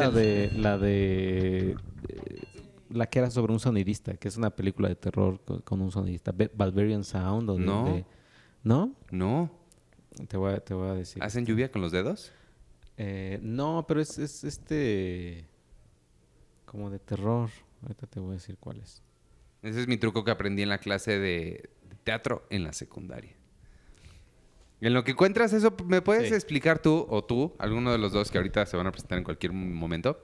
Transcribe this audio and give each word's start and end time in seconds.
la 0.00 0.10
de 0.10 0.50
la 0.56 0.78
de 0.78 1.76
eh, 2.08 2.42
la 2.90 3.06
que 3.06 3.18
era 3.20 3.30
sobre 3.30 3.52
un 3.52 3.60
sonidista, 3.60 4.14
que 4.14 4.28
es 4.28 4.36
una 4.36 4.50
película 4.50 4.88
de 4.88 4.96
terror 4.96 5.40
con, 5.44 5.60
con 5.60 5.80
un 5.80 5.90
sonidista, 5.92 6.32
Barbarian 6.54 7.04
Sound 7.04 7.48
o 7.50 7.56
de- 7.56 7.64
No. 7.64 7.84
de- 7.84 8.04
¿No? 8.62 8.92
No. 9.10 9.50
Te 10.28 10.36
voy 10.36 10.52
a, 10.54 10.60
te 10.60 10.74
voy 10.74 10.88
a 10.90 10.94
decir. 10.94 11.22
¿Hacen 11.22 11.46
lluvia 11.46 11.70
con 11.70 11.80
los 11.82 11.92
dedos? 11.92 12.32
Eh, 12.98 13.38
no, 13.42 13.84
pero 13.88 14.00
es, 14.00 14.18
es 14.18 14.44
este 14.44 15.46
como 16.66 16.90
de 16.90 16.98
terror. 16.98 17.48
Ahorita 17.82 18.06
te 18.06 18.20
voy 18.20 18.30
a 18.30 18.34
decir 18.34 18.56
cuál 18.58 18.80
es. 18.80 19.02
Ese 19.62 19.80
es 19.80 19.88
mi 19.88 19.96
truco 19.96 20.24
que 20.24 20.30
aprendí 20.30 20.62
en 20.62 20.68
la 20.68 20.78
clase 20.78 21.18
de 21.18 21.70
teatro 22.04 22.46
en 22.50 22.64
la 22.64 22.72
secundaria. 22.72 23.34
En 24.80 24.94
lo 24.94 25.04
que 25.04 25.10
encuentras 25.12 25.52
eso, 25.52 25.74
¿me 25.86 26.00
puedes 26.02 26.28
Sí. 26.28 26.34
explicar 26.34 26.78
tú 26.80 27.06
o 27.10 27.22
tú, 27.24 27.52
alguno 27.58 27.92
de 27.92 27.98
los 27.98 28.12
dos 28.12 28.30
que 28.30 28.38
ahorita 28.38 28.64
se 28.66 28.76
van 28.76 28.86
a 28.86 28.92
presentar 28.92 29.18
en 29.18 29.24
cualquier 29.24 29.52
momento, 29.52 30.20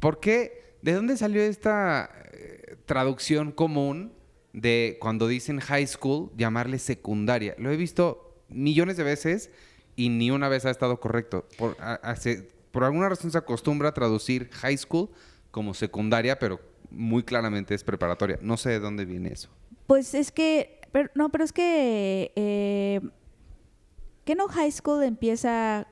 por 0.00 0.20
qué, 0.20 0.74
de 0.82 0.92
dónde 0.92 1.16
salió 1.16 1.40
esta 1.42 2.10
eh, 2.32 2.76
traducción 2.86 3.50
común 3.52 4.12
de 4.52 4.98
cuando 5.00 5.26
dicen 5.26 5.60
high 5.60 5.86
school, 5.86 6.30
llamarle 6.36 6.78
secundaria? 6.78 7.54
Lo 7.58 7.70
he 7.70 7.76
visto 7.76 8.42
millones 8.48 8.96
de 8.96 9.04
veces 9.04 9.50
y 9.96 10.10
ni 10.10 10.30
una 10.30 10.48
vez 10.48 10.64
ha 10.66 10.70
estado 10.70 11.00
correcto. 11.00 11.46
Por, 11.56 11.76
a- 11.80 11.94
hace- 11.94 12.48
por 12.72 12.84
alguna 12.84 13.08
razón 13.08 13.30
se 13.30 13.38
acostumbra 13.38 13.88
a 13.90 13.94
traducir 13.94 14.50
high 14.52 14.76
school 14.76 15.08
como 15.50 15.72
secundaria, 15.74 16.38
pero 16.38 16.60
muy 16.90 17.22
claramente 17.22 17.74
es 17.74 17.84
preparatoria. 17.84 18.38
No 18.42 18.56
sé 18.56 18.70
de 18.70 18.80
dónde 18.80 19.04
viene 19.04 19.30
eso. 19.32 19.48
Pues 19.86 20.14
es 20.14 20.30
que, 20.30 20.80
pero, 20.92 21.10
no, 21.14 21.30
pero 21.30 21.44
es 21.44 21.52
que, 21.52 22.32
eh, 22.36 23.00
¿qué 24.28 24.34
no 24.34 24.46
high 24.48 24.70
school 24.70 25.02
empieza? 25.04 25.86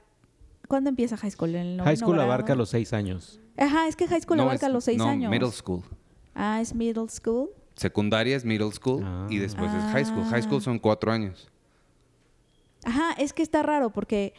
¿Cuándo 0.68 0.90
empieza 0.90 1.16
high 1.16 1.30
school? 1.30 1.54
¿En 1.54 1.66
el 1.80 1.80
High 1.82 1.96
School 1.96 2.16
grado? 2.16 2.30
abarca 2.30 2.54
los 2.54 2.68
seis 2.68 2.92
años. 2.92 3.40
Ajá, 3.56 3.88
es 3.88 3.96
que 3.96 4.06
high 4.06 4.20
school 4.20 4.36
No, 4.36 4.42
abarca 4.42 4.66
es- 4.66 4.72
los 4.74 4.84
seis 4.84 4.98
no, 4.98 5.08
años. 5.08 5.30
middle 5.30 5.50
school. 5.52 5.82
Ah, 6.34 6.60
es 6.60 6.74
middle 6.74 7.08
school. 7.08 7.48
Secundaria 7.76 8.36
es 8.36 8.44
middle 8.44 8.70
school 8.72 9.02
Ah. 9.02 9.26
y 9.30 9.38
después 9.38 9.72
es 9.72 9.82
high 9.84 10.04
school. 10.04 10.24
High 10.26 10.42
school 10.42 10.58
Ah. 10.58 10.64
son 10.64 10.78
cuatro 10.78 11.10
años. 11.12 11.48
Ajá, 12.84 13.12
es 13.16 13.32
que 13.32 13.42
está 13.42 13.62
raro 13.62 13.88
porque 13.88 14.34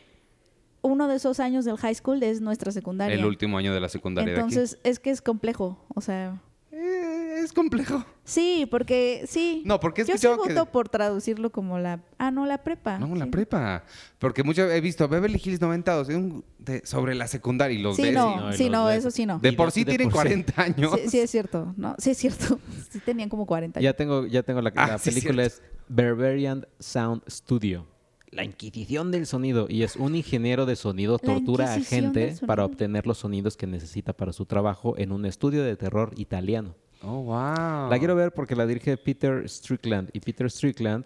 uno 0.84 1.08
de 1.08 1.16
esos 1.16 1.40
años 1.40 1.66
del 1.66 1.78
high 1.78 1.96
school 1.96 2.22
es 2.22 2.40
nuestra 2.40 2.72
secundaria. 2.72 3.16
El 3.16 3.26
último 3.26 3.58
año 3.58 3.74
de 3.74 3.80
la 3.80 3.90
secundaria 3.90 4.36
Entonces, 4.36 4.78
es 4.84 5.00
que 5.00 5.10
es 5.10 5.24
complejo, 5.24 5.84
o 5.96 6.02
sea... 6.02 6.40
de 6.70 6.78
aquí. 6.78 6.86
Eh, 6.86 7.17
es 7.48 7.54
complejo. 7.54 8.06
Sí, 8.24 8.68
porque 8.70 9.24
sí. 9.28 9.64
No, 9.66 9.80
porque 9.80 10.02
he 10.02 10.06
Yo 10.06 10.18
sí 10.18 10.26
escuchado 10.28 10.44
que- 10.44 10.54
voto 10.54 10.72
por 10.72 10.90
traducirlo 10.90 11.50
como 11.52 11.80
la... 11.80 12.04
Ah, 12.18 12.30
no, 12.30 12.46
la 12.46 12.64
prepa. 12.64 13.00
No, 13.00 13.16
la 13.16 13.26
sí. 13.26 13.32
prepa. 13.32 13.84
Porque 14.20 14.44
mucho 14.44 14.70
he 14.70 14.80
visto 14.82 15.08
Beverly 15.08 15.42
Hills 15.44 15.60
90 15.62 16.02
un- 16.10 16.44
de- 16.60 16.86
sobre 16.86 17.16
la 17.16 17.28
secundaria 17.28 17.78
y 17.78 17.82
los 17.82 17.96
Sí, 17.96 18.04
ves. 18.04 18.14
no, 18.14 18.54
sí, 18.54 18.70
no, 18.70 18.90
eso 18.92 19.10
sí 19.12 19.26
no. 19.26 19.40
De 19.40 19.54
por 19.54 19.68
de- 19.68 19.72
sí 19.72 19.84
de 19.84 19.92
tienen 19.92 20.10
por 20.10 20.22
sí. 20.24 20.28
40 20.44 20.62
años. 20.62 20.92
Sí, 21.04 21.10
sí 21.10 21.20
es 21.20 21.32
cierto, 21.32 21.74
¿no? 21.78 21.96
Sí 21.98 22.12
es 22.12 22.18
cierto. 22.18 22.60
Sí 22.92 23.00
tenían 23.00 23.30
como 23.30 23.46
40 23.46 23.80
Ya 23.80 23.90
años. 23.90 23.98
tengo, 23.98 24.26
ya 24.28 24.44
tengo 24.44 24.62
la, 24.62 24.72
Ah, 24.76 24.88
la 24.88 24.98
sí, 25.00 25.10
película 25.10 25.44
cierto. 25.50 25.64
es 25.66 25.72
Barbarian 25.90 26.68
Sound 26.80 27.24
Studio. 27.30 27.88
La 28.30 28.44
Inquisición 28.44 29.10
del 29.10 29.26
sonido. 29.26 29.68
Y 29.70 29.84
es 29.84 29.96
un 29.96 30.14
ingeniero 30.16 30.66
de 30.66 30.76
sonido 30.76 31.18
tortura 31.18 31.74
a 31.74 31.80
gente 31.80 32.36
para 32.46 32.66
obtener 32.66 33.08
los 33.08 33.20
sonidos 33.20 33.56
que 33.56 33.68
necesita 33.68 34.12
para 34.12 34.34
su 34.34 34.46
trabajo 34.46 34.96
en 34.98 35.14
un 35.14 35.26
estudio 35.26 35.64
de 35.64 35.78
terror 35.78 36.12
italiano. 36.18 36.76
Oh, 37.04 37.22
wow. 37.22 37.90
La 37.90 37.96
quiero 38.00 38.16
ver 38.16 38.34
porque 38.34 38.56
la 38.56 38.66
dirige 38.66 38.98
Peter 38.98 39.48
Strickland. 39.48 40.10
Y 40.14 40.20
Peter 40.20 40.50
Strickland 40.50 41.06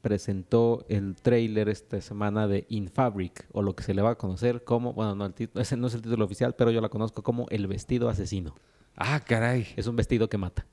presentó 0.00 0.84
el 0.88 1.16
tráiler 1.16 1.68
esta 1.68 2.00
semana 2.00 2.46
de 2.46 2.64
In 2.68 2.88
Fabric, 2.88 3.46
o 3.52 3.62
lo 3.62 3.74
que 3.74 3.82
se 3.82 3.92
le 3.92 4.02
va 4.02 4.10
a 4.10 4.14
conocer 4.14 4.62
como, 4.62 4.92
bueno, 4.92 5.14
no, 5.14 5.26
el 5.26 5.34
ese 5.54 5.76
no 5.76 5.88
es 5.88 5.94
el 5.94 6.02
título 6.02 6.24
oficial, 6.24 6.54
pero 6.54 6.70
yo 6.70 6.80
la 6.80 6.88
conozco 6.88 7.22
como 7.22 7.46
El 7.50 7.66
vestido 7.66 8.08
asesino. 8.08 8.54
Ah, 8.96 9.20
caray. 9.20 9.66
Es 9.76 9.86
un 9.86 9.96
vestido 9.96 10.28
que 10.28 10.38
mata. 10.38 10.66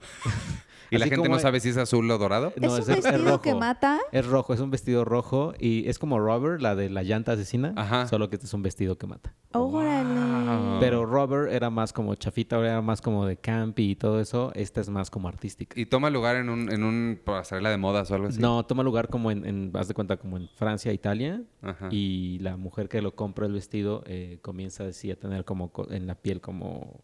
¿Y 0.92 0.98
la 0.98 1.06
gente 1.06 1.28
no 1.28 1.38
sabe 1.38 1.60
si 1.60 1.70
es 1.70 1.76
azul 1.76 2.10
o 2.10 2.18
dorado? 2.18 2.52
No, 2.60 2.76
¿Es 2.76 2.86
un 2.88 2.94
vestido 2.94 3.40
que 3.40 3.54
mata? 3.54 3.98
Es 4.12 4.26
rojo, 4.26 4.54
es 4.54 4.60
un 4.60 4.70
vestido 4.70 5.04
rojo 5.04 5.54
y 5.58 5.88
es 5.88 5.98
como 5.98 6.18
Robert, 6.20 6.60
la 6.60 6.74
de 6.74 6.90
la 6.90 7.02
llanta 7.02 7.32
asesina, 7.32 7.72
Ajá. 7.76 8.06
solo 8.06 8.28
que 8.28 8.36
este 8.36 8.46
es 8.46 8.54
un 8.54 8.62
vestido 8.62 8.98
que 8.98 9.06
mata. 9.06 9.34
Órale. 9.52 10.12
Wow. 10.12 10.80
Pero 10.80 11.06
Robert 11.06 11.52
era 11.52 11.70
más 11.70 11.92
como 11.92 12.14
chafita, 12.14 12.58
era 12.58 12.80
más 12.82 13.00
como 13.00 13.26
de 13.26 13.36
campy 13.36 13.90
y 13.92 13.96
todo 13.96 14.20
eso. 14.20 14.52
Esta 14.54 14.80
es 14.80 14.88
más 14.88 15.10
como 15.10 15.28
artística. 15.28 15.78
Y 15.78 15.86
toma 15.86 16.10
lugar 16.10 16.36
en 16.36 16.48
un, 16.48 16.70
en 16.72 16.82
un 16.84 17.18
pasarela 17.24 17.70
de 17.70 17.76
modas 17.76 18.10
o 18.10 18.14
algo 18.14 18.28
así. 18.28 18.40
No, 18.40 18.64
toma 18.64 18.82
lugar 18.82 19.08
como 19.08 19.30
en, 19.30 19.44
en, 19.44 19.70
haz 19.74 19.88
de 19.88 19.94
cuenta, 19.94 20.16
como 20.16 20.36
en 20.36 20.48
Francia, 20.56 20.92
Italia. 20.92 21.42
Ajá. 21.62 21.88
Y 21.90 22.38
la 22.40 22.56
mujer 22.56 22.88
que 22.88 23.00
lo 23.02 23.14
compra 23.14 23.46
el 23.46 23.52
vestido 23.52 24.02
eh, 24.06 24.38
comienza 24.42 24.84
así 24.84 25.10
a 25.10 25.16
tener 25.16 25.44
como 25.44 25.70
co- 25.72 25.90
en 25.90 26.06
la 26.06 26.14
piel 26.16 26.40
como 26.40 27.00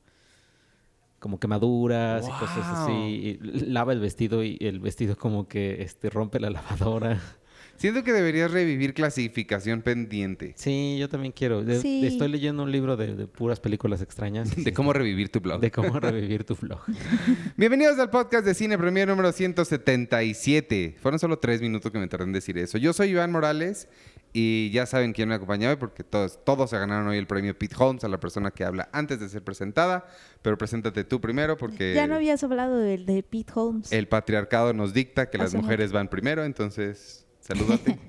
como 1.19 1.39
quemaduras 1.41 2.25
y 2.27 2.31
cosas 2.31 2.67
así. 2.67 2.93
Y 2.93 3.39
lava 3.67 3.93
el 3.93 4.01
vestido 4.01 4.43
y 4.45 4.57
el 4.61 4.81
vestido 4.81 5.17
como 5.17 5.49
que 5.49 5.83
este 5.83 6.11
rompe 6.11 6.41
la 6.41 6.51
lavadora. 6.51 7.21
Siento 7.77 8.03
que 8.03 8.13
deberías 8.13 8.51
revivir 8.51 8.93
clasificación 8.93 9.83
pendiente. 9.83 10.53
Sí, 10.57 10.97
yo 10.99 11.09
también 11.09 11.31
quiero. 11.33 11.63
De- 11.63 11.81
Sí. 11.81 12.05
Estoy 12.05 12.27
leyendo 12.29 12.65
un 12.65 12.73
libro 12.73 12.97
de, 12.97 13.15
de 13.15 13.29
puras 13.29 13.61
películas 13.61 14.03
extrañas. 14.03 14.51
De 14.57 14.73
cómo 14.73 14.93
revivir 14.93 15.29
tu 15.29 15.39
blog. 15.39 15.61
de 15.61 15.71
cómo 15.71 16.01
revivir 16.01 16.43
tu 16.43 16.57
vlog. 16.57 16.81
Bienvenidos 17.57 17.97
al 18.01 18.11
podcast 18.11 18.45
de 18.45 18.55
Cine 18.55 18.77
Premier 18.79 19.07
número 19.07 19.31
177. 19.31 20.97
Fueron 21.01 21.21
solo 21.21 21.39
tres 21.39 21.61
minutos 21.61 21.93
que 21.93 21.99
me 21.99 22.09
tardé 22.09 22.25
en 22.25 22.33
decir 22.33 22.59
eso. 22.59 22.79
Yo 22.79 22.93
soy 22.93 23.11
Iván 23.11 23.31
Morales 23.31 23.89
y 24.33 24.71
ya 24.71 24.87
saben 24.87 25.13
quién 25.13 25.29
me 25.29 25.35
acompaña 25.35 25.71
hoy 25.71 25.77
porque 25.77 26.05
todos, 26.05 26.45
todos 26.45 26.71
se 26.71 26.79
ganaron 26.79 27.09
hoy 27.09 27.17
el 27.19 27.27
premio 27.27 27.59
Pete 27.59 27.75
Holmes 27.79 28.05
a 28.05 28.09
la 28.09 28.21
persona 28.21 28.51
que 28.51 28.65
habla 28.65 28.89
antes 28.93 29.19
de 29.21 29.29
ser 29.29 29.43
presentada. 29.43 30.07
Pero 30.43 30.57
preséntate 30.59 31.05
tú 31.05 31.21
primero 31.21 31.57
porque 31.57 31.95
Ya 31.95 32.07
no 32.07 32.15
habías 32.17 32.43
hablado 32.45 32.77
del 32.79 33.07
de 33.07 33.23
Pete 33.23 33.53
Holmes. 33.55 33.91
el 33.93 34.07
patriarcado 34.09 34.73
nos 34.75 34.93
dicta 34.93 35.31
que 35.31 35.39
las 35.39 35.55
mujeres 35.55 35.93
van 35.93 36.09
primero. 36.09 36.45
Entonces, 36.45 37.27
salúdate. 37.41 37.99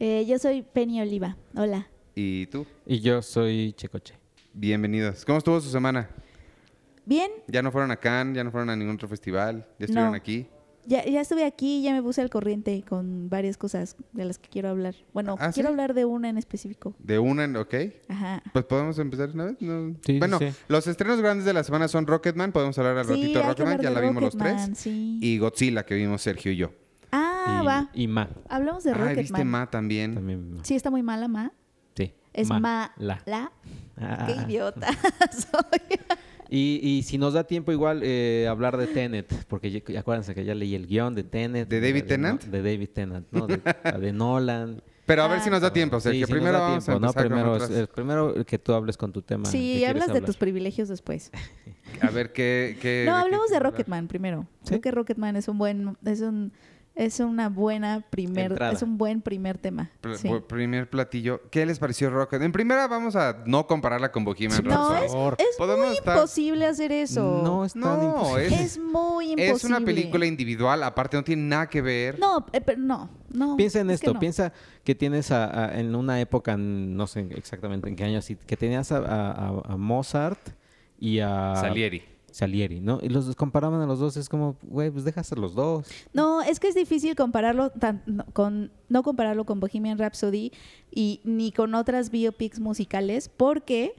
Eh, 0.00 0.24
yo 0.28 0.38
soy 0.38 0.62
Penny 0.62 1.00
Oliva. 1.00 1.36
Hola. 1.56 1.88
y 2.14 2.46
tú, 2.46 2.64
Y 2.86 3.00
yo 3.00 3.20
soy 3.20 3.72
Checoche. 3.72 4.14
bienvenidos. 4.54 5.24
¿Cómo 5.24 5.38
estuvo 5.38 5.60
su 5.60 5.70
semana? 5.70 6.08
Bien, 7.04 7.28
¿Ya 7.48 7.62
no 7.62 7.72
fueron 7.72 7.90
a 7.90 7.96
Cannes? 7.96 8.36
¿Ya 8.36 8.44
no 8.44 8.52
fueron 8.52 8.70
a 8.70 8.76
ningún 8.76 8.94
otro 8.94 9.08
festival? 9.08 9.66
¿Ya 9.78 9.86
estuvieron 9.86 10.12
No. 10.12 10.16
aquí? 10.16 10.46
Ya, 10.88 11.04
ya 11.04 11.20
estuve 11.20 11.44
aquí, 11.44 11.82
ya 11.82 11.92
me 11.92 12.02
puse 12.02 12.20
al 12.20 12.30
corriente 12.30 12.82
con 12.88 13.28
varias 13.30 13.56
cosas 13.56 13.94
de 14.12 14.24
las 14.24 14.38
que 14.38 14.48
quiero 14.48 14.68
hablar. 14.70 14.94
Bueno, 15.12 15.36
¿Ah, 15.38 15.50
quiero 15.52 15.68
sí? 15.68 15.72
hablar 15.72 15.94
de 15.94 16.04
una 16.04 16.28
en 16.28 16.38
específico. 16.38 16.94
De 16.98 17.18
una, 17.18 17.44
en- 17.44 17.56
¿ok? 17.56 17.74
Ajá. 18.08 18.42
Pues 18.52 18.64
podemos 18.64 18.98
empezar 18.98 19.30
una 19.34 19.44
vez. 19.44 19.56
No. 19.60 19.90
Sí, 20.04 20.14
sí, 20.14 20.18
bueno, 20.18 20.38
sí. 20.38 20.46
los 20.68 20.86
estrenos 20.86 21.20
grandes 21.20 21.44
de 21.44 21.52
la 21.52 21.62
semana 21.62 21.86
son 21.88 22.06
Rocketman, 22.06 22.50
podemos 22.52 22.76
hablar 22.78 22.98
al 22.98 23.04
Sí, 23.06 23.12
ratito 23.12 23.38
de 23.38 23.44
Rocketman, 23.46 23.80
ya 23.80 23.90
la 23.90 24.00
vimos 24.00 24.22
los 24.22 24.34
Rocketman, 24.34 24.66
tres. 24.66 24.78
sí. 24.78 25.18
Y 25.22 25.38
Godzilla, 25.38 25.84
que 25.86 25.94
vimos 25.94 26.22
Sergio 26.22 26.50
y 26.52 26.56
yo. 26.56 26.72
Ah, 27.12 27.60
y, 27.62 27.66
va. 27.66 27.90
y 27.94 28.06
Ma. 28.08 28.28
Hablamos 28.48 28.84
de 28.84 28.90
Ah, 28.90 28.94
Rocketman. 28.94 29.16
viste 29.22 29.44
Ma 29.44 29.70
también. 29.70 30.14
También 30.14 30.54
Ma. 30.56 30.64
Sí, 30.64 30.74
está 30.74 30.90
muy 30.90 31.02
mala, 31.02 31.28
Ma. 31.28 31.52
Sí. 31.96 32.12
Es 32.32 32.48
Ma. 32.48 32.92
La. 32.98 33.20
La. 33.26 33.52
Ah. 33.96 34.26
Qué 34.26 34.32
idiota 34.52 34.88
soy. 35.32 35.98
Y, 36.50 36.80
y 36.82 37.02
si 37.02 37.18
nos 37.18 37.34
da 37.34 37.44
tiempo 37.44 37.72
igual 37.72 38.00
eh, 38.02 38.46
hablar 38.48 38.76
de 38.76 38.86
Tenet, 38.86 39.32
porque 39.48 39.70
ya- 39.70 40.00
acuérdense 40.00 40.34
que 40.34 40.44
ya 40.44 40.54
leí 40.54 40.74
el 40.74 40.86
guion 40.86 41.14
de 41.14 41.22
Tenet. 41.24 41.68
¿De 41.68 41.80
David 41.80 42.04
Tennant? 42.04 42.42
De 42.44 42.62
David 42.62 42.88
Tennant, 42.94 43.26
¿no? 43.30 43.46
De, 43.46 43.60
la 43.84 43.98
de 43.98 44.12
Nolan. 44.14 44.82
Pero 45.04 45.22
a 45.22 45.28
ver 45.28 45.38
Ah. 45.38 45.44
si 45.44 45.50
nos 45.50 45.60
da 45.62 45.72
tiempo, 45.72 46.00
Sí, 46.00 46.04
Sergio. 46.04 46.26
si 46.26 46.32
nos 46.32 46.38
primero 46.40 46.58
vamos 46.58 46.84
tiempo, 46.84 47.04
a 47.04 47.06
¿no? 47.06 47.12
Primero, 47.14 47.56
es- 47.56 47.70
eh, 47.70 47.86
primero 47.86 48.44
que 48.46 48.58
tú 48.58 48.72
hables 48.72 48.96
con 48.96 49.12
tu 49.12 49.22
tema. 49.22 49.48
¿de 49.48 49.52
qué 49.52 49.58
Sí, 49.58 49.84
hablas 49.84 50.12
de 50.12 50.20
tus 50.22 50.36
privilegios 50.36 50.88
después. 50.88 51.30
A 52.00 52.10
ver 52.10 52.32
qué... 52.32 52.76
qué 52.80 53.04
No, 53.06 53.14
hablemos 53.16 53.50
de? 53.50 53.58
Rocketman 53.58 54.06
primero. 54.08 54.46
¿Sí? 54.62 54.68
Creo 54.70 54.80
que 54.80 54.90
Rocketman 54.90 55.36
es 55.36 55.48
un 55.48 55.56
buen, 55.58 55.96
es 56.04 56.20
un, 56.20 56.52
es 56.98 57.20
una 57.20 57.48
buena 57.48 58.04
primer, 58.10 58.50
Entrada. 58.50 58.72
es 58.72 58.82
un 58.82 58.98
buen 58.98 59.22
primer 59.22 59.56
tema. 59.56 59.90
Sí. 60.16 60.28
Primer 60.48 60.90
platillo. 60.90 61.42
¿Qué 61.50 61.64
les 61.64 61.78
pareció 61.78 62.10
Rocket? 62.10 62.42
En 62.42 62.50
primera 62.52 62.88
vamos 62.88 63.14
a 63.14 63.44
no 63.46 63.66
compararla 63.68 64.10
con 64.10 64.24
Bohemian 64.24 64.64
No, 64.64 64.70
Rhapsody. 64.90 65.04
es, 65.06 65.12
favor. 65.12 65.36
es 65.38 65.56
Podemos 65.56 65.86
muy 65.86 65.96
estar- 65.96 66.16
imposible 66.16 66.66
hacer 66.66 66.90
eso. 66.92 67.40
No 67.44 67.64
es 67.64 67.72
tan 67.72 67.82
No, 67.82 68.02
imposible. 68.04 68.46
es, 68.46 68.60
es 68.60 68.78
muy 68.78 69.26
imposible. 69.32 69.50
es 69.52 69.64
una 69.64 69.80
película 69.80 70.26
individual, 70.26 70.82
aparte 70.82 71.16
no 71.16 71.22
tiene 71.22 71.42
nada 71.42 71.68
que 71.68 71.80
ver. 71.80 72.18
No, 72.18 72.44
eh, 72.52 72.60
pero 72.60 72.78
no, 72.80 73.08
no. 73.32 73.56
Piensa 73.56 73.78
en 73.80 73.90
es 73.90 74.00
que 74.00 74.06
esto, 74.06 74.14
no. 74.14 74.20
piensa 74.20 74.52
que 74.82 74.94
tienes 74.96 75.30
a- 75.30 75.66
a- 75.66 75.78
en 75.78 75.94
una 75.94 76.20
época, 76.20 76.56
no 76.56 77.06
sé 77.06 77.28
exactamente 77.36 77.88
en 77.88 77.94
qué 77.94 78.04
año, 78.04 78.18
que 78.44 78.56
tenías 78.56 78.90
a, 78.90 78.98
a- 78.98 79.30
a- 79.30 79.62
a 79.72 79.76
Mozart 79.76 80.40
y 80.98 81.20
a 81.20 81.54
Salieri. 81.60 82.02
Salieri, 82.38 82.80
¿no? 82.80 83.00
Y 83.02 83.08
los 83.08 83.34
comparaban 83.34 83.80
a 83.80 83.86
los 83.86 83.98
dos, 83.98 84.16
es 84.16 84.28
como, 84.28 84.56
güey, 84.62 84.90
pues 84.90 85.04
déjase 85.04 85.34
los 85.36 85.54
dos. 85.54 85.86
No, 86.12 86.40
es 86.42 86.60
que 86.60 86.68
es 86.68 86.74
difícil 86.74 87.16
compararlo 87.16 87.70
tan- 87.70 88.02
no, 88.06 88.24
con 88.32 88.70
no 88.88 89.02
compararlo 89.02 89.44
con 89.44 89.58
Bohemian 89.60 89.98
Rhapsody 89.98 90.52
y 90.90 91.20
ni 91.24 91.50
con 91.52 91.74
otras 91.74 92.10
biopics 92.10 92.60
musicales 92.60 93.28
porque 93.28 93.94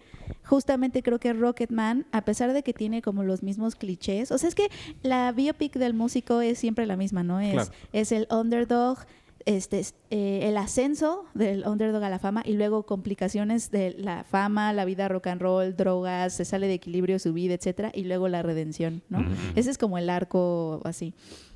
justamente 0.45 1.03
creo 1.03 1.19
que 1.19 1.33
Rocketman, 1.33 2.05
a 2.11 2.23
pesar 2.23 2.53
de 2.53 2.63
que 2.63 2.73
tiene 2.73 3.01
como 3.01 3.23
los 3.23 3.43
mismos 3.43 3.75
clichés, 3.75 4.31
o 4.31 4.37
sea, 4.37 4.49
es 4.49 4.55
que 4.55 4.69
la 5.03 5.31
biopic 5.31 5.73
del 5.75 5.93
músico 5.93 6.41
es 6.41 6.57
siempre 6.59 6.85
la 6.85 6.95
misma, 6.95 7.23
¿no? 7.23 7.39
Es, 7.39 7.53
Claro. 7.53 7.71
es 7.93 8.11
el 8.11 8.27
underdog 8.31 8.99
este, 9.45 9.79
es, 9.79 9.95
eh, 10.09 10.41
el 10.43 10.57
ascenso 10.57 11.25
del 11.33 11.65
underdog 11.65 12.03
a 12.03 12.09
la 12.09 12.19
fama 12.19 12.43
y 12.45 12.53
luego 12.53 12.85
complicaciones 12.85 13.71
de 13.71 13.91
la 13.97 14.23
fama, 14.23 14.73
la 14.73 14.85
vida 14.85 15.07
rock 15.07 15.27
and 15.27 15.41
roll, 15.41 15.75
drogas, 15.75 16.33
se 16.33 16.45
sale 16.45 16.67
de 16.67 16.73
equilibrio 16.73 17.19
su 17.19 17.33
vida, 17.33 17.53
etcétera, 17.53 17.91
y 17.93 18.03
luego 18.03 18.27
la 18.27 18.41
redención, 18.41 19.01
¿no? 19.09 19.25
Ese 19.55 19.71
es 19.71 19.77
como 19.77 19.97
el 19.97 20.09
arco 20.09 20.81
así. 20.83 21.13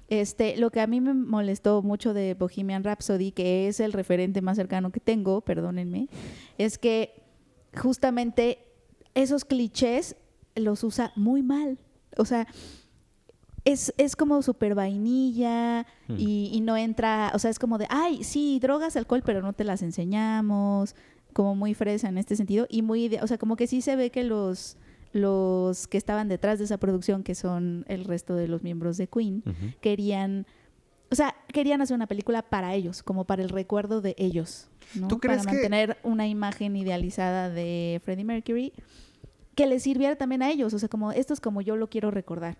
Este, 0.10 0.58
lo 0.58 0.70
que 0.70 0.82
a 0.82 0.88
mí 0.88 1.02
me 1.02 1.14
molestó 1.14 1.82
mucho 1.82 2.14
de 2.14 2.34
Bohemian 2.34 2.84
Rhapsody, 2.84 3.32
que 3.32 3.68
es 3.68 3.80
el 3.80 3.94
referente 3.94 4.42
más 4.42 4.58
cercano 4.58 4.92
que 4.92 5.00
tengo, 5.00 5.42
perdónenme, 5.42 6.08
es 6.58 6.78
que 6.78 7.24
justamente 7.76 8.60
esos 9.16 9.46
clichés 9.46 10.16
los 10.56 10.84
usa 10.84 11.12
muy 11.16 11.42
mal. 11.42 11.80
O 12.18 12.26
sea, 12.26 12.48
es, 13.66 13.94
es 13.98 14.16
como 14.16 14.42
súper 14.42 14.76
vainilla 14.76 15.86
Hmm. 16.08 16.16
y, 16.18 16.50
y 16.54 16.62
no 16.62 16.76
entra, 16.78 17.32
o 17.34 17.40
sea, 17.40 17.50
es 17.50 17.60
como 17.60 17.78
de, 17.78 17.88
ay, 17.90 18.24
sí, 18.24 18.60
drogas, 18.62 18.96
alcohol, 18.98 19.24
pero 19.26 19.42
no 19.42 19.54
te 19.54 19.64
las 19.64 19.82
enseñamos, 19.82 20.96
como 21.34 21.56
muy 21.56 21.74
fresa 21.74 22.10
en 22.10 22.18
este 22.18 22.36
sentido 22.36 22.68
y 22.70 22.82
muy, 22.82 23.16
o 23.22 23.28
sea, 23.28 23.38
como 23.38 23.56
que 23.56 23.68
sí 23.68 23.82
se 23.82 23.96
ve 23.96 24.10
que 24.12 24.24
los 24.24 24.78
los 25.14 25.86
que 25.88 25.98
estaban 26.00 26.28
detrás 26.28 26.58
de 26.58 26.66
esa 26.66 26.78
producción, 26.80 27.22
que 27.22 27.36
son 27.36 27.86
el 27.88 28.04
resto 28.06 28.36
de 28.36 28.48
los 28.48 28.64
miembros 28.64 28.98
de 28.98 29.06
Queen, 29.08 29.44
querían, 29.80 30.48
o 31.12 31.16
sea, 31.16 31.36
querían 31.50 31.82
hacer 31.84 31.94
una 31.94 32.08
película 32.08 32.42
para 32.42 32.74
ellos, 32.74 33.04
como 33.04 33.24
para 33.24 33.44
el 33.44 33.50
recuerdo 33.50 34.02
de 34.02 34.16
ellos, 34.18 34.70
¿no? 34.96 35.08
¿Tú 35.08 35.20
crees 35.20 35.42
para 35.44 35.52
que- 35.52 35.58
mantener 35.58 35.98
una 36.02 36.28
imagen 36.28 36.76
idealizada 36.76 37.52
de 37.52 38.02
Freddie 38.04 38.24
Mercury 38.26 38.74
que 39.54 39.68
les 39.68 39.84
sirviera 39.84 40.16
también 40.16 40.42
a 40.42 40.50
ellos, 40.50 40.74
o 40.74 40.80
sea, 40.80 40.90
como 40.90 41.12
esto 41.12 41.32
es 41.36 41.40
como 41.40 41.62
yo 41.62 41.76
lo 41.76 41.90
quiero 41.92 42.10
recordar. 42.10 42.58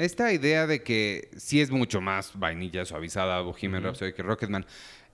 Esta 0.00 0.32
idea 0.32 0.66
de 0.66 0.82
que 0.82 1.28
sí 1.36 1.60
es 1.60 1.70
mucho 1.70 2.00
más 2.00 2.32
vainilla 2.34 2.86
suavizada 2.86 3.42
Bohemian 3.42 3.82
Rhapsody 3.82 4.14
que 4.14 4.22
Rocketman, 4.22 4.64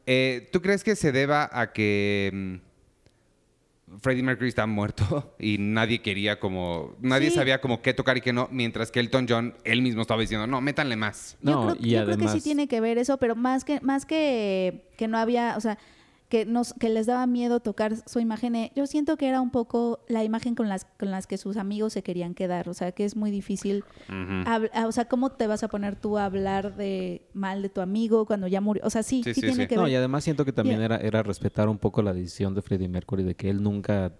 eh, 0.06 0.48
¿tú 0.52 0.62
crees 0.62 0.84
que 0.84 0.94
se 0.94 1.10
deba 1.10 1.50
a 1.52 1.72
que 1.72 2.30
mm, 2.32 3.98
Freddie 4.00 4.22
Mercury 4.22 4.48
está 4.48 4.64
muerto 4.66 5.34
y 5.40 5.58
nadie 5.58 6.02
quería 6.02 6.38
como, 6.38 6.94
nadie 7.00 7.30
Sí. 7.30 7.34
sabía 7.34 7.60
como 7.60 7.82
qué 7.82 7.94
tocar 7.94 8.16
y 8.16 8.20
qué 8.20 8.32
no, 8.32 8.48
mientras 8.52 8.92
que 8.92 9.00
Elton 9.00 9.26
John, 9.28 9.54
él 9.64 9.82
mismo 9.82 10.02
estaba 10.02 10.20
diciendo, 10.20 10.46
no, 10.46 10.60
métanle 10.60 10.94
más. 10.94 11.36
Yo, 11.42 11.62
creo, 11.62 11.76
y 11.80 11.90
yo 11.90 12.04
creo 12.04 12.18
que 12.18 12.28
sí 12.28 12.40
tiene 12.40 12.68
que 12.68 12.80
ver 12.80 12.98
eso, 12.98 13.16
pero 13.18 13.34
más 13.34 13.64
que, 13.64 13.80
más 13.80 14.06
que, 14.06 14.84
que 14.96 15.08
no 15.08 15.18
había, 15.18 15.56
o 15.56 15.60
sea, 15.60 15.78
que, 16.28 16.44
nos, 16.44 16.72
que 16.74 16.88
les 16.88 17.06
daba 17.06 17.26
miedo 17.26 17.60
tocar 17.60 17.94
su 18.08 18.18
imagen, 18.20 18.56
eh, 18.56 18.72
yo 18.74 18.86
siento 18.86 19.16
que 19.16 19.28
era 19.28 19.40
un 19.40 19.50
poco 19.50 20.00
la 20.08 20.24
imagen 20.24 20.54
con 20.54 20.68
las, 20.68 20.84
con 20.98 21.10
las 21.10 21.26
que 21.26 21.38
sus 21.38 21.56
amigos 21.56 21.92
se 21.92 22.02
querían 22.02 22.34
quedar, 22.34 22.68
o 22.68 22.74
sea, 22.74 22.92
que 22.92 23.04
es 23.04 23.14
muy 23.16 23.30
difícil, 23.30 23.84
ah, 24.08 24.60
o 24.86 24.92
sea, 24.92 25.06
¿cómo 25.06 25.30
te 25.30 25.46
vas 25.46 25.62
a 25.62 25.68
poner 25.68 25.96
tú 25.96 26.18
a 26.18 26.24
hablar 26.24 26.76
de 26.76 27.22
mal 27.32 27.62
de 27.62 27.68
tu 27.68 27.80
amigo 27.80 28.26
cuando 28.26 28.46
ya 28.48 28.60
murió? 28.60 28.82
O 28.84 28.90
sea, 28.90 29.02
sí, 29.02 29.22
Sí, 29.22 29.34
sí, 29.34 29.34
sí, 29.34 29.40
tiene 29.42 29.62
sí. 29.64 29.68
que 29.68 29.76
No, 29.76 29.82
ver. 29.82 29.92
y 29.92 29.94
además 29.96 30.24
siento 30.24 30.44
que 30.44 30.52
también 30.52 30.76
Yeah. 30.78 30.84
era, 30.86 30.96
era 30.98 31.22
respetar 31.22 31.68
un 31.68 31.78
poco 31.78 32.02
la 32.02 32.12
decisión 32.12 32.54
de 32.54 32.62
Freddie 32.62 32.88
Mercury 32.88 33.22
de 33.22 33.34
que 33.34 33.48
él 33.48 33.62
nunca 33.62 34.12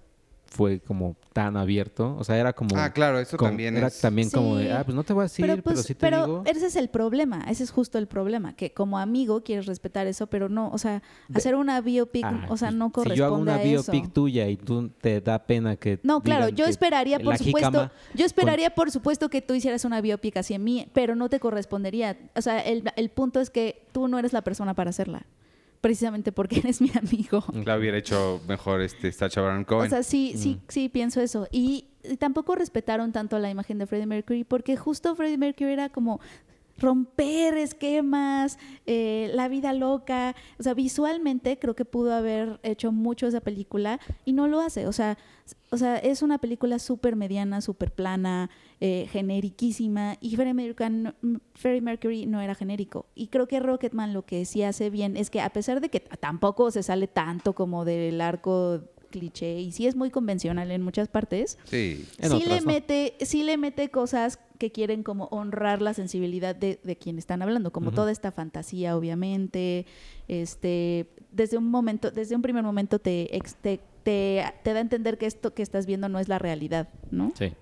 fue 0.48 0.80
como 0.80 1.16
tan 1.32 1.56
abierto. 1.56 2.16
O 2.18 2.24
sea, 2.24 2.38
era 2.38 2.52
como... 2.54 2.76
Ah, 2.76 2.90
claro, 2.92 3.18
eso 3.18 3.36
como- 3.36 3.50
también 3.50 3.76
era 3.76 3.88
es... 3.88 4.00
también 4.00 4.30
como 4.30 4.56
de, 4.56 4.72
ah, 4.72 4.82
pues 4.84 4.94
no 4.94 5.04
te 5.04 5.12
voy 5.12 5.22
a 5.22 5.24
decir, 5.24 5.44
pero, 5.46 5.62
pues, 5.62 5.82
sí 5.82 5.94
te 5.94 6.00
pero 6.00 6.24
digo. 6.24 6.42
ese 6.46 6.66
es 6.66 6.76
el 6.76 6.88
problema, 6.88 7.44
ese 7.48 7.62
es 7.64 7.70
justo 7.70 7.98
el 7.98 8.06
problema, 8.06 8.54
que 8.54 8.72
como 8.72 8.98
amigo 8.98 9.42
quieres 9.42 9.66
respetar 9.66 10.06
eso, 10.06 10.28
pero 10.28 10.48
no, 10.48 10.70
o 10.70 10.78
sea, 10.78 11.02
hacer 11.34 11.54
una 11.56 11.80
biopic, 11.80 12.24
Ah, 12.24 12.46
o 12.48 12.56
sea, 12.56 12.70
no 12.70 12.90
corresponde 12.90 13.14
Si 13.14 13.18
yo 13.18 13.26
hago 13.26 13.36
una 13.36 13.56
a 13.56 13.62
eso. 13.62 13.92
biopic 13.92 14.12
tuya 14.12 14.48
y 14.48 14.56
tú 14.56 14.88
te 15.00 15.20
da 15.20 15.40
pena 15.46 15.76
que 15.76 15.98
No, 16.02 16.22
claro, 16.22 16.48
yo 16.48 16.64
esperaría, 16.66 17.18
por 17.18 17.36
supuesto, 17.36 17.90
yo 18.14 18.24
esperaría, 18.24 18.70
por 18.74 18.90
supuesto, 18.90 19.28
que 19.28 19.42
tú 19.42 19.52
hicieras 19.54 19.84
una 19.84 20.00
biopic 20.00 20.36
hacia 20.38 20.58
mí, 20.58 20.88
pero 20.94 21.14
no 21.16 21.28
te 21.28 21.38
correspondería. 21.40 22.16
O 22.34 22.40
sea, 22.40 22.60
el, 22.60 22.84
el 22.96 23.10
punto 23.10 23.40
es 23.40 23.50
que 23.50 23.82
tú 23.92 24.08
no 24.08 24.18
eres 24.18 24.32
la 24.32 24.42
persona 24.42 24.74
para 24.74 24.90
hacerla, 24.90 25.26
precisamente 25.86 26.32
porque 26.32 26.58
eres 26.64 26.80
mi 26.80 26.90
amigo. 26.98 27.44
La 27.64 27.76
hubiera 27.78 27.96
hecho 27.96 28.40
mejor 28.48 28.80
este 28.80 29.12
Sacha 29.12 29.40
Baron 29.40 29.62
Cohen. 29.64 29.86
O 29.86 29.88
sea, 29.90 30.02
sí, 30.02 30.32
Mm. 30.34 30.38
sí, 30.38 30.60
sí 30.66 30.88
pienso 30.88 31.20
eso. 31.20 31.46
Y, 31.52 31.86
y 32.02 32.16
tampoco 32.16 32.56
respetaron 32.56 33.12
tanto 33.12 33.38
la 33.38 33.48
imagen 33.50 33.78
de 33.78 33.86
Freddie 33.86 34.06
Mercury, 34.06 34.42
porque 34.42 34.76
justo 34.76 35.14
Freddie 35.14 35.38
Mercury 35.38 35.70
era 35.72 35.88
como 35.88 36.18
romper 36.78 37.56
esquemas, 37.56 38.58
eh, 38.86 39.30
la 39.34 39.48
vida 39.48 39.72
loca. 39.72 40.34
O 40.58 40.62
sea, 40.62 40.74
visualmente 40.74 41.58
creo 41.58 41.74
que 41.74 41.84
pudo 41.84 42.14
haber 42.14 42.60
hecho 42.62 42.92
mucho 42.92 43.26
esa 43.26 43.40
película 43.40 44.00
y 44.24 44.32
no 44.32 44.48
lo 44.48 44.60
hace. 44.60 44.86
O 44.86 44.92
sea, 44.92 45.16
o 45.70 45.76
sea 45.76 45.96
es 45.98 46.22
una 46.22 46.38
película 46.38 46.78
súper 46.78 47.16
mediana, 47.16 47.60
súper 47.60 47.92
plana, 47.92 48.50
eh, 48.80 49.08
generiquísima. 49.10 50.16
Y 50.20 50.36
Freddie 50.36 50.54
Mercury, 50.54 51.12
Freddie 51.54 51.80
Mercury 51.80 52.26
no 52.26 52.40
era 52.40 52.54
genérico. 52.54 53.06
Y 53.14 53.28
creo 53.28 53.48
que 53.48 53.60
Rocketman 53.60 54.12
lo 54.12 54.24
que 54.24 54.44
sí 54.44 54.62
hace 54.62 54.90
bien 54.90 55.16
es 55.16 55.30
que 55.30 55.40
a 55.40 55.50
pesar 55.50 55.80
de 55.80 55.88
que 55.88 56.00
tampoco 56.00 56.70
se 56.70 56.82
sale 56.82 57.08
tanto 57.08 57.54
como 57.54 57.84
del 57.84 58.20
arco 58.20 58.82
cliché 59.20 59.60
y 59.60 59.72
sí 59.72 59.86
es 59.86 59.96
muy 59.96 60.10
convencional 60.10 60.70
en 60.70 60.82
muchas 60.82 61.08
partes, 61.08 61.56
sí. 61.64 62.06
En 62.18 62.30
sí 62.30 62.36
otras 62.36 62.48
le 62.48 62.60
no. 62.60 62.66
mete 62.66 63.14
sí 63.22 63.42
le 63.44 63.56
mete 63.56 63.88
cosas 63.90 64.38
que 64.58 64.70
quieren 64.72 65.02
como 65.02 65.24
honrar 65.26 65.80
la 65.80 65.94
sensibilidad 65.94 66.54
de, 66.54 66.78
de 66.84 66.96
quien 66.96 67.16
están 67.18 67.40
hablando 67.42 67.70
como 67.72 67.92
toda 67.92 68.10
esta 68.12 68.30
fantasía 68.32 68.96
obviamente 68.96 69.86
este 70.28 71.08
desde 71.32 71.56
un 71.58 71.70
momento 71.70 72.10
desde 72.10 72.34
un 72.36 72.42
primer 72.42 72.62
momento 72.62 72.98
te 72.98 73.34
ex- 73.36 73.56
te, 73.56 73.80
te, 74.02 74.44
te 74.62 74.72
da 74.72 74.78
a 74.78 74.82
entender 74.82 75.18
que 75.18 75.26
esto 75.26 75.54
que 75.54 75.62
estás 75.62 75.86
viendo 75.86 76.08
no 76.08 76.18
es 76.18 76.28
la 76.28 76.38
realidad 76.38 76.88
no 77.10 77.32
Sí, 77.38 77.52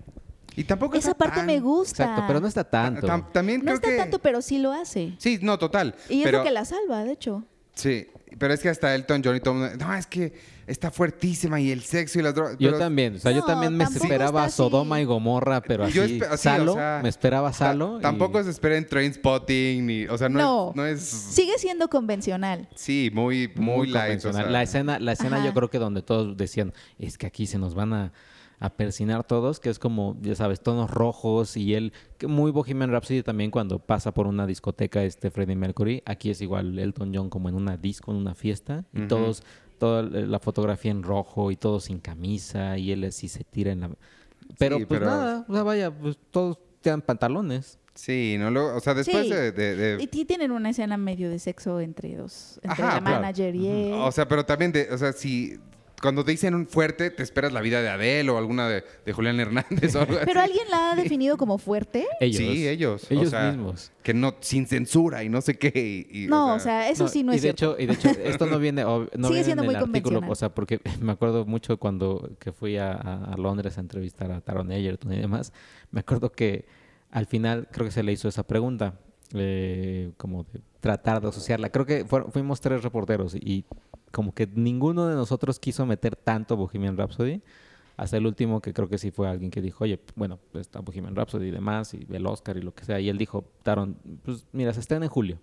Y 0.57 0.65
tampoco 0.65 0.97
esa 0.97 1.15
parte 1.15 1.37
tan- 1.37 1.47
me 1.47 1.61
gusta 1.61 2.05
exacto, 2.05 2.25
pero 2.29 2.41
no 2.41 2.47
está 2.47 2.63
tanto. 2.65 3.07
Tam- 3.07 3.33
también 3.33 3.59
no 3.61 3.65
creo 3.65 3.75
está 3.77 3.89
que... 3.91 3.97
tanto 3.97 4.19
pero 4.21 4.41
sí 4.43 4.59
lo 4.59 4.73
hace 4.73 5.15
Sí, 5.19 5.39
no, 5.43 5.59
total. 5.59 5.95
y 6.09 6.19
es 6.21 6.25
pero... 6.25 6.39
lo 6.39 6.45
que 6.45 6.51
la 6.53 6.65
salva 6.65 7.05
de 7.05 7.13
hecho 7.13 7.45
Sí, 7.75 8.07
pero 8.39 8.55
es 8.55 8.61
que 8.61 8.69
hasta 8.69 8.95
Elton 8.95 9.23
John 9.25 9.37
y 9.37 9.41
todo 9.41 9.55
el 9.55 9.61
mundo, 9.71 9.85
no, 9.87 9.95
es 9.95 10.07
que 10.07 10.33
está 10.67 10.91
fuertísima 10.91 11.61
y 11.61 11.71
el 11.71 11.83
sexo 11.83 12.19
y 12.19 12.23
las 12.23 12.35
drogas. 12.35 12.53
Yo 12.59 12.69
pero- 12.71 12.79
también, 12.79 13.17
o 13.17 13.19
sea, 13.19 13.33
yo 13.33 13.45
también 13.45 13.77
me 13.77 13.85
esperaba. 13.85 14.49
Sodoma 14.49 15.01
y 15.01 15.05
Gomorra, 15.05 15.61
pero 15.61 15.85
así, 15.85 15.93
Yo 15.95 16.05
espe- 16.05 16.27
sí, 16.27 16.33
o 16.33 16.37
Salo, 16.37 16.75
sea, 16.75 17.01
me 17.03 17.09
esperaba 17.09 17.53
Salo. 17.53 17.99
y- 17.99 18.03
Tampoco 18.03 18.43
se 18.43 18.51
espera 18.51 18.77
en 18.77 18.87
Trainspotting 18.87 19.87
ni, 19.87 20.07
o 20.07 20.17
sea, 20.17 20.29
no, 20.29 20.39
No. 20.39 20.71
es, 20.71 20.77
no 20.77 20.87
es 20.87 21.01
sigue 21.01 21.59
siendo 21.59 21.89
convencional 21.89 22.69
sí, 22.75 23.11
muy 23.13 23.49
muy, 23.57 23.77
muy 23.77 23.87
light, 23.89 23.97
o 23.97 24.23
convencional. 24.23 24.43
sea, 24.43 24.51
la 24.51 24.63
escena, 24.63 24.99
la 24.99 25.13
escena 25.13 25.37
Ajá. 25.37 25.47
yo 25.47 25.53
creo 25.55 25.69
que 25.71 25.79
donde 25.79 26.03
todos 26.03 26.37
decían, 26.37 26.73
es 26.99 27.19
que 27.19 27.27
aquí 27.27 27.47
se 27.47 27.59
nos 27.59 27.75
van 27.75 27.93
a, 27.93 28.13
a 28.61 28.71
persinar 28.71 29.25
todos, 29.25 29.61
que 29.61 29.69
es 29.71 29.79
como, 29.79 30.17
ya 30.23 30.35
sabes, 30.35 30.61
tonos 30.61 30.91
rojos 30.91 31.57
y 31.57 31.75
él, 31.75 31.93
que 32.19 32.27
muy 32.27 32.51
Bohemian 32.51 32.91
Rhapsody 32.91 33.23
también 33.23 33.51
cuando 33.51 33.79
pasa 33.79 34.13
por 34.15 34.27
una 34.27 34.47
discoteca 34.47 35.03
este 35.05 35.31
Freddie 35.31 35.57
Mercury, 35.57 36.03
aquí 36.07 36.31
es 36.31 36.41
igual 36.41 36.79
Elton 36.79 37.13
John 37.15 37.29
como 37.31 37.49
en 37.49 37.55
una 37.57 37.77
disco, 37.77 38.11
en 38.13 38.19
una 38.19 38.35
fiesta, 38.35 38.85
y 38.95 39.07
todos, 39.07 39.43
toda 39.79 40.03
la 40.03 40.39
fotografía 40.39 40.91
en 40.93 41.03
rojo 41.03 41.51
y 41.51 41.57
todos 41.57 41.85
sin 41.85 41.99
camisa 41.99 42.79
y 42.79 42.93
él 42.93 43.05
así 43.05 43.29
se 43.29 43.45
tira 43.45 43.73
en 43.73 43.81
la... 43.81 43.91
Pero 44.59 44.79
Sí, 44.79 44.87
pues 44.87 45.01
pero- 45.01 45.11
nada, 45.11 45.45
o 45.49 45.53
sea, 45.53 45.63
vaya, 45.63 45.91
pues 45.91 46.17
todos 46.31 46.59
tienen 46.81 47.01
pantalones. 47.03 47.79
Sí, 47.95 48.37
no 48.41 48.51
lo, 48.51 48.75
o 48.77 48.81
sea, 48.81 48.93
después 48.93 49.25
Sí. 49.27 49.33
de, 49.33 49.53
de- 49.53 49.77
de- 49.77 50.03
y 50.03 50.07
tienen 50.25 50.51
una 50.51 50.71
escena 50.71 50.97
medio 50.97 51.31
de 51.31 51.39
sexo 51.39 51.79
entre 51.81 52.17
dos 52.17 52.59
entre 52.63 52.83
Ajá, 52.83 52.95
la 52.97 53.01
claro. 53.01 53.17
manager 53.21 53.55
y 53.55 53.67
él 53.69 53.93
o 53.95 54.11
sea, 54.11 54.27
pero 54.27 54.45
también 54.45 54.73
de, 54.73 54.89
o 54.93 54.99
sea, 54.99 55.13
si 55.13 55.59
cuando 56.05 56.25
te 56.25 56.31
dicen 56.31 56.55
un 56.55 56.67
fuerte, 56.69 57.11
te 57.11 57.23
esperas 57.23 57.53
la 57.53 57.61
vida 57.63 57.81
de 57.83 57.89
Adele 57.89 58.31
o 58.31 58.39
alguna 58.39 58.69
de, 58.69 58.85
de 59.05 59.13
Julián 59.13 59.41
Hernández 59.41 59.95
o 59.97 60.01
algo 60.03 60.19
Pero 60.25 60.41
así. 60.41 60.51
alguien 60.51 60.69
la 60.71 60.93
ha 60.93 60.95
definido 60.95 61.37
como 61.37 61.59
fuerte. 61.59 62.07
Ellos. 62.21 62.37
Sí, 62.37 62.69
ellos. 62.69 63.11
Ellos 63.11 63.29
o 63.29 63.31
sea, 63.31 63.51
mismos. 63.51 63.91
Que 64.03 64.13
no, 64.15 64.35
sin 64.41 64.67
censura 64.67 65.25
y 65.25 65.29
no 65.31 65.41
sé 65.41 65.57
qué. 65.59 65.73
y- 65.75 66.25
y, 66.25 66.27
No, 66.27 66.55
o 66.55 66.59
sea, 66.61 66.89
eso 66.91 67.05
No, 67.05 67.09
sí 67.09 67.23
no 67.25 67.33
y 67.33 67.37
es 67.37 67.43
de 67.43 67.49
cierto. 67.49 67.77
Hecho, 67.79 67.83
y 67.83 67.87
de 67.87 67.93
hecho, 67.95 68.09
esto 68.25 68.47
no 68.47 68.59
viene, 68.59 68.85
no 68.85 69.07
Sigue 69.09 69.29
viene 69.29 69.45
siendo 69.45 69.63
en 69.63 69.67
muy 69.67 69.75
el 69.77 69.83
artículo, 69.83 70.21
o 70.29 70.35
sea, 70.35 70.51
porque 70.55 70.81
me 71.01 71.13
acuerdo 71.13 71.47
mucho 71.47 71.79
cuando 71.79 72.31
que 72.39 72.53
fui 72.53 72.77
a, 72.77 72.93
a- 72.93 73.33
a 73.33 73.37
Londres 73.39 73.79
a 73.79 73.81
entrevistar 73.81 74.31
a 74.31 74.41
Taron 74.43 74.71
Egerton 74.71 75.13
y 75.13 75.19
demás, 75.19 75.53
me 75.91 76.01
acuerdo 76.01 76.31
que 76.31 76.67
al 77.11 77.27
final 77.27 77.69
creo 77.73 77.87
que 77.87 77.93
se 77.93 78.03
le 78.03 78.13
hizo 78.13 78.29
esa 78.29 78.47
pregunta, 78.47 78.95
eh, 79.35 80.13
como 80.17 80.45
de 80.45 80.61
tratar 80.81 81.21
de 81.21 81.29
asociarla. 81.29 81.71
Creo 81.71 81.85
que 81.87 82.05
fueron- 82.05 82.31
fuimos 82.33 82.61
tres 82.61 82.83
reporteros 82.83 83.35
y 83.35 83.65
como 84.13 84.33
que 84.35 84.47
ninguno 84.47 85.07
de 85.07 85.15
nosotros 85.15 85.59
quiso 85.59 85.85
meter 85.87 86.17
tanto 86.17 86.57
Bohemian 86.57 86.97
Rhapsody. 86.97 87.43
Hasta 87.97 88.17
el 88.17 88.27
último, 88.27 88.61
que 88.61 88.73
creo 88.73 88.89
que 88.89 88.99
sí 88.99 89.11
fue 89.13 89.29
alguien 89.29 89.51
que 89.53 89.61
dijo, 89.63 89.85
oye, 89.85 90.01
bueno, 90.17 90.41
pues 90.51 90.63
está 90.63 90.81
Bohemian 90.81 91.15
Rhapsody 91.15 91.47
y 91.47 91.51
demás, 91.53 91.95
y 91.95 92.07
el 92.13 92.27
Oscar 92.27 92.57
y 92.57 92.61
lo 92.63 92.75
que 92.75 92.85
sea. 92.85 92.99
Y 92.99 93.09
él 93.09 93.19
dijo, 93.19 93.45
Taron, 93.63 93.97
pues 94.25 94.47
mira, 94.53 94.73
se 94.73 94.81
estrena 94.81 95.05
en 95.07 95.11
julio. 95.11 95.39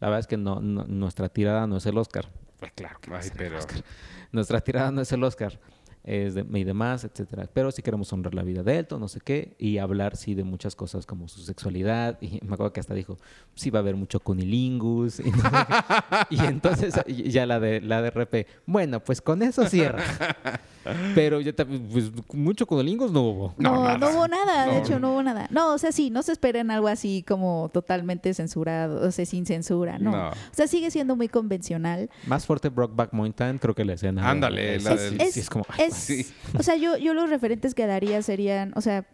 La 0.00 0.06
verdad 0.08 0.20
es 0.20 0.26
que 0.28 0.36
no, 0.36 0.60
no- 0.60 0.84
nuestra 0.84 1.28
tirada 1.28 1.66
no 1.66 1.76
es 1.78 1.86
el 1.86 1.98
Oscar. 1.98 2.30
Pues 2.60 2.70
claro 2.72 2.98
que 3.00 3.10
a 3.12 3.18
Ay, 3.18 3.28
el 3.28 3.36
pero- 3.36 3.58
Oscar. 3.58 3.82
Nuestra 4.32 4.60
tirada 4.60 4.90
no 4.92 5.00
es 5.00 5.10
el 5.12 5.24
Oscar. 5.24 5.58
Es 6.04 6.34
de, 6.34 6.44
y 6.54 6.64
demás, 6.64 7.04
etcétera. 7.04 7.48
Pero 7.52 7.70
sí 7.70 7.82
queremos 7.82 8.12
honrar 8.12 8.34
la 8.34 8.42
vida 8.42 8.62
de 8.62 8.78
Elton, 8.78 9.00
no 9.00 9.08
sé 9.08 9.20
qué, 9.22 9.54
y 9.58 9.78
hablar, 9.78 10.16
sí, 10.16 10.34
de 10.34 10.44
muchas 10.44 10.74
cosas 10.74 11.04
como 11.06 11.28
su 11.28 11.40
sexualidad. 11.40 12.18
Y 12.28 12.40
me 12.44 12.54
acuerdo 12.54 12.72
que 12.72 12.80
hasta 12.80 12.94
dijo, 12.94 13.18
sí 13.54 13.70
va 13.70 13.78
a 13.78 13.82
haber 13.82 13.96
mucho 13.96 14.20
cunilingus. 14.20 15.20
Y, 15.24 15.30
no 15.30 15.36
sé 15.36 15.42
qué. 15.50 16.34
Y 16.36 16.38
entonces 16.46 16.94
y 17.06 17.30
ya 17.30 17.46
la 17.46 17.60
de, 17.60 17.80
la 17.80 18.02
de 18.02 18.10
RP, 18.10 18.46
bueno, 18.66 19.00
pues 19.00 19.20
con 19.20 19.42
eso 19.42 19.66
cierra. 19.66 20.02
Pero 21.14 21.40
ya, 21.42 21.52
pues, 21.54 22.10
mucho 22.32 22.66
cunilingus 22.66 23.12
no 23.12 23.22
hubo. 23.22 23.54
No, 23.58 23.74
No, 23.74 23.84
nada. 23.84 23.98
no, 23.98 24.10
hubo 24.10 24.28
nada, 24.28 24.66
de 24.66 24.72
No. 24.72 24.78
hecho 24.78 24.98
no 24.98 25.12
hubo 25.12 25.22
nada. 25.22 25.46
No, 25.50 25.74
o 25.74 25.78
sea, 25.78 25.92
sí, 25.92 26.08
no 26.08 26.22
se 26.22 26.32
esperen 26.32 26.70
algo 26.70 26.88
así 26.88 27.22
como 27.28 27.70
totalmente 27.74 28.32
censurado, 28.32 29.06
o 29.06 29.10
sea, 29.10 29.26
sin 29.26 29.44
censura, 29.44 29.98
no. 29.98 30.12
No. 30.12 30.28
O 30.30 30.32
sea, 30.52 30.66
sigue 30.66 30.90
siendo 30.90 31.14
muy 31.14 31.28
convencional. 31.28 32.08
Más 32.26 32.46
fuerte 32.46 32.70
Brockback 32.70 33.12
Mountain, 33.12 33.58
creo 33.58 33.74
que 33.74 33.84
la 33.84 33.94
escena. 33.94 34.30
Ándale, 34.30 34.76
es, 34.76 34.84
la 34.84 34.94
es- 34.94 35.00
del- 35.02 35.20
sí, 35.20 35.26
Es- 35.28 35.36
es 35.36 35.50
como... 35.50 35.66
ay, 35.68 35.87
Es, 35.92 35.94
Sí. 35.94 36.26
O 36.58 36.62
sea, 36.62 36.76
yo, 36.76 36.96
yo 36.96 37.14
los 37.14 37.28
referentes 37.30 37.74
que 37.74 37.86
daría 37.86 38.22
serían, 38.22 38.72
o 38.76 38.80
sea, 38.80 39.06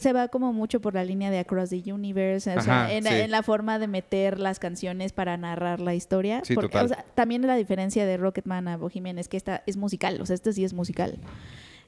se 0.00 0.12
va 0.12 0.28
como 0.28 0.52
mucho 0.52 0.80
por 0.80 0.94
la 0.94 1.02
línea 1.04 1.30
de 1.30 1.38
Across 1.38 1.70
the 1.70 1.92
Universe, 1.92 2.54
o 2.54 2.60
sea, 2.60 2.82
Ajá, 2.82 2.92
en, 2.92 3.04
sí. 3.04 3.10
en 3.14 3.30
la 3.30 3.42
forma 3.42 3.78
de 3.78 3.88
meter 3.88 4.38
las 4.38 4.58
canciones 4.58 5.12
para 5.12 5.36
narrar 5.38 5.80
la 5.80 5.94
historia. 5.94 6.42
Sí, 6.44 6.54
Porque, 6.54 6.68
total. 6.68 6.84
o 6.84 6.88
sea, 6.88 7.04
también 7.14 7.46
la 7.46 7.56
diferencia 7.56 8.04
de 8.04 8.16
Rocketman 8.18 8.68
a 8.68 8.76
Bohemian 8.76 9.18
es 9.18 9.28
que 9.28 9.38
esta 9.38 9.62
es 9.66 9.76
musical, 9.78 10.20
o 10.20 10.26
sea, 10.26 10.34
este 10.34 10.52
sí 10.52 10.62
es 10.64 10.74
musical. 10.74 11.18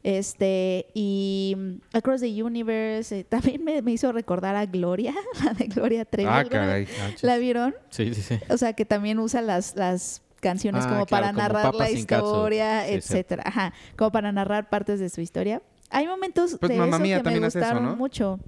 Este, 0.02 0.86
y 0.94 1.54
Across 1.92 2.22
the 2.22 2.42
Universe 2.42 3.18
eh, 3.18 3.24
también 3.24 3.62
me, 3.62 3.82
me 3.82 3.92
hizo 3.92 4.12
recordar 4.12 4.56
a 4.56 4.64
Gloria, 4.64 5.14
la 5.44 5.52
de 5.52 5.66
Gloria 5.66 6.04
Trevi. 6.06 6.26
Ah, 6.28 6.38
¿Alguna 6.38 6.60
caray. 6.60 6.86
ah. 7.02 7.10
¿La 7.20 7.36
vieron? 7.36 7.74
Sí, 7.90 8.14
sí, 8.14 8.22
sí. 8.22 8.38
O 8.48 8.56
sea, 8.56 8.72
que 8.72 8.86
también 8.86 9.18
usa 9.18 9.42
las, 9.42 9.76
las 9.76 10.22
canciones 10.40 10.85
Ah, 10.85 10.88
como 10.88 11.06
claro, 11.06 11.23
para 11.23 11.32
como 11.32 11.38
narrar 11.42 11.75
la 11.75 11.90
historia, 11.90 12.87
Sí, 12.87 12.94
etcétera. 12.94 13.42
Ajá, 13.47 13.73
como 13.97 14.11
para 14.12 14.32
narrar 14.32 14.68
partes 14.68 14.99
de 15.00 15.09
su 15.09 15.20
historia. 15.20 15.62
Hay 15.90 16.06
momentos 16.06 16.56
Pues 16.61 16.70
de 16.70 16.76
eso 16.88 16.99
Mía 16.99 17.23
que 17.23 17.30
me 17.30 17.47
eso, 17.47 17.59
gustaron 17.59 17.85
¿no? 17.85 17.97
mucho. 17.97 18.38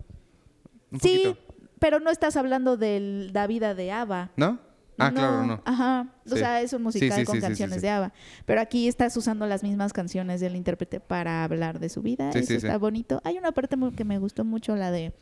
Un 0.91 1.01
Sí, 1.01 1.23
poquito. 1.25 1.55
pero 1.79 2.01
no 2.01 2.11
estás 2.11 2.37
hablando 2.37 2.77
de 2.77 3.31
la 3.33 3.47
vida 3.47 3.75
de 3.75 3.91
Ava. 3.93 4.31
¿No? 4.37 4.59
Ah, 4.99 5.11
claro, 5.11 5.45
no. 5.47 5.61
Ajá. 5.65 6.07
O 6.31 6.37
sea, 6.37 6.61
es 6.61 6.73
un 6.75 6.83
musical 6.83 7.11
Sí, 7.13 7.21
sí, 7.21 7.25
con 7.25 7.41
canciones 7.41 7.83
de 7.83 7.89
Ava. 7.91 8.13
Pero 8.45 8.61
aquí 8.61 8.87
estás 8.87 9.17
usando 9.17 9.47
las 9.47 9.63
mismas 9.65 9.93
canciones 9.93 10.41
del 10.41 10.55
intérprete 10.55 11.01
para 11.01 11.43
hablar 11.43 11.81
de 11.81 11.89
su 11.89 12.03
vida. 12.03 12.31
Sí, 12.33 12.39
Eso 12.41 12.49
sí, 12.49 12.61
sí. 12.61 12.67
está 12.67 12.79
bonito. 12.79 13.21
Hay 13.25 13.39
una 13.39 13.51
parte 13.53 13.77
que 13.97 14.05
me 14.05 14.19
gustó 14.19 14.45
mucho, 14.45 14.77
la 14.77 14.91
de. 14.93 15.13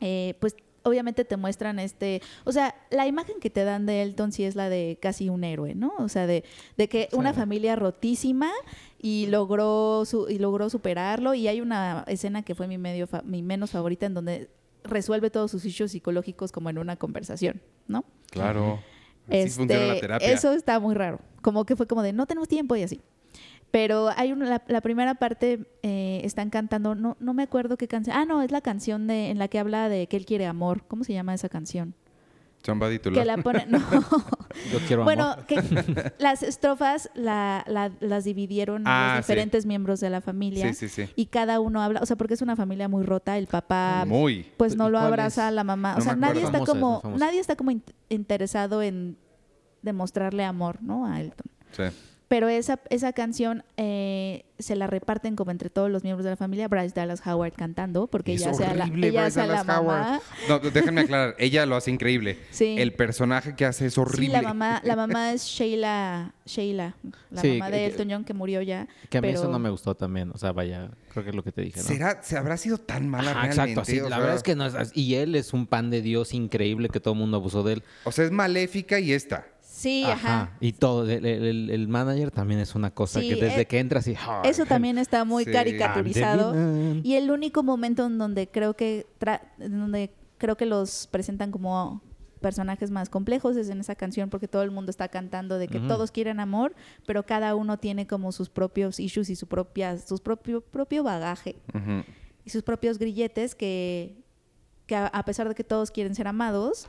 eh, 0.00 0.34
pues 0.40 0.54
obviamente 0.82 1.24
te 1.24 1.36
muestran 1.36 1.78
este. 1.78 2.22
O 2.44 2.52
sea, 2.52 2.74
la 2.90 3.06
imagen 3.06 3.36
que 3.40 3.50
te 3.50 3.64
dan 3.64 3.86
de 3.86 4.02
Elton 4.02 4.32
sí 4.32 4.44
es 4.44 4.54
la 4.56 4.68
de 4.68 4.98
casi 5.00 5.28
un 5.28 5.44
héroe, 5.44 5.74
¿no? 5.74 5.92
O 5.98 6.08
sea, 6.08 6.26
de, 6.26 6.44
de 6.76 6.88
que 6.88 7.08
una 7.12 7.32
familia 7.34 7.76
rotísima 7.76 8.50
y 9.00 9.26
logró 9.26 10.04
su, 10.04 10.28
y 10.28 10.38
logró 10.38 10.70
superarlo. 10.70 11.34
Y 11.34 11.48
hay 11.48 11.60
una 11.60 12.04
escena 12.06 12.42
que 12.42 12.54
fue 12.54 12.66
mi 12.66 12.78
medio 12.78 13.06
fa- 13.06 13.22
mi 13.22 13.42
menos 13.42 13.70
favorita 13.70 14.06
en 14.06 14.14
donde 14.14 14.48
resuelve 14.84 15.30
todos 15.30 15.50
sus 15.50 15.64
issues 15.64 15.92
psicológicos 15.92 16.52
como 16.52 16.70
en 16.70 16.78
una 16.78 16.96
conversación, 16.96 17.60
¿no? 17.86 18.04
Claro. 18.30 18.80
Así 19.28 19.36
Este, 19.38 19.50
funciona 19.60 19.86
la 19.94 20.00
terapia. 20.00 20.32
Eso 20.32 20.52
está 20.52 20.80
muy 20.80 20.94
raro. 20.94 21.20
Como 21.42 21.64
que 21.64 21.76
fue 21.76 21.86
como 21.86 22.02
de 22.02 22.12
no 22.12 22.26
tenemos 22.26 22.48
tiempo 22.48 22.74
y 22.76 22.82
así. 22.82 23.00
Pero 23.70 24.08
hay 24.16 24.32
una, 24.32 24.46
la, 24.46 24.62
la 24.66 24.80
primera 24.80 25.14
parte 25.14 25.60
eh, 25.82 26.20
están 26.24 26.50
cantando, 26.50 26.94
no, 26.94 27.16
no 27.20 27.34
me 27.34 27.44
acuerdo 27.44 27.76
qué 27.76 27.86
canción. 27.86 28.16
Ah, 28.16 28.24
no, 28.24 28.42
es 28.42 28.50
la 28.50 28.60
canción 28.60 29.06
de, 29.06 29.30
en 29.30 29.38
la 29.38 29.46
que 29.48 29.58
habla 29.60 29.88
de 29.88 30.06
que 30.08 30.16
él 30.16 30.26
quiere 30.26 30.46
amor. 30.46 30.82
¿Cómo 30.88 31.04
se 31.04 31.12
llama 31.12 31.34
esa 31.34 31.48
canción? 31.48 31.94
Somebody 32.62 32.98
to 32.98 33.10
Que 33.10 33.24
love. 33.24 33.26
la 33.26 33.36
pone. 33.38 33.64
No. 33.68 33.78
Yo 34.72 34.78
quiero 34.86 35.04
bueno, 35.04 35.30
amor. 35.32 35.46
que 35.46 36.12
las 36.18 36.42
estrofas 36.42 37.08
la, 37.14 37.64
la- 37.68 37.90
las 38.00 38.24
dividieron 38.24 38.82
Ah, 38.86 39.14
los 39.16 39.24
sí. 39.26 39.32
diferentes 39.32 39.64
miembros 39.66 40.00
de 40.00 40.10
la 40.10 40.20
familia. 40.20 40.66
Sí, 40.74 40.88
sí, 40.88 41.06
sí. 41.06 41.10
Y 41.16 41.26
cada 41.26 41.58
uno 41.60 41.80
habla, 41.80 42.00
o 42.02 42.06
sea, 42.06 42.16
porque 42.16 42.34
es 42.34 42.42
una 42.42 42.56
familia 42.56 42.86
muy 42.88 43.04
rota, 43.04 43.38
el 43.38 43.46
papá 43.46 44.04
Muy. 44.06 44.46
pues 44.58 44.76
no 44.76 44.88
¿Y 44.88 44.90
lo 44.90 44.98
abraza 44.98 45.42
es? 45.44 45.48
a 45.48 45.50
la 45.52 45.64
mamá. 45.64 45.92
No 45.92 45.98
o 45.98 46.00
sea, 46.02 46.16
nadie 46.16 46.42
está 46.42 46.58
como, 46.66 47.00
nadie 47.16 47.38
está 47.40 47.56
como 47.56 47.70
in- 47.70 47.82
interesado 48.10 48.82
en 48.82 49.16
demostrarle 49.80 50.44
amor, 50.44 50.82
¿no? 50.82 51.06
A 51.06 51.20
Elton. 51.20 51.46
Sí. 51.72 51.84
Pero 52.30 52.48
esa, 52.48 52.78
esa 52.90 53.12
canción 53.12 53.64
eh, 53.76 54.44
se 54.60 54.76
la 54.76 54.86
reparten 54.86 55.34
como 55.34 55.50
entre 55.50 55.68
todos 55.68 55.90
los 55.90 56.04
miembros 56.04 56.22
de 56.22 56.30
la 56.30 56.36
familia. 56.36 56.68
Bryce 56.68 56.94
Dallas 56.94 57.26
Howard 57.26 57.54
cantando, 57.54 58.06
porque 58.06 58.34
Es 58.34 58.42
ella 58.42 58.50
hace 58.52 58.64
a 58.66 58.74
la, 58.76 58.84
ella 58.84 58.92
Bryce 58.94 59.18
hace 59.18 59.40
la 59.40 59.46
Dallas 59.48 59.66
mamá. 59.66 59.80
Howard. 60.48 60.62
No, 60.64 60.70
déjenme 60.70 61.00
aclarar. 61.00 61.34
Ella 61.40 61.66
lo 61.66 61.74
hace 61.74 61.90
increíble. 61.90 62.38
Sí. 62.52 62.76
El 62.78 62.92
personaje 62.92 63.56
que 63.56 63.64
hace 63.64 63.86
es 63.86 63.98
horrible. 63.98 64.26
Sí, 64.26 64.32
la 64.32 64.42
mamá, 64.42 64.80
la 64.84 64.94
mamá 64.94 65.32
es 65.32 65.42
Sheila, 65.42 66.32
Sheila, 66.46 66.94
la 67.32 67.40
Sí, 67.42 67.48
mamá 67.54 67.66
de 67.72 67.78
que- 67.78 67.86
Elton 67.86 68.08
John 68.12 68.24
que 68.24 68.32
murió 68.32 68.62
ya. 68.62 68.86
Que 69.08 69.18
a 69.18 69.20
mí 69.22 69.26
pero- 69.26 69.40
eso 69.40 69.50
no 69.50 69.58
me 69.58 69.68
gustó 69.70 69.96
también. 69.96 70.30
O 70.32 70.38
sea, 70.38 70.52
vaya, 70.52 70.88
creo 71.12 71.24
que 71.24 71.30
es 71.30 71.36
lo 71.36 71.42
que 71.42 71.50
te 71.50 71.62
dije, 71.62 71.80
¿no? 71.80 71.86
¿Será, 71.88 72.22
¿Se 72.22 72.38
habrá 72.38 72.56
sido 72.58 72.78
tan 72.78 73.08
mala 73.08 73.32
Ajá, 73.32 73.40
realmente? 73.46 73.72
exacto, 73.72 73.84
sí, 73.90 73.98
O 73.98 74.04
la 74.04 74.08
sea, 74.10 74.18
verdad 74.20 74.36
es 74.36 74.42
que 74.44 74.54
no 74.54 74.66
es 74.66 74.74
así. 74.76 75.00
Y 75.00 75.16
él 75.16 75.34
es 75.34 75.52
un 75.52 75.66
pan 75.66 75.90
de 75.90 76.00
Dios 76.00 76.32
increíble 76.32 76.90
que 76.90 77.00
todo 77.00 77.14
el 77.14 77.18
mundo 77.18 77.38
abusó 77.38 77.64
de 77.64 77.72
él. 77.72 77.82
O 78.04 78.12
sea, 78.12 78.24
es 78.24 78.30
maléfica 78.30 79.00
y 79.00 79.14
esta. 79.14 79.46
Sí, 79.80 80.04
ajá. 80.04 80.56
Y 80.60 80.72
todo. 80.72 81.08
El, 81.08 81.24
el- 81.24 81.70
el 81.70 81.88
manager 81.88 82.30
también 82.30 82.60
es 82.60 82.74
una 82.74 82.90
cosa 82.90 83.20
Sí, 83.20 83.30
que 83.30 83.36
desde 83.36 83.62
eh, 83.62 83.66
que 83.66 83.78
entra 83.78 84.00
así. 84.00 84.14
"Ah, 84.20 84.42
Eso 84.44 84.66
también 84.66 84.98
está 84.98 85.24
muy 85.24 85.44
Sí. 85.46 85.52
caricaturizado. 85.52 86.54
Y 87.02 87.14
el 87.14 87.30
único 87.30 87.62
momento 87.62 88.04
en 88.04 88.18
donde 88.18 88.46
creo 88.48 88.74
que 88.74 89.06
tra- 89.18 89.40
en 89.58 89.78
donde 89.78 90.12
creo 90.36 90.56
que 90.56 90.66
los 90.66 91.06
presentan 91.10 91.50
como 91.50 92.02
personajes 92.42 92.90
más 92.90 93.08
complejos 93.08 93.56
es 93.56 93.68
en 93.70 93.80
esa 93.80 93.94
canción 93.94 94.28
porque 94.30 94.48
todo 94.48 94.62
el 94.62 94.70
mundo 94.70 94.90
está 94.90 95.08
cantando 95.08 95.56
de 95.58 95.68
que 95.68 95.78
todos 95.80 96.10
quieren 96.10 96.40
amor, 96.40 96.74
pero 97.06 97.24
cada 97.24 97.54
uno 97.54 97.78
tiene 97.78 98.06
como 98.06 98.32
sus 98.32 98.48
propios 98.50 98.98
issues 99.00 99.30
y 99.30 99.36
su 99.36 99.46
propia 99.46 99.96
sus 99.98 100.20
propio 100.20 100.60
propio 100.62 101.02
bagaje 101.02 101.56
y 102.44 102.50
sus 102.50 102.62
propios 102.62 102.98
grilletes 102.98 103.54
que 103.54 104.16
que 104.86 104.96
a 104.96 105.22
pesar 105.24 105.48
de 105.48 105.54
que 105.54 105.64
todos 105.64 105.90
quieren 105.90 106.14
ser 106.14 106.26
amados, 106.28 106.88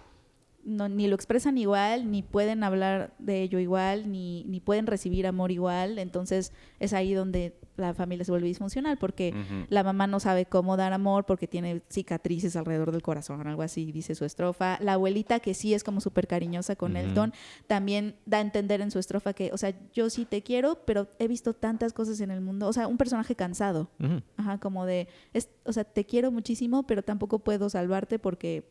no, 0.63 0.89
ni 0.89 1.07
lo 1.07 1.15
expresan 1.15 1.57
igual, 1.57 2.09
ni 2.11 2.23
pueden 2.23 2.63
hablar 2.63 3.13
de 3.19 3.41
ello 3.41 3.59
igual, 3.59 4.11
ni, 4.11 4.43
ni 4.45 4.59
pueden 4.59 4.87
recibir 4.87 5.27
amor 5.27 5.51
igual. 5.51 5.99
Entonces 5.99 6.53
es 6.79 6.93
ahí 6.93 7.13
donde 7.13 7.55
la 7.77 7.93
familia 7.93 8.23
se 8.23 8.31
vuelve 8.31 8.47
disfuncional, 8.47 8.97
porque 8.97 9.33
la 9.69 9.83
mamá 9.83 10.07
no 10.07 10.19
sabe 10.19 10.45
cómo 10.45 10.77
dar 10.77 10.93
amor 10.93 11.25
porque 11.25 11.47
tiene 11.47 11.81
cicatrices 11.89 12.55
alrededor 12.55 12.91
del 12.91 13.01
corazón, 13.01 13.45
algo 13.47 13.63
así, 13.63 13.91
dice 13.91 14.15
su 14.15 14.25
estrofa. 14.25 14.77
La 14.81 14.93
abuelita, 14.93 15.39
que 15.39 15.53
sí 15.53 15.73
es 15.73 15.83
como 15.83 16.01
súper 16.01 16.27
cariñosa 16.27 16.75
con. 16.75 16.95
Elton, 16.95 17.33
también 17.67 18.15
da 18.25 18.37
a 18.37 18.41
entender 18.41 18.81
en 18.81 18.91
su 18.91 18.99
estrofa 18.99 19.33
que, 19.33 19.51
o 19.53 19.57
sea, 19.57 19.73
yo 19.93 20.09
sí 20.09 20.25
te 20.25 20.43
quiero, 20.43 20.79
pero 20.85 21.07
he 21.19 21.27
visto 21.27 21.53
tantas 21.53 21.93
cosas 21.93 22.19
en 22.19 22.31
el 22.31 22.41
mundo. 22.41 22.67
O 22.67 22.73
sea, 22.73 22.87
un 22.87 22.97
personaje 22.97 23.35
cansado. 23.35 23.89
Ajá, 24.37 24.59
como 24.59 24.85
de, 24.85 25.07
es, 25.33 25.49
o 25.65 25.73
sea, 25.73 25.83
te 25.83 26.05
quiero 26.05 26.31
muchísimo, 26.31 26.83
pero 26.83 27.01
tampoco 27.01 27.39
puedo 27.39 27.69
salvarte 27.69 28.19
porque, 28.19 28.69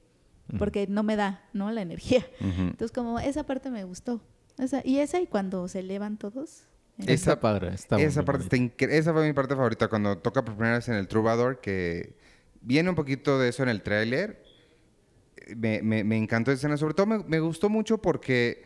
porque 0.58 0.86
no 0.88 1.02
me 1.02 1.16
da, 1.16 1.42
¿no? 1.52 1.70
La 1.70 1.82
energía. 1.82 2.24
Entonces, 2.40 2.92
como 2.92 3.18
esa 3.18 3.44
parte 3.44 3.70
me 3.70 3.84
gustó. 3.84 4.20
Esa, 4.58 4.82
y 4.84 4.98
esa 4.98 5.20
y 5.20 5.26
cuando 5.26 5.68
se 5.68 5.80
elevan 5.80 6.16
todos. 6.18 6.64
Esa- 6.98 7.12
Está 7.12 7.40
padre. 7.40 7.68
Está 7.74 7.98
Esa 7.98 8.24
parte 8.24 8.44
está 8.44 8.84
Esa 8.86 9.12
fue 9.14 9.26
mi 9.26 9.32
parte 9.32 9.54
favorita 9.56 9.88
cuando 9.88 10.18
toca 10.18 10.44
por 10.44 10.54
primera 10.54 10.76
vez 10.76 10.88
en 10.88 10.94
el 10.96 11.08
Troubadour, 11.08 11.60
que 11.60 12.14
viene 12.60 12.90
un 12.90 12.94
poquito 12.96 13.38
de 13.38 13.48
eso 13.48 13.62
en 13.62 13.70
el 13.70 13.80
tráiler. 13.82 14.42
Me, 15.56 15.80
me- 15.82 16.04
me 16.04 16.16
encantó 16.16 16.50
esa 16.52 16.58
escena. 16.58 16.76
Sobre 16.76 16.94
todo 16.94 17.06
me, 17.06 17.18
me 17.24 17.40
gustó 17.40 17.68
mucho 17.70 17.98
porque 17.98 18.64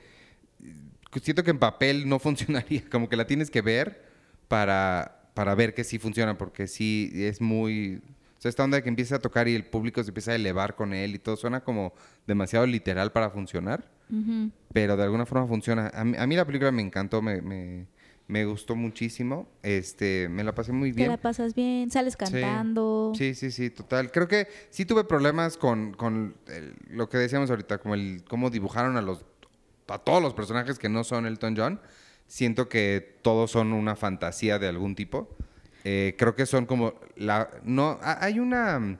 eh, 0.62 1.20
siento 1.22 1.44
que 1.44 1.50
en 1.52 1.58
papel 1.58 2.08
no 2.08 2.18
funcionaría. 2.20 2.82
Como 2.90 3.08
que 3.08 3.16
la 3.16 3.26
tienes 3.26 3.50
que 3.50 3.62
ver 3.62 4.04
para, 4.48 5.30
para 5.34 5.54
ver 5.54 5.72
que 5.74 5.84
sí 5.84 5.98
funciona, 5.98 6.36
porque 6.36 6.66
sí 6.66 7.10
es 7.14 7.40
muy... 7.40 8.02
Sea, 8.44 8.50
esta 8.50 8.62
onda 8.64 8.76
de 8.76 8.82
que 8.82 8.90
empieza 8.90 9.16
a 9.16 9.18
tocar 9.20 9.48
y 9.48 9.54
el 9.54 9.64
público 9.64 10.02
se 10.02 10.10
empieza 10.10 10.32
a 10.32 10.34
elevar 10.34 10.74
con 10.76 10.92
él 10.92 11.14
y 11.14 11.18
todo 11.18 11.34
suena 11.34 11.64
como 11.64 11.94
demasiado 12.26 12.66
literal 12.66 13.10
para 13.10 13.30
funcionar 13.30 13.88
pero 14.72 14.96
de 14.98 15.02
alguna 15.02 15.24
forma 15.24 15.46
funciona. 15.48 15.90
A 15.94 16.04
mí, 16.04 16.14
a 16.18 16.26
mí 16.26 16.36
la 16.36 16.44
película 16.44 16.70
me 16.70 16.82
encantó, 16.82 17.22
me, 17.22 17.40
me, 17.40 17.86
me 18.28 18.44
gustó 18.44 18.76
muchísimo. 18.76 19.48
Este, 19.62 20.28
me 20.28 20.44
la 20.44 20.54
pasé 20.54 20.72
muy 20.72 20.90
Te 20.92 20.96
bien. 20.98 21.08
la 21.08 21.16
pasas 21.16 21.54
bien, 21.54 21.90
sales 21.90 22.16
cantando. 22.16 23.12
Sí, 23.16 23.34
sí, 23.34 23.50
sí, 23.50 23.70
total. 23.70 24.12
Creo 24.12 24.28
que 24.28 24.46
sí 24.70 24.84
tuve 24.84 25.04
problemas 25.04 25.56
con, 25.56 25.94
con 25.94 26.34
el- 26.48 26.74
lo 26.90 27.08
que 27.08 27.16
decíamos 27.16 27.48
ahorita, 27.50 27.78
como 27.78 27.94
el 27.94 28.24
cómo 28.28 28.50
dibujaron 28.50 28.96
a 28.98 29.00
los 29.02 29.24
a 29.88 29.98
todos 29.98 30.22
los 30.22 30.34
personajes 30.34 30.78
que 30.78 30.88
no 30.90 31.02
son 31.02 31.24
Elton 31.26 31.54
John. 31.56 31.80
Siento 32.26 32.68
que 32.68 33.18
todos 33.22 33.50
son 33.52 33.72
una 33.72 33.96
fantasía 33.96 34.58
de 34.58 34.68
algún 34.68 34.94
tipo. 34.94 35.34
Eh, 35.84 36.14
creo 36.18 36.34
que 36.34 36.46
son 36.46 36.64
como 36.66 36.94
la 37.16 37.50
no 37.62 37.98
ha- 38.02 38.24
hay 38.24 38.38
una 38.40 38.98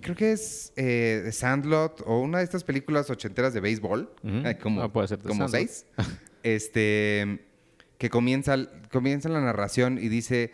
creo 0.00 0.16
que 0.16 0.32
es 0.32 0.72
eh, 0.76 1.20
The 1.24 1.32
Sandlot 1.32 2.02
o 2.06 2.20
una 2.20 2.38
de 2.38 2.44
estas 2.44 2.64
películas 2.64 3.10
ochenteras 3.10 3.52
de 3.52 3.60
béisbol, 3.60 4.10
eh, 4.24 4.56
como, 4.62 4.80
Ah, 4.82 4.92
puede 4.92 5.08
ser 5.08 5.18
The 5.18 5.28
como 5.28 5.48
Sandlot. 5.48 5.68
seis, 5.68 5.86
este, 6.42 7.44
que 7.98 8.10
comienza, 8.10 8.56
comienza 8.92 9.28
la 9.28 9.40
narración 9.40 9.98
y 9.98 10.08
dice, 10.08 10.52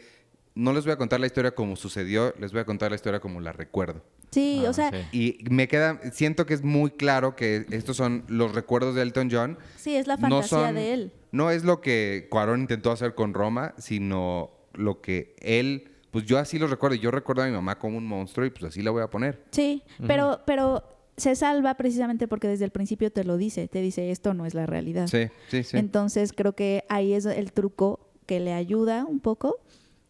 no 0.55 0.73
les 0.73 0.85
voy 0.85 0.93
a 0.93 0.97
contar 0.97 1.21
la 1.21 1.27
historia 1.27 1.55
como 1.55 1.77
sucedió, 1.77 2.35
les 2.39 2.53
voy 2.53 2.61
a 2.61 2.65
contar 2.65 2.91
la 2.91 2.97
historia 2.97 3.21
como 3.21 3.41
la 3.41 3.53
recuerdo. 3.53 4.03
Sí, 4.31 4.63
Ah, 4.67 4.71
o 4.71 4.73
sea, 4.73 4.91
sí. 4.91 4.99
Y 5.45 5.51
me 5.51 5.69
queda, 5.69 6.01
siento 6.13 6.47
que 6.47 6.55
es 6.55 6.63
muy 6.65 6.91
claro 6.91 7.37
que 7.37 7.67
estos 7.71 7.97
son 7.97 8.25
los 8.29 8.53
recuerdos 8.55 8.95
de 8.97 9.03
Elton 9.03 9.29
John. 9.31 9.59
sí, 9.77 9.95
es 9.95 10.07
la 10.09 10.17
No 10.17 10.23
fantasía 10.23 10.49
son- 10.67 10.75
de 10.75 10.93
él. 10.95 11.13
No 11.31 11.51
es 11.51 11.65
lo 11.65 11.81
que 11.81 12.29
Cuarón 12.31 12.61
intentó 12.63 12.91
hacer 12.93 13.15
con 13.15 13.35
Roma, 13.35 13.75
sino 13.79 14.51
lo 14.77 15.01
que 15.01 15.35
él, 15.41 15.91
pues 16.11 16.25
yo 16.25 16.39
así 16.39 16.59
lo 16.59 16.67
recuerdo. 16.67 16.97
Yo 16.97 17.11
recuerdo 17.11 17.43
a 17.43 17.47
mi 17.47 17.53
mamá 17.53 17.79
como 17.79 17.99
un 17.99 18.07
monstruo 18.07 18.47
y 18.47 18.51
pues 18.51 18.65
así 18.65 18.83
la 18.83 18.91
voy 18.91 19.03
a 19.03 19.09
poner. 19.11 19.45
Sí, 19.51 19.83
pero, 20.07 20.41
pero 20.47 20.85
se 21.17 21.37
salva 21.37 21.75
precisamente 21.75 22.29
porque 22.29 22.49
desde 22.49 22.65
el 22.65 22.71
principio 22.71 23.13
te 23.13 23.25
lo 23.25 23.37
dice, 23.37 23.69
te 23.69 23.81
dice 23.81 24.11
esto 24.11 24.35
no 24.35 24.47
es 24.47 24.55
la 24.55 24.67
realidad. 24.67 25.07
Sí, 25.07 25.29
sí, 25.49 25.63
sí. 25.63 25.77
Entonces 25.77 26.33
creo 26.33 26.55
que 26.55 26.85
ahí 26.89 27.13
es 27.13 27.25
el 27.27 27.53
truco 27.53 28.11
que 28.27 28.41
le 28.41 28.53
ayuda 28.53 29.05
un 29.05 29.21
poco 29.21 29.61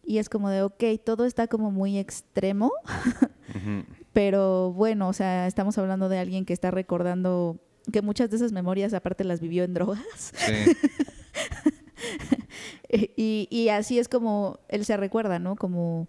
y 0.03 0.19
es 0.19 0.29
como 0.29 0.49
de, 0.49 0.61
ok, 0.61 0.83
todo 1.03 1.25
está 1.25 1.47
como 1.47 1.71
muy 1.71 1.97
extremo, 1.97 2.71
pero 4.13 4.71
bueno, 4.71 5.09
o 5.09 5.13
sea, 5.13 5.47
estamos 5.47 5.77
hablando 5.77 6.09
de 6.09 6.19
alguien 6.19 6.45
que 6.45 6.53
está 6.53 6.71
recordando 6.71 7.59
que 7.91 8.01
muchas 8.01 8.29
de 8.29 8.37
esas 8.37 8.51
memorias 8.51 8.93
aparte 8.93 9.23
las 9.23 9.39
vivió 9.39 9.63
en 9.63 9.73
drogas 9.73 10.31
Sí. 10.35 10.53
y, 12.89 13.47
y 13.49 13.69
así 13.69 13.99
es 13.99 14.07
como 14.07 14.59
él 14.69 14.85
se 14.85 14.97
recuerda, 14.97 15.39
¿no? 15.39 15.55
Como, 15.55 16.07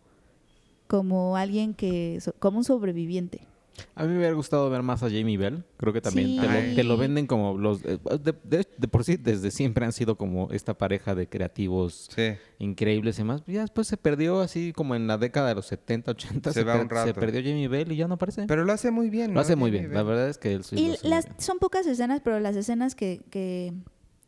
como 0.86 1.36
alguien 1.36 1.74
que, 1.74 2.18
como 2.38 2.58
un 2.58 2.64
sobreviviente. 2.64 3.46
A 3.94 4.04
mí 4.04 4.08
me 4.12 4.16
hubiera 4.16 4.32
gustado 4.32 4.70
ver 4.70 4.80
más 4.82 5.02
a 5.02 5.10
Jamie 5.10 5.36
Bell. 5.36 5.62
Creo 5.76 5.92
que 5.92 6.00
también 6.00 6.28
Sí. 6.28 6.38
te, 6.40 6.46
lo, 6.48 6.74
te 6.76 6.82
lo 6.84 6.96
venden 6.96 7.26
como 7.26 7.58
los... 7.58 7.84
eh, 7.84 7.98
De, 8.24 8.32
de- 8.44 8.66
de 8.78 8.88
por 8.88 9.04
sí, 9.04 9.18
desde 9.18 9.50
siempre 9.50 9.84
han 9.84 9.92
sido 9.92 10.16
como 10.16 10.50
esta 10.50 10.72
pareja 10.78 11.14
de 11.14 11.28
creativos 11.28 12.08
Sí. 12.16 12.36
increíbles 12.58 13.16
y 13.16 13.18
demás. 13.18 13.42
Ya 13.46 13.60
después 13.60 13.86
se 13.86 13.98
perdió 13.98 14.40
así 14.40 14.72
como 14.74 14.94
en 14.94 15.06
la 15.06 15.18
década 15.18 15.50
de 15.50 15.56
los 15.56 15.66
70, 15.66 16.12
80. 16.12 16.52
Se 16.54 16.64
va 16.64 16.72
per- 16.72 16.82
un 16.84 16.88
rato. 16.88 17.08
Se 17.08 17.12
perdió 17.14 17.42
Jamie 17.42 17.68
Bell 17.68 17.92
y 17.92 17.96
ya 17.96 18.08
no 18.08 18.14
aparece. 18.14 18.46
Pero 18.46 18.64
lo 18.64 18.72
hace 18.72 18.90
muy 18.90 19.10
bien. 19.10 19.28
lo 19.28 19.34
¿no? 19.34 19.40
hace 19.40 19.56
muy 19.56 19.68
Jamie 19.70 19.80
bien. 19.88 19.94
La 19.94 20.02
verdad 20.04 20.30
es 20.30 20.38
que 20.38 20.54
él 20.54 20.64
sí 20.64 20.74
lo 20.76 20.80
Y 20.80 20.96
las, 21.06 21.26
bien. 21.26 21.36
son 21.38 21.58
pocas 21.58 21.86
escenas, 21.86 22.22
pero 22.24 22.40
las 22.40 22.56
escenas 22.56 22.94
que, 22.94 23.20
que, 23.28 23.74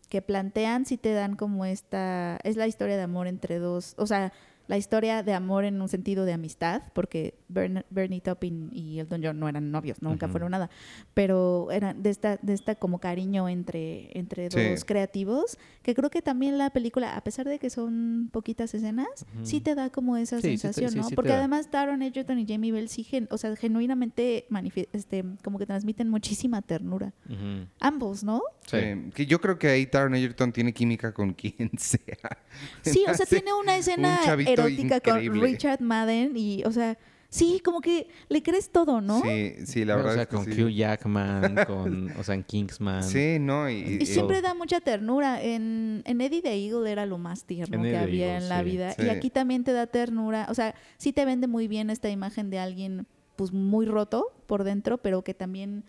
que 0.09 0.23
plantean 0.23 0.87
sí 0.87 0.97
te 0.97 1.13
dan 1.13 1.37
como 1.37 1.65
esta... 1.65 2.39
Es 2.45 2.57
la 2.57 2.67
historia 2.67 2.97
de 2.97 3.03
amor 3.03 3.27
entre 3.27 3.59
dos... 3.59 3.95
O 3.99 4.07
sea, 4.07 4.33
la 4.69 4.77
historia 4.79 5.23
de 5.25 5.33
amor 5.35 5.65
en 5.65 5.81
un 5.83 5.89
sentido 5.89 6.25
de 6.25 6.33
amistad, 6.35 6.83
porque 6.93 7.35
Bern- 7.49 7.85
Bernie 7.91 8.21
Taupin 8.21 8.69
y 8.73 9.01
Elton 9.01 9.21
John 9.25 9.41
no 9.41 9.49
eran 9.49 9.71
novios, 9.73 10.01
nunca 10.03 10.27
Ujú. 10.27 10.33
fueron 10.33 10.53
nada, 10.53 10.71
pero 11.15 11.71
eran 11.73 12.03
de 12.03 12.11
esta, 12.11 12.39
de 12.43 12.53
esta 12.53 12.75
como 12.77 13.01
cariño 13.01 13.49
entre, 13.49 14.17
entre 14.19 14.51
Sí. 14.51 14.71
dos 14.71 14.85
creativos, 14.85 15.59
que 15.83 15.95
creo 15.95 16.11
que 16.11 16.23
también 16.23 16.59
la 16.59 16.71
película, 16.71 17.17
a 17.17 17.25
pesar 17.25 17.49
de 17.49 17.59
que 17.59 17.71
son 17.71 18.29
poquitas 18.33 18.73
escenas, 18.75 19.27
sí 19.43 19.61
te 19.61 19.75
da 19.75 19.91
como 19.91 20.17
esa 20.17 20.37
Sí, 20.41 20.57
sensación, 20.59 20.91
sí, 20.93 20.99
¿no? 20.99 21.09
porque 21.17 21.33
además 21.33 21.71
Taron 21.71 22.03
Egerton 22.03 22.39
y 22.39 22.47
Jamie 22.47 22.71
Bell 22.73 22.89
sí, 22.89 23.03
gen- 23.05 23.27
o 23.31 23.39
sea, 23.39 23.57
genuinamente 23.57 24.47
este, 24.93 25.25
como 25.43 25.59
que 25.59 25.67
transmiten 25.67 26.09
muchísima 26.09 26.63
ternura. 26.63 27.13
Ujú. 27.29 27.67
Ambos, 27.81 28.23
¿no? 28.23 28.43
Sí. 28.67 28.77
Que 29.15 29.25
yo 29.27 29.41
creo 29.41 29.59
que 29.59 29.69
ahí 29.69 29.87
Taron 29.87 30.15
Egerton 30.15 30.53
tiene 30.53 30.75
química 30.75 31.13
con 31.15 31.33
quien 31.33 31.71
sea. 31.79 32.39
Sí, 32.83 33.05
o 33.09 33.15
sea, 33.15 33.25
tiene 33.25 33.53
una 33.55 33.77
escena 33.77 34.19
un 34.25 34.25
con. 34.63 35.41
Richard 35.43 35.81
Madden 35.81 36.37
y, 36.37 36.63
o 36.65 36.73
sea, 36.73 36.97
sí, 37.31 37.61
como 37.65 37.81
que 37.81 38.09
le 38.29 38.43
crees 38.43 38.71
todo, 38.71 39.01
¿no? 39.01 39.21
Sí, 39.23 39.55
sí, 39.67 39.85
la 39.85 39.95
o 39.95 39.97
verdad 39.99 40.13
sea, 40.15 40.23
es 40.23 40.29
que 40.29 40.37
con 40.37 40.45
sí. 40.47 40.63
Hugh 40.63 40.71
Jackman, 40.71 41.57
con, 41.67 42.11
o 42.19 42.25
sea, 42.25 42.35
en 42.35 42.43
Kingsman. 42.45 43.03
Sí, 43.05 43.39
no, 43.41 43.69
y, 43.69 43.75
Y 43.75 44.03
y- 44.03 44.07
siempre 44.07 44.41
da 44.41 44.55
mucha 44.55 44.81
ternura. 44.81 45.43
En, 45.43 46.03
en 46.07 46.21
Eddie 46.21 46.43
the 46.43 46.55
Eagle 46.55 46.91
era 46.91 47.05
lo 47.07 47.19
más 47.19 47.45
tierno 47.45 47.77
En 47.77 47.83
que 47.83 47.89
Eddie 47.91 47.99
había 47.99 48.27
Eagle, 48.35 48.43
en 48.45 48.49
la 48.49 48.59
sí. 48.61 48.65
vida. 48.65 48.93
Sí. 48.93 49.03
Y 49.05 49.09
aquí 49.11 49.31
también 49.31 49.65
te 49.65 49.73
da 49.73 49.87
ternura. 49.87 50.47
O 50.49 50.55
sea, 50.55 50.75
sí 50.97 51.13
te 51.13 51.25
vende 51.25 51.47
muy 51.47 51.69
bien 51.69 51.91
esta 51.91 52.09
imagen 52.09 52.51
de 52.51 52.59
alguien 52.59 53.07
pues 53.37 53.53
muy 53.53 53.87
roto 53.87 54.33
por 54.47 54.65
dentro, 54.65 54.99
pero 54.99 55.23
que 55.23 55.33
también 55.35 55.85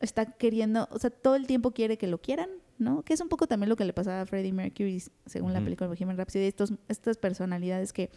está 0.00 0.26
queriendo, 0.26 0.86
o 0.90 0.98
sea, 0.98 1.08
todo 1.08 1.34
el 1.36 1.46
tiempo 1.46 1.70
quiere 1.70 1.96
que 1.96 2.06
lo 2.06 2.18
quieran, 2.18 2.50
¿no? 2.78 3.02
Que 3.02 3.14
es 3.14 3.20
un 3.20 3.28
poco 3.28 3.46
también 3.46 3.68
lo 3.68 3.76
que 3.76 3.84
le 3.84 3.92
pasaba 3.92 4.22
a 4.22 4.26
Freddie 4.26 4.52
Mercury 4.52 5.02
según 5.26 5.52
la 5.52 5.60
película 5.60 5.88
Bohemian 5.88 6.16
Rhapsody, 6.16 6.44
estos, 6.44 6.72
estas 6.88 7.16
personalidades 7.16 7.92
que, 7.92 8.10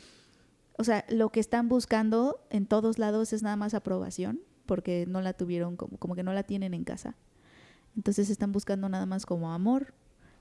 o 0.77 0.83
sea, 0.83 1.05
lo 1.09 1.29
que 1.29 1.39
están 1.39 1.69
buscando 1.69 2.39
en 2.49 2.65
todos 2.65 2.99
lados 2.99 3.33
es 3.33 3.43
nada 3.43 3.55
más 3.55 3.73
aprobación, 3.73 4.39
porque 4.65 5.05
no 5.07 5.21
la 5.21 5.33
tuvieron, 5.33 5.75
como, 5.75 5.97
como 5.97 6.15
que 6.15 6.23
no 6.23 6.33
la 6.33 6.43
tienen 6.43 6.73
en 6.73 6.83
casa. 6.83 7.15
Entonces 7.95 8.29
están 8.29 8.51
buscando 8.51 8.87
nada 8.89 9.05
más 9.05 9.25
como 9.25 9.51
amor. 9.51 9.93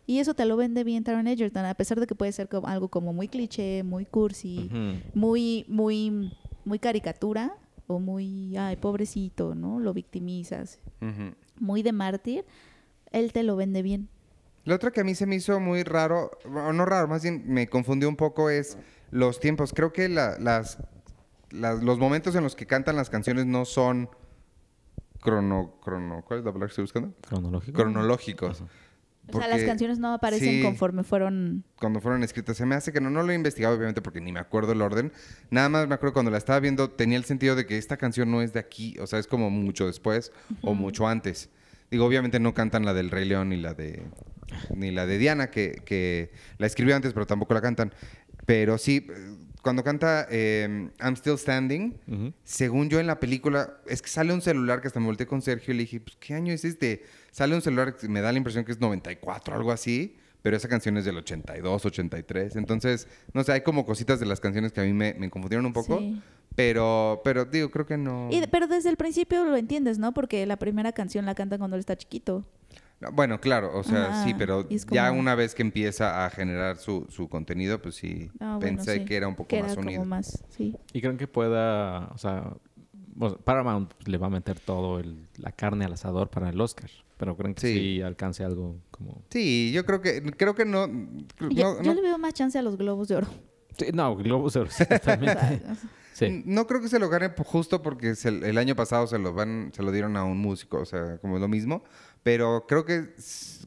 Y 0.06 0.20
eso 0.20 0.34
te 0.34 0.44
lo 0.44 0.56
vende 0.56 0.84
bien 0.84 1.02
Taron 1.02 1.26
Egerton, 1.26 1.64
a 1.64 1.74
pesar 1.74 1.98
de 1.98 2.06
que 2.06 2.14
puede 2.14 2.30
ser 2.30 2.48
como 2.48 2.68
algo 2.68 2.88
como 2.88 3.12
muy 3.12 3.26
cliché, 3.26 3.82
muy 3.82 4.04
cursi, 4.04 4.70
muy, 5.14 5.64
muy, 5.68 6.32
muy 6.64 6.78
caricatura 6.78 7.56
o 7.88 7.98
muy, 7.98 8.56
ay, 8.56 8.76
pobrecito, 8.76 9.56
¿no? 9.56 9.80
Lo 9.80 9.92
victimizas. 9.92 10.78
Muy 11.58 11.82
de 11.82 11.92
mártir, 11.92 12.44
él 13.12 13.32
te 13.32 13.42
lo 13.42 13.56
vende 13.56 13.82
bien. 13.82 14.08
La 14.64 14.74
otra 14.74 14.90
que 14.90 15.00
a 15.00 15.04
mí 15.04 15.14
se 15.14 15.26
me 15.26 15.36
hizo 15.36 15.60
muy 15.60 15.82
raro, 15.84 16.30
o 16.44 16.72
no 16.72 16.84
raro, 16.86 17.06
más 17.08 17.22
bien 17.22 17.44
me 17.46 17.68
confundió 17.68 18.08
un 18.08 18.16
poco 18.16 18.50
es 18.50 18.76
los 19.10 19.38
tiempos. 19.38 19.72
Creo 19.72 19.92
que 19.92 20.08
la- 20.08 20.36
las, 20.40 20.78
las- 21.50 21.82
los 21.82 21.98
momentos 21.98 22.34
en 22.34 22.42
los 22.42 22.56
que 22.56 22.66
cantan 22.66 22.96
las 22.96 23.08
canciones 23.08 23.46
no 23.46 23.64
son 23.64 24.08
crono, 25.20 25.78
crono, 25.82 26.22
¿cuál 26.26 26.40
es 26.40 26.44
la 26.44 26.52
palabra 26.52 26.66
que 26.68 26.70
estoy 26.72 26.82
buscando? 26.84 27.14
Cronológico. 27.28 27.76
Cronológicos. 27.80 28.62
O 29.32 29.38
sea, 29.40 29.48
las 29.48 29.64
canciones 29.64 29.98
no 29.98 30.12
aparecen 30.14 30.48
sí. 30.50 30.62
conforme 30.62 31.02
fueron... 31.02 31.64
Cuando 31.80 32.00
fueron 32.00 32.22
escritas. 32.22 32.56
Se 32.56 32.64
me 32.64 32.76
hace 32.76 32.92
que 32.92 33.00
no, 33.00 33.10
no 33.10 33.24
lo 33.24 33.32
he 33.32 33.34
investigado, 33.34 33.74
obviamente, 33.74 34.00
porque 34.00 34.20
ni 34.20 34.30
me 34.30 34.38
acuerdo 34.38 34.70
el 34.70 34.80
orden. 34.82 35.12
Nada 35.50 35.68
más 35.68 35.88
me 35.88 35.94
acuerdo 35.96 36.12
cuando 36.12 36.30
la 36.30 36.38
estaba 36.38 36.60
viendo, 36.60 36.90
tenía 36.90 37.18
el 37.18 37.24
sentido 37.24 37.56
de 37.56 37.66
que 37.66 37.76
esta 37.76 37.96
canción 37.96 38.30
no 38.30 38.40
es 38.40 38.52
de 38.52 38.60
aquí. 38.60 38.96
O 39.00 39.06
sea, 39.08 39.18
es 39.18 39.26
como 39.26 39.50
mucho 39.50 39.86
después 39.86 40.30
o 40.62 40.74
mucho 40.74 41.08
antes. 41.08 41.50
Digo, 41.90 42.04
obviamente 42.04 42.40
no 42.40 42.54
cantan 42.54 42.84
la 42.84 42.94
del 42.94 43.10
Rey 43.10 43.24
León 43.26 43.50
ni 43.50 43.56
la 43.56 43.74
de, 43.74 44.02
ni 44.74 44.90
la 44.90 45.06
de 45.06 45.18
Diana, 45.18 45.50
que, 45.50 45.82
que 45.84 46.30
la 46.58 46.66
escribió 46.66 46.96
antes, 46.96 47.12
pero 47.12 47.26
tampoco 47.26 47.54
la 47.54 47.60
cantan. 47.62 47.92
Pero 48.44 48.78
sí, 48.78 49.06
cuando 49.62 49.82
canta 49.82 50.26
eh, 50.30 50.88
I'm 51.00 51.16
Still 51.16 51.38
Standing, 51.38 51.96
según 52.44 52.88
yo 52.88 53.00
en 53.00 53.06
la 53.06 53.18
película, 53.18 53.78
es 53.86 54.02
que 54.02 54.08
sale 54.08 54.32
un 54.32 54.40
celular 54.42 54.80
que 54.80 54.86
hasta 54.88 55.00
me 55.00 55.06
volteé 55.06 55.26
con 55.26 55.42
Sergio 55.42 55.74
y 55.74 55.76
le 55.76 55.82
dije, 55.84 56.00
pues, 56.00 56.16
¿qué 56.20 56.34
año 56.34 56.52
es 56.52 56.64
este? 56.64 57.02
Sale 57.32 57.54
un 57.54 57.62
celular 57.62 57.96
que 57.96 58.08
me 58.08 58.20
da 58.20 58.30
la 58.32 58.38
impresión 58.38 58.64
que 58.64 58.72
es 58.72 58.80
94, 58.80 59.54
algo 59.56 59.72
así, 59.72 60.16
pero 60.42 60.56
esa 60.56 60.68
canción 60.68 60.96
es 60.96 61.04
del 61.04 61.16
82, 61.16 61.84
83. 61.84 62.54
Entonces, 62.54 63.08
no 63.32 63.42
sé, 63.42 63.52
hay 63.52 63.62
como 63.62 63.84
cositas 63.84 64.20
de 64.20 64.26
las 64.26 64.38
canciones 64.38 64.70
que 64.72 64.80
a 64.80 64.84
mí 64.84 64.92
me, 64.92 65.14
me 65.14 65.28
confundieron 65.30 65.66
un 65.66 65.72
poco, 65.72 65.98
Sí. 65.98 66.22
Pero, 66.56 67.20
pero 67.22 67.44
digo, 67.44 67.70
creo 67.70 67.86
que 67.86 67.96
no... 67.96 68.28
Y- 68.32 68.44
pero 68.50 68.66
desde 68.66 68.88
el 68.90 68.96
principio 68.96 69.44
lo 69.44 69.56
entiendes, 69.56 69.98
¿no? 69.98 70.12
Porque 70.12 70.44
la 70.46 70.56
primera 70.56 70.90
canción 70.92 71.26
la 71.26 71.34
canta 71.34 71.58
cuando 71.58 71.76
él 71.76 71.80
está 71.80 71.96
chiquito. 71.96 72.44
No, 72.98 73.12
Bueno, 73.12 73.38
claro, 73.40 73.78
o 73.78 73.84
sea, 73.84 74.06
Ajá, 74.06 74.24
sí, 74.24 74.34
pero 74.38 74.66
ya 74.90 75.12
una 75.12 75.34
vez 75.34 75.54
que 75.54 75.60
empieza 75.62 76.24
a 76.24 76.30
generar 76.30 76.78
su, 76.78 77.06
su 77.10 77.28
contenido, 77.28 77.80
pues 77.82 77.94
sí, 77.94 78.30
Ah, 78.40 78.56
bueno, 78.58 78.76
pensé 78.78 78.98
sí. 79.00 79.04
que 79.04 79.16
era 79.16 79.28
un 79.28 79.34
poco 79.36 79.48
que 79.48 79.62
más 79.62 79.72
era 79.72 79.82
unido. 79.82 79.98
como 80.00 80.08
más, 80.10 80.42
sí. 80.48 80.74
¿Y 80.94 81.00
creen 81.02 81.18
que 81.18 81.28
pueda, 81.28 82.06
o 82.14 82.16
sea, 82.18 82.54
o 83.20 83.28
sea, 83.28 83.38
Paramount 83.38 83.92
le 84.06 84.16
va 84.16 84.28
a 84.28 84.30
meter 84.30 84.58
todo 84.58 84.98
el- 84.98 85.28
la 85.36 85.52
carne 85.52 85.84
al 85.84 85.92
asador 85.92 86.30
para 86.30 86.48
el 86.48 86.58
Oscar? 86.58 86.90
Pero 87.18 87.36
creen 87.36 87.54
que 87.54 87.60
Sí. 87.66 87.74
sí, 87.74 88.00
alcance 88.02 88.44
algo 88.44 88.76
como... 88.90 89.22
Sí, 89.30 89.72
yo 89.74 89.84
creo 89.84 90.00
que, 90.00 90.22
creo 90.36 90.54
que 90.54 90.64
no... 90.64 90.86
Yo, 91.50 91.74
no- 91.74 91.82
yo 91.82 91.82
no- 91.82 91.94
le 91.94 92.00
veo 92.02 92.16
más 92.18 92.32
chance 92.32 92.58
a 92.58 92.62
los 92.62 92.76
globos 92.78 93.08
de 93.08 93.16
oro. 93.16 93.26
Sí, 93.78 93.86
no, 93.92 94.16
Globos 94.16 94.54
de 94.54 94.60
Oro, 94.60 94.70
sí. 94.70 94.84
No 96.46 96.66
creo 96.66 96.80
que 96.80 96.88
se 96.88 96.98
lo 96.98 97.08
gane 97.10 97.30
justo 97.44 97.82
porque 97.82 98.14
se- 98.14 98.28
el 98.28 98.56
año 98.56 98.74
pasado 98.74 99.06
se 99.06 99.18
lo 99.18 99.34
van, 99.34 99.70
se 99.74 99.82
lo 99.82 99.92
dieron 99.92 100.16
a 100.16 100.24
un 100.24 100.38
músico, 100.38 100.78
o 100.78 100.84
sea, 100.86 101.18
como 101.18 101.38
lo 101.38 101.46
mismo. 101.48 101.84
Pero 102.22 102.64
creo 102.66 102.84
que 102.86 103.10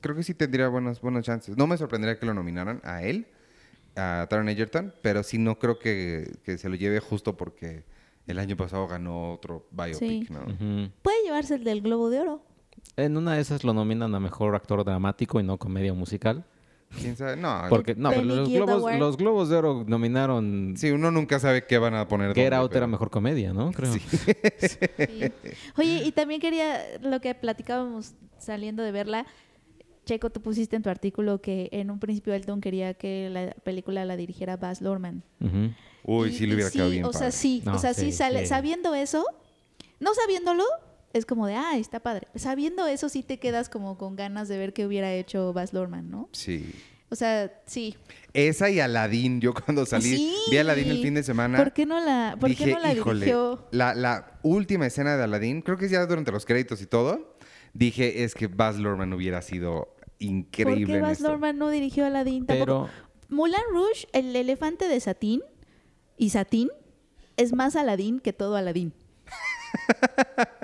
creo 0.01 0.15
que 0.15 0.23
sí 0.23 0.33
tendría 0.33 0.67
buenas, 0.67 0.99
buenas 0.99 1.23
chances. 1.25 1.55
No 1.57 1.67
me 1.67 1.77
sorprendería 1.77 2.17
que 2.19 2.25
lo 2.25 2.33
nominaran 2.33 2.81
a 2.83 3.03
él, 3.03 3.27
a 3.95 4.25
Taron 4.29 4.49
Egerton, 4.49 4.93
pero 5.01 5.21
sí 5.23 5.37
no 5.37 5.59
creo 5.59 5.77
que, 5.77 6.37
que 6.43 6.57
se 6.57 6.69
lo 6.69 6.75
lleve 6.75 6.99
justo 6.99 7.37
porque 7.37 7.83
el 8.27 8.39
año 8.39 8.57
pasado 8.57 8.87
ganó 8.87 9.31
otro 9.33 9.67
biopic, 9.71 9.99
Sí. 9.99 10.27
¿no? 10.31 10.89
Puede 11.03 11.23
llevarse 11.23 11.55
el 11.55 11.63
del 11.63 11.81
globo 11.81 12.09
de 12.09 12.19
oro. 12.21 12.43
En 12.97 13.15
una 13.17 13.35
de 13.35 13.41
esas 13.41 13.63
lo 13.63 13.73
nominan 13.73 14.13
a 14.15 14.19
mejor 14.19 14.55
actor 14.55 14.83
dramático 14.83 15.39
y 15.39 15.43
no 15.43 15.57
comedia 15.57 15.93
musical. 15.93 16.45
¿Quién 16.97 17.15
sabe? 17.15 17.35
No, 17.37 17.63
Porque, 17.69 17.93
no, 17.95 18.09
pero 18.09 18.23
los 18.23 18.49
globos, 18.49 18.95
los 18.97 19.17
globos 19.17 19.49
de 19.49 19.55
Oro 19.57 19.83
nominaron 19.87 20.73
sí, 20.75 20.89
uno 20.91 21.11
nunca 21.11 21.39
sabe 21.39 21.65
qué 21.65 21.77
van 21.77 21.93
a 21.93 22.07
poner. 22.07 22.29
Out 22.29 22.37
era 22.37 22.67
pero- 22.69 22.87
mejor 22.87 23.09
comedia, 23.11 23.53
¿no? 23.53 23.71
Creo. 23.71 23.93
Sí. 23.93 23.99
Oye, 25.77 26.03
y 26.05 26.11
también 26.11 26.41
quería, 26.41 26.79
lo 27.01 27.21
que 27.21 27.35
platicábamos 27.35 28.13
saliendo 28.37 28.83
de 28.83 28.91
verla, 28.91 29.25
Checo, 30.05 30.31
tú 30.31 30.41
pusiste 30.41 30.75
en 30.75 30.81
tu 30.81 30.89
artículo 30.89 31.39
que 31.41 31.69
en 31.71 31.91
un 31.91 31.99
principio 31.99 32.33
Elton 32.33 32.61
quería 32.61 32.95
que 32.95 33.29
la 33.29 33.51
película 33.63 34.03
la 34.05 34.17
dirigiera 34.17 34.57
Baz 34.57 34.81
Luhrmann. 34.81 35.21
Uy, 36.03 36.29
Y- 36.29 36.33
sí 36.33 36.47
le 36.47 36.55
hubiera 36.55 36.71
quedado 36.71 36.89
bien 36.89 37.05
O 37.05 37.13
sea, 37.13 37.31
sí, 37.31 37.61
No, 37.65 37.75
o 37.75 37.77
sea, 37.77 37.93
sí, 37.93 38.05
sí, 38.05 38.11
sale, 38.13 38.39
sí. 38.41 38.45
sabiendo 38.47 38.95
eso, 38.95 39.23
no 39.99 40.13
sabiéndolo, 40.15 40.63
es 41.13 41.25
como 41.25 41.47
de, 41.47 41.55
ah, 41.55 41.77
está 41.77 41.99
padre. 41.99 42.27
Sabiendo 42.35 42.85
eso 42.87 43.09
sí 43.09 43.23
te 43.23 43.39
quedas 43.39 43.69
como 43.69 43.97
con 43.97 44.15
ganas 44.15 44.47
de 44.47 44.57
ver 44.57 44.73
qué 44.73 44.85
hubiera 44.85 45.13
hecho 45.13 45.53
Baz 45.53 45.73
Luhrmann, 45.73 46.09
¿no? 46.09 46.29
Sí. 46.33 46.73
O 47.11 47.15
sea, 47.15 47.51
sí. 47.65 47.95
Esa 48.33 48.69
y 48.69 48.79
Aladdin, 48.79 49.41
yo 49.41 49.53
cuando 49.53 49.85
salí, 49.87 50.15
Sí. 50.15 50.35
vi 50.51 50.57
a 50.57 50.61
Aladdin 50.61 50.89
el 50.89 51.01
fin 51.01 51.15
de 51.15 51.23
semana. 51.23 51.57
¿Por 51.57 51.73
qué 51.73 51.85
no 51.87 51.99
la, 51.99 52.37
por 52.39 52.49
dije, 52.49 52.65
qué 52.65 52.71
no 52.73 52.79
la 52.79 52.93
híjole, 52.93 53.19
dirigió? 53.25 53.67
La, 53.71 53.95
la 53.95 54.39
última 54.43 54.85
escena 54.85 55.17
de 55.17 55.23
Aladdin, 55.23 55.61
creo 55.63 55.77
que 55.77 55.85
es 55.85 55.91
ya 55.91 56.05
durante 56.05 56.31
los 56.31 56.45
créditos 56.45 56.81
y 56.83 56.85
todo, 56.85 57.35
dije, 57.73 58.23
es 58.23 58.35
que 58.35 58.45
Baz 58.47 58.77
Luhrmann 58.77 59.11
hubiera 59.13 59.41
sido 59.41 59.95
¿Por 59.95 60.07
increíble 60.19 60.85
qué 60.85 60.95
en 60.97 61.01
Baz. 61.01 61.19
Luhrmann 61.21 61.57
no 61.57 61.69
dirigió 61.71 62.05
Aladdin? 62.05 62.45
Tampoco, 62.45 62.65
Pero 62.65 62.89
Moulin 63.29 63.57
Rouge, 63.71 64.07
el 64.13 64.35
elefante 64.35 64.87
de 64.87 64.99
satín 64.99 65.41
y 66.17 66.29
satín 66.29 66.69
es 67.37 67.53
más 67.53 67.75
Aladín 67.75 68.19
que 68.19 68.33
todo 68.33 68.55
Aladín. 68.55 68.93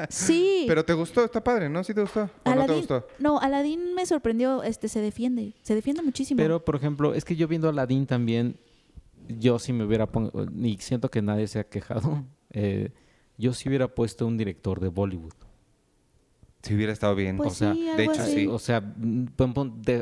Sí. 0.09 0.65
Pero 0.67 0.83
te 0.85 0.93
gustó, 0.93 1.23
está 1.25 1.43
padre, 1.43 1.69
¿no? 1.69 1.83
¿Sí 1.83 1.93
te 1.93 2.01
gustó? 2.01 2.21
¿O 2.21 2.25
no 2.25 2.29
te 2.43 2.51
Aladín- 2.51 2.75
gustó? 2.77 3.07
no, 3.19 3.39
Aladín 3.39 3.93
me 3.95 4.05
sorprendió, 4.05 4.63
este 4.63 4.87
se 4.87 4.99
defiende, 5.01 5.53
se 5.61 5.75
defiende 5.75 6.01
muchísimo. 6.01 6.37
Pero, 6.37 6.63
por 6.63 6.75
ejemplo, 6.75 7.13
es 7.13 7.25
que 7.25 7.35
yo 7.35 7.47
viendo 7.47 7.69
Aladdin 7.69 8.05
también, 8.05 8.57
yo 9.27 9.59
sí 9.59 9.73
me 9.73 9.83
hubiera 9.85 10.07
y 10.61 10.77
siento 10.77 11.09
que 11.09 11.21
nadie 11.21 11.47
se 11.47 11.59
ha 11.59 11.63
quejado, 11.65 12.23
eh, 12.51 12.91
yo 13.37 13.53
sí 13.53 13.69
hubiera 13.69 13.87
puesto 13.87 14.25
un 14.27 14.37
director 14.37 14.79
de 14.79 14.87
Bollywood. 14.89 15.33
Si 16.63 16.73
hubiera 16.73 16.91
estado 16.93 17.13
bien. 17.13 17.37
Pues 17.37 17.51
o 17.51 17.55
sea, 17.55 17.73
sí, 17.73 17.87
de 17.95 18.03
hecho, 18.05 18.21
así. 18.23 18.33
sí. 18.33 18.47
O 18.47 18.57
sea, 18.57 18.81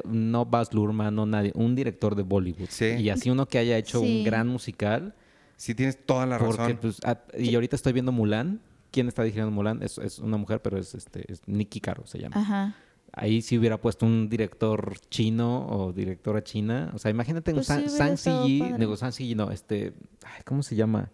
no 0.05 0.45
Baz 0.45 0.73
Luhrmann, 0.73 1.13
no 1.13 1.25
nadie, 1.25 1.51
un 1.55 1.75
director 1.75 2.15
de 2.15 2.23
Bollywood. 2.23 2.67
Sí. 2.69 2.85
Y 2.85 3.09
así 3.09 3.29
uno 3.29 3.47
que 3.47 3.57
haya 3.57 3.77
hecho 3.77 3.99
Sí. 3.99 4.19
un 4.19 4.23
gran 4.23 4.47
musical. 4.47 5.13
Sí 5.57 5.75
tienes 5.75 6.05
toda 6.05 6.25
la 6.25 6.37
Porque, 6.39 6.57
razón. 6.57 6.79
pues, 6.81 7.01
y 7.37 7.53
ahorita 7.55 7.75
estoy 7.75 7.91
viendo 7.91 8.13
Mulan. 8.13 8.61
¿Quién 8.93 9.07
está 9.07 9.23
dirigiendo 9.23 9.49
Mulan? 9.51 9.81
Es, 9.81 9.97
es 9.97 10.19
una 10.19 10.37
mujer, 10.37 10.61
pero 10.61 10.77
es 10.77 10.93
este 10.93 11.29
es 11.31 11.41
Nikki 11.47 11.81
Caro 11.81 12.05
se 12.05 12.19
llama. 12.19 12.35
Ajá. 12.39 12.75
Ahí 13.11 13.41
sí 13.41 13.57
hubiera 13.57 13.81
puesto 13.81 14.05
un 14.05 14.29
director 14.29 14.99
chino 15.09 15.67
o 15.67 15.91
directora 15.91 16.43
china. 16.43 16.91
O 16.93 16.99
sea, 16.99 17.09
imagínate 17.09 17.51
un 17.51 17.55
Pues 17.55 17.67
sí 17.67 17.73
San, 17.73 17.79
hubiera 17.79 18.17
San 18.17 18.79
digo 18.79 18.95
San 18.95 19.11
Sigi, 19.11 19.33
no, 19.35 19.49
este, 19.51 19.93
ay, 20.23 20.43
¿cómo 20.45 20.61
se 20.61 20.75
llama? 20.75 21.11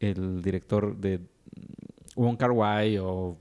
El 0.00 0.42
director 0.42 0.94
de 0.96 1.20
Wong 2.14 2.36
Kar 2.36 2.50
Wai 2.50 2.98
o 2.98 3.38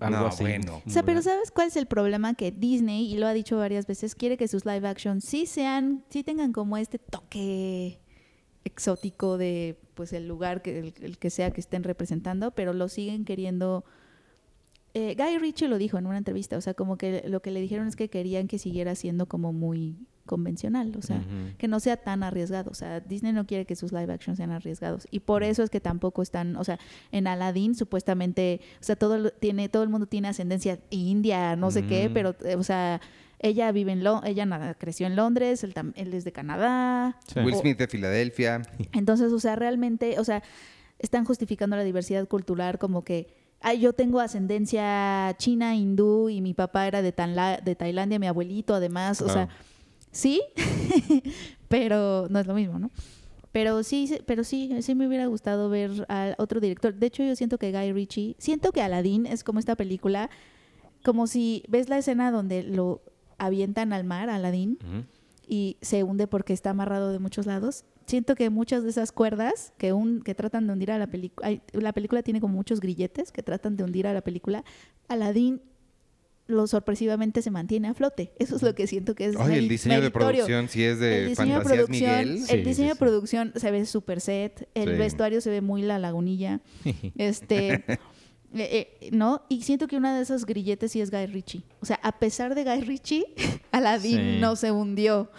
algo 0.00 0.18
No, 0.20 0.26
así. 0.28 0.44
bueno. 0.44 0.82
O 0.86 0.90
sea, 0.90 1.02
pero. 1.02 1.20
¿sabes 1.20 1.50
cuál 1.50 1.68
es 1.68 1.76
el 1.76 1.86
problema? 1.86 2.32
Que 2.34 2.50
Disney, 2.50 3.12
y 3.12 3.18
lo 3.18 3.26
ha 3.26 3.34
dicho 3.34 3.58
varias 3.58 3.86
veces, 3.86 4.14
quiere 4.14 4.38
que 4.38 4.48
sus 4.48 4.64
live 4.64 4.88
action 4.88 5.20
sí 5.20 5.44
sean, 5.46 6.02
sí 6.08 6.22
tengan 6.22 6.52
como 6.52 6.76
este 6.78 6.98
toque 6.98 7.98
exótico 8.66 9.38
de 9.38 9.78
pues 9.94 10.12
el 10.12 10.26
lugar 10.26 10.60
que 10.60 10.92
el, 11.00 11.18
que 11.18 11.30
sea 11.30 11.52
que 11.52 11.60
estén 11.60 11.84
representando, 11.84 12.50
pero 12.50 12.72
lo 12.72 12.88
siguen 12.88 13.24
queriendo. 13.24 13.84
Eh, 14.92 15.14
Guy 15.16 15.38
Ritchie 15.38 15.68
lo 15.68 15.78
dijo 15.78 15.98
en 15.98 16.06
una 16.06 16.18
entrevista, 16.18 16.56
o 16.56 16.60
sea, 16.60 16.74
como 16.74 16.96
que 16.98 17.24
lo 17.28 17.40
que 17.40 17.50
le 17.50 17.60
dijeron 17.60 17.86
es 17.86 17.96
que 17.96 18.08
querían 18.08 18.48
que 18.48 18.58
siguiera 18.58 18.94
siendo 18.94 19.26
como 19.26 19.52
muy 19.52 19.96
convencional, 20.26 20.92
o 20.98 21.02
sea, 21.02 21.22
que 21.56 21.68
no 21.68 21.80
sea 21.80 21.96
tan 21.96 22.22
arriesgado. 22.22 22.70
O 22.70 22.74
sea, 22.74 23.00
Disney 23.00 23.32
no 23.32 23.46
quiere 23.46 23.64
que 23.64 23.74
sus 23.76 23.92
live 23.92 24.12
action 24.12 24.36
sean 24.36 24.50
arriesgados. 24.50 25.06
Y 25.10 25.20
por 25.20 25.42
eso 25.42 25.62
es 25.62 25.70
que 25.70 25.80
tampoco 25.80 26.20
están, 26.22 26.56
o 26.56 26.64
sea, 26.64 26.78
en 27.12 27.26
Aladdin 27.26 27.74
supuestamente, 27.74 28.60
o 28.80 28.84
sea, 28.84 28.96
todo 28.96 29.16
lo- 29.16 29.30
tiene, 29.30 29.68
todo 29.68 29.82
el 29.82 29.88
mundo 29.88 30.06
tiene 30.06 30.28
ascendencia 30.28 30.78
india, 30.90 31.56
no 31.56 31.70
sé 31.70 31.86
qué, 31.86 32.10
pero, 32.12 32.34
eh, 32.44 32.56
o 32.56 32.62
sea, 32.62 33.00
ella 33.38 33.70
vive 33.72 33.92
en 33.92 34.02
Lo 34.02 34.22
ella 34.24 34.44
nada, 34.46 34.74
creció 34.74 35.06
en 35.06 35.14
Londres, 35.16 35.62
él, 35.62 35.74
es 36.14 36.24
de 36.24 36.32
Canadá. 36.32 37.18
Sí. 37.32 37.40
Will 37.40 37.54
Smith 37.54 37.78
de 37.78 37.86
Filadelfia. 37.86 38.62
entonces, 38.92 39.32
o 39.32 39.38
sea, 39.38 39.56
realmente, 39.56 40.18
o 40.18 40.24
sea, 40.24 40.42
están 40.98 41.24
justificando 41.24 41.76
la 41.76 41.84
diversidad 41.84 42.26
cultural 42.26 42.78
como 42.78 43.04
que, 43.04 43.28
ay, 43.60 43.80
yo 43.80 43.92
tengo 43.92 44.20
ascendencia 44.20 45.34
china, 45.38 45.74
hindú 45.76 46.28
y 46.30 46.40
mi 46.40 46.54
papá 46.54 46.86
era 46.86 47.02
de, 47.02 47.12
Tanla- 47.14 47.60
de 47.62 47.74
Tailandia, 47.74 48.18
mi 48.18 48.26
abuelito 48.26 48.74
además, 48.74 49.20
o 49.22 49.28
sea. 49.28 49.48
Sí, 50.10 50.42
pero 51.68 52.26
no 52.28 52.38
es 52.38 52.46
lo 52.46 52.54
mismo, 52.54 52.78
¿no? 52.78 52.90
Pero 53.52 53.82
sí, 53.82 54.06
sí, 54.06 54.18
pero 54.26 54.44
sí, 54.44 54.70
sí 54.82 54.94
me 54.94 55.08
hubiera 55.08 55.26
gustado 55.26 55.70
ver 55.70 56.04
a 56.10 56.34
otro 56.36 56.60
director. 56.60 56.94
De 56.94 57.06
hecho, 57.06 57.22
yo 57.22 57.34
siento 57.34 57.56
que 57.56 57.72
Guy 57.72 57.92
Ritchie, 57.92 58.36
siento 58.38 58.70
que 58.70 58.82
Aladdin 58.82 59.24
es 59.24 59.44
como 59.44 59.58
esta 59.58 59.76
película, 59.76 60.28
como 61.02 61.26
si 61.26 61.64
ves 61.66 61.88
la 61.88 61.96
escena 61.96 62.30
donde 62.30 62.62
lo 62.62 63.00
avientan 63.38 63.94
al 63.94 64.04
mar, 64.04 64.28
Aladdin, 64.28 64.78
y 65.48 65.78
se 65.80 66.02
hunde 66.02 66.26
porque 66.26 66.52
está 66.52 66.70
amarrado 66.70 67.12
de 67.12 67.18
muchos 67.18 67.46
lados. 67.46 67.86
Siento 68.04 68.34
que 68.34 68.50
muchas 68.50 68.82
de 68.82 68.90
esas 68.90 69.10
cuerdas 69.10 69.72
que, 69.78 69.94
un, 69.94 70.20
que 70.20 70.34
tratan 70.34 70.66
de 70.66 70.74
hundir 70.74 70.90
a 70.92 70.98
la 70.98 71.06
película, 71.06 71.50
la 71.72 71.92
película 71.94 72.22
tiene 72.22 72.42
como 72.42 72.54
muchos 72.54 72.80
grilletes 72.80 73.32
que 73.32 73.42
tratan 73.42 73.76
de 73.76 73.84
hundir 73.84 74.06
a 74.06 74.12
la 74.12 74.20
película. 74.20 74.64
Aladdin 75.08 75.62
lo 76.48 76.66
sorpresivamente 76.66 77.42
se 77.42 77.50
mantiene 77.50 77.88
a 77.88 77.94
flote. 77.94 78.32
Eso 78.38 78.56
es 78.56 78.62
lo 78.62 78.74
que 78.74 78.86
siento 78.86 79.14
que 79.14 79.26
es 79.26 79.36
Ay, 79.36 79.58
el 79.58 79.68
diseño 79.68 80.00
de 80.00 80.10
producción, 80.10 80.68
si 80.68 80.84
es 80.84 80.94
El 80.94 81.00
de 81.00 81.26
diseño 81.28 81.54
de 81.58 81.64
Fantasías 81.64 81.84
producción, 81.86 82.10
Miguel. 82.20 82.38
Sí, 82.42 82.52
el 82.54 82.64
diseño 82.64 82.74
sí, 82.74 82.88
de 82.88 82.92
sí. 82.94 82.98
producción 82.98 83.52
se 83.56 83.70
ve 83.70 83.86
super 83.86 84.20
set, 84.20 84.68
el 84.74 84.90
Sí. 84.90 84.96
vestuario 84.96 85.40
se 85.40 85.50
ve 85.50 85.60
muy 85.60 85.82
la 85.82 85.98
lagunilla, 85.98 86.60
este, 87.16 87.84
eh, 88.60 88.96
eh, 89.00 89.08
¿no? 89.12 89.42
Y 89.48 89.62
siento 89.62 89.86
que 89.86 89.96
una 89.96 90.16
de 90.16 90.22
esos 90.22 90.44
grilletes 90.46 90.92
sí 90.92 91.00
es 91.00 91.10
Guy 91.10 91.26
Ritchie. 91.26 91.62
O 91.80 91.86
sea, 91.86 91.98
a 92.02 92.18
pesar 92.18 92.54
de 92.54 92.64
Guy 92.64 92.80
Ritchie, 92.82 93.24
Aladdin 93.72 94.16
Sí. 94.16 94.38
no 94.40 94.56
se 94.56 94.70
hundió. 94.72 95.30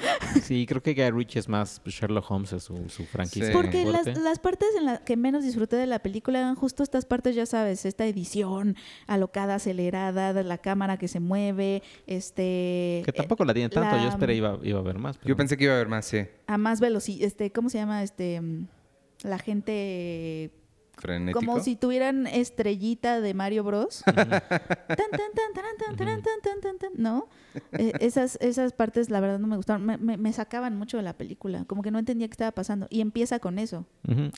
Sí, 0.43 0.65
creo 0.67 0.81
que 0.83 0.93
Guy 0.93 1.11
Ritchie 1.11 1.39
es 1.39 1.47
más 1.49 1.81
Sherlock 1.85 2.29
Holmes, 2.29 2.53
es 2.53 2.63
su, 2.63 2.89
su 2.89 3.05
franquicia. 3.05 3.47
Sí. 3.47 3.53
Porque 3.53 3.85
las, 3.85 4.05
las 4.17 4.39
partes 4.39 4.67
en 4.77 4.85
las 4.85 4.99
que 5.01 5.17
menos 5.17 5.43
disfruté 5.43 5.75
de 5.75 5.87
la 5.87 5.99
película 5.99 6.39
eran 6.39 6.55
justo 6.55 6.83
estas 6.83 7.05
partes, 7.05 7.35
ya 7.35 7.45
sabes, 7.45 7.85
esta 7.85 8.05
edición 8.05 8.75
alocada, 9.07 9.55
acelerada, 9.55 10.33
de 10.33 10.43
la 10.43 10.57
cámara 10.57 10.97
que 10.97 11.07
se 11.07 11.19
mueve, 11.19 11.81
este... 12.05 13.01
Que 13.05 13.13
tampoco 13.15 13.45
la 13.45 13.53
tiene 13.53 13.69
tanto, 13.69 13.95
la- 13.95 14.03
yo 14.03 14.09
esperé 14.09 14.35
iba, 14.35 14.57
iba 14.63 14.79
a 14.79 14.83
ver 14.83 14.97
más. 14.97 15.19
Yo 15.23 15.35
pensé 15.35 15.57
que 15.57 15.63
iba 15.65 15.73
a 15.73 15.75
haber 15.77 15.87
más, 15.87 16.05
sí. 16.05 16.19
A 16.47 16.57
más 16.57 16.79
velocidad, 16.79 17.25
este, 17.25 17.51
¿cómo 17.51 17.69
se 17.69 17.77
llama? 17.79 18.03
Este, 18.03 18.39
mm, 18.41 18.67
la 19.23 19.37
gente... 19.39 20.51
Frenético. 20.97 21.39
Como 21.39 21.59
si 21.59 21.75
tuvieran 21.75 22.25
estrellita 22.27 23.21
de 23.21 23.33
Mario 23.33 23.63
Bros. 23.63 24.03
¿No? 26.97 27.27
Eh, 27.71 27.91
esas, 28.01 28.37
esas 28.41 28.73
partes, 28.73 29.09
la 29.09 29.19
verdad, 29.19 29.39
no 29.39 29.47
me 29.47 29.55
gustaron. 29.55 29.85
Me, 29.85 29.97
me- 29.97 30.17
me 30.17 30.31
sacaban 30.33 30.75
mucho 30.77 30.97
de 30.97 31.03
la 31.03 31.13
película. 31.17 31.65
Como 31.65 31.81
que 31.81 31.91
no 31.91 31.99
entendía 31.99 32.27
qué 32.27 32.33
estaba 32.33 32.51
pasando. 32.51 32.87
Y 32.89 33.01
empieza 33.01 33.39
con 33.39 33.57
eso. 33.59 33.85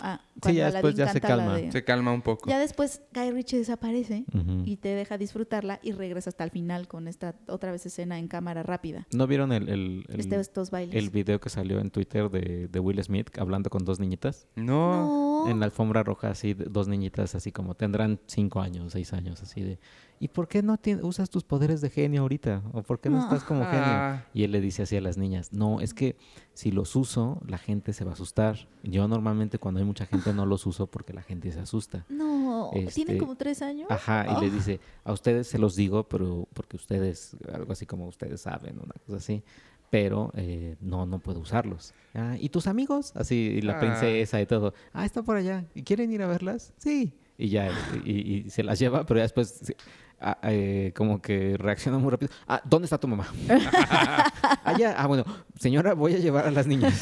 Ah, 0.01 0.21
Sí, 0.41 0.53
ya 0.53 0.67
Aladdin 0.67 0.73
después 0.73 0.95
ya 0.95 1.09
se 1.11 1.19
calma. 1.21 1.55
de- 1.57 1.71
Se 1.71 1.83
calma 1.83 2.13
un 2.13 2.21
poco. 2.21 2.49
Ya 2.49 2.59
después 2.59 3.01
Guy 3.13 3.31
Ritchie 3.31 3.57
desaparece 3.57 4.23
y 4.65 4.77
te 4.77 4.89
deja 4.89 5.17
disfrutarla 5.17 5.79
y 5.83 5.91
regresa 5.91 6.29
hasta 6.29 6.43
el 6.43 6.51
final 6.51 6.87
con 6.87 7.07
esta 7.07 7.35
otra 7.47 7.71
vez 7.71 7.85
escena 7.85 8.19
en 8.19 8.27
cámara 8.27 8.63
rápida. 8.63 9.05
¿No 9.13 9.27
vieron 9.27 9.51
el, 9.51 9.67
el, 9.69 10.05
el, 10.07 10.19
Este- 10.19 10.39
estos 10.39 10.71
bailes. 10.71 10.95
el 10.95 11.09
video 11.09 11.39
que 11.39 11.49
salió 11.49 11.79
en 11.79 11.91
Twitter 11.91 12.29
de, 12.29 12.67
de 12.69 12.79
Will 12.79 13.03
Smith 13.03 13.37
hablando 13.37 13.69
con 13.69 13.83
dos 13.85 13.99
niñitas? 13.99 14.47
No. 14.55 15.43
no. 15.45 15.49
En 15.49 15.59
la 15.59 15.65
alfombra 15.65 16.03
roja, 16.03 16.29
así, 16.31 16.48
dos 16.53 16.87
niñitas, 16.87 17.35
así 17.35 17.51
como 17.51 17.75
tendrán 17.75 18.19
cinco 18.27 18.61
años, 18.61 18.93
seis 18.93 19.13
años, 19.13 19.41
así 19.41 19.61
de. 19.61 19.79
¿Y 20.21 20.27
por 20.27 20.49
qué 20.49 20.61
no 20.61 20.77
usas 21.03 21.29
tus 21.29 21.45
poderes 21.45 21.79
de 21.79 21.89
genio 21.89 22.23
ahorita? 22.23 22.61
¿O 22.73 22.83
por 22.83 22.99
qué 22.99 23.09
no 23.09 23.19
estás 23.21 23.43
como 23.45 23.63
genio? 23.63 23.83
Ah. 23.85 24.25
Y 24.33 24.43
él 24.43 24.51
le 24.51 24.59
dice 24.59 24.83
así 24.83 24.97
a 24.97 25.01
las 25.01 25.17
niñas: 25.17 25.53
No, 25.53 25.79
es 25.79 25.93
que 25.93 26.17
si 26.53 26.71
los 26.71 26.93
uso, 26.97 27.41
la 27.47 27.57
gente 27.57 27.93
se 27.93 28.03
va 28.03 28.11
a 28.11 28.13
asustar. 28.15 28.67
Yo 28.83 29.07
normalmente 29.07 29.59
cuando 29.59 29.79
hay 29.79 29.85
mucha 29.85 30.05
gente 30.05 30.33
no 30.33 30.45
los 30.45 30.65
uso 30.65 30.87
porque 30.87 31.13
la 31.13 31.21
gente 31.21 31.49
se 31.53 31.59
asusta. 31.61 32.05
No, 32.09 32.71
Este, 32.73 32.91
tienen 32.95 33.17
como 33.17 33.35
tres 33.35 33.61
años. 33.61 33.89
Ajá, 33.89 34.25
y 34.25 34.41
le 34.41 34.47
Ah. 34.47 34.53
dice, 34.53 34.79
a 35.05 35.13
ustedes 35.13 35.47
se 35.47 35.57
los 35.57 35.77
digo, 35.77 36.03
pero 36.09 36.49
porque 36.53 36.75
ustedes, 36.75 37.37
algo 37.53 37.71
así 37.71 37.85
como 37.85 38.05
ustedes 38.07 38.41
saben, 38.41 38.75
una 38.77 38.95
cosa 39.05 39.17
así, 39.17 39.41
pero 39.89 40.31
eh, 40.35 40.75
no, 40.81 41.05
no 41.05 41.19
puedo 41.19 41.39
usarlos. 41.39 41.93
Ah, 42.13 42.35
¿Y 42.39 42.49
tus 42.49 42.67
amigos? 42.67 43.11
Así, 43.15 43.35
y 43.35 43.61
la 43.61 43.73
Ah. 43.73 43.79
princesa 43.79 44.39
y 44.41 44.45
todo. 44.45 44.73
Ah, 44.93 45.05
está 45.05 45.21
por 45.23 45.35
allá. 45.37 45.65
¿Y 45.75 45.83
quieren 45.83 46.11
ir 46.11 46.21
a 46.21 46.27
verlas? 46.27 46.73
Sí. 46.77 47.13
Y 47.37 47.49
ya, 47.49 47.71
y, 48.03 48.11
y 48.45 48.49
se 48.49 48.63
las 48.63 48.77
lleva, 48.79 49.05
pero 49.05 49.19
ya 49.19 49.23
después 49.23 49.73
ah, 50.19 50.37
eh, 50.43 50.91
como 50.95 51.21
que 51.21 51.55
reacciona 51.57 51.97
muy 51.97 52.11
rápido. 52.11 52.31
Ah, 52.47 52.61
¿dónde 52.65 52.85
está 52.85 52.97
tu 52.99 53.07
mamá? 53.07 53.27
Allá. 54.63 54.95
Ah, 54.97 55.07
bueno, 55.07 55.23
señora, 55.59 55.93
voy 55.93 56.13
a 56.15 56.17
llevar 56.17 56.45
a 56.47 56.51
las 56.51 56.67
niñas. 56.67 57.01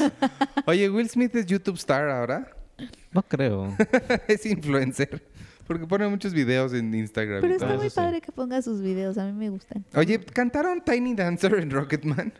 Oye, 0.66 0.88
Will 0.90 1.08
Smith 1.08 1.34
es 1.34 1.46
YouTube 1.46 1.76
star 1.76 2.08
ahora. 2.08 2.50
No 3.12 3.22
creo. 3.22 3.74
es 4.28 4.46
influencer. 4.46 5.22
Porque 5.66 5.86
pone 5.86 6.08
muchos 6.08 6.32
videos 6.32 6.72
en 6.72 6.94
Instagram. 6.94 7.40
Pero 7.40 7.52
y 7.52 7.56
está 7.56 7.66
todo. 7.68 7.78
muy 7.78 7.90
sí. 7.90 7.96
padre 7.96 8.20
que 8.20 8.32
ponga 8.32 8.62
sus 8.62 8.80
videos, 8.80 9.18
a 9.18 9.26
mí 9.26 9.32
me 9.32 9.50
gustan. 9.50 9.84
Oye, 9.96 10.18
¿cantaron 10.20 10.80
Tiny 10.82 11.14
Dancer 11.14 11.54
en 11.56 11.70
Rocketman? 11.70 12.32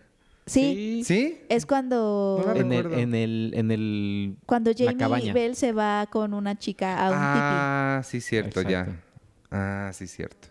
Sí, 0.49 1.03
¿Sí? 1.05 1.41
es 1.49 1.67
cuando, 1.67 2.43
No 2.47 2.55
En 2.55 2.73
el, 2.73 2.93
en 2.95 3.15
el, 3.15 3.53
en 3.55 3.71
el, 3.71 4.37
cuando 4.47 4.71
Jamie. 4.77 5.33
Bell 5.33 5.55
se 5.57 5.73
va 5.73 6.07
con 6.11 6.35
una 6.35 6.59
chica 6.59 6.99
a 7.07 7.11
un 7.11 7.17
Ah, 7.19 8.03
sí, 8.05 8.21
cierto, 8.21 8.61
Exacto. 8.61 8.71
ya. 8.71 9.03
Ah, 9.51 9.91
sí, 9.95 10.07
cierto. 10.07 10.49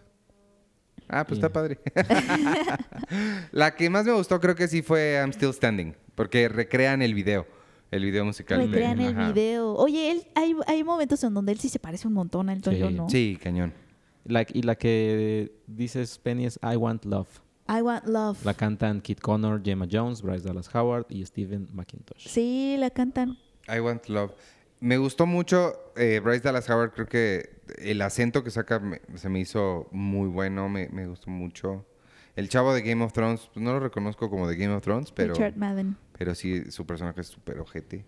Ah, 1.09 1.25
pues 1.25 1.37
está 1.37 1.51
padre. 1.51 1.79
La 3.51 3.75
que 3.75 3.89
más 3.89 4.05
me 4.05 4.11
gustó 4.13 4.39
creo 4.39 4.55
que 4.55 4.67
sí 4.67 4.81
fue 4.81 5.13
I'm 5.19 5.31
Still 5.31 5.53
Standing, 5.53 5.95
porque 6.15 6.49
recrean 6.49 7.01
el 7.01 7.13
video, 7.13 7.47
el 7.91 8.03
video 8.03 8.25
musical. 8.25 8.59
tipi. 8.61 8.71
de- 8.71 8.77
Recrean 8.79 8.99
el 8.99 9.17
ajá. 9.17 9.31
video. 9.31 9.73
Oye, 9.75 10.11
él, 10.11 10.27
hay, 10.35 10.55
hay 10.67 10.83
momentos 10.83 11.23
en 11.23 11.33
donde 11.33 11.51
él 11.53 11.59
sí 11.59 11.69
se 11.69 11.79
parece 11.79 12.07
un 12.07 12.13
montón 12.13 12.49
a 12.49 12.53
Elton 12.53 12.73
Sí. 12.73 12.79
John, 12.81 12.95
¿no? 12.95 13.09
Sí, 13.09 13.39
cañón. 13.41 13.73
La- 14.25 14.45
y 14.51 14.61
la 14.63 14.75
que 14.75 15.53
dices, 15.67 16.17
Penny, 16.19 16.45
es 16.45 16.59
I 16.61 16.75
Want 16.75 17.05
Love. 17.05 17.29
I 17.69 17.81
Want 17.81 18.05
Love. 18.05 18.43
La 18.45 18.53
cantan 18.53 19.01
Kit 19.01 19.19
Connor, 19.19 19.61
Gemma 19.63 19.87
Jones, 19.91 20.21
Bryce 20.21 20.47
Dallas 20.47 20.73
Howard 20.73 21.05
y 21.09 21.25
Steven 21.25 21.67
McIntosh. 21.73 22.27
Sí, 22.27 22.75
la 22.79 22.89
cantan. 22.89 23.37
I 23.67 23.79
Want 23.79 24.07
Love. 24.07 24.31
Me 24.79 24.97
gustó 24.97 25.25
mucho 25.25 25.73
eh, 25.95 26.19
Bryce 26.23 26.41
Dallas 26.41 26.69
Howard, 26.69 26.91
creo 26.93 27.07
que 27.07 27.61
el 27.79 28.01
acento 28.01 28.43
que 28.43 28.51
saca 28.51 28.79
me- 28.79 29.01
se 29.15 29.27
me 29.27 29.39
hizo 29.39 29.87
muy 29.91 30.29
bueno, 30.29 30.69
me, 30.69 30.87
me 30.89 31.07
gustó 31.07 31.29
mucho. 31.31 31.85
El 32.35 32.47
chavo 32.49 32.73
de 32.73 32.83
Game 32.83 33.03
of 33.03 33.11
Thrones, 33.13 33.49
pues, 33.51 33.63
no 33.63 33.73
lo 33.73 33.79
reconozco 33.79 34.29
como 34.29 34.47
de 34.47 34.55
Game 34.55 34.73
of 34.73 34.83
Thrones, 34.83 35.11
pero, 35.11 35.33
Richard 35.33 35.57
Madden. 35.57 35.97
pero 36.17 36.35
sí, 36.35 36.69
su 36.71 36.85
personaje 36.85 37.21
es 37.21 37.27
súper 37.27 37.59
ojete. 37.59 38.05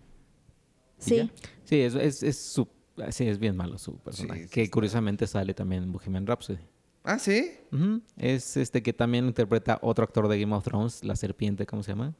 Sí. 0.98 1.30
Sí, 1.64 1.80
es, 1.80 1.94
es, 1.96 2.22
es, 2.22 2.38
su- 2.38 2.68
sí, 3.10 3.26
es 3.26 3.38
bien 3.38 3.56
malo 3.56 3.76
su 3.78 3.98
personaje. 3.98 4.44
Sí, 4.44 4.48
que 4.50 4.70
curiosamente 4.70 5.26
sale 5.26 5.52
también 5.54 5.82
en 5.82 5.92
Bohemian 5.92 6.26
Rhapsody. 6.26 6.60
Ah, 7.04 7.18
¿sí? 7.18 7.50
Es 8.16 8.56
este 8.56 8.82
que 8.82 8.92
también 8.92 9.26
interpreta 9.26 9.78
otro 9.82 10.04
actor 10.04 10.28
de 10.28 10.38
Game 10.40 10.54
of 10.54 10.64
Thrones, 10.64 11.02
la 11.04 11.16
serpiente, 11.16 11.64
¿cómo 11.66 11.82
se 11.82 11.92
llama? 11.92 12.14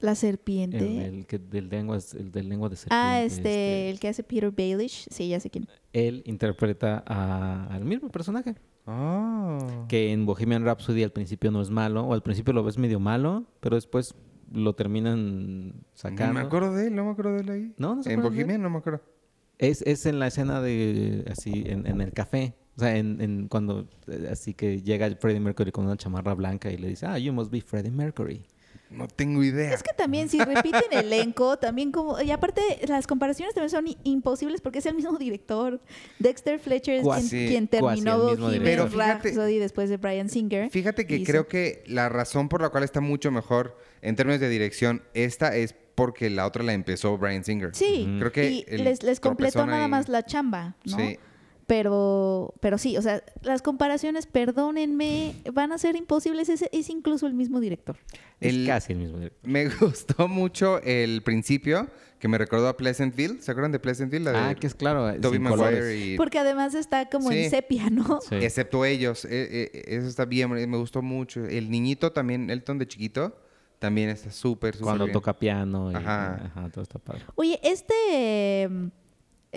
La 0.00 0.14
serpiente. 0.14 1.06
el 1.06 1.26
que 1.26 1.38
del 1.38 1.68
lengua, 1.68 1.98
el 2.16 2.30
del 2.30 2.48
lengua 2.48 2.68
de 2.68 2.76
serpiente. 2.76 2.94
ah, 3.04 3.22
este, 3.22 3.90
el 3.90 3.98
que 3.98 4.08
hace 4.08 4.22
Peter 4.22 4.50
Baelish. 4.52 5.08
Sí, 5.10 5.28
ya 5.28 5.40
sé 5.40 5.50
quién. 5.50 5.66
Él 5.92 6.22
interpreta 6.26 7.02
a- 7.06 7.66
al 7.74 7.84
mismo 7.84 8.08
personaje. 8.08 8.54
Ah. 8.86 9.58
Que 9.88 10.12
en 10.12 10.24
Bohemian 10.24 10.64
Rhapsody 10.64 11.02
al 11.02 11.10
principio 11.10 11.50
no 11.50 11.60
es 11.60 11.70
malo, 11.70 12.04
o 12.04 12.14
al 12.14 12.22
principio 12.22 12.52
lo 12.52 12.62
ves 12.62 12.78
medio 12.78 13.00
malo, 13.00 13.44
pero 13.60 13.74
después 13.76 14.14
lo 14.52 14.74
terminan 14.74 15.68
No 15.68 15.74
sacando. 15.94 16.34
me 16.34 16.40
acuerdo 16.40 16.72
de 16.74 16.86
él, 16.86 16.94
no 16.94 17.04
me 17.04 17.10
acuerdo 17.10 17.32
de 17.34 17.40
él 17.40 17.50
ahí. 17.50 17.74
No, 17.76 17.96
no 17.96 18.02
se 18.02 18.12
En? 18.12 18.22
Bohemian 18.22 18.62
no 18.62 18.70
me 18.70 18.78
acuerdo. 18.78 19.02
Es, 19.58 19.82
es 19.82 20.06
en 20.06 20.20
la 20.20 20.28
escena 20.28 20.60
de 20.62 21.24
así, 21.30 21.64
en, 21.66 21.86
en 21.86 22.00
el 22.00 22.12
café. 22.12 22.54
O 22.78 22.80
sea, 22.80 22.96
en, 22.96 23.20
en 23.20 23.48
cuando 23.48 23.88
eh, 24.06 24.28
así 24.30 24.54
que 24.54 24.80
llega 24.80 25.10
Freddie 25.20 25.40
Mercury 25.40 25.72
con 25.72 25.84
una 25.86 25.96
chamarra 25.96 26.32
blanca 26.34 26.70
y 26.70 26.76
le 26.78 26.86
dice, 26.88 27.06
ah, 27.06 27.18
you 27.18 27.32
must 27.32 27.50
be 27.50 27.60
Freddie 27.60 27.90
Mercury. 27.90 28.40
No 28.90 29.06
tengo 29.08 29.42
idea. 29.44 29.74
Es 29.74 29.82
que 29.82 29.92
también, 29.92 30.28
si 30.30 30.38
repiten 30.38 30.80
elenco, 30.92 31.58
también 31.58 31.90
como. 31.92 32.18
Y 32.22 32.30
aparte, 32.30 32.62
las 32.88 33.06
comparaciones 33.06 33.54
también 33.54 33.68
son 33.70 33.84
imposibles 34.04 34.60
porque 34.62 34.78
es 34.78 34.86
el 34.86 34.94
mismo 34.94 35.18
director. 35.18 35.80
Dexter 36.20 36.58
Fletcher 36.58 36.94
es 36.94 37.02
quien, 37.02 37.12
Cuasi- 37.12 37.48
quien 37.48 37.68
terminó 37.68 38.16
Bohemian 38.18 38.52
director. 38.52 38.62
Pero 38.64 38.88
fíjate- 38.88 39.28
Rhapsody 39.30 39.58
después 39.58 39.90
de 39.90 39.96
Brian 39.98 40.30
Singer. 40.30 40.70
Fíjate 40.70 41.06
que 41.06 41.16
Hizo- 41.16 41.26
creo 41.32 41.48
que 41.48 41.82
la 41.86 42.08
razón 42.08 42.48
por 42.48 42.62
la 42.62 42.70
cual 42.70 42.84
está 42.84 43.00
mucho 43.02 43.30
mejor 43.30 43.76
en 44.00 44.14
términos 44.16 44.40
de 44.40 44.48
dirección 44.48 45.02
esta 45.12 45.54
es 45.56 45.74
porque 45.94 46.30
la 46.30 46.46
otra 46.46 46.62
la 46.62 46.72
empezó 46.72 47.18
Brian 47.18 47.44
Singer. 47.44 47.74
Sí. 47.74 48.08
Creo 48.20 48.30
que 48.32 48.64
y 48.68 48.76
les, 48.78 49.02
les 49.02 49.18
completó 49.20 49.66
nada 49.66 49.84
ahí- 49.84 49.90
más 49.90 50.08
la 50.08 50.24
chamba, 50.24 50.76
¿no? 50.84 50.96
Sí. 50.96 51.18
Pero, 51.68 52.54
pero 52.60 52.78
sí, 52.78 52.96
o 52.96 53.02
sea, 53.02 53.22
las 53.42 53.60
comparaciones, 53.60 54.26
perdónenme, 54.26 55.34
van 55.52 55.70
a 55.70 55.76
ser 55.76 55.96
imposibles. 55.96 56.48
Es, 56.48 56.64
es 56.72 56.88
incluso 56.88 57.26
el 57.26 57.34
mismo 57.34 57.60
director. 57.60 57.98
Es 58.40 58.54
El- 58.54 58.66
casi 58.66 58.94
el 58.94 58.98
mismo 59.00 59.18
director. 59.18 59.48
Me 59.50 59.68
gustó 59.80 60.28
mucho 60.28 60.80
el 60.82 61.22
principio 61.22 61.86
que 62.18 62.26
me 62.26 62.38
recordó 62.38 62.68
a 62.68 62.76
Pleasantville. 62.78 63.42
¿Se 63.42 63.50
acuerdan 63.50 63.70
de 63.72 63.80
Pleasantville? 63.80 64.24
La 64.24 64.32
de 64.32 64.38
Ah, 64.38 64.54
que 64.54 64.66
es 64.66 64.74
claro. 64.74 65.10
eh, 65.10 65.18
Tobey 65.20 65.38
sin 65.38 65.42
Maguire 65.42 65.94
y... 65.94 66.16
Porque 66.16 66.38
además 66.38 66.74
está 66.74 67.06
como 67.10 67.30
Sí. 67.30 67.44
en 67.44 67.50
sepia, 67.50 67.90
¿no? 67.90 68.18
Sí. 68.26 68.36
Excepto 68.36 68.86
ellos. 68.86 69.26
eh, 69.26 69.28
eh, 69.74 69.82
eso 69.88 70.08
está 70.08 70.24
bien, 70.24 70.50
me 70.50 70.76
gustó 70.78 71.02
mucho. 71.02 71.44
El 71.44 71.70
niñito 71.70 72.12
también, 72.12 72.48
Elton 72.48 72.78
de 72.78 72.88
chiquito, 72.88 73.36
también 73.78 74.08
está 74.08 74.30
súper, 74.30 74.72
súper 74.74 74.84
Cuando 74.84 75.04
bien. 75.04 75.12
toca 75.12 75.38
piano 75.38 75.92
y 75.92 75.96
Ajá. 75.96 76.46
ajá, 76.46 76.70
todo 76.70 76.82
está 76.82 76.98
padre. 76.98 77.24
Oye, 77.34 77.60
este 77.62 78.70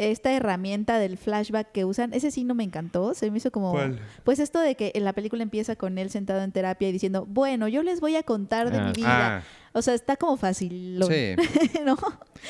esta 0.09 0.31
herramienta 0.33 0.97
del 0.97 1.17
flashback 1.17 1.71
que 1.71 1.85
usan, 1.85 2.13
ese 2.13 2.31
sí 2.31 2.43
no 2.43 2.55
me 2.55 2.63
encantó, 2.63 3.13
se 3.13 3.29
me 3.29 3.37
hizo 3.37 3.51
como 3.51 3.71
¿Cuál? 3.73 3.99
pues 4.23 4.39
esto 4.39 4.59
de 4.59 4.75
que 4.75 4.91
en 4.95 5.03
la 5.03 5.13
película 5.13 5.43
empieza 5.43 5.75
con 5.75 5.97
él 5.97 6.09
sentado 6.09 6.41
en 6.41 6.51
terapia 6.51 6.89
y 6.89 6.91
diciendo, 6.91 7.25
"Bueno, 7.29 7.67
yo 7.67 7.83
les 7.83 7.99
voy 8.01 8.15
a 8.15 8.23
contar 8.23 8.71
de 8.71 8.77
Ah. 8.79 8.85
mi 8.85 8.91
vida." 8.93 9.37
Ah, 9.37 9.43
O 9.73 9.81
sea, 9.81 9.93
está 9.93 10.17
como 10.17 10.35
fácil, 10.35 11.01
sí. 11.07 11.35
¿no? 11.85 11.97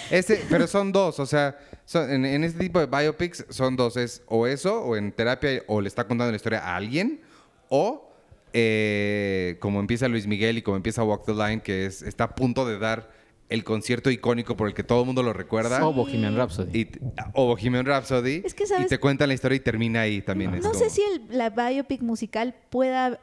Este, 0.09 0.41
pero 0.49 0.65
son 0.65 0.91
dos, 0.91 1.19
o 1.19 1.25
sea, 1.27 1.55
son- 1.85 2.09
en, 2.11 2.25
en 2.25 2.43
este 2.43 2.59
tipo 2.59 2.79
de 2.79 2.87
biopics 2.87 3.45
son 3.49 3.75
dos, 3.75 3.95
es 3.97 4.23
o 4.27 4.47
eso, 4.47 4.81
o 4.83 4.95
en 4.95 5.11
terapia, 5.11 5.61
o 5.67 5.81
le 5.81 5.87
está 5.87 6.07
contando 6.07 6.31
la 6.31 6.35
historia 6.37 6.59
a 6.65 6.75
alguien, 6.77 7.21
o 7.69 8.07
eh, 8.53 9.57
como 9.59 9.79
empieza 9.79 10.07
Luis 10.07 10.27
Miguel 10.27 10.57
y 10.57 10.61
como 10.61 10.77
empieza 10.77 11.03
Walk 11.03 11.25
the 11.25 11.33
Line, 11.33 11.61
que 11.61 11.85
es, 11.85 12.01
está 12.01 12.25
a 12.25 12.35
punto 12.35 12.65
de 12.65 12.77
dar 12.79 13.09
el 13.51 13.63
concierto 13.63 14.09
icónico 14.09 14.57
por 14.57 14.67
el 14.67 14.73
que 14.73 14.83
todo 14.83 15.01
el 15.01 15.05
mundo 15.05 15.21
lo 15.21 15.33
recuerda, 15.33 15.85
O 15.85 15.93
Bohemian 15.93 16.35
Rhapsody. 16.35 16.79
y, 16.79 16.87
o 17.33 17.45
Bohemian 17.47 17.85
Rhapsody, 17.85 18.41
Es 18.43 18.53
que, 18.53 18.65
¿sabes? 18.65 18.85
y 18.85 18.89
te 18.89 18.97
cuentan 18.99 19.27
la 19.27 19.33
historia 19.35 19.57
y 19.57 19.59
termina 19.59 20.01
ahí 20.01 20.21
también. 20.21 20.59
No 20.61 20.73
sé 20.73 20.89
si 20.89 21.01
el- 21.01 21.37
la 21.37 21.49
biopic 21.51 22.01
musical 22.01 22.55
pueda 22.69 23.19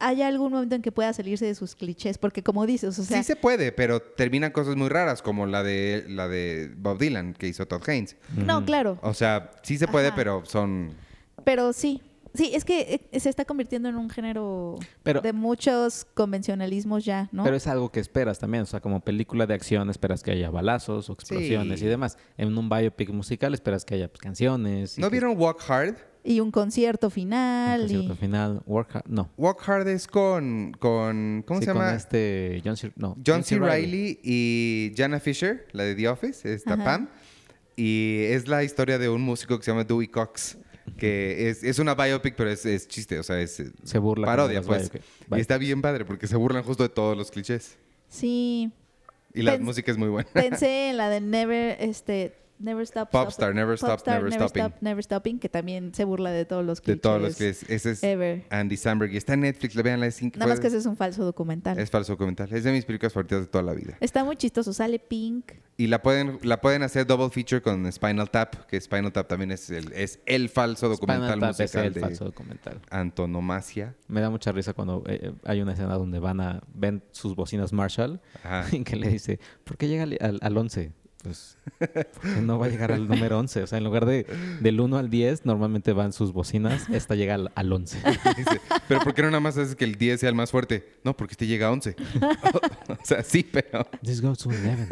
haya 0.00 0.28
algún 0.28 0.52
momento 0.52 0.76
en 0.76 0.82
que 0.82 0.92
pueda 0.92 1.12
salirse 1.12 1.44
de 1.44 1.56
sus 1.56 1.74
clichés, 1.74 2.18
porque 2.18 2.40
como 2.44 2.66
dices, 2.66 2.96
o 3.00 3.02
sea, 3.02 3.18
sí 3.18 3.24
se 3.24 3.34
puede, 3.34 3.72
pero 3.72 4.00
terminan 4.00 4.52
cosas 4.52 4.76
muy 4.76 4.88
raras, 4.88 5.22
como 5.22 5.44
la 5.46 5.64
de, 5.64 6.04
la 6.08 6.28
de 6.28 6.70
Bob 6.76 6.98
Dylan, 7.00 7.34
que 7.34 7.48
hizo 7.48 7.66
Todd 7.66 7.82
Haynes. 7.88 8.16
no, 8.36 8.64
claro, 8.64 8.98
O 9.02 9.12
sea, 9.12 9.50
sí 9.64 9.76
se 9.76 9.88
puede, 9.88 10.08
Ajá. 10.08 10.16
pero 10.16 10.44
son... 10.44 10.92
pero 11.42 11.72
sí. 11.72 12.00
Sí, 12.38 12.52
es 12.54 12.64
que 12.64 13.04
eh, 13.12 13.20
se 13.20 13.28
está 13.28 13.44
convirtiendo 13.44 13.88
en 13.88 13.96
un 13.96 14.08
género 14.08 14.76
Pero- 15.02 15.20
de 15.20 15.32
muchos 15.32 16.06
convencionalismos 16.14 17.04
ya, 17.04 17.28
¿no? 17.32 17.42
Pero 17.44 17.56
es 17.56 17.66
algo 17.66 17.90
que 17.90 18.00
esperas 18.00 18.38
también. 18.38 18.62
O 18.62 18.66
sea, 18.66 18.80
como 18.80 19.00
película 19.00 19.44
de 19.46 19.54
acción 19.54 19.90
esperas 19.90 20.22
que 20.22 20.30
haya 20.30 20.48
balazos 20.48 21.10
o 21.10 21.12
explosiones 21.14 21.80
Sí. 21.80 21.86
y 21.86 21.88
demás. 21.88 22.16
En 22.36 22.56
un 22.56 22.68
biopic 22.68 23.10
musical 23.10 23.52
esperas 23.54 23.84
que 23.84 23.96
haya 23.96 24.08
pues, 24.08 24.20
canciones. 24.20 24.98
¿No 24.98 25.08
que- 25.08 25.12
vieron 25.12 25.36
Walk 25.36 25.60
Hard? 25.68 25.96
y 26.24 26.40
un 26.40 26.50
concierto 26.50 27.06
un 27.06 27.10
final. 27.10 27.80
concierto 27.82 28.12
y- 28.12 28.16
final. 28.16 28.62
Work 28.66 28.90
Hard- 28.96 29.06
No. 29.08 29.30
Walk 29.38 29.62
Hard 29.66 29.88
es 29.88 30.06
con, 30.06 30.72
con 30.78 31.42
¿cómo 31.46 31.60
Sí, 31.60 31.66
se 31.66 31.72
con 31.72 31.82
llama? 31.82 31.94
este 31.96 32.60
John 32.64 32.76
C. 32.76 32.92
No, 32.96 33.16
John 33.26 33.42
C. 33.44 33.58
Reilly 33.58 34.20
y 34.22 34.92
Jana 34.96 35.20
Fisher, 35.20 35.66
la 35.72 35.84
de 35.84 35.94
The 35.94 36.08
Office, 36.08 36.52
está 36.52 36.74
Ajá. 36.74 36.84
Pam. 36.84 37.08
Y 37.76 38.24
es 38.28 38.46
la 38.48 38.62
historia 38.64 38.98
de 38.98 39.08
un 39.08 39.22
músico 39.22 39.56
que 39.58 39.64
se 39.64 39.70
llama 39.70 39.84
Dewey 39.84 40.08
Cox, 40.08 40.58
que 40.96 41.48
es, 41.50 41.62
es 41.64 41.78
una 41.78 41.94
biopic, 41.94 42.34
pero 42.36 42.50
es, 42.50 42.64
es 42.66 42.88
chiste, 42.88 43.18
o 43.18 43.22
sea, 43.22 43.40
es 43.40 43.62
Se 43.84 43.98
burla. 43.98 44.26
parodia, 44.26 44.62
pues. 44.62 44.90
Y 45.36 45.40
está 45.40 45.58
bien 45.58 45.82
padre, 45.82 46.04
porque 46.04 46.26
se 46.26 46.36
burlan 46.36 46.62
justo 46.62 46.82
de 46.82 46.88
todos 46.88 47.16
los 47.16 47.30
clichés. 47.30 47.76
Sí, 48.08 48.70
Y 49.34 49.42
la 49.42 49.56
Pens- 49.56 49.60
música 49.60 49.90
es 49.92 49.98
muy 49.98 50.08
buena. 50.08 50.28
pensé 50.32 50.90
en 50.90 50.96
la 50.96 51.10
de 51.10 51.20
Never, 51.22 51.76
este, 51.80 52.34
Never 52.58 52.82
Stop. 52.84 53.10
Popstar, 53.10 53.54
Never 53.54 53.74
Stop, 53.76 53.90
Popstar, 53.90 54.22
Never 54.22 54.32
Stopping. 54.32 54.62
Stop, 54.62 54.82
Never 54.82 55.04
Stopping, 55.04 55.38
que 55.38 55.48
también 55.48 55.94
se 55.94 56.04
burla 56.04 56.30
de 56.30 56.44
todos 56.44 56.64
los 56.64 56.78
De 56.78 56.84
clichés. 56.84 57.00
todos 57.02 57.22
los 57.22 57.36
clichés. 57.36 57.64
Ese 57.68 57.90
es 57.92 58.02
Ever. 58.02 58.44
Andy 58.50 58.76
Samberg. 58.76 59.12
Y 59.12 59.16
está 59.16 59.34
en 59.34 59.40
Netflix, 59.40 59.74
la 59.74 59.82
vean, 59.82 60.02
es 60.02 60.22
Nada 60.22 60.46
más 60.46 60.60
que 60.60 60.66
ese 60.66 60.78
es 60.78 60.86
un 60.86 60.96
falso 60.96 61.24
documental. 61.24 61.78
Es 61.78 61.90
falso 61.90 62.12
documental. 62.14 62.52
Es 62.52 62.64
de 62.64 62.72
mis 62.72 62.84
películas 62.84 63.12
favoritas 63.12 63.40
de 63.40 63.46
toda 63.46 63.62
la 63.64 63.74
vida. 63.74 63.96
Está 64.00 64.24
muy 64.24 64.36
chistoso, 64.36 64.72
sale 64.72 64.98
Pink. 64.98 65.52
Y 65.76 65.86
la 65.86 66.02
pueden, 66.02 66.40
la 66.42 66.60
pueden 66.60 66.82
hacer 66.82 67.06
double 67.06 67.30
feature 67.30 67.62
con 67.62 67.90
Spinal 67.92 68.28
Tap, 68.30 68.66
que 68.66 68.80
Spinal 68.80 69.12
Tap 69.12 69.28
también 69.28 69.52
es 69.52 69.70
el, 69.70 69.92
es 69.92 70.18
el 70.26 70.48
falso 70.48 70.88
documental 70.88 71.30
Spinal 71.34 71.40
Tap 71.40 71.50
es 71.52 71.58
musical 71.60 71.86
el 71.86 71.94
de 71.94 72.00
falso 72.00 72.24
documental. 72.24 72.80
antonomasia. 72.90 73.94
Me 74.08 74.20
da 74.20 74.28
mucha 74.30 74.50
risa 74.50 74.72
cuando 74.72 75.04
eh, 75.06 75.32
hay 75.44 75.60
una 75.60 75.74
escena 75.74 75.94
donde 75.94 76.18
van 76.18 76.40
a 76.40 76.62
ven 76.74 77.02
sus 77.12 77.36
bocinas 77.36 77.72
Marshall 77.72 78.20
Ajá. 78.42 78.64
y 78.76 78.82
que 78.82 78.96
le 78.96 79.08
dice, 79.08 79.38
¿por 79.64 79.76
qué 79.76 79.86
llega 79.86 80.02
al, 80.02 80.18
al, 80.20 80.38
al 80.42 80.56
11? 80.56 80.92
Pues 81.28 81.56
no 82.42 82.58
va 82.58 82.66
a 82.66 82.68
llegar 82.68 82.92
al 82.92 83.06
número 83.06 83.38
11. 83.38 83.62
O 83.62 83.66
sea, 83.66 83.78
en 83.78 83.84
lugar 83.84 84.06
de 84.06 84.26
del 84.60 84.80
1 84.80 84.96
al 84.96 85.10
10, 85.10 85.44
normalmente 85.44 85.92
van 85.92 86.12
sus 86.12 86.32
bocinas. 86.32 86.88
Esta 86.88 87.14
llega 87.14 87.34
al, 87.34 87.52
al 87.54 87.72
11. 87.72 87.98
Dice, 88.36 88.60
pero 88.86 89.00
¿por 89.00 89.14
qué 89.14 89.22
no 89.22 89.28
nada 89.28 89.40
más 89.40 89.58
haces 89.58 89.76
que 89.76 89.84
el 89.84 89.96
10 89.96 90.20
sea 90.20 90.28
el 90.28 90.34
más 90.34 90.50
fuerte? 90.50 90.96
No, 91.04 91.16
porque 91.16 91.32
este 91.32 91.46
llega 91.46 91.66
a 91.66 91.72
11. 91.72 91.96
o 92.88 92.96
sea, 93.04 93.22
sí, 93.22 93.46
pero 93.50 93.86
This 94.02 94.22
goes 94.22 94.38
to 94.38 94.48
11. 94.48 94.88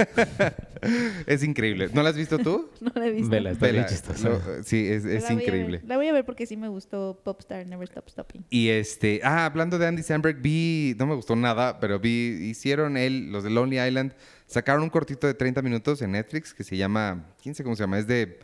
es 1.27 1.43
increíble. 1.43 1.89
¿No 1.93 2.03
la 2.03 2.11
has 2.11 2.17
visto 2.17 2.39
tú? 2.39 2.71
No 2.81 2.93
la 2.95 3.07
he 3.07 3.13
visto. 3.13 3.31
Vela, 3.31 3.53
está 3.53 3.67
bien 3.67 3.77
Vela, 3.77 3.89
chistosa. 3.89 4.63
sí, 4.63 4.87
es, 4.87 5.05
la 5.05 5.33
increíble. 5.33 5.81
La 5.87 5.97
voy 5.97 6.09
a 6.09 6.13
ver 6.13 6.25
porque 6.25 6.47
sí 6.47 6.57
me 6.57 6.69
gustó 6.69 7.21
Popstar, 7.25 7.67
Never 7.67 7.89
Stop 7.89 8.09
Stopping. 8.11 8.45
Y 8.51 8.69
este, 8.69 9.21
ah, 9.25 9.47
hablando 9.47 9.79
de 9.79 9.87
Andy 9.87 10.03
Samberg, 10.03 10.41
vi, 10.41 10.95
no 10.99 11.07
me 11.07 11.15
gustó 11.15 11.37
nada, 11.37 11.81
pero 11.81 11.99
vi, 11.99 12.39
hicieron 12.43 12.97
él, 12.97 13.33
los 13.33 13.45
de 13.45 13.51
Lonely 13.51 13.81
Island, 13.81 14.13
sacaron 14.47 14.83
un 14.83 14.91
cortito 14.91 15.27
de 15.27 15.35
30 15.35 15.63
minutos 15.63 16.03
en 16.03 16.13
Netflix 16.13 16.55
que 16.55 16.65
se 16.65 16.77
llama, 16.77 17.27
quién 17.43 17.55
sé 17.55 17.63
cómo 17.63 17.77
se 17.77 17.83
llama, 17.83 17.99
es 17.99 18.07
de 18.07 18.39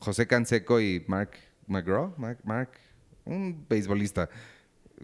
José 0.00 0.26
Canseco 0.26 0.80
y 0.80 1.04
Mark 1.06 1.30
McGraw, 1.66 2.14
Mark, 2.16 2.38
Mark, 2.44 2.70
un 3.24 3.64
beisbolista, 3.68 4.28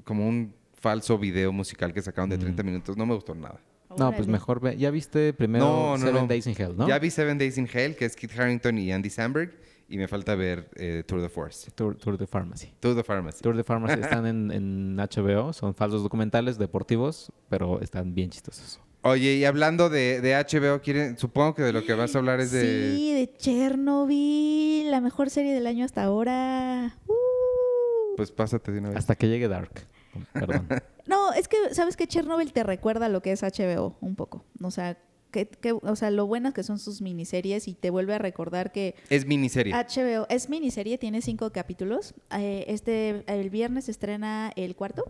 como 0.04 0.28
un 0.28 0.54
falso 0.74 1.18
video 1.18 1.52
musical 1.52 1.92
que 1.92 2.02
sacaron 2.02 2.30
de 2.30 2.38
30 2.38 2.62
minutos, 2.62 2.96
no 2.96 3.06
me 3.06 3.14
gustó 3.14 3.34
nada. 3.34 3.60
No, 3.96 4.12
pues 4.12 4.26
mejor 4.26 4.60
ve. 4.60 4.76
¿Ya 4.76 4.90
viste 4.90 5.32
primero 5.32 5.64
No, 5.64 5.96
no, 5.96 5.98
Seven 5.98 6.22
no. 6.22 6.26
Days 6.26 6.46
in 6.46 6.54
Hell, 6.58 6.76
no? 6.76 6.88
Ya 6.88 6.98
vi 6.98 7.10
Seven 7.10 7.38
Days 7.38 7.58
in 7.58 7.68
Hell, 7.72 7.94
que 7.94 8.04
es 8.04 8.16
Kit 8.16 8.36
Harrington 8.36 8.76
y 8.76 8.90
Andy 8.92 9.08
Samberg, 9.08 9.52
y 9.88 9.98
me 9.98 10.08
falta 10.08 10.34
ver 10.34 10.68
eh, 10.74 11.04
Tour 11.06 11.20
de 11.20 11.28
Force. 11.28 11.70
Tour, 11.70 11.96
Tour 11.96 12.18
de 12.18 12.26
Pharmacy. 12.26 12.72
Tour 12.80 12.94
de 12.96 13.04
Pharmacy. 13.04 13.42
Tour 13.42 13.56
de 13.56 13.62
Pharmacy 13.62 14.00
están 14.00 14.26
en, 14.26 14.50
en 14.50 14.96
HBO. 14.96 15.52
Son 15.52 15.74
falsos 15.74 16.02
documentales 16.02 16.58
deportivos, 16.58 17.32
pero 17.48 17.80
están 17.80 18.14
bien 18.14 18.30
chistosos. 18.30 18.80
Oye, 19.06 19.34
y 19.34 19.44
hablando 19.44 19.90
de, 19.90 20.20
de 20.22 20.34
HBO, 20.34 20.80
¿quieren, 20.80 21.18
supongo 21.18 21.54
que 21.54 21.62
de 21.62 21.72
lo 21.74 21.84
que 21.84 21.92
vas 21.92 22.14
a 22.14 22.18
hablar 22.18 22.40
es 22.40 22.50
de... 22.52 22.62
Sí, 22.96 23.12
de 23.12 23.30
Chernobyl, 23.36 24.90
la 24.90 25.02
mejor 25.02 25.28
serie 25.28 25.52
del 25.52 25.66
año 25.66 25.84
hasta 25.84 26.02
ahora. 26.02 26.96
Uh. 27.06 28.16
Pues 28.16 28.32
pásate 28.32 28.72
de 28.72 28.78
una 28.78 28.88
vez. 28.88 28.98
Hasta 28.98 29.14
que 29.14 29.28
llegue 29.28 29.46
Dark. 29.48 29.86
Perdón. 30.32 30.68
No, 31.06 31.34
es 31.34 31.48
que, 31.48 31.56
¿sabes 31.74 31.98
que 31.98 32.06
Chernobyl 32.06 32.50
te 32.54 32.62
recuerda 32.62 33.10
lo 33.10 33.20
que 33.20 33.32
es 33.32 33.42
HBO 33.42 33.94
un 34.00 34.16
poco. 34.16 34.42
O 34.62 34.70
sea, 34.70 34.96
que, 35.30 35.46
que- 35.46 35.72
o 35.72 35.96
sea, 35.96 36.10
lo 36.10 36.26
buenas 36.26 36.54
que 36.54 36.62
son 36.62 36.78
sus 36.78 37.02
miniseries 37.02 37.68
y 37.68 37.74
te 37.74 37.90
vuelve 37.90 38.14
a 38.14 38.18
recordar 38.18 38.72
que 38.72 38.94
Es 39.10 39.26
miniserie. 39.26 39.74
HBO 39.74 40.24
es 40.30 40.48
miniserie, 40.48 40.96
tiene 40.96 41.20
cinco 41.20 41.52
capítulos. 41.52 42.14
Eh, 42.38 42.64
este, 42.68 43.22
el 43.26 43.50
viernes 43.50 43.84
se 43.84 43.90
estrena 43.90 44.50
el 44.56 44.76
cuarto. 44.76 45.04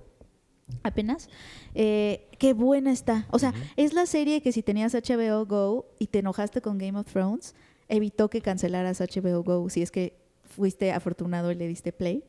Apenas. 0.82 1.28
Eh, 1.74 2.28
qué 2.38 2.52
buena 2.52 2.92
está. 2.92 3.26
O 3.30 3.38
sea, 3.38 3.52
es 3.76 3.92
la 3.92 4.06
serie 4.06 4.40
que 4.40 4.52
si 4.52 4.62
tenías 4.62 4.94
HBO 4.94 5.46
Go 5.46 5.86
y 5.98 6.08
te 6.08 6.20
enojaste 6.20 6.60
con 6.60 6.78
Game 6.78 6.98
of 6.98 7.10
Thrones, 7.10 7.54
evitó 7.88 8.28
que 8.30 8.40
cancelaras 8.40 9.00
HBO 9.00 9.42
Go 9.42 9.68
si 9.68 9.82
es 9.82 9.90
que 9.90 10.16
fuiste 10.44 10.92
afortunado 10.92 11.50
y 11.52 11.54
le 11.54 11.68
diste 11.68 11.92
play. 11.92 12.24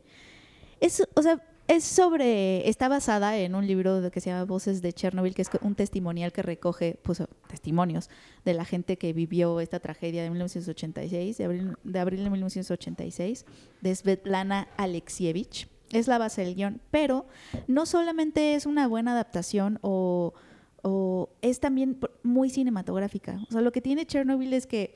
Es, 0.80 1.04
o 1.13 1.21
sea, 1.21 1.41
es 1.67 1.84
sobre, 1.84 2.69
está 2.69 2.88
basada 2.89 3.38
en 3.38 3.56
un 3.56 3.65
libro 3.65 4.12
que 4.12 4.21
se 4.21 4.30
llama 4.30 4.45
Voces 4.45 4.82
de 4.84 4.93
Chernobyl, 4.93 5.34
que 5.34 5.41
es 5.41 5.50
un 5.62 5.74
testimonial 5.74 6.32
que 6.32 6.43
recoge 6.43 7.00
pues, 7.02 7.24
testimonios 7.48 8.10
de 8.43 8.54
la 8.54 8.65
gente 8.65 8.98
que 8.98 9.13
vivió 9.13 9.60
esta 9.60 9.80
tragedia 9.80 10.21
de 10.21 10.30
1986, 10.30 11.38
de 11.38 11.43
abril 11.43 11.76
de, 11.84 12.00
abril 12.00 12.24
de 12.24 12.30
1986, 12.30 13.45
de 13.82 13.95
Svetlana 13.95 14.67
Alexievich. 14.78 15.67
Es 15.95 16.08
la 16.08 16.17
base 16.17 16.43
del 16.43 16.55
guion, 16.55 16.81
pero 16.91 17.25
no 17.67 17.86
solamente 17.86 18.55
es 18.55 18.65
una 18.65 18.88
buena 18.88 19.13
adaptación 19.13 19.79
o, 19.81 20.34
o 20.81 21.29
es 21.41 21.60
también 21.60 21.99
muy 22.23 22.49
cinematográfica. 22.49 23.39
O 23.49 23.51
sea, 23.51 23.62
lo 23.62 23.71
que 23.71 23.81
tiene 23.81 24.05
Chernobyl 24.05 24.53
es 24.53 24.67
que 24.67 24.95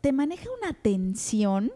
te 0.00 0.12
maneja 0.12 0.48
una 0.62 0.72
tensión 0.72 1.72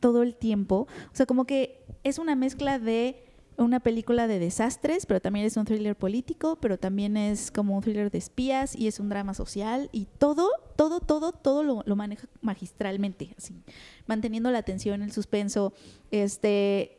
todo 0.00 0.22
el 0.22 0.34
tiempo. 0.34 0.86
O 1.12 1.16
sea, 1.16 1.26
como 1.26 1.44
que 1.44 1.84
es 2.04 2.18
una 2.18 2.34
mezcla 2.34 2.78
de 2.78 3.24
una 3.56 3.80
película 3.80 4.28
de 4.28 4.38
desastres, 4.38 5.04
pero 5.04 5.20
también 5.20 5.44
es 5.44 5.56
un 5.56 5.64
thriller 5.64 5.96
político, 5.96 6.58
pero 6.60 6.78
también 6.78 7.16
es 7.16 7.50
como 7.50 7.76
un 7.76 7.82
thriller 7.82 8.10
de 8.10 8.18
espías 8.18 8.76
y 8.76 8.86
es 8.86 9.00
un 9.00 9.08
drama 9.08 9.34
social 9.34 9.88
y 9.90 10.06
todo, 10.18 10.48
todo, 10.76 11.00
todo, 11.00 11.32
todo 11.32 11.64
lo, 11.64 11.82
lo 11.84 11.96
maneja 11.96 12.28
magistralmente, 12.40 13.34
así, 13.36 13.60
manteniendo 14.06 14.50
la 14.50 14.58
atención, 14.58 15.02
el 15.02 15.12
suspenso, 15.12 15.72
este... 16.10 16.94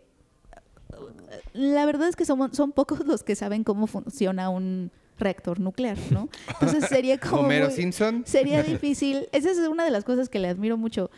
La 1.54 1.86
verdad 1.86 2.08
es 2.08 2.15
que 2.15 2.25
son, 2.25 2.54
son 2.54 2.71
pocos 2.71 3.06
los 3.06 3.23
que 3.23 3.36
saben 3.36 3.63
cómo 3.63 3.88
funciona 3.88 4.49
un 4.49 4.91
reactor 5.17 5.60
nuclear, 5.60 5.97
¿no? 6.12 6.30
Entonces 6.47 6.86
sería 6.89 7.17
como... 7.19 7.41
Homero 7.41 7.65
muy- 7.67 7.75
Simpson. 7.75 8.23
sería 8.25 8.63
difícil. 8.63 9.28
Esa 9.32 9.52
es 9.52 9.58
una 9.60 9.84
de 9.84 9.91
las 9.91 10.04
cosas 10.06 10.30
que 10.30 10.39
le 10.39 10.47
admiro 10.47 10.78
mucho. 10.78 11.10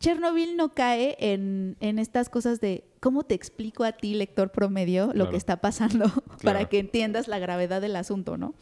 Chernobyl 0.00 0.56
no 0.56 0.74
cae 0.74 1.16
en, 1.20 1.76
en 1.80 1.98
estas 1.98 2.28
cosas 2.28 2.60
de 2.60 2.84
cómo 3.00 3.22
te 3.24 3.34
explico 3.34 3.84
a 3.84 3.92
ti, 3.92 4.14
lector 4.14 4.50
promedio, 4.52 5.06
lo 5.08 5.12
Claro. 5.12 5.30
que 5.30 5.36
está 5.36 5.56
pasando 5.60 6.10
para 6.42 6.66
que 6.66 6.78
entiendas 6.78 7.28
la 7.28 7.38
gravedad 7.38 7.80
del 7.80 7.96
asunto, 7.96 8.36
¿no? 8.36 8.54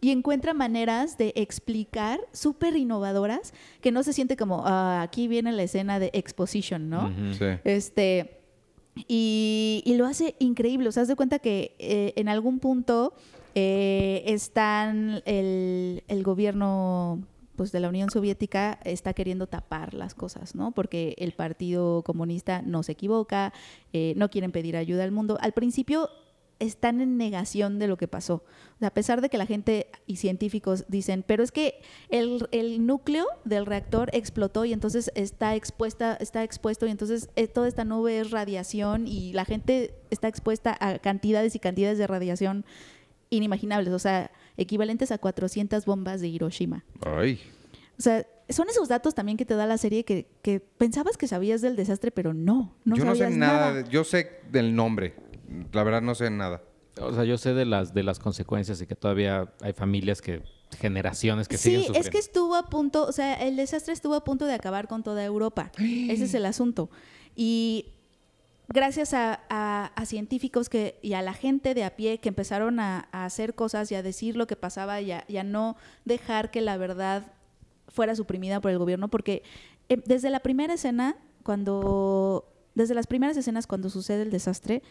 Y 0.00 0.12
encuentra 0.12 0.54
maneras 0.54 1.18
de 1.18 1.32
explicar 1.34 2.20
súper 2.32 2.76
innovadoras 2.76 3.52
que 3.80 3.90
no 3.90 4.04
se 4.04 4.12
siente 4.12 4.36
como, 4.36 4.62
"Ah, 4.64 5.02
aquí 5.02 5.26
viene 5.26 5.50
la 5.50 5.64
escena 5.64 5.98
de 5.98 6.10
exposition, 6.12 6.88
¿no? 6.88 7.12
Sí. 7.36 7.46
Este, 7.64 8.37
y, 9.06 9.82
y 9.84 9.94
lo 9.94 10.06
hace 10.06 10.34
increíble. 10.38 10.88
O 10.88 10.92
sea, 10.92 11.02
haz 11.02 11.08
de 11.08 11.16
cuenta 11.16 11.38
que 11.38 11.74
eh, 11.78 12.12
en 12.16 12.28
algún 12.28 12.58
punto 12.58 13.12
eh, 13.54 14.22
están 14.26 15.22
el, 15.24 16.02
el 16.08 16.22
gobierno 16.22 17.20
pues 17.58 17.72
de 17.72 17.80
la 17.80 17.88
Unión 17.88 18.08
Soviética 18.08 18.78
está 18.84 19.12
queriendo 19.14 19.48
tapar 19.48 19.92
las 19.92 20.14
cosas, 20.14 20.54
¿no? 20.54 20.70
Porque 20.70 21.16
el 21.18 21.32
Partido 21.32 22.02
Comunista 22.04 22.62
no 22.62 22.84
se 22.84 22.92
equivoca, 22.92 23.52
eh, 23.92 24.14
no 24.16 24.30
quieren 24.30 24.52
pedir 24.52 24.76
ayuda 24.76 25.02
al 25.02 25.10
mundo. 25.10 25.38
Al 25.40 25.50
principio 25.52 26.08
están 26.58 27.00
en 27.00 27.16
negación 27.16 27.78
de 27.78 27.86
lo 27.86 27.96
que 27.96 28.08
pasó. 28.08 28.44
O 28.76 28.78
sea, 28.78 28.88
a 28.88 28.94
pesar 28.94 29.20
de 29.20 29.28
que 29.28 29.38
la 29.38 29.46
gente 29.46 29.88
y 30.06 30.16
científicos 30.16 30.84
dicen, 30.88 31.24
pero 31.26 31.42
es 31.42 31.52
que 31.52 31.80
el, 32.10 32.48
el 32.52 32.86
núcleo 32.86 33.26
del 33.44 33.66
reactor 33.66 34.10
explotó 34.12 34.64
y 34.64 34.72
entonces 34.72 35.10
está 35.14 35.54
expuesta, 35.54 36.16
está 36.20 36.42
expuesto 36.44 36.86
y 36.86 36.90
entonces 36.90 37.30
eh, 37.36 37.48
toda 37.48 37.68
esta 37.68 37.84
nube 37.84 38.18
es 38.18 38.30
radiación 38.30 39.06
y 39.06 39.32
la 39.32 39.44
gente 39.44 39.94
está 40.10 40.28
expuesta 40.28 40.76
a 40.80 40.98
cantidades 40.98 41.54
y 41.54 41.58
cantidades 41.58 41.98
de 41.98 42.06
radiación 42.06 42.64
inimaginables, 43.30 43.92
o 43.92 43.98
sea, 43.98 44.30
equivalentes 44.56 45.12
a 45.12 45.18
400 45.18 45.84
bombas 45.84 46.20
de 46.20 46.28
Hiroshima. 46.28 46.84
Ay. 47.04 47.40
O 47.98 48.02
sea, 48.02 48.26
son 48.48 48.68
esos 48.68 48.88
datos 48.88 49.14
también 49.14 49.36
que 49.36 49.44
te 49.44 49.54
da 49.54 49.66
la 49.66 49.76
serie 49.76 50.04
que, 50.04 50.26
que 50.42 50.60
pensabas 50.60 51.16
que 51.16 51.26
sabías 51.26 51.60
del 51.60 51.76
desastre, 51.76 52.10
pero 52.10 52.32
no, 52.32 52.74
no 52.84 52.96
yo 52.96 53.04
no 53.04 53.14
sé 53.14 53.30
nada. 53.30 53.86
yo 53.88 54.04
sé 54.04 54.40
del 54.50 54.74
nombre. 54.74 55.14
La 55.72 55.82
verdad 55.84 56.02
no 56.02 56.14
sé 56.14 56.30
nada. 56.30 56.62
O 57.00 57.12
sea, 57.12 57.24
yo 57.24 57.38
sé 57.38 57.54
de 57.54 57.64
las, 57.64 57.94
de 57.94 58.02
las 58.02 58.18
consecuencias 58.18 58.80
y 58.82 58.86
que 58.86 58.96
todavía 58.96 59.52
hay 59.60 59.72
familias 59.72 60.20
que, 60.20 60.42
generaciones 60.78 61.46
que 61.48 61.56
siguen 61.56 61.80
Sí, 61.82 61.86
sufriendo. 61.86 62.08
es 62.08 62.12
que 62.12 62.18
estuvo 62.18 62.56
a 62.56 62.64
punto, 62.68 63.06
o 63.06 63.12
sea, 63.12 63.34
el 63.34 63.54
desastre 63.56 63.92
estuvo 63.94 64.14
a 64.14 64.24
punto 64.24 64.46
de 64.46 64.54
acabar 64.54 64.88
con 64.88 65.02
toda 65.02 65.24
Europa. 65.24 65.70
Ese 65.78 66.24
es 66.24 66.34
el 66.34 66.44
asunto. 66.44 66.90
Y 67.36 67.86
gracias 68.68 69.14
a, 69.14 69.40
a- 69.48 69.92
a 69.94 70.06
científicos 70.06 70.68
que, 70.68 70.98
y 71.00 71.12
a 71.12 71.22
la 71.22 71.32
gente 71.34 71.72
de 71.74 71.84
a 71.84 71.94
pie 71.96 72.18
que 72.18 72.28
empezaron 72.30 72.80
a, 72.80 73.08
a 73.12 73.24
hacer 73.24 73.54
cosas 73.54 73.90
y 73.92 73.94
a 73.94 74.02
decir 74.02 74.36
lo 74.36 74.46
que 74.48 74.56
pasaba 74.56 75.00
y 75.00 75.12
a, 75.12 75.24
y 75.28 75.36
a 75.36 75.44
no 75.44 75.76
dejar 76.04 76.50
que 76.50 76.60
la 76.60 76.76
verdad 76.76 77.32
fuera 77.86 78.14
suprimida 78.16 78.60
por 78.60 78.70
el 78.72 78.78
gobierno, 78.78 79.08
porque 79.08 79.42
eh, 79.88 80.02
desde 80.04 80.30
la 80.30 80.40
primera 80.40 80.74
escena, 80.74 81.16
cuando, 81.44 82.52
desde 82.74 82.94
las 82.94 83.06
primeras 83.06 83.36
escenas 83.36 83.66
cuando 83.68 83.88
sucede 83.88 84.22
el 84.22 84.30
desastre, 84.30 84.82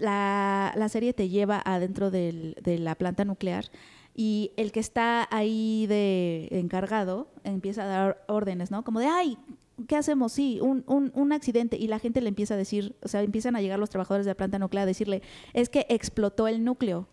la, 0.00 0.72
la 0.76 0.88
serie 0.88 1.12
te 1.12 1.28
lleva 1.28 1.62
adentro 1.64 2.10
de 2.10 2.78
la 2.78 2.94
planta 2.94 3.24
nuclear 3.24 3.66
y 4.14 4.52
el 4.56 4.72
que 4.72 4.80
está 4.80 5.28
ahí 5.30 5.86
de 5.86 6.48
encargado 6.50 7.28
empieza 7.44 7.84
a 7.84 7.86
dar 7.86 8.24
órdenes, 8.28 8.70
¿no? 8.70 8.84
Como 8.84 9.00
de, 9.00 9.06
ay, 9.06 9.38
¿qué 9.86 9.96
hacemos? 9.96 10.32
Sí, 10.32 10.58
un, 10.60 10.84
un, 10.86 11.10
un 11.14 11.32
accidente. 11.32 11.76
Y 11.76 11.86
la 11.88 11.98
gente 11.98 12.20
le 12.20 12.28
empieza 12.28 12.54
a 12.54 12.56
decir, 12.56 12.96
o 13.02 13.08
sea, 13.08 13.22
empiezan 13.22 13.56
a 13.56 13.60
llegar 13.60 13.78
los 13.78 13.90
trabajadores 13.90 14.26
de 14.26 14.30
la 14.32 14.36
planta 14.36 14.58
nuclear 14.58 14.82
a 14.84 14.86
decirle, 14.86 15.22
es 15.54 15.68
que 15.68 15.86
explotó 15.88 16.48
el 16.48 16.64
núcleo. 16.64 17.08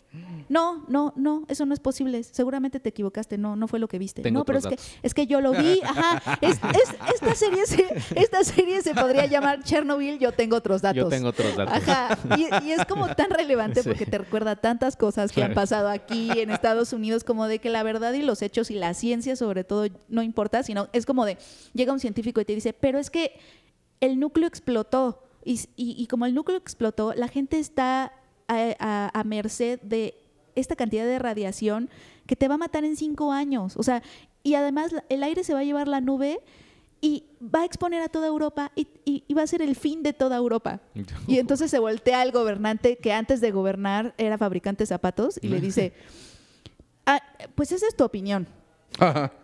No, 0.48 0.86
no, 0.88 1.12
no, 1.16 1.44
eso 1.48 1.66
no 1.66 1.74
es 1.74 1.80
posible. 1.80 2.22
Seguramente 2.24 2.80
te 2.80 2.88
equivocaste, 2.88 3.36
no, 3.36 3.56
no 3.56 3.68
fue 3.68 3.78
lo 3.78 3.88
que 3.88 3.98
viste. 3.98 4.22
Tengo 4.22 4.38
no, 4.40 4.44
pero 4.46 4.58
es 4.58 4.66
que, 4.66 4.76
es 5.02 5.12
que 5.12 5.26
yo 5.26 5.42
lo 5.42 5.52
vi, 5.52 5.80
ajá. 5.84 6.38
Es- 6.40 6.56
es- 6.56 7.14
esta, 7.14 7.34
serie 7.34 7.66
se, 7.66 7.84
esta 8.16 8.42
serie 8.42 8.80
se 8.80 8.94
podría 8.94 9.26
llamar 9.26 9.62
Chernobyl, 9.62 10.18
yo 10.18 10.32
tengo 10.32 10.56
otros 10.56 10.80
datos. 10.80 10.96
Yo 10.96 11.08
tengo 11.08 11.28
otros 11.28 11.54
datos. 11.54 11.74
Ajá, 11.76 12.18
y, 12.38 12.48
y 12.66 12.72
es 12.72 12.86
como 12.86 13.14
tan 13.14 13.30
relevante 13.30 13.82
Sí. 13.82 13.88
porque 13.90 14.06
te 14.06 14.16
recuerda 14.16 14.56
tantas 14.56 14.96
cosas 14.96 15.30
que 15.30 15.42
han 15.42 15.52
pasado 15.52 15.88
aquí 15.90 16.30
en 16.34 16.50
Estados 16.50 16.94
Unidos, 16.94 17.22
como 17.22 17.46
de 17.46 17.58
que 17.58 17.68
la 17.68 17.82
verdad 17.82 18.14
y 18.14 18.22
los 18.22 18.40
hechos 18.40 18.70
y 18.70 18.74
la 18.76 18.94
ciencia 18.94 19.36
sobre 19.36 19.62
todo 19.62 19.86
no 20.08 20.22
importa, 20.22 20.62
sino 20.62 20.88
es 20.94 21.04
como 21.04 21.26
de, 21.26 21.36
llega 21.74 21.92
un 21.92 22.00
científico 22.00 22.40
y 22.40 22.46
te 22.46 22.54
dice, 22.58 22.72
pero 22.72 22.98
es 22.98 23.10
que 23.10 23.38
el 24.00 24.18
núcleo 24.20 24.46
explotó 24.46 25.22
y, 25.44 25.54
s- 25.54 25.68
y- 25.76 25.94
y 25.98 26.06
como 26.06 26.26
el 26.26 26.34
núcleo 26.34 26.58
explotó, 26.58 27.14
la 27.14 27.28
gente 27.28 27.58
está 27.58 28.12
a, 28.48 28.74
a- 28.78 29.10
a 29.20 29.24
merced 29.24 29.80
de 29.82 30.14
esta 30.54 30.76
cantidad 30.76 31.04
de 31.06 31.18
radiación 31.18 31.88
que 32.26 32.36
te 32.36 32.48
va 32.48 32.54
a 32.54 32.58
matar 32.58 32.84
en 32.84 32.96
cinco 32.96 33.32
años. 33.32 33.76
O 33.76 33.82
sea, 33.82 34.02
y 34.42 34.54
además 34.54 34.94
el 35.08 35.22
aire 35.22 35.44
se 35.44 35.54
va 35.54 35.60
a 35.60 35.64
llevar 35.64 35.88
la 35.88 36.00
nube 36.00 36.40
y 37.00 37.24
va 37.42 37.60
a 37.60 37.64
exponer 37.64 38.02
a 38.02 38.08
toda 38.08 38.26
Europa 38.26 38.72
y, 38.74 38.88
y- 39.04 39.22
y 39.28 39.34
va 39.34 39.42
a 39.42 39.46
ser 39.46 39.62
el 39.62 39.76
fin 39.76 40.02
de 40.02 40.12
toda 40.12 40.36
Europa. 40.36 40.80
Y 41.28 41.38
entonces 41.38 41.70
se 41.70 41.78
voltea 41.78 42.20
al 42.20 42.32
gobernante 42.32 42.96
que 42.96 43.12
antes 43.12 43.40
de 43.40 43.50
gobernar 43.52 44.14
era 44.18 44.36
fabricante 44.38 44.82
de 44.82 44.86
zapatos 44.86 45.38
y 45.42 45.48
le 45.48 45.60
dice, 45.60 45.92
"Ah, 47.06 47.20
pues 47.54 47.72
esa 47.72 47.86
es 47.86 47.96
tu 47.96 48.04
opinión. 48.04 48.46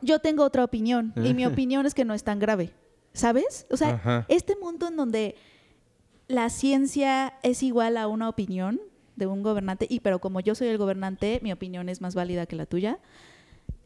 Yo 0.03 0.18
tengo 0.18 0.42
otra 0.44 0.64
opinión 0.64 1.12
y 1.16 1.35
mi 1.35 1.46
opinión 1.46 1.87
es 1.87 1.94
que 1.94 2.05
no 2.05 2.14
es 2.14 2.24
tan 2.24 2.38
grave. 2.38 2.72
¿Sabes? 3.14 3.66
O 3.70 3.77
sea, 3.77 3.94
Ajá. 3.94 4.27
este 4.29 4.57
mundo 4.57 4.88
en 4.88 4.96
donde 4.96 5.37
la 6.29 6.50
ciencia 6.50 7.35
es 7.42 7.62
igual 7.62 7.96
a 7.96 8.09
una 8.09 8.29
opinión 8.29 8.81
de 9.16 9.27
un 9.27 9.42
gobernante, 9.42 9.87
y 9.88 10.00
pero 10.00 10.20
como 10.20 10.40
yo 10.40 10.55
soy 10.55 10.68
el 10.68 10.79
gobernante, 10.79 11.38
mi 11.42 11.53
opinión 11.53 11.88
es 11.88 12.00
más 12.00 12.14
válida 12.14 12.46
que 12.46 12.57
la 12.57 12.66
tuya, 12.66 12.98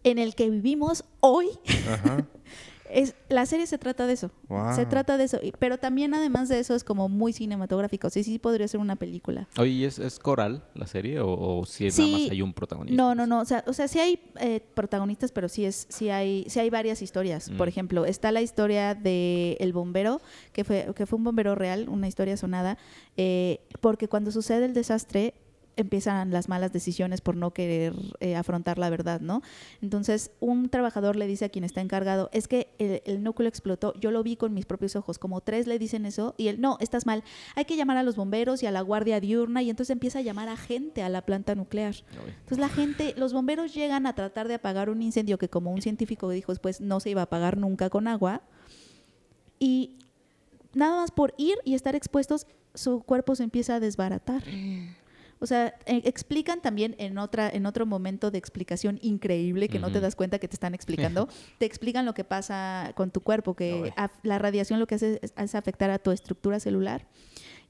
en 0.02 0.18
el 0.18 0.34
que 0.34 0.48
vivimos 0.48 1.04
hoy, 1.20 1.50
Ajá. 1.92 2.26
es, 2.90 3.14
la 3.28 3.46
serie 3.46 3.66
se 3.66 3.78
trata 3.78 4.06
de 4.06 4.14
eso. 4.14 4.30
Wow. 4.48 4.74
Se 4.74 4.86
trata 4.86 5.16
de 5.16 5.24
eso. 5.24 5.38
y- 5.42 5.52
Pero 5.58 5.78
también, 5.78 6.14
además 6.14 6.48
de 6.48 6.58
eso, 6.58 6.74
es 6.74 6.84
como 6.84 7.08
muy 7.08 7.32
cinematográfico. 7.32 8.10
Sí, 8.10 8.24
sí 8.24 8.38
podría 8.38 8.66
ser 8.68 8.80
una 8.80 8.96
película. 8.96 9.48
Oye, 9.58 9.70
¿y 9.70 9.84
¿es, 9.84 9.98
es 9.98 10.18
coral 10.18 10.64
la 10.74 10.86
serie 10.86 11.20
o, 11.20 11.28
o 11.60 11.64
si 11.66 11.84
nada 11.84 11.92
Sí. 11.96 12.12
más 12.12 12.30
hay 12.30 12.42
un 12.42 12.52
protagonista? 12.52 12.96
No, 13.02 13.14
no, 13.14 13.26
no. 13.26 13.40
O 13.40 13.44
sea, 13.44 13.64
o 13.66 13.72
sea 13.72 13.88
sí 13.88 13.98
hay 13.98 14.20
eh, 14.40 14.60
protagonistas, 14.74 15.32
pero 15.32 15.48
sí, 15.48 15.64
es, 15.64 15.86
sí, 15.90 16.10
hay, 16.10 16.44
sí 16.48 16.60
hay 16.60 16.70
varias 16.70 17.02
historias. 17.02 17.50
Por 17.56 17.66
Mm. 17.66 17.70
ejemplo, 17.70 18.04
está 18.06 18.32
la 18.32 18.42
historia 18.42 18.94
de 18.94 19.56
El 19.60 19.72
Bombero, 19.72 20.20
que 20.52 20.64
fue, 20.64 20.88
que 20.94 21.06
fue 21.06 21.16
un 21.18 21.24
bombero 21.24 21.54
real, 21.54 21.88
una 21.88 22.08
historia 22.08 22.36
sonada, 22.36 22.78
eh, 23.16 23.60
porque 23.80 24.08
cuando 24.08 24.30
sucede 24.30 24.64
el 24.64 24.74
desastre 24.74 25.34
empiezan 25.78 26.32
las 26.32 26.48
malas 26.48 26.72
decisiones 26.72 27.20
por 27.20 27.36
no 27.36 27.52
querer 27.52 27.94
eh, 28.20 28.36
afrontar 28.36 28.78
la 28.78 28.90
verdad, 28.90 29.20
¿no? 29.20 29.42
Entonces, 29.80 30.32
un 30.40 30.68
trabajador 30.68 31.16
le 31.16 31.26
dice 31.26 31.44
a 31.44 31.48
quien 31.48 31.64
está 31.64 31.80
encargado, 31.80 32.28
es 32.32 32.48
que 32.48 32.68
el, 32.78 33.00
el 33.06 33.22
núcleo 33.22 33.48
explotó, 33.48 33.94
yo 33.98 34.10
lo 34.10 34.22
vi 34.22 34.36
con 34.36 34.52
mis 34.52 34.66
propios 34.66 34.96
ojos, 34.96 35.18
como 35.18 35.40
tres 35.40 35.66
le 35.66 35.78
dicen 35.78 36.04
eso, 36.04 36.34
y 36.36 36.48
él, 36.48 36.60
no, 36.60 36.76
estás 36.80 37.06
mal, 37.06 37.22
hay 37.54 37.64
que 37.64 37.76
llamar 37.76 37.96
a 37.96 38.02
los 38.02 38.16
bomberos 38.16 38.62
y 38.62 38.66
a 38.66 38.72
la 38.72 38.80
guardia 38.80 39.20
diurna, 39.20 39.62
y 39.62 39.70
entonces 39.70 39.92
empieza 39.92 40.18
a 40.18 40.22
llamar 40.22 40.48
a 40.48 40.56
gente 40.56 41.02
a 41.02 41.08
la 41.08 41.22
planta 41.22 41.54
nuclear. 41.54 41.94
Entonces 42.26 42.58
la 42.58 42.68
gente, 42.68 43.14
los 43.16 43.32
bomberos 43.32 43.72
llegan 43.72 44.06
a 44.06 44.14
tratar 44.14 44.48
de 44.48 44.54
apagar 44.54 44.90
un 44.90 45.00
incendio 45.00 45.38
que 45.38 45.48
como 45.48 45.72
un 45.72 45.80
científico 45.80 46.28
dijo 46.28 46.52
después 46.52 46.80
no 46.80 46.98
se 46.98 47.10
iba 47.10 47.22
a 47.22 47.24
apagar 47.24 47.56
nunca 47.56 47.88
con 47.88 48.08
agua. 48.08 48.42
Y 49.60 49.96
nada 50.74 50.96
más 50.96 51.12
por 51.12 51.34
ir 51.38 51.56
y 51.64 51.74
estar 51.74 51.94
expuestos, 51.94 52.46
su 52.74 53.00
cuerpo 53.02 53.36
se 53.36 53.44
empieza 53.44 53.76
a 53.76 53.80
desbaratar. 53.80 54.42
O 55.40 55.46
sea, 55.46 55.74
e- 55.86 56.02
explican 56.04 56.60
también 56.60 56.94
en 56.98 57.16
otra 57.18 57.48
en 57.48 57.64
otro 57.66 57.86
momento 57.86 58.30
de 58.30 58.38
explicación 58.38 58.98
increíble 59.02 59.68
que 59.68 59.78
no 59.78 59.90
te 59.92 60.00
das 60.00 60.16
cuenta 60.16 60.38
que 60.38 60.48
te 60.48 60.56
están 60.56 60.74
explicando, 60.74 61.28
te 61.58 61.64
explican 61.66 62.04
lo 62.06 62.14
que 62.14 62.24
pasa 62.24 62.92
con 62.96 63.10
tu 63.10 63.20
cuerpo, 63.20 63.54
que 63.54 63.92
la 64.22 64.38
radiación 64.38 64.80
lo 64.80 64.86
que 64.86 64.96
hace 64.96 65.20
es, 65.22 65.32
es 65.36 65.54
afectar 65.54 65.90
a 65.90 65.98
tu 65.98 66.10
estructura 66.10 66.58
celular 66.60 67.06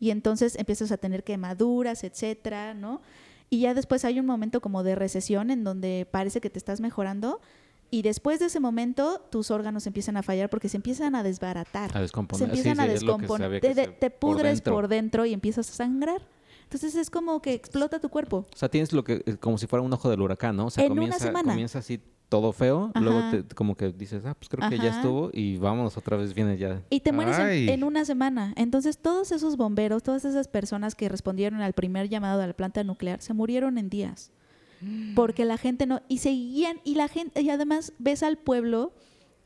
y 0.00 0.10
entonces 0.10 0.56
empiezas 0.56 0.92
a 0.92 0.96
tener 0.96 1.24
quemaduras, 1.24 2.04
etcétera, 2.04 2.72
¿no? 2.74 3.02
Y 3.50 3.60
ya 3.60 3.74
después 3.74 4.04
hay 4.04 4.20
un 4.20 4.26
momento 4.26 4.60
como 4.60 4.82
de 4.82 4.94
recesión 4.94 5.50
en 5.50 5.64
donde 5.64 6.06
parece 6.10 6.40
que 6.40 6.50
te 6.50 6.58
estás 6.58 6.80
mejorando 6.80 7.40
y 7.90 8.02
después 8.02 8.38
de 8.38 8.46
ese 8.46 8.60
momento 8.60 9.20
tus 9.30 9.50
órganos 9.50 9.86
empiezan 9.86 10.16
a 10.18 10.22
fallar 10.22 10.50
porque 10.50 10.68
se 10.68 10.76
empiezan 10.76 11.14
a 11.14 11.22
desbaratar. 11.22 11.90
A 11.90 11.94
Se 11.94 12.00
descomponer. 12.00 12.46
Sí, 12.50 12.56
empiezan 12.58 12.80
a 12.80 12.84
sí, 12.84 12.90
descomponer, 12.92 13.60
te, 13.60 13.74
se- 13.74 13.88
te 13.88 14.10
pudres 14.10 14.60
por 14.60 14.88
dentro. 14.88 14.88
dentro. 14.88 15.26
y 15.26 15.32
empiezas 15.32 15.70
a 15.70 15.72
sangrar. 15.72 16.20
Entonces 16.68 16.94
es 16.96 17.08
como 17.08 17.40
que 17.40 17.54
explota 17.54 17.98
tu 17.98 18.10
cuerpo. 18.10 18.44
O 18.52 18.56
sea, 18.56 18.68
tienes 18.68 18.92
lo 18.92 19.02
que, 19.02 19.22
eh, 19.24 19.36
como 19.40 19.56
si 19.56 19.66
fuera 19.66 19.82
un 19.82 19.90
ojo 19.90 20.10
del 20.10 20.20
huracán, 20.20 20.54
¿no? 20.54 20.66
O 20.66 20.70
sea, 20.70 20.84
En 20.84 20.92
una 20.92 21.00
comienza, 21.00 21.18
semana. 21.24 21.50
comienza 21.52 21.78
así 21.78 21.98
todo 22.28 22.52
feo, 22.52 22.92
luego 23.00 23.22
te- 23.30 23.54
como 23.54 23.74
que 23.74 23.90
dices, 23.90 24.22
ah, 24.26 24.34
pues 24.34 24.50
creo 24.50 24.68
que 24.68 24.76
ya 24.76 24.90
estuvo 24.90 25.30
y 25.32 25.56
vámonos 25.56 25.96
otra 25.96 26.18
vez, 26.18 26.34
viene 26.34 26.58
ya. 26.58 26.82
Y 26.90 27.00
te 27.00 27.10
mueres 27.10 27.38
en, 27.38 27.70
en 27.70 27.84
una 27.84 28.04
semana. 28.04 28.52
Entonces 28.56 28.98
todos 28.98 29.32
esos 29.32 29.56
bomberos, 29.56 30.02
todas 30.02 30.26
esas 30.26 30.46
personas 30.46 30.94
que 30.94 31.08
respondieron 31.08 31.62
al 31.62 31.72
primer 31.72 32.10
llamado 32.10 32.38
de 32.38 32.48
la 32.48 32.52
planta 32.52 32.84
nuclear, 32.84 33.22
se 33.22 33.32
murieron 33.32 33.78
en 33.78 33.88
días. 33.88 34.30
Porque 35.16 35.44
la 35.46 35.56
gente 35.56 35.86
no... 35.86 36.02
Y 36.06 36.18
seguían, 36.18 36.80
y 36.84 36.94
la 36.96 37.08
gente, 37.08 37.40
y 37.40 37.50
además 37.50 37.94
ves 37.98 38.22
al 38.22 38.36
pueblo, 38.36 38.92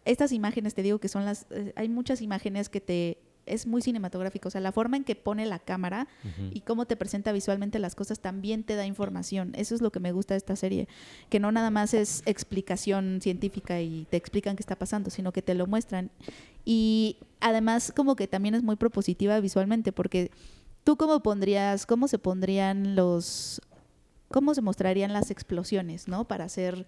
estas 0.05 0.33
imágenes, 0.33 0.75
te 0.75 0.83
digo 0.83 0.99
que 0.99 1.09
son 1.09 1.25
las... 1.25 1.47
eh, 1.51 1.73
hay 1.77 1.89
muchas 1.89 2.21
imágenes 2.21 2.69
que 2.69 2.81
te... 2.83 3.19
Es 3.45 3.67
muy 3.67 3.83
cinematográfico, 3.83 4.49
o 4.49 4.51
sea, 4.51 4.61
la 4.61 4.73
forma 4.73 4.97
en 4.97 5.05
que 5.05 5.17
pone 5.17 5.47
la 5.47 5.59
cámara 5.59 6.07
y 6.53 6.61
cómo 6.61 6.87
te 6.87 6.97
presenta 6.97 7.33
visualmente 7.33 7.79
las 7.79 7.95
cosas 7.95 8.21
también 8.21 8.63
te 8.63 8.77
da 8.77 8.87
información. 8.87 9.53
Eso 9.57 9.75
es 9.75 9.81
lo 9.81 9.91
que 9.91 10.01
me 10.01 10.13
gusta 10.13 10.35
de 10.35 10.39
esta 10.39 10.57
serie, 10.57 10.89
que 11.29 11.41
no 11.41 11.51
nada 11.51 11.71
más 11.71 11.95
es 11.95 12.23
explicación 12.27 13.21
científica 13.21 13.81
y 13.81 14.07
te 14.11 14.17
explican 14.17 14.57
qué 14.57 14.63
está 14.63 14.77
pasando, 14.77 15.11
sino 15.11 15.33
que 15.33 15.43
te 15.43 15.55
lo 15.55 15.67
muestran. 15.67 16.11
Y 16.65 17.17
además 17.41 17.93
como 17.95 18.15
que 18.15 18.29
también 18.29 18.55
es 18.55 18.63
muy 18.63 18.77
propositiva 18.77 19.41
visualmente, 19.41 19.93
porque 19.93 20.31
tú 20.85 20.97
cómo 20.97 21.23
pondrías, 21.23 21.87
cómo 21.87 22.09
se 22.09 22.19
pondrían 22.19 22.95
los, 22.95 23.61
cómo 24.29 24.55
se 24.55 24.63
mostrarían 24.63 25.13
las 25.13 25.31
explosiones, 25.31 26.09
¿no? 26.09 26.27
Para 26.27 26.45
hacer 26.45 26.87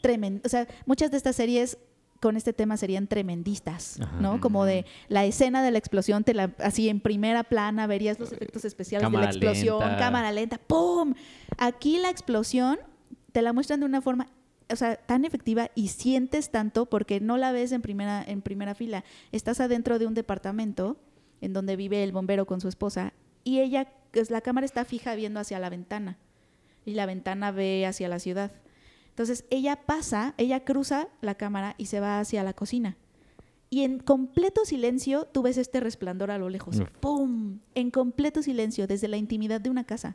tremendo, 0.00 0.42
o 0.44 0.48
sea, 0.48 0.66
muchas 0.86 1.10
de 1.10 1.16
estas 1.16 1.36
series 1.36 1.78
con 2.20 2.36
este 2.36 2.52
tema 2.52 2.76
serían 2.76 3.06
tremendistas, 3.06 4.00
Ajá. 4.00 4.16
¿no? 4.20 4.40
Como 4.40 4.64
de 4.64 4.84
la 5.08 5.24
escena 5.24 5.62
de 5.62 5.70
la 5.70 5.78
explosión, 5.78 6.24
te 6.24 6.34
la, 6.34 6.52
así 6.58 6.88
en 6.88 7.00
primera 7.00 7.44
plana 7.44 7.86
verías 7.86 8.18
los 8.18 8.32
efectos 8.32 8.64
especiales 8.64 9.10
de 9.10 9.18
la 9.18 9.26
explosión, 9.26 9.80
lenta. 9.80 9.98
cámara 9.98 10.32
lenta, 10.32 10.58
¡pum! 10.58 11.14
Aquí 11.56 11.98
la 11.98 12.10
explosión 12.10 12.78
te 13.32 13.42
la 13.42 13.52
muestran 13.52 13.80
de 13.80 13.86
una 13.86 14.00
forma, 14.00 14.28
o 14.70 14.76
sea, 14.76 14.96
tan 14.96 15.24
efectiva 15.24 15.70
y 15.74 15.88
sientes 15.88 16.50
tanto 16.50 16.86
porque 16.86 17.20
no 17.20 17.36
la 17.36 17.52
ves 17.52 17.72
en 17.72 17.82
primera, 17.82 18.24
en 18.26 18.42
primera 18.42 18.74
fila. 18.74 19.04
Estás 19.32 19.60
adentro 19.60 19.98
de 19.98 20.06
un 20.06 20.14
departamento 20.14 20.96
en 21.40 21.52
donde 21.52 21.76
vive 21.76 22.02
el 22.02 22.12
bombero 22.12 22.46
con 22.46 22.60
su 22.60 22.68
esposa 22.68 23.12
y 23.44 23.60
ella, 23.60 23.88
pues, 24.12 24.30
la 24.30 24.40
cámara 24.40 24.64
está 24.64 24.84
fija 24.84 25.14
viendo 25.14 25.40
hacia 25.40 25.58
la 25.58 25.70
ventana 25.70 26.18
y 26.84 26.94
la 26.94 27.06
ventana 27.06 27.50
ve 27.52 27.86
hacia 27.86 28.08
la 28.08 28.18
ciudad. 28.18 28.50
Entonces 29.18 29.44
ella 29.50 29.74
pasa, 29.74 30.32
ella 30.36 30.64
cruza 30.64 31.08
la 31.22 31.34
cámara 31.34 31.74
y 31.76 31.86
se 31.86 31.98
va 31.98 32.20
hacia 32.20 32.44
la 32.44 32.52
cocina. 32.52 32.96
Y 33.68 33.82
en 33.82 33.98
completo 33.98 34.64
silencio 34.64 35.24
tú 35.24 35.42
ves 35.42 35.58
este 35.58 35.80
resplandor 35.80 36.30
a 36.30 36.38
lo 36.38 36.48
lejos. 36.48 36.78
Uf. 36.78 36.88
¡Pum! 37.00 37.58
En 37.74 37.90
completo 37.90 38.44
silencio, 38.44 38.86
desde 38.86 39.08
la 39.08 39.16
intimidad 39.16 39.60
de 39.60 39.70
una 39.70 39.82
casa. 39.82 40.14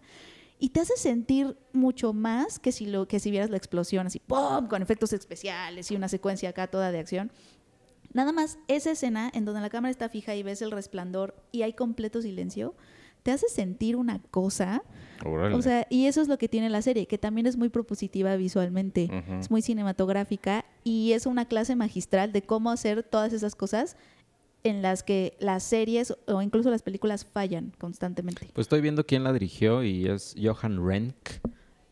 Y 0.57 0.69
te 0.69 0.79
hace 0.79 0.95
sentir 0.95 1.57
mucho 1.73 2.13
más 2.13 2.59
que 2.59 2.71
si, 2.71 2.85
lo, 2.85 3.05
que 3.05 3.19
si 3.19 3.29
vieras 3.29 3.49
la 3.49 3.57
explosión 3.57 4.07
así, 4.07 4.19
¡pum! 4.19 4.69
Con 4.69 4.81
efectos 4.81 5.11
especiales 5.11 5.91
y 5.91 5.97
una 5.97 6.07
secuencia 6.07 6.47
acá 6.47 6.67
toda 6.67 6.89
de 6.93 6.99
acción. 6.99 7.29
Nada 8.13 8.31
más 8.31 8.57
esa 8.69 8.91
escena 8.91 9.29
en 9.33 9.43
donde 9.43 9.59
la 9.59 9.69
cámara 9.69 9.91
está 9.91 10.07
fija 10.07 10.33
y 10.33 10.43
ves 10.43 10.61
el 10.61 10.71
resplandor 10.71 11.35
y 11.51 11.63
hay 11.63 11.73
completo 11.73 12.21
silencio, 12.21 12.73
te 13.23 13.31
hace 13.31 13.47
sentir 13.49 13.95
una 13.95 14.19
cosa. 14.19 14.83
O 15.25 15.61
sea, 15.61 15.87
y 15.89 16.07
eso 16.07 16.21
es 16.21 16.27
lo 16.27 16.37
que 16.37 16.49
tiene 16.49 16.69
la 16.69 16.81
serie, 16.81 17.07
que 17.07 17.17
también 17.17 17.47
es 17.47 17.55
muy 17.55 17.69
propositiva 17.69 18.35
visualmente, 18.35 19.09
es 19.39 19.49
muy 19.49 19.61
cinematográfica 19.61 20.65
y 20.83 21.13
es 21.13 21.25
una 21.25 21.45
clase 21.45 21.77
magistral 21.77 22.33
de 22.33 22.41
cómo 22.41 22.71
hacer 22.71 23.03
todas 23.03 23.31
esas 23.31 23.55
cosas 23.55 23.95
en 24.63 24.81
las 24.81 25.03
que 25.03 25.35
las 25.39 25.63
series 25.63 26.15
o 26.27 26.41
incluso 26.41 26.69
las 26.69 26.81
películas 26.81 27.25
fallan 27.25 27.73
constantemente. 27.79 28.49
Pues 28.53 28.65
estoy 28.65 28.81
viendo 28.81 29.05
quién 29.05 29.23
la 29.23 29.31
dirigió 29.31 29.83
y 29.83 30.07
es 30.07 30.35
Johan 30.41 30.85
Renck. 30.85 31.15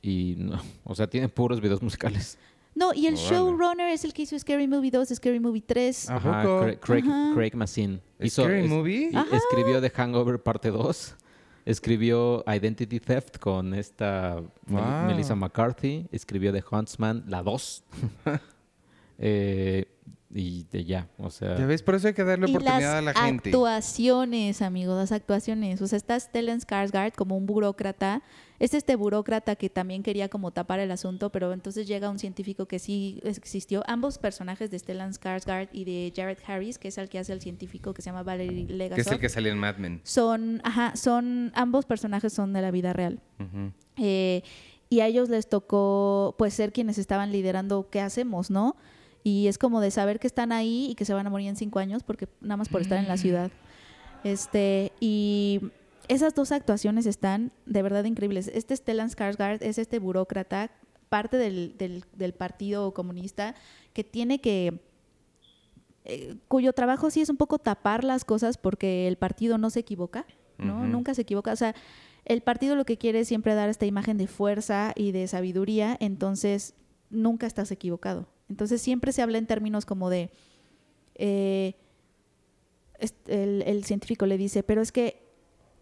Y, 0.01 0.35
no, 0.37 0.59
o 0.83 0.95
sea, 0.95 1.07
tiene 1.07 1.29
puros 1.29 1.61
videos 1.61 1.81
musicales. 1.81 2.37
No, 2.73 2.93
y 2.93 3.07
el 3.07 3.15
Órale. 3.15 3.29
showrunner 3.29 3.89
es 3.89 4.05
el 4.05 4.13
que 4.13 4.21
hizo 4.21 4.37
Scary 4.39 4.67
Movie 4.67 4.91
2, 4.91 5.09
Scary 5.09 5.39
Movie 5.39 5.61
3. 5.61 6.09
¿A 6.09 6.15
Ajá? 6.15 6.41
Craig, 6.61 6.79
Craig, 6.79 7.03
Ajá. 7.05 7.31
Craig 7.35 7.51
Mazin. 7.55 8.01
¿Scary 8.25 8.67
Movie? 8.67 9.09
y 9.11 9.35
escribió 9.35 9.81
The 9.81 9.89
Hangover 9.89 10.41
parte 10.41 10.69
2. 10.71 11.15
Escribió 11.65 12.43
Identity 12.47 12.99
Theft 12.99 13.37
con 13.39 13.73
esta 13.73 14.41
Wow. 14.67 15.05
Melissa 15.07 15.35
McCarthy. 15.35 16.07
Escribió 16.11 16.51
The 16.53 16.63
Huntsman, 16.71 17.23
la 17.27 17.43
2. 17.43 17.83
Eh, 19.23 19.85
y 20.33 20.63
de 20.71 20.83
ya, 20.83 21.07
o 21.19 21.29
sea... 21.29 21.55
Ya 21.57 21.65
ves, 21.67 21.83
por 21.83 21.93
eso 21.93 22.07
hay 22.07 22.13
que 22.15 22.23
darle 22.23 22.45
oportunidad 22.47 22.97
a 22.97 23.01
las 23.03 23.15
la 23.15 23.21
gente. 23.25 23.49
actuaciones, 23.49 24.61
amigos, 24.63 24.97
las 24.97 25.11
actuaciones. 25.11 25.79
O 25.81 25.87
sea, 25.87 25.97
está 25.97 26.19
Stellan 26.19 26.59
Skarsgård 26.61 27.13
como 27.13 27.37
un 27.37 27.45
burócrata. 27.45 28.23
Es 28.61 28.75
este 28.75 28.95
burócrata 28.95 29.55
que 29.55 29.71
también 29.71 30.03
quería 30.03 30.29
como 30.29 30.51
tapar 30.51 30.79
el 30.79 30.91
asunto, 30.91 31.31
pero 31.31 31.51
entonces 31.51 31.87
llega 31.87 32.11
un 32.11 32.19
científico 32.19 32.67
que 32.67 32.77
sí 32.77 33.19
existió. 33.23 33.81
Ambos 33.87 34.19
personajes 34.19 34.69
de 34.69 34.77
Stellan 34.77 35.13
Skarsgård 35.13 35.69
y 35.71 35.83
de 35.83 36.13
Jared 36.15 36.37
Harris, 36.45 36.77
que 36.77 36.89
es 36.89 36.99
el 36.99 37.09
que 37.09 37.17
hace 37.17 37.33
el 37.33 37.41
científico 37.41 37.95
que 37.95 38.03
se 38.03 38.11
llama 38.11 38.21
Valery 38.21 38.67
Legasov. 38.67 38.95
Que 38.97 39.01
es 39.01 39.07
el 39.07 39.19
que 39.19 39.29
salía 39.29 39.51
en 39.51 39.57
Mad 39.57 39.77
Men. 39.77 39.99
Son, 40.03 40.61
ajá, 40.63 40.95
son, 40.95 41.51
ambos 41.55 41.85
personajes 41.85 42.33
son 42.33 42.53
de 42.53 42.61
la 42.61 42.69
vida 42.69 42.93
real. 42.93 43.19
Eh, 43.97 44.43
y 44.89 44.99
a 44.99 45.07
ellos 45.07 45.29
les 45.29 45.49
tocó 45.49 46.35
pues 46.37 46.53
ser 46.53 46.71
quienes 46.71 46.99
estaban 46.99 47.31
liderando 47.31 47.89
qué 47.89 47.99
hacemos, 47.99 48.51
¿no? 48.51 48.75
Y 49.23 49.47
es 49.47 49.57
como 49.57 49.81
de 49.81 49.89
saber 49.89 50.19
que 50.19 50.27
están 50.27 50.51
ahí 50.51 50.85
y 50.91 50.93
que 50.93 51.05
se 51.05 51.15
van 51.15 51.25
a 51.25 51.31
morir 51.31 51.47
en 51.47 51.55
cinco 51.55 51.79
años 51.79 52.03
porque 52.03 52.27
nada 52.41 52.57
más 52.57 52.69
por 52.69 52.81
estar 52.81 52.99
en 52.99 53.07
la 53.07 53.17
ciudad. 53.17 53.49
Este, 54.23 54.91
y 54.99 55.61
esas 56.11 56.35
dos 56.35 56.51
actuaciones 56.51 57.05
están 57.05 57.53
de 57.65 57.81
verdad 57.81 58.03
increíbles. 58.03 58.51
Este 58.53 58.75
Stellan 58.75 59.09
Skarsgård 59.09 59.59
es 59.61 59.77
este 59.77 59.97
burócrata, 59.97 60.69
parte 61.07 61.37
del, 61.37 61.77
del, 61.77 62.03
del 62.13 62.33
partido 62.33 62.93
comunista, 62.93 63.55
que 63.93 64.03
tiene 64.03 64.41
que 64.41 64.81
eh, 66.03 66.35
cuyo 66.49 66.73
trabajo 66.73 67.09
sí 67.09 67.21
es 67.21 67.29
un 67.29 67.37
poco 67.37 67.59
tapar 67.59 68.03
las 68.03 68.25
cosas 68.25 68.57
porque 68.57 69.07
el 69.07 69.15
partido 69.17 69.57
no 69.57 69.69
se 69.69 69.79
equivoca, 69.79 70.25
¿no? 70.57 70.85
Nunca 70.85 71.13
se 71.13 71.21
equivoca. 71.21 71.53
O 71.53 71.55
sea, 71.55 71.75
el 72.25 72.41
partido 72.41 72.75
lo 72.75 72.83
que 72.83 72.97
quiere 72.97 73.21
es 73.21 73.29
siempre 73.29 73.55
dar 73.55 73.69
esta 73.69 73.85
imagen 73.85 74.17
de 74.17 74.27
fuerza 74.27 74.91
y 74.95 75.13
de 75.13 75.27
sabiduría, 75.27 75.95
entonces 76.01 76.73
nunca 77.09 77.47
estás 77.47 77.71
equivocado. 77.71 78.27
Entonces 78.49 78.81
siempre 78.81 79.13
se 79.13 79.21
habla 79.21 79.37
en 79.37 79.47
términos 79.47 79.85
como 79.85 80.09
de... 80.09 80.29
eh, 81.15 81.75
el 83.27 83.83
científico 83.85 84.25
le 84.25 84.37
dice, 84.37 84.61
pero 84.61 84.81
es 84.81 84.91
que, 84.91 85.30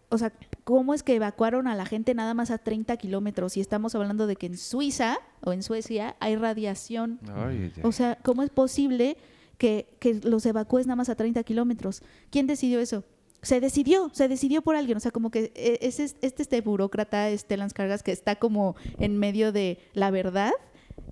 o 0.09 0.17
sea, 0.17 0.33
¿cómo 0.63 0.93
es 0.93 1.03
que 1.03 1.15
evacuaron 1.15 1.67
a 1.67 1.75
la 1.75 1.85
gente 1.85 2.13
nada 2.13 2.33
más 2.33 2.51
a 2.51 2.57
30 2.57 2.97
kilómetros? 2.97 3.57
Y 3.57 3.61
estamos 3.61 3.93
hablando 3.95 4.27
de 4.27 4.35
que 4.35 4.47
en 4.47 4.57
Suiza 4.57 5.17
o 5.41 5.53
en 5.53 5.61
Suecia 5.63 6.15
hay 6.19 6.35
radiación 6.35 7.19
Ay, 7.33 7.71
o 7.83 7.91
sea, 7.91 8.17
¿cómo 8.23 8.43
es 8.43 8.49
posible 8.49 9.17
que, 9.57 9.87
que 9.99 10.15
los 10.23 10.45
evacúes 10.45 10.87
nada 10.87 10.95
más 10.95 11.09
a 11.09 11.15
30 11.15 11.43
kilómetros? 11.43 12.01
¿Quién 12.31 12.47
decidió 12.47 12.79
eso? 12.79 13.03
Se 13.41 13.61
decidió, 13.61 14.09
se 14.13 14.27
decidió 14.27 14.61
por 14.61 14.75
alguien. 14.75 14.97
O 14.97 14.99
sea, 14.99 15.11
como 15.11 15.31
que 15.31 15.53
eh, 15.55 15.77
es 15.81 15.99
es- 16.01 16.15
este, 16.21 16.41
este 16.43 16.59
burócrata, 16.61 17.29
Stellan 17.37 17.69
Cargas, 17.69 18.03
que 18.03 18.11
está 18.11 18.35
como 18.35 18.75
en 18.97 19.17
medio 19.17 19.51
de 19.53 19.79
la 19.93 20.11
verdad, 20.11 20.51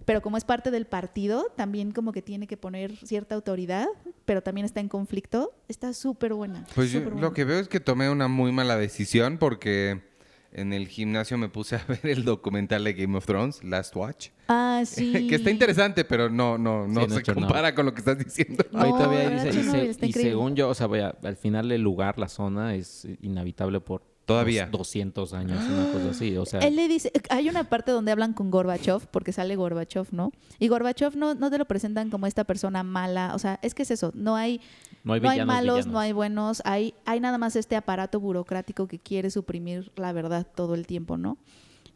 pero 0.08 0.22
como 0.22 0.38
es 0.38 0.46
parte 0.46 0.72
del 0.72 0.86
partido, 0.86 1.48
también 1.58 1.92
como 1.92 2.14
que 2.14 2.22
tiene 2.22 2.48
que 2.48 2.56
poner 2.56 2.96
cierta 2.96 3.36
autoridad, 3.36 3.88
pero 4.24 4.42
también 4.42 4.64
está 4.64 4.80
en 4.80 4.88
conflicto. 4.88 5.52
Está 5.68 5.92
súper 5.92 6.34
buena. 6.34 6.66
Pues 6.76 6.94
yo 6.94 7.02
buena. 7.02 7.20
lo 7.20 7.34
que 7.34 7.44
veo 7.44 7.60
es 7.60 7.68
que 7.68 7.82
tomé 7.82 8.10
una 8.10 8.30
muy 8.30 8.54
mala 8.54 8.78
decisión 8.78 9.38
porque 9.38 10.00
en 10.54 10.72
el 10.72 10.88
gimnasio 10.88 11.38
me 11.38 11.50
puse 11.50 11.76
a 11.76 11.84
ver 11.90 12.00
el 12.04 12.24
documental 12.24 12.86
de 12.86 12.94
Game 12.94 13.18
of 13.18 13.26
Thrones, 13.26 13.62
Last 13.66 13.94
Watch. 13.98 14.30
Ah, 14.48 14.84
sí. 14.86 15.28
que 15.28 15.36
está 15.36 15.52
interesante, 15.52 16.06
pero 16.06 16.30
no, 16.30 16.58
no, 16.58 16.88
no 16.88 17.02
Sí, 17.10 17.16
se 17.26 17.34
compara 17.34 17.76
con 17.76 17.86
lo 17.86 17.94
que 17.94 18.00
estás 18.00 18.18
diciendo. 18.18 18.64
No, 18.72 18.80
Ahí 18.82 18.92
todavía 18.92 19.30
dice, 19.30 19.60
y, 19.60 19.94
se- 19.94 20.06
y 20.08 20.14
según 20.14 20.56
yo, 20.56 20.70
o 20.70 20.74
sea, 20.74 20.88
vaya, 20.88 21.18
al 21.22 21.36
final 21.36 21.70
el 21.70 21.82
lugar, 21.82 22.18
la 22.18 22.30
zona 22.30 22.76
es 22.76 23.06
inhabitable 23.22 23.82
por 23.82 24.04
Todavía. 24.28 24.66
dos- 24.68 24.80
200 24.80 25.34
años, 25.34 25.58
una 25.66 25.92
cosa 25.92 26.10
así, 26.12 26.38
o 26.38 26.46
sea, 26.46 26.60
Él 26.60 26.76
le 26.76 26.88
dice, 26.88 27.12
hay 27.30 27.50
una 27.50 27.64
parte 27.64 27.92
donde 27.92 28.12
hablan 28.12 28.34
con 28.34 28.52
Gorbachev, 28.52 29.08
porque 29.10 29.32
sale 29.32 29.56
Gorbachev, 29.56 30.08
¿no? 30.12 30.32
Y 30.60 30.68
Gorbachev 30.68 31.16
no, 31.16 31.34
no 31.34 31.50
te 31.50 31.58
lo 31.58 31.66
presentan 31.66 32.10
como 32.12 32.28
esta 32.28 32.44
persona 32.44 32.84
mala, 32.84 33.32
o 33.34 33.40
sea, 33.40 33.58
es 33.64 33.74
que 33.74 33.84
es 33.84 33.92
eso, 33.92 34.12
no 34.14 34.36
hay, 34.36 34.62
No 35.04 35.14
hay 35.14 35.22
no 35.22 35.30
hay 35.30 35.36
villanos, 35.38 35.56
malos, 35.56 35.76
villanos. 35.78 35.94
no 35.94 36.00
hay 36.00 36.12
buenos, 36.12 36.62
hay, 36.66 36.94
hay 37.06 37.20
nada 37.20 37.38
más 37.38 37.56
este 37.56 37.76
aparato 37.76 38.20
burocrático 38.20 38.88
que 38.88 39.00
quiere 39.00 39.32
suprimir 39.32 39.92
la 39.96 40.12
verdad 40.12 40.46
todo 40.56 40.76
el 40.76 40.86
tiempo, 40.86 41.18
¿no? 41.18 41.38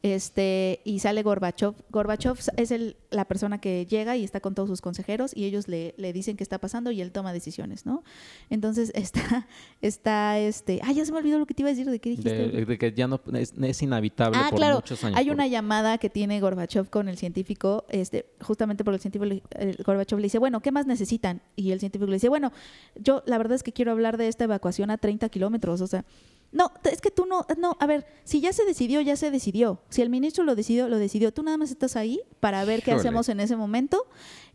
Este, 0.04 0.82
y 0.84 0.98
sale 1.00 1.22
Gorbachev. 1.22 1.76
Gorbachev 1.92 2.36
es 2.58 2.72
el, 2.72 2.96
la 3.12 3.26
persona 3.26 3.62
que 3.62 3.86
llega 3.86 4.18
y 4.18 4.24
está 4.24 4.40
con 4.40 4.56
todos 4.56 4.68
sus 4.68 4.82
consejeros 4.82 5.32
y 5.36 5.46
ellos 5.46 5.68
le, 5.68 5.94
le 5.98 6.12
dicen 6.12 6.38
qué 6.38 6.44
está 6.44 6.58
pasando 6.58 6.90
y 6.90 7.02
él 7.02 7.12
toma 7.12 7.32
decisiones, 7.34 7.86
¿no? 7.86 8.04
Entonces 8.50 8.92
está, 8.96 9.48
está 9.82 10.40
este, 10.40 10.80
ah, 10.84 10.92
ya 10.92 11.06
se 11.06 11.12
me 11.12 11.20
olvidó 11.20 11.38
lo 11.38 11.46
que 11.46 11.54
te 11.54 11.62
iba 11.62 11.70
a 11.70 11.74
decir, 11.74 11.90
¿de 11.90 12.00
qué 12.00 12.10
dijiste? 12.10 12.34
De, 12.48 12.66
de 12.66 12.78
que 12.80 12.94
ya 12.94 13.08
no 13.08 13.22
es, 13.34 13.54
es 13.62 13.82
inhabitable 13.84 14.40
Ah, 14.42 14.48
por 14.50 14.58
claro. 14.58 14.76
muchos 14.78 15.04
años. 15.04 15.18
Hay 15.20 15.26
por- 15.26 15.36
una 15.36 15.46
llamada 15.48 15.98
que 16.00 16.10
tiene 16.10 16.40
Gorbachev 16.42 16.90
con 16.90 17.08
el 17.08 17.18
científico, 17.18 17.86
este, 17.90 18.26
justamente 18.42 18.84
porque 18.84 18.96
el 18.96 19.02
científico, 19.02 19.26
le- 19.26 19.44
el 19.52 19.78
Gorbachev 19.86 20.18
le 20.18 20.24
dice, 20.24 20.40
bueno, 20.40 20.62
¿qué 20.62 20.72
más 20.72 20.88
necesitan? 20.88 21.42
Y 21.56 21.72
el 21.72 21.80
científico 21.80 22.08
le 22.10 22.16
dice, 22.16 22.30
bueno, 22.30 22.52
yo 22.96 23.22
la 23.28 23.38
verdad 23.38 23.54
es 23.56 23.62
que 23.62 23.72
quiero 23.72 23.92
hablar 23.92 24.18
de 24.18 24.28
esta 24.30 24.46
evacuación 24.46 24.90
a 24.90 24.98
30 24.98 25.30
kilómetros, 25.30 25.80
o 25.82 25.86
sea, 25.88 26.06
no, 26.52 26.72
es 26.84 27.00
que 27.02 27.12
tú 27.12 27.26
no, 27.26 27.46
no, 27.58 27.78
a 27.80 27.86
ver, 27.88 28.06
si 28.26 28.42
ya 28.42 28.52
se 28.52 28.66
decidió, 28.66 29.00
ya 29.02 29.16
se 29.16 29.32
decidió. 29.32 29.80
Si 29.90 30.02
el 30.02 30.10
ministro 30.10 30.44
lo 30.44 30.54
decidió, 30.56 30.90
lo 30.90 30.98
decidió. 30.98 31.32
Tú 31.34 31.44
nada 31.44 31.58
más 31.58 31.72
estás 31.72 31.96
ahí 31.96 32.20
para 32.40 32.66
ver 32.66 32.82
qué 32.84 32.92
Híjole. 32.92 33.00
hacemos 33.08 33.30
en 33.30 33.40
ese 33.40 33.56
momento. 33.56 34.06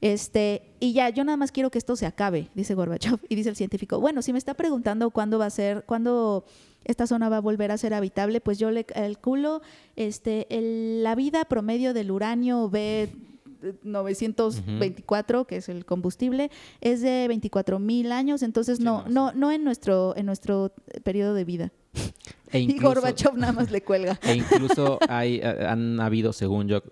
Este, 0.03 0.63
y 0.79 0.93
ya, 0.93 1.09
yo 1.09 1.25
nada 1.25 1.37
más 1.39 1.53
quiero 1.53 1.71
que 1.71 1.79
esto 1.79 1.97
se 1.97 2.05
acabe, 2.07 2.51
dice 2.55 2.75
Gorbachev. 2.75 3.19
Y 3.31 3.35
dice 3.35 3.49
el 3.49 3.57
científico, 3.57 3.99
bueno, 3.99 4.21
si 4.21 4.33
me 4.33 4.39
está 4.39 4.53
preguntando 4.55 5.11
cuándo 5.11 5.39
va 5.39 5.47
a 5.47 5.51
ser, 5.51 5.85
cuándo 5.87 6.45
esta 6.85 7.07
zona 7.07 7.29
va 7.29 7.39
a 7.39 7.41
volver 7.41 7.71
a 7.73 7.79
ser 7.79 7.95
habitable, 7.95 8.41
pues 8.43 8.59
yo 8.59 8.71
le 8.71 8.85
calculo 8.85 9.63
este, 9.97 10.47
el- 10.57 11.03
la 11.03 11.15
vida 11.15 11.45
promedio 11.47 11.95
del 11.95 12.11
uranio 12.11 12.69
B 12.69 13.11
924, 13.83 15.47
que 15.47 15.57
es 15.57 15.69
el 15.69 15.85
combustible, 15.85 16.51
es 16.81 17.01
de 17.01 17.27
24 17.29 17.79
mil 17.79 18.13
años, 18.13 18.43
entonces 18.43 18.81
no, 18.81 19.05
no, 19.09 19.33
no 19.33 19.51
en 19.51 19.65
nuestro, 19.65 20.15
en 20.17 20.27
nuestro 20.27 20.73
periodo 21.03 21.35
de 21.35 21.45
vida. 21.45 21.73
E 22.53 22.59
Y 22.61 22.79
Gorbachev 22.79 23.37
nada 23.37 23.53
más 23.53 23.71
le 23.71 23.83
cuelga. 23.83 24.19
e 24.23 24.35
incluso 24.35 24.99
hay, 25.09 25.41
eh, 25.43 25.67
han 25.69 26.01
habido, 26.01 26.33
según 26.33 26.69
yo, 26.69 26.83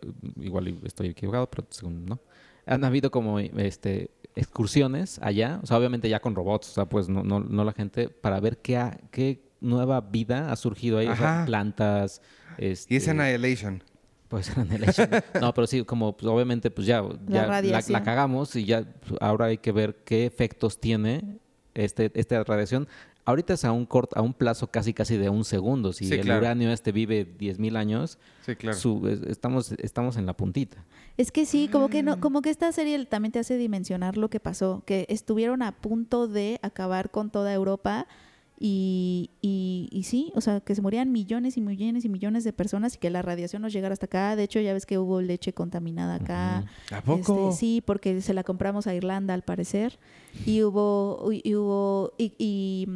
igual 0.40 0.78
estoy 0.84 1.08
equivocado, 1.08 1.48
pero 1.50 1.66
según 1.70 2.04
no, 2.06 2.20
han 2.66 2.84
habido 2.84 3.10
como 3.10 3.38
este 3.38 4.10
excursiones 4.36 5.20
allá, 5.22 5.60
o 5.62 5.66
sea, 5.66 5.78
obviamente 5.78 6.08
ya 6.08 6.18
con 6.20 6.34
robots, 6.34 6.70
o 6.70 6.72
sea, 6.74 6.86
pues 6.86 7.08
no, 7.08 7.22
no, 7.22 7.38
no 7.38 7.64
la 7.64 7.72
gente, 7.72 8.08
para 8.08 8.40
ver 8.40 8.58
qué, 8.58 8.76
ha- 8.76 8.98
qué 9.12 9.40
nueva 9.60 10.00
vida 10.00 10.50
ha 10.50 10.56
surgido 10.56 10.98
ahí, 10.98 11.06
o 11.06 11.16
sea, 11.16 11.44
plantas. 11.46 12.20
Y 12.58 12.66
es 12.66 12.86
este, 12.90 13.10
Annihilation. 13.10 13.82
Pues 14.28 14.56
Annihilation. 14.56 15.08
No, 15.40 15.54
pero 15.54 15.66
sí, 15.66 15.84
como 15.84 16.16
pues, 16.16 16.26
obviamente 16.28 16.70
pues 16.70 16.86
ya, 16.86 17.02
ya 17.26 17.42
la, 17.42 17.46
radiación. 17.46 17.92
la 17.92 18.02
cagamos 18.02 18.56
y 18.56 18.64
ya 18.64 18.82
pues, 19.06 19.20
ahora 19.20 19.46
hay 19.46 19.58
que 19.58 19.70
ver 19.70 20.02
qué 20.04 20.26
efectos 20.26 20.80
tiene 20.80 21.38
este, 21.74 22.10
esta 22.14 22.42
radiación. 22.42 22.88
Ahorita 23.26 23.54
es 23.54 23.64
a 23.64 23.72
un 23.72 23.86
corto, 23.86 24.18
a 24.18 24.22
un 24.22 24.34
plazo 24.34 24.66
casi 24.66 24.92
casi 24.92 25.16
de 25.16 25.30
un 25.30 25.44
segundo. 25.44 25.92
Si 25.94 26.06
Sí, 26.06 26.14
el 26.14 26.20
claro. 26.20 26.40
uranio 26.40 26.70
este 26.70 26.92
vive 26.92 27.24
10.000 27.24 27.76
años, 27.76 28.18
Sí, 28.44 28.54
claro. 28.54 28.76
su- 28.76 29.06
es- 29.08 29.22
estamos, 29.22 29.72
estamos 29.72 30.16
en 30.18 30.26
la 30.26 30.36
puntita. 30.36 30.84
Es 31.16 31.32
que 31.32 31.46
sí, 31.46 31.68
como 31.72 31.88
que 31.88 32.02
no, 32.02 32.20
como 32.20 32.42
que 32.42 32.50
esta 32.50 32.70
serie 32.72 33.02
también 33.06 33.32
te 33.32 33.38
hace 33.38 33.56
dimensionar 33.56 34.16
lo 34.18 34.28
que 34.28 34.40
pasó, 34.40 34.82
que 34.84 35.06
estuvieron 35.08 35.62
a 35.62 35.72
punto 35.72 36.28
de 36.28 36.58
acabar 36.62 37.10
con 37.10 37.30
toda 37.30 37.54
Europa 37.54 38.06
y, 38.60 39.30
y, 39.42 39.88
y 39.90 40.04
sí, 40.04 40.30
o 40.36 40.40
sea, 40.40 40.60
que 40.60 40.74
se 40.74 40.82
morían 40.82 41.10
millones 41.10 41.56
y 41.56 41.60
millones 41.60 42.04
y 42.04 42.08
millones 42.08 42.44
de 42.44 42.52
personas 42.52 42.94
y 42.94 42.98
que 42.98 43.10
la 43.10 43.20
radiación 43.22 43.62
nos 43.62 43.72
llegara 43.72 43.92
hasta 43.94 44.06
acá. 44.06 44.36
De 44.36 44.44
hecho, 44.44 44.60
ya 44.60 44.72
ves 44.72 44.86
que 44.86 44.98
hubo 44.98 45.20
leche 45.20 45.52
contaminada 45.52 46.16
acá. 46.16 46.64
¿A 46.92 47.00
poco? 47.02 47.48
Este, 47.50 47.58
sí, 47.60 47.82
porque 47.84 48.20
se 48.20 48.32
la 48.34 48.44
compramos 48.44 48.86
a 48.86 48.94
Irlanda 48.94 49.34
al 49.34 49.42
parecer. 49.42 49.98
Y 50.46 50.62
hubo, 50.62 51.30
y, 51.32 51.40
y 51.44 51.54
hubo, 51.56 52.12
y, 52.16 52.32
y, 52.38 52.86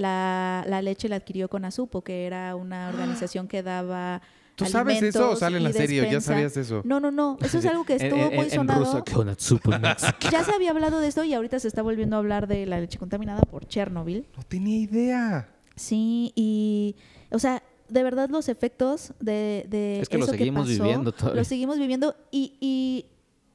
la, 0.00 0.64
la 0.66 0.82
leche 0.82 1.08
la 1.08 1.16
adquirió 1.16 1.48
con 1.48 1.64
Azupo, 1.64 2.02
que 2.02 2.26
era 2.26 2.54
una 2.56 2.88
organización 2.88 3.46
que 3.48 3.62
daba. 3.62 4.20
¿Tú 4.56 4.66
sabes 4.66 5.02
eso 5.02 5.18
o 5.20 5.22
alimentos 5.22 5.38
sale 5.38 5.56
en 5.56 5.62
y 5.62 5.66
la 5.66 5.72
serie? 5.72 6.02
¿O 6.02 6.10
ya 6.10 6.20
sabías 6.20 6.56
eso? 6.56 6.82
No, 6.84 7.00
no, 7.00 7.10
no. 7.10 7.38
Eso 7.42 7.58
es 7.58 7.66
algo 7.72 7.84
que 7.84 7.94
En- 7.94 8.02
estuvo 8.02 8.20
en- 8.20 8.36
muy 8.36 8.44
en 8.46 8.50
sonado. 8.50 9.04
mix. 9.04 10.02
Ya 10.30 10.44
se 10.44 10.52
había 10.52 10.70
hablado 10.70 11.00
de 11.00 11.08
esto 11.08 11.24
y 11.24 11.34
ahorita 11.34 11.58
se 11.60 11.68
está 11.68 11.82
volviendo 11.82 12.16
a 12.16 12.18
hablar 12.18 12.46
de 12.46 12.66
la 12.66 12.80
leche 12.80 12.98
contaminada 12.98 13.42
por 13.42 13.66
Chernobyl. 13.66 14.26
No 14.36 14.42
tenía 14.42 14.78
idea. 14.78 15.48
Sí, 15.76 16.32
y, 16.34 16.96
o 17.30 17.38
sea, 17.38 17.62
de 17.88 18.02
verdad 18.02 18.28
los 18.28 18.48
efectos 18.48 19.14
de, 19.20 19.64
de 19.68 20.00
Es 20.00 20.08
que 20.08 20.18
lo 20.18 20.26
seguimos 20.26 20.68
pasó, 20.68 20.82
viviendo 20.82 21.12
todavía. 21.12 21.40
Lo 21.40 21.44
seguimos 21.44 21.78
viviendo 21.78 22.14
y, 22.30 22.56
y 22.60 23.06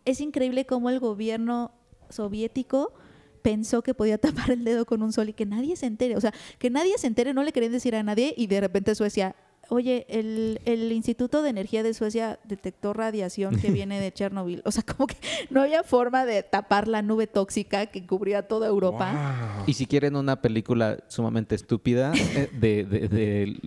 es 0.05 0.21
increíble 0.21 0.65
cómo 0.65 0.89
el 0.89 0.99
gobierno 0.99 1.71
soviético 2.09 2.93
pensó 3.45 3.83
que 3.83 3.93
podía 3.93 4.17
tapar 4.25 4.49
el 4.49 4.63
dedo 4.63 4.85
con 4.85 5.03
un 5.03 5.13
sol 5.13 5.29
y 5.29 5.33
que 5.33 5.45
nadie 5.45 5.75
se 5.75 5.85
entere. 5.85 6.17
O 6.17 6.21
sea, 6.21 6.33
que 6.57 6.71
nadie 6.71 6.97
se 6.97 7.05
entere, 7.05 7.31
no 7.33 7.43
le 7.43 7.53
querían 7.53 7.71
decir 7.71 7.95
a 7.95 8.01
nadie 8.01 8.33
y 8.35 8.47
de 8.47 8.59
repente 8.59 8.95
Suecia... 8.95 9.35
Oye, 9.69 10.05
el, 10.09 10.61
el 10.65 10.91
Instituto 10.91 11.41
de 11.41 11.49
Energía 11.49 11.81
de 11.81 11.95
Suecia 11.95 12.37
detectó 12.43 12.93
radiación 12.93 13.59
que 13.59 13.71
viene 13.71 13.99
de 13.99 14.11
Chernobyl. 14.11 14.61
O 14.63 14.69
sea, 14.69 14.83
como 14.83 15.07
que 15.07 15.15
no 15.49 15.59
había 15.59 15.81
forma 15.81 16.23
de 16.23 16.43
tapar 16.43 16.87
la 16.87 17.01
nube 17.01 17.25
tóxica 17.25 17.87
que 17.87 18.05
cubría 18.05 18.47
toda 18.47 18.67
Europa. 18.67 19.55
Wow. 19.57 19.63
Y 19.65 19.73
si 19.73 19.87
quieren 19.87 20.17
una 20.17 20.39
película 20.39 20.99
sumamente 21.07 21.55
estúpida 21.55 22.13
eh, 22.13 22.47
de, 22.53 22.83
de, 22.83 23.07
de, 23.07 23.59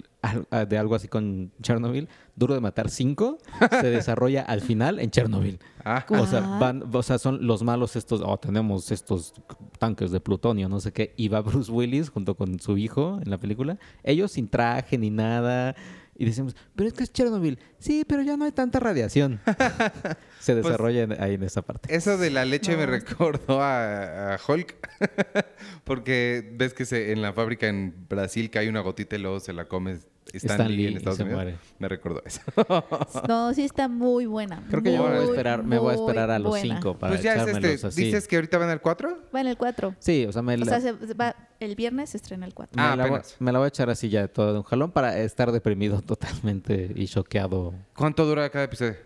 de 0.69 0.79
algo 0.79 0.95
así 0.95 1.09
con 1.09 1.53
Chernobyl, 1.63 2.09
Duro 2.35 2.55
de 2.55 2.61
Matar 2.61 2.91
5 2.91 3.39
se 3.81 3.87
desarrolla 3.91 4.43
al 4.43 4.61
final 4.61 4.99
en 4.99 5.11
Chernobyl. 5.11 5.59
Ah, 5.85 6.05
O 6.09 6.27
sea, 6.27 6.41
van, 6.41 6.85
o 6.93 7.03
sea, 7.03 7.19
son 7.19 7.47
los 7.47 7.63
malos 7.63 7.97
estos, 7.97 8.21
oh, 8.25 8.37
tenemos 8.37 8.91
estos 8.91 9.33
tanques 9.79 10.11
de 10.11 10.21
plutonio, 10.21 10.69
no 10.69 10.81
sé 10.81 10.93
qué. 10.93 11.15
Y 11.17 11.29
va 11.29 11.41
Bruce 11.43 11.71
Willis 11.71 12.11
junto 12.11 12.35
con 12.37 12.59
su 12.59 12.77
hijo 12.77 13.19
en 13.23 13.31
la 13.31 13.39
película. 13.39 13.79
Ellos 14.03 14.33
sin 14.33 14.49
traje 14.49 14.99
ni 14.99 15.11
nada. 15.11 15.77
Y 16.21 16.25
decimos, 16.25 16.57
pero 16.75 16.89
es 16.89 16.95
que 16.95 17.05
es 17.05 17.13
Chernobyl. 17.13 17.61
Sí, 17.79 18.05
pero 18.07 18.23
ya 18.23 18.37
no 18.37 18.45
hay 18.45 18.51
tanta 18.51 18.81
radiación. 18.81 19.39
Se 20.41 20.53
Pues, 20.53 20.65
desarrolla 20.65 21.03
en- 21.05 21.23
ahí 21.23 21.35
en 21.35 21.45
esa 21.45 21.63
parte. 21.63 21.95
Eso 21.95 22.19
de 22.19 22.31
la 22.31 22.45
leche 22.45 22.77
me 22.77 22.87
recordó 22.87 23.63
a, 23.63 24.35
a 24.35 24.39
Hulk. 24.47 24.75
Porque 25.85 26.51
ves 26.55 26.75
que 26.75 26.85
se, 26.87 27.13
en 27.13 27.23
la 27.23 27.33
fábrica 27.33 27.69
en 27.69 27.95
Brasil 28.09 28.51
cae 28.51 28.69
una 28.69 28.81
gotita 28.81 29.17
y 29.17 29.21
luego 29.21 29.41
se 29.41 29.53
la 29.53 29.67
come 29.67 29.99
Stan, 30.35 30.51
Stan 30.53 30.69
Lee 30.69 30.77
Lee 30.77 30.87
en 30.89 30.97
Estados 30.99 31.19
Unidos. 31.21 31.37
muere. 31.37 31.57
Me 31.79 31.89
recordó 31.89 32.23
eso. 32.25 32.41
No, 33.29 33.53
sí 33.55 33.65
está 33.65 33.89
muy 33.89 34.27
buena. 34.27 34.63
Creo 34.69 34.83
que 34.83 34.93
yo 34.93 35.03
me 35.03 35.09
voy 35.09 35.17
a 35.17 35.21
muy, 35.21 35.31
esperar, 35.31 35.63
me 35.65 35.79
voy 35.79 35.95
a 35.95 35.97
muy 35.97 36.07
esperar 36.07 36.31
a 36.31 36.39
los 36.39 36.51
buena. 36.51 36.75
cinco 36.77 36.99
para 36.99 37.13
pues 37.13 37.23
ya 37.23 37.35
es 37.35 37.49
este. 37.49 37.87
así. 37.87 38.05
¿Dices 38.05 38.29
que 38.29 38.37
ahorita 38.37 38.59
van 38.59 38.69
al 38.71 38.81
4? 38.81 39.19
Va 39.35 39.41
en 39.41 39.47
el 39.47 39.57
4. 39.57 39.95
Sí, 39.99 40.27
o 40.27 40.33
sea, 40.33 40.43
me 40.43 40.55
O 40.55 40.57
la, 40.59 40.67
sea, 40.67 40.81
se- 40.81 41.07
se 41.07 41.15
va, 41.15 41.35
el 41.61 41.75
viernes 41.77 42.11
se 42.11 42.17
estrena 42.19 42.47
el 42.47 42.55
4. 42.55 42.77
me 42.77 42.83
Ah, 42.83 42.97
la 42.97 43.07
voy- 43.07 43.21
me 43.39 43.53
la 43.53 43.59
voy 43.59 43.67
a 43.67 43.69
echar 43.69 43.91
así 43.91 44.09
ya 44.09 44.29
todo 44.29 44.53
de 44.53 44.59
un 44.59 44.65
jalón 44.65 44.91
para 44.93 45.19
estar 45.19 45.51
deprimido 45.53 46.01
totalmente 46.03 46.93
y 46.95 47.07
choqueado. 47.07 47.75
¿Cuánto 47.97 48.25
dura 48.27 48.49
cada 48.51 48.65
episodio? 48.65 48.97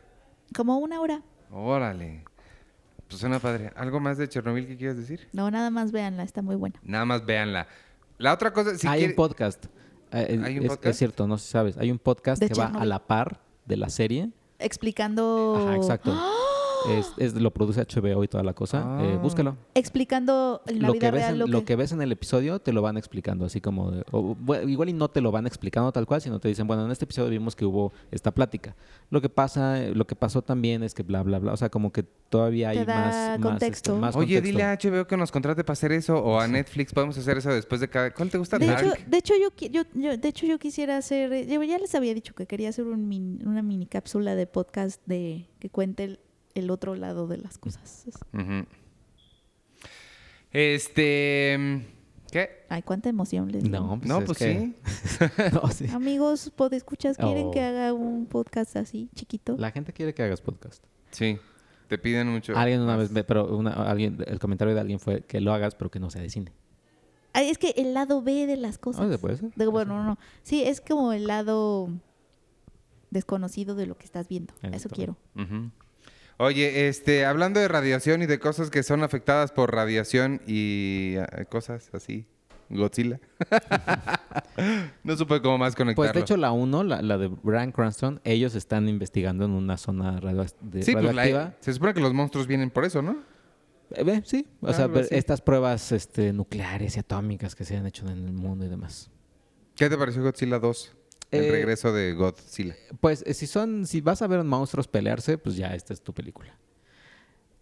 Como 0.55 0.79
una 0.79 1.01
hora. 1.01 1.23
Órale. 1.51 2.25
Pues 3.09 3.21
suena 3.21 3.39
padre. 3.39 3.71
¿Algo 3.77 4.01
más 4.01 4.17
de 4.19 4.29
Chernobyl 4.29 4.67
que 4.67 4.77
quieras 4.77 4.97
decir? 4.97 5.29
No, 5.33 5.51
nada 5.51 5.71
más 5.71 5.93
véanla, 5.93 6.23
está 6.23 6.41
muy 6.43 6.57
buena. 6.57 6.79
Nada 6.83 7.05
más 7.05 7.25
véanla. 7.27 7.67
La 8.19 8.33
otra 8.33 8.53
cosa, 8.53 8.77
si 8.79 8.87
hay 8.87 8.99
quiere- 9.01 9.13
un 9.13 9.17
podcast. 9.17 9.67
Eh, 10.13 10.41
¿Hay 10.45 10.59
un 10.59 10.65
es, 10.65 10.71
podcast? 10.71 10.87
es 10.87 10.99
cierto, 10.99 11.27
no 11.27 11.39
sé 11.39 11.47
si 11.47 11.53
sabes. 11.53 11.79
Hay 11.79 11.91
un 11.91 11.99
podcast 11.99 12.41
De 12.41 12.49
que 12.49 12.55
va 12.55 12.67
a 12.67 12.85
la 12.85 13.07
par 13.07 13.41
de 13.65 13.77
la 13.77 13.89
serie. 13.89 14.31
Explicando. 14.59 15.57
Ajá, 15.59 15.77
exacto. 15.77 16.15
Es, 16.91 17.13
es- 17.19 17.35
lo 17.35 17.51
produce 17.53 17.81
HBO 17.83 18.25
y 18.25 18.29
toda 18.29 18.43
la 18.43 18.55
cosa. 18.55 18.79
Eh, 19.01 19.15
Ah. 19.15 19.19
búscalo. 19.23 19.57
Explicando 19.75 20.63
la 20.67 20.89
Lo 20.89 20.93
vida 20.95 21.01
que, 21.01 21.11
ves 21.13 21.21
real 21.23 21.33
en, 21.35 21.39
lo, 21.41 21.47
lo 21.47 21.65
que... 21.65 21.77
ves 21.77 21.93
en 21.93 22.03
el 22.03 22.11
episodio 22.13 22.59
te 22.61 22.73
lo 22.73 22.83
van 22.83 22.97
explicando, 22.97 23.45
así 23.45 23.61
como... 23.61 23.91
de- 23.91 24.05
o, 24.11 24.35
bueno, 24.35 24.69
igual 24.69 24.89
y 24.89 24.93
no 24.93 25.09
te 25.09 25.21
lo 25.21 25.31
van 25.31 25.47
explicando 25.47 25.93
tal 25.93 26.07
cual, 26.07 26.21
sino 26.21 26.41
te 26.41 26.49
dicen, 26.49 26.67
bueno, 26.67 26.85
en 26.85 26.91
este 26.91 27.05
episodio 27.05 27.31
vimos 27.31 27.55
que 27.55 27.65
hubo 27.65 27.93
esta 28.11 28.31
plática. 28.33 28.75
Lo 29.11 29.21
que 29.21 29.29
pasa, 29.29 29.79
lo 29.95 30.07
que 30.07 30.17
pasó 30.17 30.43
también 30.43 30.83
es 30.83 30.95
que 30.95 31.03
bla, 31.03 31.23
bla, 31.23 31.39
bla. 31.39 31.53
O 31.53 31.57
sea, 31.57 31.69
como 31.69 31.93
que 31.93 32.03
todavía 32.03 32.71
hay 32.71 32.79
más, 32.79 32.87
más, 32.87 33.39
contexto. 33.41 33.93
este, 33.93 34.01
más 34.01 34.17
Oye, 34.17 34.37
contexto. 34.37 34.47
dile 34.47 34.63
a 34.65 34.79
HBO 35.03 35.07
que 35.07 35.17
nos 35.17 35.31
contrate 35.31 35.65
para 35.65 35.75
hacer 35.75 35.93
eso 35.93 36.17
o 36.19 36.41
a 36.41 36.49
Netflix 36.49 36.93
podemos 36.93 37.17
hacer 37.19 37.39
eso 37.39 37.51
después 37.51 37.81
de 37.81 37.89
cada... 37.89 38.11
¿Cuál 38.13 38.31
te 38.31 38.39
gusta? 38.39 38.59
De 38.59 38.67
Dark. 38.67 38.85
hecho, 38.85 38.95
de 39.07 39.17
hecho 39.19 39.35
yo, 39.41 39.51
qui- 39.51 39.71
yo, 39.71 39.83
yo- 39.95 40.17
de 40.17 40.29
hecho 40.29 40.47
yo 40.47 40.59
quisiera 40.59 40.97
hacer, 40.97 41.47
yo 41.47 41.63
ya 41.63 41.79
les 41.79 41.95
había 41.95 42.15
dicho 42.15 42.35
que 42.35 42.47
quería 42.47 42.71
hacer 42.71 42.87
un 42.87 43.09
min- 43.09 43.43
una 43.47 43.63
mini 43.63 43.87
cápsula 43.87 44.35
de 44.35 44.47
podcast 44.47 45.01
de 45.07 45.49
que 45.59 45.69
cuente 45.71 46.05
el, 46.05 46.21
el 46.55 46.71
otro 46.71 46.95
lado 46.95 47.27
de 47.27 47.39
las 47.39 47.59
cosas. 47.59 48.05
Este... 50.51 51.87
¿Qué? 52.31 52.65
Ay, 52.71 52.81
cuánta 52.83 53.11
emoción 53.11 53.53
les 53.53 53.63
digo. 53.63 53.79
No, 53.79 53.99
pues, 53.99 54.09
no, 54.09 54.19
es 54.21 54.25
pues 54.25 54.39
que- 54.39 54.73
sí. 55.05 55.25
No, 55.53 55.69
sí. 55.69 55.87
Amigos, 55.93 56.51
podescuchas, 56.57 57.17
¿quieren 57.19 57.49
Oh. 57.49 57.51
que 57.51 57.61
haga 57.61 57.93
un 57.93 58.25
podcast 58.27 58.75
así, 58.77 59.11
chiquito? 59.15 59.57
La 59.59 59.71
gente 59.71 59.93
quiere 59.93 60.15
que 60.15 60.23
hagas 60.23 60.41
podcast. 60.41 60.83
Sí. 61.11 61.39
Te 61.89 61.99
piden 61.99 62.29
mucho. 62.29 62.57
Alguien 62.57 62.81
una 62.81 62.97
vez, 62.97 63.11
me- 63.11 63.23
pero 63.25 63.55
una- 63.55 63.73
alguien, 63.73 64.17
el 64.27 64.39
comentario 64.39 64.75
de 64.75 64.81
alguien 64.81 64.99
fue 64.99 65.23
que 65.27 65.41
lo 65.43 65.53
hagas, 65.53 65.75
pero 65.75 65.91
que 65.91 66.01
no 66.01 66.09
sea 66.09 66.23
de 66.23 66.31
cine. 66.31 66.53
Ay, 67.35 67.51
es 67.51 67.59
que 67.59 67.75
el 67.77 67.93
lado 67.93 68.23
B 68.23 68.47
de 68.47 68.57
las 68.57 68.79
cosas. 68.79 69.11
Ah, 69.13 69.19
puede 69.19 69.37
ser. 69.37 69.53
De- 69.55 69.67
bueno, 69.67 69.95
no, 69.99 70.05
no. 70.05 70.19
Sí, 70.43 70.63
es 70.63 70.81
como 70.81 71.13
el 71.13 71.27
lado 71.27 71.91
desconocido 73.11 73.75
de 73.75 73.87
lo 73.87 73.99
que 73.99 74.07
estás 74.07 74.27
viendo. 74.29 74.55
Eso 74.63 74.89
quiero. 74.89 75.19
Ujú. 75.37 75.71
Oye, 76.43 76.89
este, 76.89 77.25
hablando 77.25 77.61
de 77.61 77.69
radiación 77.69 78.23
y 78.23 78.27
de 78.27 78.39
cosas 78.39 78.69
que 78.71 78.83
son 78.83 79.03
afectadas 79.05 79.53
por 79.53 79.73
radiación 79.73 80.41
y 80.47 81.15
eh, 81.17 81.45
cosas 81.49 81.89
así, 81.93 82.27
Godzilla. 82.69 83.21
no 85.05 85.17
supe 85.17 85.41
cómo 85.41 85.59
más 85.59 85.75
conectarlo. 85.77 85.95
Pues 86.11 86.13
de 86.15 86.21
hecho 86.21 86.37
la 86.37 86.53
1, 86.53 86.83
la, 86.85 87.01
la 87.03 87.19
de 87.19 87.29
Brian 87.29 87.71
Cranston, 87.71 88.21
ellos 88.25 88.55
están 88.55 88.89
investigando 88.89 89.45
en 89.45 89.53
una 89.53 89.77
zona 89.77 90.19
radio- 90.21 90.47
de- 90.61 90.83
sí, 90.83 90.93
pues 90.93 91.05
la- 91.05 91.13
radioactiva. 91.13 91.55
se 91.61 91.73
supone 91.75 91.95
que 91.95 92.01
los 92.01 92.13
monstruos 92.13 92.47
vienen 92.47 92.71
por 92.71 92.85
eso, 92.85 93.03
¿no? 93.03 93.17
Eh, 93.95 94.23
sí, 94.25 94.47
o 94.63 94.73
sea, 94.73 94.89
pero 94.89 95.05
así. 95.05 95.15
estas 95.15 95.43
pruebas 95.43 95.93
este, 95.93 96.33
nucleares 96.33 96.97
y 96.97 97.01
atómicas 97.01 97.55
que 97.55 97.65
se 97.65 97.77
han 97.77 97.87
hecho 97.87 98.05
en 98.09 98.27
el 98.27 98.33
mundo 98.33 98.65
y 98.65 98.69
demás. 98.69 99.11
¿Qué 99.77 99.89
te 99.89 99.97
pareció 99.97 100.23
Godzilla 100.23 100.59
2? 100.59 100.97
El 101.33 101.45
Eh, 101.47 101.51
regreso 101.51 101.93
de 101.93 102.13
Godzilla. 102.13 102.77
Pues 103.01 103.25
eh, 103.27 103.35
si 103.35 103.47
son, 103.49 103.87
si 103.87 104.01
vas 104.01 104.23
a 104.23 104.27
ver 104.29 104.45
monstruos 104.45 104.87
pelearse, 104.87 105.39
pues 105.39 105.57
ya 105.57 105.75
esta 105.75 105.93
es 105.93 106.01
tu 106.03 106.13
película. 106.15 106.57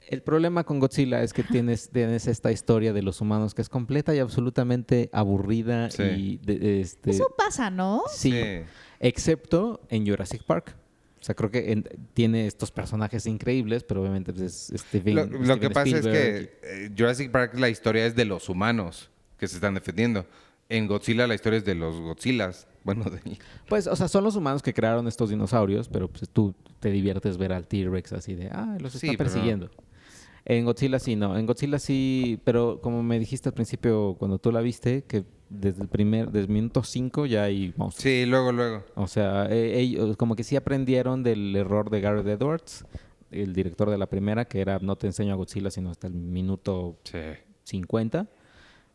El 0.09 0.23
problema 0.23 0.64
con 0.64 0.81
Godzilla 0.81 1.23
es 1.23 1.33
que 1.33 1.45
tienes, 1.45 1.89
tienes 1.93 2.27
esta 2.27 2.51
historia 2.51 2.93
de 2.93 3.03
los 3.03 3.21
humanos 3.21 3.55
que 3.55 3.62
es 3.62 3.68
completa 3.68 4.14
y 4.14 4.18
absolutamente 4.18 5.09
aburrida 5.12 5.89
Sí. 5.91 6.03
y 6.03 6.37
de- 6.39 6.81
este, 6.81 7.11
Eso 7.11 7.33
pasa, 7.39 7.71
¿no? 7.71 8.03
sí, 8.12 8.35
excepto 8.99 9.81
en 9.89 10.07
Jurassic 10.07 10.43
Park. 10.45 10.75
O 11.21 11.23
sea, 11.23 11.35
creo 11.35 11.51
que 11.51 11.73
en- 11.73 11.85
tiene 12.14 12.47
estos 12.47 12.71
personajes 12.73 13.27
increíbles, 13.27 13.85
pero 13.85 14.01
obviamente 14.01 14.33
pues, 14.33 14.71
es 14.71 14.81
Steven, 14.81 15.47
Lo, 15.47 15.61
que 15.61 15.71
pasa 15.71 15.99
es 15.99 16.07
que 16.07 16.59
eh, 16.62 16.91
Jurassic 16.97 17.31
Park 17.31 17.55
la 17.59 17.68
historia 17.68 18.07
es 18.07 18.16
de 18.16 18.25
los 18.25 18.49
humanos 18.49 19.11
que 19.39 19.47
se 19.47 19.57
están 19.57 19.75
defendiendo. 19.75 20.27
En 20.71 20.87
Godzilla 20.87 21.27
la 21.27 21.35
historia 21.35 21.59
es 21.59 21.64
de 21.66 21.75
los 21.75 22.01
Godzillas. 22.01 22.66
Bueno, 22.83 23.05
de... 23.11 23.21
Pues, 23.68 23.87
o 23.87 23.95
sea, 23.95 24.09
son 24.09 24.25
los 24.25 24.37
humanos 24.37 24.62
que 24.62 24.73
crearon 24.73 25.07
estos 25.07 25.29
dinosaurios, 25.29 25.87
pero 25.91 26.09
pues 26.09 26.31
tú 26.31 26.55
te 26.79 26.91
diviertes 26.91 27.37
ver 27.37 27.53
al 27.53 27.66
T-Rex 27.66 28.14
así 28.14 28.35
de, 28.35 28.47
ah, 28.51 28.79
los 28.81 28.93
Sí, 28.95 29.09
está 29.09 29.18
pero- 29.18 29.31
persiguiendo. 29.31 29.68
En 30.47 30.64
Godzilla 30.64 30.99
sí, 30.99 31.14
no. 31.14 31.37
En 31.37 31.45
Godzilla 31.45 31.79
sí, 31.79 32.41
pero 32.43 32.81
como 32.81 33.03
me 33.03 33.18
dijiste 33.18 33.51
al 33.51 33.55
principio 33.55 34.16
cuando 34.18 34.39
tú 34.39 34.51
la 34.51 34.62
viste, 34.62 35.03
que 35.05 35.25
desde 35.51 35.83
el 35.83 35.89
primer, 35.89 36.29
desde 36.31 36.47
el 36.47 36.49
minuto 36.49 36.83
5 36.83 37.27
ya 37.27 37.43
hay 37.45 37.75
monstruos. 37.77 38.03
Sí, 38.03 38.25
luego, 38.25 38.51
luego. 38.51 38.83
O 38.95 39.07
sea, 39.07 39.47
ellos 39.53 40.16
como 40.16 40.35
que 40.35 40.43
sí 40.43 40.57
aprendieron 40.57 41.23
del 41.23 41.55
error 41.55 41.91
de 41.91 42.01
Garrett 42.01 42.27
Edwards, 42.29 42.87
el 43.31 43.53
director 43.53 43.91
de 43.91 43.99
la 43.99 44.07
primera, 44.07 44.47
que 44.47 44.62
era 44.62 44.79
no 44.79 44.97
te 44.97 45.07
enseño 45.07 45.35
a 45.35 45.37
Godzilla 45.37 45.71
sino 45.71 45.91
hasta 45.91 46.07
el 46.07 46.14
minuto 46.14 46.97
Sí. 47.05 47.18
50. 47.64 48.27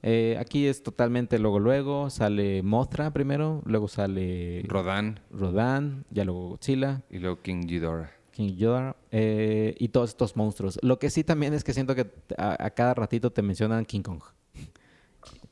Eh, 0.04 0.38
aquí 0.40 0.68
es 0.68 0.84
totalmente 0.84 1.40
luego 1.40 1.60
luego, 1.60 2.10
sale 2.10 2.62
Mothra 2.62 3.12
primero, 3.12 3.62
luego 3.66 3.88
sale 3.88 4.64
Rodan 4.68 5.20
Rodan, 5.32 6.06
ya 6.12 6.26
luego 6.26 6.50
Godzilla, 6.50 7.02
y 7.10 7.20
luego 7.20 7.42
King 7.42 7.66
Ghidorah. 7.66 8.12
King 8.32 8.56
Ghidorah 8.56 8.96
eh, 9.12 9.76
y 9.80 9.88
todos 9.88 10.12
estos 10.12 10.36
monstruos. 10.36 10.78
Lo 10.84 11.00
que 11.00 11.10
sí 11.10 11.24
también 11.24 11.54
es 11.54 11.64
que 11.64 11.74
siento 11.74 11.96
que 11.96 12.12
a, 12.38 12.66
a 12.66 12.70
cada 12.72 12.94
ratito 12.94 13.32
te 13.32 13.42
mencionan 13.42 13.86
King 13.86 14.02
Kong. 14.02 14.22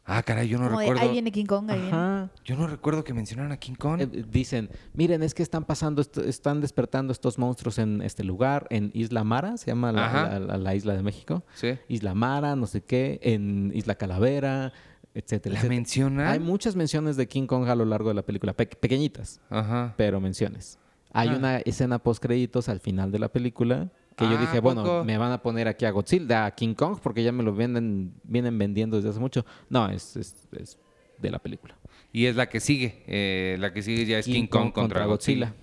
Ah, 0.06 0.22
caray, 0.22 0.50
yo 0.50 0.58
no 0.60 0.66
Como 0.66 0.80
de, 0.80 0.86
recuerdo. 0.88 1.02
ahí 1.08 1.12
viene 1.14 1.32
King 1.32 1.46
Kong, 1.46 1.70
ahí 1.72 1.80
viene. 1.80 1.96
Ajá. 1.96 2.30
Yo 2.44 2.58
no 2.58 2.68
recuerdo 2.68 3.06
que 3.06 3.14
mencionaran 3.14 3.54
a 3.54 3.58
King 3.58 3.76
Kong. 3.76 4.02
Eh, 4.02 4.26
dicen, 4.30 4.70
miren, 4.94 5.24
es 5.24 5.34
que 5.34 5.42
están 5.44 5.64
pasando, 5.64 6.02
están 6.02 6.60
despertando 6.60 7.14
estos 7.14 7.38
monstruos 7.40 7.80
en 7.80 8.02
este 8.02 8.26
lugar, 8.26 8.68
en 8.70 8.92
Isla 8.94 9.24
Mara, 9.24 9.56
se 9.56 9.68
llama 9.68 9.94
la, 9.94 10.12
la- 10.12 10.40
la- 10.40 10.58
la 10.58 10.76
isla 10.76 10.94
de 10.94 11.04
México. 11.04 11.44
sí. 11.56 11.78
Isla 11.88 12.14
Mara, 12.14 12.56
no 12.58 12.68
sé 12.68 12.82
qué, 12.82 13.20
en 13.24 13.72
Isla 13.74 13.96
Calavera, 13.96 14.74
etcétera. 15.14 15.54
¿La 15.54 15.60
etcétera. 15.60 15.70
mencionan? 15.70 16.28
Hay 16.28 16.40
muchas 16.40 16.76
menciones 16.76 17.16
de 17.16 17.28
King 17.30 17.46
Kong 17.48 17.70
a 17.70 17.76
lo 17.76 17.86
largo 17.86 18.10
de 18.10 18.16
la 18.16 18.24
película, 18.24 18.52
pe- 18.54 18.66
pequeñitas, 18.66 19.40
Ajá. 19.50 19.94
pero 19.96 20.20
menciones. 20.20 20.80
Hay 21.14 21.30
Ah. 21.30 21.36
una 21.38 21.58
escena 21.60 22.00
post 22.00 22.22
créditos 22.22 22.68
al 22.68 22.80
final 22.82 23.12
de 23.12 23.20
la 23.20 23.30
película 23.30 23.90
que 24.16 24.26
yo 24.26 24.38
Ah, 24.38 24.42
dije, 24.42 24.58
¿a 24.58 24.62
bueno, 24.62 24.84
poco? 24.84 25.04
me 25.04 25.18
van 25.18 25.32
a 25.32 25.42
poner 25.42 25.68
aquí 25.68 25.86
a 25.86 25.92
Godzilla, 25.92 26.46
a 26.46 26.52
King 26.52 26.74
Kong, 26.76 27.00
porque 27.02 27.24
ya 27.24 27.32
me 27.32 27.44
lo 27.44 27.54
venden, 27.54 28.14
vienen 28.24 28.58
vendiendo 28.58 28.98
desde 28.98 29.10
hace 29.10 29.20
mucho. 29.20 29.46
No, 29.70 29.90
es, 29.90 30.16
es- 30.16 30.48
es 30.54 30.80
de 31.20 31.32
la 31.32 31.40
película. 31.40 31.76
Y 32.12 32.26
es 32.28 32.36
la 32.36 32.48
que 32.50 32.60
sigue. 32.60 33.04
eh, 33.08 33.58
la 33.60 33.74
que 33.74 33.82
sigue 33.82 34.06
ya 34.06 34.20
es 34.20 34.26
King, 34.26 34.48
Kong, 34.48 34.72
contra, 34.72 35.06
Godzilla. 35.06 35.54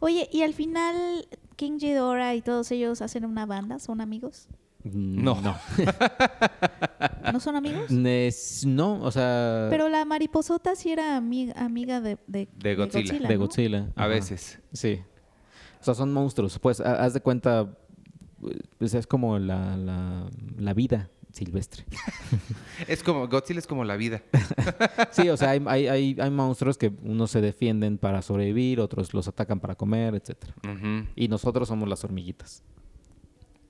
Oye, 0.00 0.28
y 0.32 0.42
al 0.42 0.54
final 0.54 1.26
King 1.56 1.78
Ghidorah 1.78 2.34
y 2.34 2.42
todos 2.42 2.70
ellos 2.70 3.02
hacen 3.02 3.24
una 3.24 3.44
banda, 3.46 3.78
¿son 3.78 4.00
amigos? 4.00 4.48
Mm, 4.84 5.22
No. 5.22 5.40
No. 5.42 5.56
¿No 7.32 7.40
son 7.40 7.56
amigos? 7.56 7.90
Es- 7.90 8.64
no, 8.66 9.02
o 9.02 9.10
sea, 9.10 9.66
Pero 9.70 9.88
la 9.88 10.04
mariposota 10.04 10.74
sí 10.76 10.90
era 10.92 11.18
ami- 11.20 11.52
amiga 11.56 12.00
de, 12.00 12.18
de, 12.26 12.48
De 12.56 12.74
Godzilla. 12.76 13.18
de 13.28 13.34
¿no? 13.34 13.40
Godzilla. 13.40 13.88
A 13.96 14.06
veces. 14.06 14.60
Sí. 14.72 15.00
O 15.86 15.94
sea, 15.94 15.94
son 15.94 16.12
monstruos. 16.12 16.58
Pues 16.58 16.80
ha- 16.80 17.04
haz 17.04 17.14
de 17.14 17.20
cuenta, 17.20 17.78
pues 18.78 18.92
es 18.94 19.06
como 19.06 19.38
la, 19.38 19.76
la, 19.76 20.26
la 20.58 20.74
vida 20.74 21.10
silvestre. 21.32 21.84
Es 22.88 23.02
como, 23.04 23.28
Godzilla 23.28 23.60
es 23.60 23.66
como 23.68 23.84
la 23.84 23.96
vida. 23.96 24.22
Sí, 25.12 25.28
o 25.28 25.36
sea, 25.36 25.50
hay, 25.50 25.62
hay, 25.68 25.86
hay, 25.86 26.16
hay 26.20 26.30
monstruos 26.30 26.76
que 26.76 26.92
unos 27.04 27.30
se 27.30 27.40
defienden 27.40 27.98
para 27.98 28.20
sobrevivir, 28.20 28.80
otros 28.80 29.14
los 29.14 29.28
atacan 29.28 29.60
para 29.60 29.76
comer, 29.76 30.14
etcétera. 30.16 30.54
Ujú. 30.64 31.06
Y 31.14 31.28
nosotros 31.28 31.68
somos 31.68 31.88
las 31.88 32.02
hormiguitas. 32.02 32.64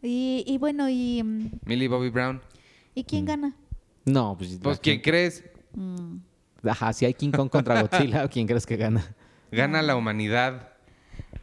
Y, 0.02 0.42
y 0.46 0.56
bueno, 0.58 0.88
¿y, 0.88 1.22
mm, 1.22 1.50
Millie 1.66 1.88
Bobby 1.88 2.08
Brown. 2.08 2.40
¿y 2.94 3.04
quién 3.04 3.24
Mm. 3.24 3.26
gana? 3.26 3.56
No, 4.06 4.36
pues... 4.38 4.58
Pues, 4.62 4.80
¿quién 4.80 5.00
crees? 5.02 5.44
Mm. 5.74 6.16
Ajá, 6.66 6.92
si 6.94 7.04
hay 7.04 7.12
King 7.14 7.30
Kong 7.32 7.50
contra 7.50 7.82
Godzilla, 7.82 8.26
¿quién 8.28 8.46
crees 8.46 8.64
que 8.64 8.76
gana? 8.78 9.14
Gana 9.52 9.82
la 9.82 9.96
humanidad. 9.96 10.70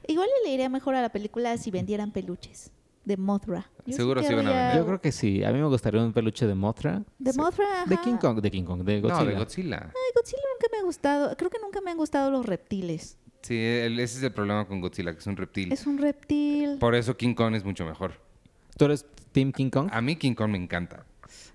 Igual 0.07 0.27
le 0.45 0.51
iría 0.53 0.69
mejor 0.69 0.95
a 0.95 1.01
la 1.01 1.09
película 1.09 1.57
si 1.57 1.71
vendieran 1.71 2.11
peluches 2.11 2.71
de 3.05 3.17
Mothra. 3.17 3.69
Yo 3.85 3.95
Seguro 3.95 4.23
sí 4.23 4.33
van 4.33 4.47
a 4.47 4.51
vender. 4.51 4.77
Yo 4.77 4.85
creo 4.85 5.01
que 5.01 5.11
sí. 5.11 5.43
A 5.43 5.51
mí 5.51 5.59
me 5.59 5.65
gustaría 5.67 6.01
un 6.01 6.13
peluche 6.13 6.45
de 6.47 6.55
Mothra. 6.55 7.03
De 7.19 7.33
Mothra, 7.33 7.65
De. 7.85 7.97
King 7.97 8.15
Kong, 8.15 8.39
de 8.41 8.49
King 8.51 8.63
Kong, 8.63 8.83
de 8.83 9.01
Godzilla. 9.01 9.23
No, 9.23 9.29
de 9.29 9.35
Godzilla. 9.35 9.77
Ay, 9.87 10.11
Godzilla 10.15 10.41
nunca 10.53 10.67
me 10.71 10.77
ha 10.79 10.83
gustado. 10.83 11.35
Creo 11.37 11.49
que 11.49 11.57
nunca 11.61 11.81
me 11.81 11.91
han 11.91 11.97
gustado 11.97 12.31
los 12.31 12.45
reptiles. 12.45 13.17
Sí, 13.41 13.57
el- 13.57 13.99
ese 13.99 14.17
es 14.19 14.23
el 14.23 14.31
problema 14.31 14.65
con 14.67 14.79
Godzilla, 14.79 15.11
que 15.13 15.19
es 15.19 15.27
un 15.27 15.35
reptil. 15.35 15.71
Es 15.73 15.85
un 15.85 15.97
reptil. 15.97 16.77
Por 16.79 16.95
eso 16.95 17.17
King 17.17 17.33
Kong 17.33 17.55
es 17.55 17.65
mucho 17.65 17.85
mejor. 17.85 18.13
¿Tú 18.77 18.85
eres 18.85 19.05
Team 19.33 19.51
King 19.51 19.69
Kong? 19.69 19.89
A 19.91 19.99
mí 20.01 20.15
King 20.15 20.33
Kong 20.33 20.51
me 20.51 20.57
encanta. 20.57 21.05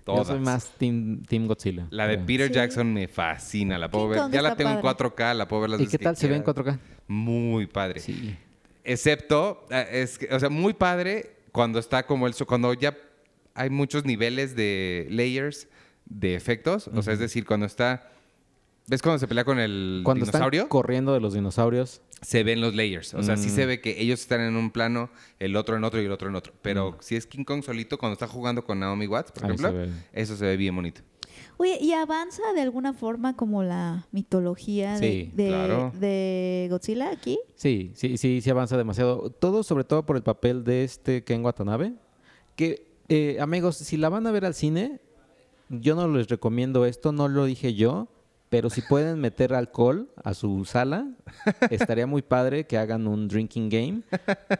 Yo 0.05 0.13
Todas. 0.15 0.27
soy 0.27 0.39
más 0.39 0.71
Team, 0.77 1.23
team 1.27 1.47
Godzilla. 1.47 1.87
La 1.89 2.07
de. 2.07 2.17
Peter 2.19 2.47
Sí. 2.47 2.53
Jackson 2.53 2.93
me 2.93 3.07
fascina. 3.07 3.77
La 3.79 3.89
puedo 3.89 4.05
King 4.05 4.09
ver. 4.11 4.19
Kong 4.19 4.33
Ya 4.33 4.41
la 4.43 4.55
tengo 4.55 4.69
en 4.71 4.81
padre. 4.81 4.97
4K, 5.09 5.33
la 5.35 5.47
puedo 5.47 5.61
ver 5.61 5.69
las 5.71 5.79
¿Y 5.79 5.83
veces 5.85 5.91
qué 5.91 5.97
que 5.99 6.03
tal 6.03 6.15
se 6.17 6.27
ve 6.27 6.35
en 6.35 6.43
quiera. 6.43 6.53
4K? 6.63 6.79
Muy 7.09 7.65
padre. 7.67 7.99
Sí. 7.99 8.35
Excepto, 8.83 9.65
eh, 9.71 9.87
es 9.91 10.17
que, 10.17 10.33
o 10.33 10.39
sea, 10.39 10.49
muy 10.49 10.73
padre 10.73 11.35
cuando 11.51 11.79
está 11.79 12.05
como 12.05 12.27
el... 12.27 12.33
Cuando 12.47 12.73
ya 12.73 12.95
hay 13.55 13.69
muchos 13.69 14.05
niveles 14.05 14.55
de 14.55 15.07
layers 15.09 15.67
de 16.05 16.35
efectos. 16.35 16.87
O 16.93 17.01
sea, 17.01 17.13
es 17.13 17.19
decir, 17.19 17.45
cuando 17.45 17.65
está... 17.65 18.09
¿Ves 18.87 19.01
cuando 19.03 19.19
se 19.19 19.27
pelea 19.27 19.43
con 19.43 19.59
el 19.59 20.01
Cuando 20.03 20.25
dinosaurio? 20.25 20.61
están 20.61 20.69
corriendo 20.69 21.13
de 21.13 21.19
los 21.19 21.33
dinosaurios, 21.35 22.01
se 22.21 22.43
ven 22.43 22.59
los 22.61 22.73
layers. 22.73 23.13
O 23.13 23.21
sea, 23.21 23.37
sí 23.37 23.47
Mm. 23.49 23.55
se 23.55 23.65
ve 23.67 23.81
que 23.81 24.01
ellos 24.01 24.19
están 24.21 24.41
en 24.41 24.55
un 24.55 24.71
plano, 24.71 25.11
el 25.37 25.55
otro 25.55 25.77
en 25.77 25.83
otro 25.83 26.01
y 26.01 26.05
el 26.05 26.11
otro 26.11 26.27
en 26.29 26.35
otro. 26.35 26.53
Pero 26.63 26.93
Mm. 26.93 26.95
si 27.01 27.15
es 27.15 27.27
King 27.27 27.43
Kong 27.43 27.61
solito, 27.63 27.99
cuando 27.99 28.13
está 28.13 28.27
jugando 28.27 28.63
con 28.63 28.79
Naomi 28.79 29.05
Watts, 29.05 29.31
por 29.31 29.45
Ahí 29.45 29.53
ejemplo, 29.55 29.85
eso 30.13 30.35
se 30.35 30.45
ve 30.45 30.57
bien 30.57 30.75
bonito. 30.75 31.01
Oye, 31.61 31.77
¿y 31.81 31.91
avanza 31.91 32.41
de 32.55 32.61
alguna 32.61 32.93
forma 32.93 33.35
como 33.35 33.63
la 33.63 34.07
mitología 34.13 34.97
de, 34.97 34.99
Sí, 34.99 35.31
de- 35.35 35.47
claro. 35.49 35.91
de 35.99 36.67
Godzilla 36.71 37.11
aquí? 37.11 37.37
sí, 37.55 37.91
sí, 37.95 38.17
sí, 38.17 38.39
sí 38.39 38.49
avanza 38.49 38.77
demasiado. 38.77 39.29
Todo 39.29 39.61
sobre 39.63 39.83
todo 39.83 40.05
por 40.05 40.15
el 40.15 40.23
papel 40.23 40.63
de 40.63 40.85
este 40.85 41.23
Ken 41.25 41.43
Watanabe. 41.43 41.95
Que, 42.55 42.87
eh, 43.09 43.37
amigos, 43.41 43.75
si 43.75 43.97
la 43.97 44.07
van 44.07 44.25
a 44.25 44.31
ver 44.31 44.45
al 44.45 44.53
cine, 44.53 45.01
yo 45.69 45.95
no 45.95 46.07
les 46.07 46.29
recomiendo 46.29 46.85
esto, 46.85 47.11
no 47.11 47.27
lo 47.27 47.43
dije 47.45 47.73
yo. 47.73 48.07
Pero 48.49 48.69
si 48.71 48.81
pueden 48.81 49.19
meter 49.19 49.53
alcohol 49.53 50.09
a 50.23 50.33
su 50.33 50.65
sala, 50.65 51.07
estaría 51.69 52.07
muy 52.07 52.21
padre 52.23 52.65
que 52.65 52.77
hagan 52.79 53.05
un 53.05 53.27
drinking 53.27 53.69
game 53.69 54.01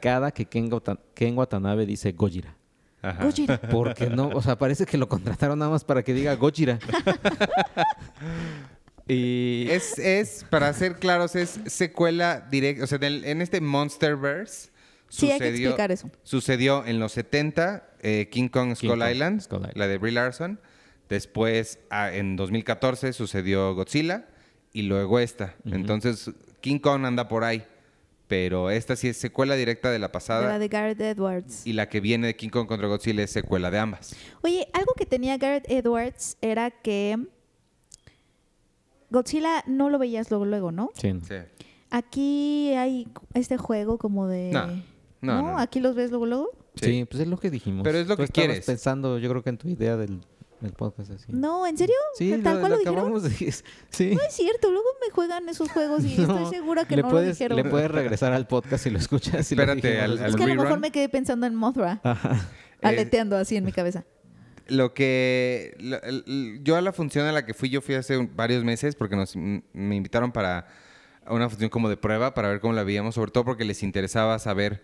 cada 0.01 0.29
que 0.31 0.45
Ken 0.45 1.37
Watanabe 1.37 1.85
dice 1.87 2.11
Gojira. 2.11 2.55
Ajá. 3.01 3.23
Gojira. 3.23 3.59
Porque 3.71 4.09
no, 4.09 4.29
o 4.29 4.41
sea, 4.41 4.57
parece 4.57 4.85
que 4.85 4.97
lo 4.97 5.07
contrataron 5.07 5.59
nada 5.59 5.71
más 5.71 5.83
para 5.83 6.03
que 6.03 6.13
diga 6.13 6.35
Gojira. 6.35 6.79
y 9.07 9.67
Es, 9.69 9.97
es, 9.97 10.45
para 10.49 10.71
ser 10.73 10.95
claros, 10.97 11.35
es 11.35 11.59
secuela 11.65 12.47
directa. 12.51 12.83
O 12.83 12.87
sea, 12.87 12.97
del- 12.97 13.25
en 13.25 13.41
este 13.41 13.61
Monsterverse 13.61 14.69
Sí, 15.09 15.31
hay 15.31 15.39
que 15.39 15.49
explicar 15.49 15.91
eso. 15.91 16.11
Sucedió 16.23 16.85
en 16.85 16.99
los 16.99 17.13
70, 17.13 17.89
eh, 18.01 18.29
King 18.31 18.49
Kong 18.49 18.73
Island, 18.79 19.41
Skull 19.41 19.59
Island. 19.61 19.71
la 19.75 19.87
de 19.87 19.97
Brie 19.97 20.11
Larson. 20.11 20.59
Después, 21.09 21.79
ah, 21.89 22.13
en 22.13 22.35
2014, 22.35 23.13
sucedió 23.13 23.73
Godzilla. 23.73 24.27
Y 24.71 24.83
luego 24.83 25.17
esta. 25.17 25.55
Entonces, 25.65 26.29
King 26.61 26.77
Kong 26.77 27.03
anda 27.05 27.27
por 27.27 27.43
ahí. 27.43 27.65
Pero 28.29 28.69
esta 28.69 28.95
sí 28.95 29.07
es 29.09 29.17
secuela 29.17 29.55
directa 29.55 29.89
de 29.91 29.97
la 29.99 30.07
De 30.07 30.13
pasada. 30.13 30.47
la 30.47 30.59
de 30.59 30.67
Gareth 30.69 31.01
Edwards. 31.01 31.65
Y 31.67 31.73
la 31.73 31.89
que 31.89 31.99
viene 31.99 32.27
de 32.27 32.35
King 32.37 32.49
Kong 32.49 32.67
contra 32.67 32.87
Godzilla 32.87 33.23
es 33.23 33.31
secuela 33.31 33.71
de 33.71 33.79
ambas. 33.79 34.15
Oye, 34.43 34.69
algo 34.71 34.93
que 34.93 35.05
tenía 35.07 35.37
Gareth 35.37 35.65
Edwards 35.67 36.37
era 36.39 36.69
que 36.69 37.17
Godzilla 39.09 39.63
no 39.65 39.89
lo 39.89 39.97
veías 39.97 40.29
luego, 40.29 40.45
luego, 40.45 40.71
¿no? 40.71 40.91
sí, 40.95 41.11
Sí. 41.27 41.35
Aquí 41.91 42.71
hay 42.75 43.07
este 43.33 43.57
juego 43.57 43.97
como 43.97 44.27
de... 44.27 44.51
No, 44.51 44.67
no, 44.67 44.81
no, 45.21 45.41
no. 45.53 45.57
¿Aquí 45.59 45.79
los 45.79 45.95
ves 45.95 46.11
luego, 46.11 46.27
luego? 46.27 46.49
Sí. 46.75 47.03
pues 47.09 47.23
es 47.23 47.27
lo 47.27 47.37
que 47.39 47.49
dijimos. 47.49 47.83
Pero 47.83 47.97
es 47.97 48.07
lo 48.07 48.13
Tú 48.15 48.17
que 48.19 48.23
estabas 48.25 48.47
quieres. 48.47 48.65
pensando, 48.65 49.17
yo 49.17 49.27
creo 49.27 49.41
que 49.41 49.49
en 49.49 49.57
tu 49.57 49.67
idea 49.67 49.97
del, 49.97 50.21
del 50.61 50.73
podcast 50.73 51.11
así. 51.11 51.25
No, 51.31 51.65
¿en 51.67 51.77
serio? 51.77 51.95
Sí, 52.17 52.31
¿Tal 52.43 52.55
lo, 52.55 52.59
cual 52.59 52.61
lo 52.61 52.67
lo, 52.69 52.77
dijeron? 52.79 52.97
acabamos 52.97 53.23
de 53.23 53.29
Sí. 53.89 54.15
No 54.15 54.21
es 54.21 54.33
cierto, 54.33 54.71
luego 54.71 54.87
me 55.05 55.11
juegan 55.11 55.47
esos 55.49 55.69
juegos 55.71 56.03
y 56.03 56.17
No, 56.17 56.37
estoy 56.37 56.45
segura 56.59 56.85
que 56.85 56.95
le 56.97 57.01
no 57.03 57.09
puedes, 57.09 57.27
lo 57.27 57.31
dijeron. 57.33 57.55
Le 57.57 57.63
puedes 57.65 57.89
regresar 57.91 58.33
al 58.33 58.47
podcast 58.47 58.83
si 58.83 58.89
lo 58.89 58.97
escuchas. 58.99 59.45
si 59.47 59.55
lo 59.55 59.63
Espérate, 59.63 59.87
dijimos. 59.87 60.03
al- 60.03 60.13
es 60.17 60.21
al 60.33 60.35
que 60.35 60.43
a 60.43 60.47
lo 60.47 60.53
mejor 60.53 60.67
rerun. 60.67 60.81
me 60.81 60.91
quedé 60.91 61.09
pensando 61.09 61.45
en 61.47 61.55
Mothra, 61.55 62.01
Ajá. 62.03 62.49
Eh, 62.81 62.87
aleteando 62.87 63.37
así 63.37 63.55
en 63.57 63.65
mi 63.65 63.71
cabeza. 63.71 64.05
Lo 64.67 64.93
que... 64.93 65.75
lo- 65.79 66.01
el- 66.03 66.23
el- 66.27 66.59
yo 66.63 66.75
a 66.75 66.81
la 66.81 66.93
función 66.93 67.25
a 67.25 67.31
la 67.31 67.45
que 67.45 67.53
fui, 67.53 67.69
yo 67.69 67.81
fui 67.81 67.95
hace 67.95 68.17
un- 68.17 68.29
varios 68.35 68.63
meses 68.63 68.95
porque 68.95 69.15
nos, 69.15 69.35
me 69.35 69.95
invitaron 69.95 70.31
para 70.31 70.67
una 71.27 71.49
función 71.49 71.69
como 71.69 71.89
de 71.89 71.97
prueba 71.97 72.33
para 72.33 72.49
ver 72.49 72.59
cómo 72.59 72.73
la 72.73 72.83
veíamos, 72.83 73.15
sobre 73.15 73.31
todo 73.31 73.45
porque 73.45 73.63
les 73.65 73.83
interesaba 73.83 74.39
saber 74.39 74.81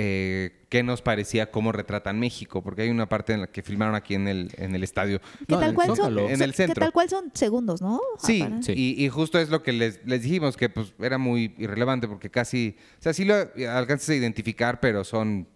eh, 0.00 0.52
qué 0.68 0.84
nos 0.84 1.02
parecía 1.02 1.50
cómo 1.50 1.72
retratan 1.72 2.20
México, 2.20 2.62
porque 2.62 2.82
hay 2.82 2.90
una 2.90 3.08
parte 3.08 3.32
en 3.32 3.40
la 3.40 3.46
que 3.48 3.64
filmaron 3.64 3.96
aquí 3.96 4.14
en 4.14 4.28
el, 4.28 4.52
en 4.56 4.72
el 4.76 4.84
estadio. 4.84 5.20
¿Qué 5.20 5.44
No, 5.48 5.58
tal 5.58 5.70
en 5.70 5.74
cual 5.74 5.96
son? 5.96 6.18
En 6.30 6.40
el 6.40 6.54
centro. 6.54 6.74
¿Qué 6.74 6.80
tal 6.80 6.92
cual 6.92 7.08
son 7.08 7.32
segundos, 7.34 7.82
no? 7.82 8.00
Sí, 8.18 8.42
Ah, 8.42 8.60
Sí. 8.62 8.74
Y, 8.76 9.04
y 9.04 9.08
justo 9.08 9.40
es 9.40 9.48
lo 9.50 9.64
que 9.64 9.72
les, 9.72 9.98
les 10.06 10.22
dijimos, 10.22 10.56
que 10.56 10.68
pues 10.68 10.94
era 11.00 11.18
muy 11.18 11.52
irrelevante 11.58 12.06
porque 12.06 12.30
casi, 12.30 12.76
o 13.00 13.02
sea, 13.02 13.12
sí 13.12 13.24
lo 13.24 13.34
alcanzas 13.34 14.10
a 14.10 14.14
identificar, 14.14 14.78
pero 14.78 15.02
son 15.02 15.48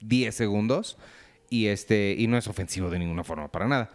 10 0.00 0.34
segundos 0.34 0.98
y, 1.48 1.66
este, 1.66 2.14
y 2.18 2.26
no 2.26 2.36
es 2.36 2.48
ofensivo 2.48 2.90
de 2.90 2.98
ninguna 2.98 3.24
forma, 3.24 3.50
para 3.50 3.66
nada. 3.66 3.90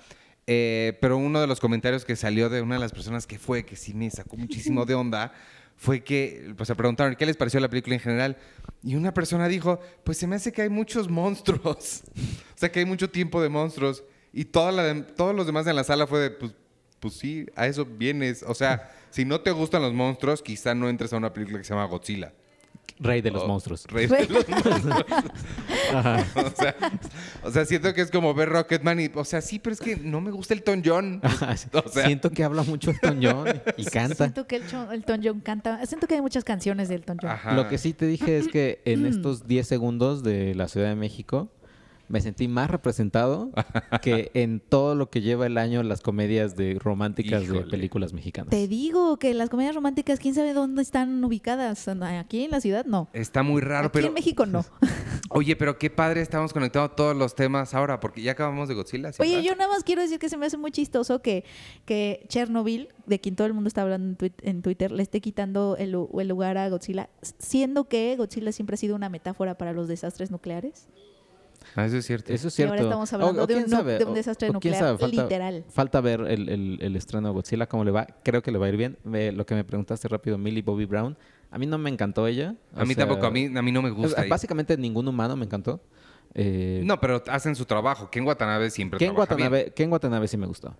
Eh, 0.47 0.97
pero 0.99 1.17
uno 1.17 1.41
de 1.41 1.47
los 1.47 1.59
comentarios 1.59 2.05
que 2.05 2.15
salió 2.15 2.49
de 2.49 2.61
una 2.61 2.75
de 2.75 2.81
las 2.81 2.91
personas 2.91 3.27
que 3.27 3.38
fue, 3.39 3.65
que 3.65 3.75
sí 3.75 3.93
me 3.93 4.09
sacó 4.09 4.36
muchísimo 4.38 4.86
de 4.86 4.95
onda, 4.95 5.31
fue 5.78 6.03
que 6.03 6.53
pues, 6.55 6.67
se 6.67 6.76
preguntaron 6.76 7.15
qué 7.15 7.26
les 7.26 7.38
pareció 7.38 7.59
la 7.59 7.69
película 7.69 7.95
en 7.95 8.01
general. 8.01 8.38
Y 8.84 8.95
una 8.95 9.13
persona 9.13 9.47
dijo, 9.47 9.80
pues 10.03 10.17
se 10.17 10.28
me 10.28 10.36
hace 10.36 10.51
que 10.51 10.61
hay 10.61 10.69
muchos 10.69 11.09
monstruos. 11.09 12.03
o 12.15 12.57
sea, 12.57 12.71
que 12.71 12.80
hay 12.80 12.86
mucho 12.86 13.09
tiempo 13.09 13.41
de 13.41 13.49
monstruos. 13.49 14.03
Y 14.32 14.45
toda 14.45 15.05
todos 15.15 15.36
los 15.36 15.45
demás 15.45 15.67
en 15.67 15.76
la 15.76 15.84
sala 15.84 16.07
fue 16.07 16.19
de, 16.19 16.32
pues, 16.32 16.53
pues 16.99 17.13
sí, 17.15 17.45
a 17.55 17.67
eso 17.67 17.86
vienes. 17.86 18.43
O 18.43 18.53
sea, 18.53 18.91
si 19.09 19.26
no 19.26 19.41
te 19.41 19.51
gustan 19.51 19.82
los 19.82 19.93
monstruos, 19.93 20.41
quizá 20.41 20.76
no 20.76 20.89
entres 20.89 21.13
a 21.13 21.17
una 21.17 21.34
película 21.34 21.57
que 21.57 21.63
se 21.63 21.73
llama 21.73 21.86
Godzilla. 21.86 22.34
Rey 22.99 23.21
de 23.21 23.31
los 23.31 23.43
O 23.43 23.47
monstruos. 23.47 23.85
Rey 23.87 24.07
de 24.07 24.25
los 24.27 24.47
monstruos. 24.65 25.05
o, 25.93 26.49
sea, 26.55 26.75
o 27.43 27.51
sea, 27.51 27.65
siento 27.65 27.93
que 27.93 28.01
es 28.01 28.09
como 28.09 28.33
ver 28.33 28.49
Rocketman 28.49 28.99
y, 28.99 29.11
o 29.13 29.25
sea, 29.25 29.41
sí, 29.41 29.59
pero 29.59 29.73
es 29.73 29.81
que 29.81 29.97
no 29.97 30.21
me 30.21 30.31
gusta 30.31 30.53
el 30.53 30.63
Tom 30.63 30.81
John. 30.83 31.21
O 31.73 31.89
sea, 31.89 32.05
Siento 32.05 32.31
que 32.31 32.43
habla 32.43 32.63
mucho 32.63 32.91
Elton 32.91 33.19
John 33.21 33.47
y 33.77 33.85
canta. 33.91 34.15
Siento 34.15 34.47
que 34.47 34.57
el 34.57 34.63
Elton, 34.63 34.93
Elton 34.93 35.21
John 35.23 35.39
canta. 35.41 35.85
Siento 35.85 36.07
que 36.07 36.15
hay 36.15 36.21
muchas 36.21 36.43
canciones 36.43 36.87
de 36.89 36.95
Elton 36.95 37.17
John. 37.21 37.31
Ajá. 37.31 37.53
Lo 37.53 37.67
que 37.67 37.77
sí 37.77 37.93
te 37.93 38.05
dije 38.05 38.37
es 38.37 38.47
que 38.47 38.81
en 38.85 39.05
estos 39.05 39.47
10 39.47 39.67
segundos 39.67 40.23
de 40.23 40.55
la 40.55 40.67
Ciudad 40.67 40.89
de 40.89 40.95
México 40.95 41.49
me 42.08 42.22
sentí 42.22 42.47
más 42.47 42.70
representado 42.70 43.51
que 44.01 44.32
en 44.34 44.60
todo 44.60 44.95
lo 44.95 45.10
que 45.10 45.22
lleva 45.22 45.45
el 45.45 45.58
año 45.58 45.84
las 45.84 46.01
comedias 46.01 46.56
de 46.56 46.78
románticas 46.80 47.43
Híjole. 47.43 47.64
de 47.64 47.66
películas 47.68 48.14
mexicanas. 48.14 48.49
Te 48.49 48.68
digo 48.68 49.18
que 49.18 49.34
las 49.34 49.49
comedias 49.49 49.76
románticas, 49.76 50.20
quién 50.20 50.36
sabe 50.36 50.53
dónde 50.53 50.82
están 50.82 51.24
ubicadas. 51.24 51.88
Aquí 51.88 52.43
en 52.43 52.51
la 52.51 52.62
ciudad, 52.62 52.86
no. 52.86 53.10
Está 53.14 53.43
muy 53.43 53.62
raro, 53.62 53.88
Aquí 53.88 53.93
pero... 53.93 54.08
en 54.08 54.14
México, 54.14 54.45
no. 54.45 54.66
Oye, 55.30 55.56
pero 55.56 55.78
qué 55.78 55.89
padre 55.89 56.22
estamos 56.22 56.53
conectando 56.53 56.91
todos 56.91 57.16
los 57.16 57.36
temas 57.36 57.74
ahora, 57.74 57.99
porque 57.99 58.22
ya 58.22 58.34
acabamos 58.34 58.68
de 58.68 58.76
Godzilla. 58.76 59.12
¿sí, 59.12 59.22
Oye, 59.22 59.43
yo 59.43 59.56
nada 59.56 59.70
más 59.70 59.84
quiero 59.84 60.01
decir 60.01 60.20
que 60.20 60.30
se 60.30 60.38
me 60.38 60.45
hace 60.45 60.58
muy 60.58 60.72
chistoso 60.72 61.22
que, 61.22 61.43
que 61.86 62.26
Chernobyl, 62.30 62.89
de 63.06 63.20
quien 63.20 63.36
todo 63.36 63.47
el 63.47 63.53
mundo 63.53 63.68
está 63.68 63.82
hablando 63.82 64.18
en, 64.41 64.62
Twitter, 64.62 64.91
le 64.91 65.03
esté 65.03 65.22
quitando 65.22 65.76
el 65.78 65.91
lugar 65.91 66.58
a 66.58 66.70
Godzilla, 66.70 67.10
siendo 67.39 67.88
que 67.88 68.16
Godzilla 68.16 68.51
siempre 68.51 68.76
ha 68.76 68.78
sido 68.78 68.95
una 68.95 69.10
metáfora 69.10 69.58
para 69.58 69.74
los 69.74 69.88
desastres 69.88 70.32
nucleares. 70.32 70.88
Ah, 71.76 71.86
eso 71.86 71.97
es 71.97 72.05
cierto. 72.05 72.32
Eso 72.34 72.47
es 72.47 72.53
Y 72.53 72.55
cierto. 72.55 72.73
ahora 72.73 72.84
estamos 72.84 73.13
hablando 73.13 73.45
de 73.47 73.53
quién 73.53 73.65
un 73.65 73.69
nu- 73.69 73.76
sabe, 73.78 73.97
de 73.97 74.05
un 74.05 74.11
o- 74.11 74.13
desastre 74.13 74.47
o 74.47 74.51
quién 74.59 74.71
nuclear, 74.73 74.80
sabe, 74.80 74.97
falta, 74.97 75.23
literal. 75.23 75.65
Falta 75.69 76.01
ver 76.01 76.21
el, 76.21 76.49
el- 76.49 76.78
el 76.82 76.95
estreno 76.95 77.28
de 77.28 77.34
Godzilla, 77.34 77.67
cómo 77.67 77.84
le 77.84 77.91
va. 77.91 78.07
Creo 78.23 78.41
que 78.41 78.51
le 78.51 78.57
va 78.57 78.65
a 78.67 78.69
ir 78.69 78.78
bien. 78.78 78.97
Me- 79.03 79.32
lo 79.32 79.45
que 79.45 79.55
me 79.55 79.63
preguntaste 79.63 80.07
rápido, 80.07 80.38
Millie 80.38 80.61
Bobby 80.61 80.86
Brown. 80.86 81.17
A 81.51 81.57
mí 81.57 81.65
no 81.65 81.78
me 81.78 81.89
encantó 81.89 82.28
ella. 82.28 82.55
A 82.76 82.84
o 82.84 82.86
mí 82.86 82.93
sea, 82.95 83.05
tampoco, 83.05 83.28
a 83.28 83.32
mí, 83.32 83.45
a 83.55 83.61
mí 83.61 83.71
no 83.71 83.82
me 83.82 83.89
gusta. 83.89 84.23
es- 84.23 84.30
Básicamente 84.30 84.78
ningún 84.78 85.07
humano 85.07 85.36
me 85.36 85.45
encantó. 85.45 85.82
Eh, 86.34 86.82
No, 86.84 86.99
pero 86.99 87.23
hacen 87.28 87.55
su 87.55 87.65
trabajo. 87.65 88.09
Ken 88.09 88.26
Watanabe 88.26 88.69
siempre 88.69 88.99
Ken 88.99 89.09
trabaja 89.13 89.36
bien. 89.36 89.47
Watanabe, 89.51 89.73
Ken 89.73 89.91
Watanabe 89.91 90.28
sí 90.28 90.38
me 90.38 90.47
gustó. 90.47 90.76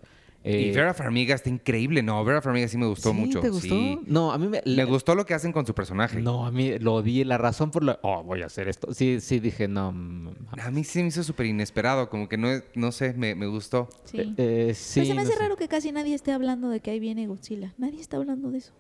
Y 0.48 0.70
Eh, 0.70 0.72
Vera 0.76 0.94
Farmiga 0.94 1.34
está 1.34 1.50
increíble. 1.50 2.04
No, 2.04 2.24
Vera 2.24 2.40
Farmiga 2.42 2.68
sí 2.68 2.78
me 2.78 2.86
gustó 2.86 3.10
¿sí 3.10 3.16
mucho. 3.18 3.40
¿Te 3.40 3.50
gustó? 3.50 3.68
Sí. 3.76 4.00
No, 4.06 4.32
a 4.32 4.38
mí 4.38 4.48
me... 4.48 4.62
Me 4.66 4.86
gustó 4.86 5.16
lo 5.16 5.26
que 5.26 5.34
hacen 5.34 5.52
con 5.52 5.66
su 5.66 5.74
personaje. 5.74 6.22
No, 6.22 6.46
a 6.46 6.52
mí 6.52 6.78
lo 6.78 6.94
odié. 6.94 7.26
La 7.26 7.40
razón 7.40 7.72
por 7.72 7.84
la... 7.84 7.98
Oh, 8.04 8.24
voy 8.24 8.44
a 8.44 8.46
hacer 8.46 8.68
esto. 8.70 8.94
Sí, 8.94 9.20
sí 9.22 9.40
dije, 9.40 9.68
no... 9.68 9.92
mm, 9.92 10.30
A 10.62 10.70
mí 10.70 10.84
sí 10.84 11.02
me 11.02 11.08
hizo 11.08 11.24
súper 11.24 11.48
inesperado. 11.48 12.10
Como 12.12 12.30
que 12.30 12.38
no, 12.38 12.50
no 12.76 12.92
sé, 12.92 13.14
me, 13.14 13.34
me 13.34 13.48
gustó. 13.48 13.90
Sí. 14.04 14.36
eh, 14.38 14.74
sí, 14.76 15.00
Pero 15.00 15.06
se 15.08 15.14
me 15.14 15.16
no 15.16 15.22
hace 15.24 15.34
sé. 15.34 15.40
raro 15.40 15.56
que 15.56 15.68
casi 15.68 15.92
nadie 15.92 16.14
esté 16.14 16.32
hablando 16.32 16.70
de 16.70 16.80
que 16.80 16.92
ahí 16.92 17.00
viene 17.00 17.26
Godzilla. 17.26 17.74
Nadie 17.80 18.00
está 18.00 18.18
hablando 18.18 18.52
de 18.52 18.60
eso. 18.60 18.72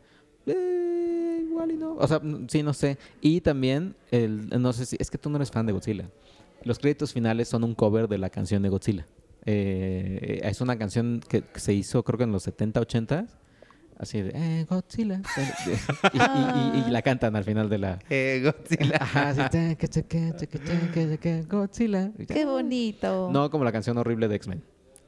Eh, 0.45 1.45
igual 1.49 1.72
y 1.72 1.78
no. 1.78 1.95
O 1.95 2.07
sea, 2.07 2.20
mm, 2.20 2.47
sí, 2.47 2.61
no 2.61 2.74
sé. 2.74 2.97
Y 3.22 3.41
también, 3.41 3.95
el, 4.11 4.49
no 4.61 4.72
sé 4.74 4.86
si... 4.86 4.97
Es 4.99 5.09
que 5.09 5.18
tú 5.18 5.30
no 5.32 5.38
eres 5.38 5.49
fan 5.51 5.66
de 5.66 5.74
Godzilla. 5.74 6.09
Los 6.63 6.80
créditos 6.80 7.13
finales 7.13 7.47
son 7.47 7.63
un 7.63 7.76
cover 7.76 8.07
de 8.07 8.18
la 8.18 8.30
canción 8.30 8.61
de 8.63 8.70
Godzilla. 8.70 9.05
Eh, 9.46 10.39
es 10.43 10.62
una 10.62 10.78
canción 10.78 11.22
que, 11.28 11.41
que 11.43 11.60
se 11.60 11.74
hizo 11.74 12.04
creo 12.04 12.18
que 12.18 12.24
en 12.24 12.32
los 12.32 12.43
70, 12.43 12.80
80. 12.82 13.26
Así 13.98 14.22
de, 14.22 14.32
eh, 14.36 14.66
Godzilla. 14.70 15.22
y, 16.14 16.18
y- 16.18 16.80
y- 16.84 16.88
y 16.88 16.91
la 16.91 17.02
cantan 17.02 17.36
al 17.38 17.46
final 17.46 17.70
de 17.70 17.78
la... 17.78 18.00
Eh, 18.10 18.41
Godzilla. 18.43 18.98
Ajá, 19.00 19.30
así, 19.30 19.38
"Taca, 19.39 19.88
taca, 19.88 20.34
taca, 20.38 20.60
taca, 20.60 21.08
taca, 21.10 21.41
Godzilla. 21.50 22.12
Qué 22.28 22.43
bonito. 22.46 23.30
No 23.32 23.50
como 23.50 23.64
la 23.64 23.72
canción 23.72 23.98
horrible 23.98 24.28
de 24.28 24.36
X-Men. 24.36 24.64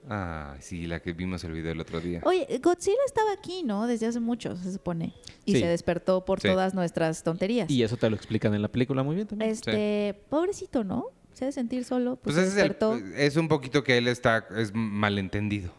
Ah, 0.09 0.55
sí, 0.61 0.87
la 0.87 1.01
que 1.01 1.11
vimos 1.11 1.43
el 1.43 1.51
video 1.51 1.73
el 1.73 1.81
otro 1.81 1.99
día. 1.99 2.21
Oye, 2.23 2.47
Godzilla 2.63 2.95
estaba 3.05 3.33
aquí, 3.33 3.63
¿no? 3.63 3.87
Desde 3.87 4.05
hace 4.05 4.21
mucho, 4.21 4.55
se 4.55 4.71
supone. 4.71 5.13
Y 5.43 5.51
Sí. 5.55 5.59
se 5.59 5.67
despertó 5.67 6.23
por 6.23 6.39
Sí. 6.39 6.47
todas 6.47 6.73
nuestras 6.73 7.23
tonterías. 7.23 7.69
Y 7.69 7.83
eso 7.83 7.97
te 7.97 8.09
lo 8.09 8.15
explican 8.15 8.53
en 8.53 8.61
la 8.61 8.69
película 8.69 9.03
muy 9.03 9.15
bien 9.15 9.27
también. 9.27 9.51
Este, 9.51 10.17
pobrecito, 10.29 10.85
¿no? 10.85 11.07
Se 11.37 11.45
ha 11.45 11.47
de 11.47 11.51
sentir 11.51 11.85
solo, 11.85 12.15
pues, 12.15 12.35
Pues 12.35 12.51
se 12.51 12.65
es, 12.65 12.75
el- 12.81 13.13
es 13.15 13.35
un 13.35 13.47
poquito 13.47 13.83
que 13.83 13.95
él 13.99 14.07
está, 14.07 14.47
es 14.57 14.73
malentendido. 14.73 15.71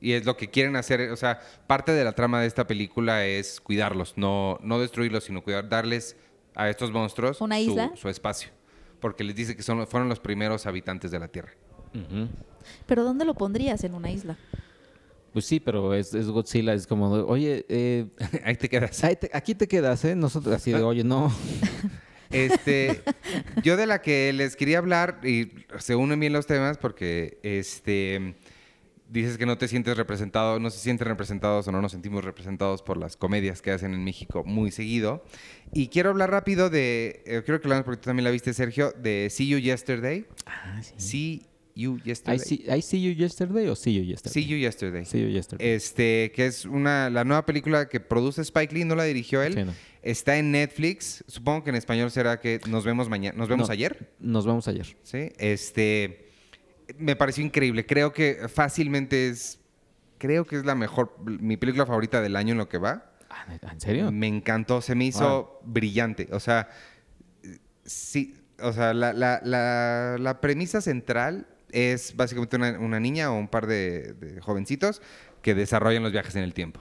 Y 0.00 0.12
es 0.12 0.24
lo 0.24 0.34
que 0.38 0.48
quieren 0.48 0.76
hacer, 0.76 1.10
o 1.10 1.16
sea, 1.16 1.40
parte 1.66 1.92
de 1.92 2.04
la 2.04 2.12
trama 2.12 2.40
de 2.40 2.46
esta 2.46 2.66
película 2.66 3.26
es 3.26 3.60
cuidarlos, 3.60 4.14
no, 4.16 4.58
no 4.62 4.80
destruirlos, 4.80 5.24
sino 5.24 5.42
cuidar, 5.42 5.68
darles 5.68 6.16
a 6.54 6.70
estos 6.70 6.90
monstruos 6.90 7.38
¿Una 7.42 7.56
su, 7.56 7.72
isla? 7.72 7.92
su 7.96 8.08
espacio. 8.08 8.48
Porque 8.98 9.24
les 9.24 9.36
dice 9.36 9.54
que 9.54 9.62
son, 9.62 9.86
fueron 9.86 10.08
los 10.08 10.20
primeros 10.20 10.64
habitantes 10.64 11.10
de 11.10 11.18
la 11.18 11.28
Tierra. 11.28 11.50
Pero 12.86 13.04
¿dónde 13.04 13.26
lo 13.26 13.34
pondrías 13.34 13.84
en 13.84 13.92
una 13.92 14.10
isla? 14.10 14.38
Pues 15.34 15.44
sí, 15.44 15.60
pero 15.60 15.92
es, 15.92 16.14
es 16.14 16.28
Godzilla, 16.28 16.72
es 16.72 16.86
como, 16.86 17.10
oye, 17.10 17.66
eh, 17.68 18.06
Ahí 18.46 18.56
te 18.56 18.70
quedas. 18.70 19.04
ahí 19.04 19.16
te- 19.16 19.30
aquí 19.34 19.54
te 19.54 19.68
quedas, 19.68 20.02
¿eh? 20.06 20.16
Nosotros 20.16 20.54
así 20.54 20.72
de, 20.72 20.82
oye, 20.82 21.04
no. 21.04 21.30
Este, 22.30 23.02
yo 23.62 23.76
de 23.76 23.86
la 23.86 24.02
que 24.02 24.32
les 24.32 24.56
quería 24.56 24.78
hablar, 24.78 25.20
y 25.24 25.50
se 25.78 25.96
unen 25.96 26.20
bien 26.20 26.32
los 26.32 26.46
temas 26.46 26.78
porque 26.78 27.38
este, 27.42 28.34
dices 29.08 29.38
que 29.38 29.46
no 29.46 29.58
te 29.58 29.68
sientes 29.68 29.96
representado, 29.96 30.60
no 30.60 30.70
se 30.70 30.78
sienten 30.78 31.08
representados 31.08 31.66
o 31.68 31.72
no 31.72 31.80
nos 31.80 31.92
sentimos 31.92 32.24
representados 32.24 32.82
por 32.82 32.96
las 32.96 33.16
comedias 33.16 33.62
que 33.62 33.70
hacen 33.70 33.94
en 33.94 34.04
México 34.04 34.44
muy 34.44 34.70
seguido. 34.70 35.24
Y 35.72 35.88
quiero 35.88 36.10
hablar 36.10 36.30
rápido 36.30 36.70
de, 36.70 37.22
eh, 37.26 37.42
creo 37.44 37.60
que 37.60 37.68
lo 37.68 37.82
porque 37.84 37.98
tú 37.98 38.06
también 38.06 38.24
la 38.24 38.30
viste, 38.30 38.52
Sergio, 38.54 38.92
de 38.92 39.28
See 39.30 39.48
You 39.48 39.58
Yesterday. 39.58 40.26
Ah, 40.46 40.80
sí. 40.82 40.94
See 40.96 41.47
You 41.80 41.96
I 41.98 42.08
Yesterday. 42.08 42.38
see, 42.40 42.64
I 42.68 42.82
see 42.82 43.00
you 43.00 43.12
yesterday 43.12 43.68
o 43.68 43.76
see 43.76 43.94
you 43.94 44.02
yesterday? 44.02 44.32
See 44.32 44.48
You 44.48 44.56
Yesterday. 44.58 45.04
See 45.04 45.20
you 45.22 45.28
yesterday. 45.28 45.74
Este, 45.74 46.32
que 46.34 46.46
es 46.46 46.64
una, 46.64 47.08
la 47.10 47.22
nueva 47.24 47.46
película 47.46 47.88
que 47.88 48.00
produce 48.00 48.42
Spike 48.42 48.74
Lee, 48.74 48.84
no 48.84 48.96
la 48.96 49.04
dirigió 49.04 49.42
él. 49.42 49.54
Sí, 49.54 49.64
no. 49.64 49.72
Está 50.02 50.36
en 50.38 50.50
Netflix. 50.50 51.22
Supongo 51.28 51.62
que 51.64 51.70
en 51.70 51.76
español 51.76 52.10
será 52.10 52.40
que 52.40 52.60
nos 52.68 52.84
vemos 52.84 53.08
mañana. 53.08 53.36
¿Nos 53.38 53.48
vemos 53.48 53.68
No, 53.68 53.72
ayer? 53.72 54.10
Nos 54.18 54.44
vemos 54.46 54.66
ayer. 54.66 54.96
Sí, 55.04 55.30
este 55.38 56.26
me 56.98 57.14
pareció 57.16 57.44
increíble. 57.44 57.86
Creo 57.86 58.12
que 58.12 58.48
fácilmente 58.48 59.28
es 59.28 59.60
creo 60.18 60.44
que 60.46 60.56
es 60.56 60.64
la 60.64 60.74
mejor 60.74 61.14
mi 61.24 61.56
película 61.56 61.86
favorita 61.86 62.20
del 62.20 62.34
año 62.34 62.52
en 62.52 62.58
lo 62.58 62.68
que 62.68 62.78
va. 62.78 63.12
Ah, 63.30 63.44
¿En 63.70 63.80
serio? 63.80 64.10
Me 64.10 64.26
encantó, 64.26 64.80
se 64.80 64.94
me 64.96 65.04
hizo 65.04 65.60
brillante. 65.64 66.28
O 66.32 66.40
sea, 66.40 66.68
sí, 67.84 68.34
o 68.60 68.72
sea, 68.72 68.94
la, 68.94 69.12
la- 69.12 69.40
la- 69.44 70.16
la 70.18 70.40
premisa 70.40 70.80
central 70.80 71.46
es 71.72 72.16
básicamente 72.16 72.56
una, 72.56 72.78
una 72.78 73.00
niña 73.00 73.30
o 73.30 73.38
un 73.38 73.48
par 73.48 73.66
de, 73.66 74.14
de 74.14 74.40
jovencitos 74.40 75.02
que 75.42 75.54
desarrollan 75.54 76.02
los 76.02 76.12
viajes 76.12 76.34
en 76.36 76.42
el 76.42 76.54
tiempo. 76.54 76.80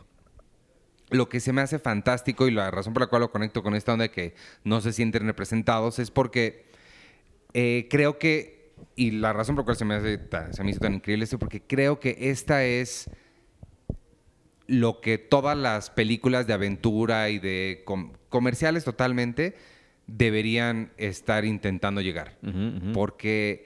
Lo 1.09 1.29
que 1.29 1.39
se 1.39 1.53
me 1.53 1.61
hace 1.61 1.79
fantástico 1.79 2.47
y 2.47 2.51
la 2.51 2.69
razón 2.71 2.93
por 2.93 3.01
la 3.01 3.07
cual 3.07 3.21
lo 3.21 3.31
conecto 3.31 3.63
con 3.63 3.75
esta 3.75 3.93
onda 3.93 4.03
de 4.03 4.11
que 4.11 4.33
no 4.63 4.81
se 4.81 4.91
sienten 4.91 5.25
representados 5.25 5.99
es 5.99 6.11
porque 6.11 6.65
eh, 7.53 7.87
creo 7.89 8.19
que, 8.19 8.73
y 8.95 9.11
la 9.11 9.31
razón 9.31 9.55
por 9.55 9.63
la 9.63 9.65
cual 9.67 9.77
se 9.77 9.85
me, 9.85 9.95
hace 9.95 10.17
ta- 10.17 10.51
se 10.51 10.63
me 10.63 10.71
hizo 10.71 10.79
tan 10.79 10.93
increíble 10.95 11.23
es 11.23 11.35
porque 11.39 11.61
creo 11.61 11.99
que 11.99 12.17
esta 12.19 12.65
es 12.65 13.09
lo 14.67 14.99
que 14.99 15.17
todas 15.17 15.57
las 15.57 15.89
películas 15.89 16.45
de 16.45 16.53
aventura 16.53 17.29
y 17.29 17.39
de 17.39 17.83
com- 17.85 18.11
comerciales 18.29 18.83
totalmente 18.83 19.55
deberían 20.07 20.91
estar 20.97 21.45
intentando 21.45 22.01
llegar. 22.01 22.37
Porque 22.93 23.65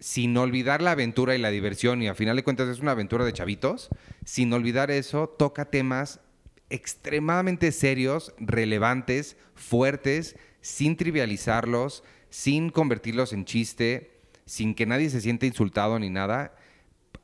sin 0.00 0.36
olvidar 0.36 0.80
la 0.80 0.92
aventura 0.92 1.34
y 1.34 1.38
la 1.38 1.50
diversión, 1.50 2.02
y 2.02 2.08
a 2.08 2.14
final 2.14 2.36
de 2.36 2.42
cuentas 2.42 2.68
es 2.68 2.80
una 2.80 2.92
aventura 2.92 3.24
de 3.24 3.32
chavitos, 3.32 3.90
sin 4.24 4.52
olvidar 4.52 4.90
eso, 4.90 5.28
toca 5.28 5.66
temas 5.66 6.20
extremadamente 6.70 7.70
serios, 7.72 8.34
relevantes, 8.38 9.36
fuertes, 9.54 10.36
sin 10.62 10.96
trivializarlos, 10.96 12.02
sin 12.30 12.70
convertirlos 12.70 13.32
en 13.32 13.44
chiste, 13.44 14.10
sin 14.46 14.74
que 14.74 14.86
nadie 14.86 15.10
se 15.10 15.20
sienta 15.20 15.46
insultado 15.46 15.98
ni 15.98 16.10
nada. 16.10 16.54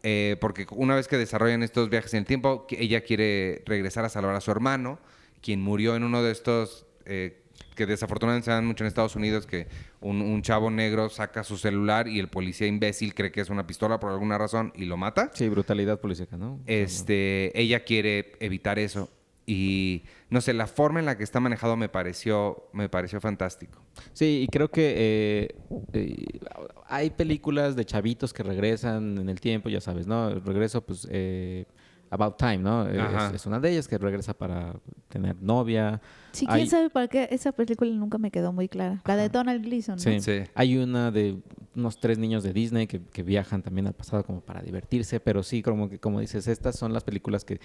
Eh, 0.02 0.36
porque 0.40 0.66
una 0.70 0.94
vez 0.94 1.08
que 1.08 1.16
desarrollan 1.16 1.62
estos 1.62 1.88
viajes 1.88 2.12
en 2.14 2.18
el 2.18 2.26
tiempo, 2.26 2.66
ella 2.70 3.00
quiere 3.00 3.62
regresar 3.66 4.04
a 4.04 4.08
salvar 4.08 4.34
a 4.34 4.40
su 4.40 4.50
hermano, 4.50 5.00
quien 5.40 5.60
murió 5.60 5.96
en 5.96 6.04
uno 6.04 6.22
de 6.22 6.32
estos 6.32 6.86
eh, 7.06 7.42
que 7.76 7.86
desafortunadamente 7.86 8.46
se 8.46 8.50
dan 8.50 8.66
mucho 8.66 8.82
en 8.82 8.88
Estados 8.88 9.14
Unidos, 9.14 9.46
que 9.46 9.68
un, 10.00 10.20
un 10.20 10.42
chavo 10.42 10.70
negro 10.70 11.08
saca 11.08 11.44
su 11.44 11.56
celular 11.56 12.08
y 12.08 12.18
el 12.18 12.28
policía 12.28 12.66
imbécil 12.66 13.14
cree 13.14 13.30
que 13.30 13.40
es 13.40 13.50
una 13.50 13.68
pistola 13.68 14.00
por 14.00 14.10
alguna 14.10 14.36
razón 14.36 14.72
y 14.74 14.86
lo 14.86 14.96
mata. 14.96 15.30
Sí, 15.34 15.48
brutalidad 15.48 16.00
policíaca, 16.00 16.36
¿no? 16.36 16.58
Este, 16.66 17.52
ella 17.60 17.84
quiere 17.84 18.32
evitar 18.40 18.80
eso 18.80 19.10
y 19.46 20.02
no 20.28 20.40
sé, 20.40 20.52
la 20.52 20.66
forma 20.66 20.98
en 20.98 21.06
la 21.06 21.16
que 21.16 21.22
está 21.22 21.38
manejado 21.38 21.76
me 21.76 21.88
pareció, 21.88 22.68
me 22.72 22.88
pareció 22.88 23.20
fantástico. 23.20 23.80
Sí, 24.12 24.42
y 24.42 24.48
creo 24.48 24.68
que 24.70 24.94
eh, 24.96 25.56
eh, 25.92 26.40
hay 26.88 27.10
películas 27.10 27.76
de 27.76 27.84
chavitos 27.84 28.32
que 28.32 28.42
regresan 28.42 29.18
en 29.18 29.28
el 29.28 29.40
tiempo, 29.40 29.68
ya 29.68 29.80
sabes, 29.80 30.08
¿no? 30.08 30.30
El 30.30 30.42
regreso, 30.42 30.80
pues, 30.84 31.06
eh, 31.10 31.64
About 32.10 32.36
Time, 32.36 32.58
¿no? 32.58 32.88
Es 32.88 33.46
una 33.46 33.60
de 33.60 33.70
ellas 33.70 33.86
que 33.86 33.98
regresa 33.98 34.34
para 34.34 34.74
tener 35.08 35.40
novia. 35.40 36.00
Sí, 36.36 36.46
Hay- 36.48 36.60
quién 36.62 36.70
sabe 36.70 36.90
para 36.90 37.08
qué 37.08 37.28
esa 37.30 37.52
película 37.52 37.90
nunca 37.92 38.18
me 38.18 38.30
quedó 38.30 38.52
muy 38.52 38.68
clara. 38.68 39.00
La 39.06 39.16
de 39.16 39.28
Donald 39.28 39.64
Gleason, 39.64 39.96
¿no? 39.96 40.00
Sí. 40.02 40.20
Sí. 40.20 40.40
Hay 40.54 40.76
una 40.76 41.10
de 41.10 41.38
unos 41.74 41.98
tres 41.98 42.18
niños 42.18 42.42
de 42.42 42.52
Disney 42.52 42.86
que, 42.86 43.00
que 43.00 43.22
viajan 43.22 43.62
también 43.62 43.86
al 43.86 43.94
pasado 43.94 44.22
como 44.24 44.40
para 44.40 44.60
divertirse, 44.62 45.18
pero 45.20 45.42
sí, 45.42 45.62
como 45.62 45.88
que 45.88 45.98
como 45.98 46.20
dices, 46.20 46.46
estas 46.46 46.76
son 46.76 46.92
las 46.92 47.04
películas 47.04 47.44
que 47.44 47.60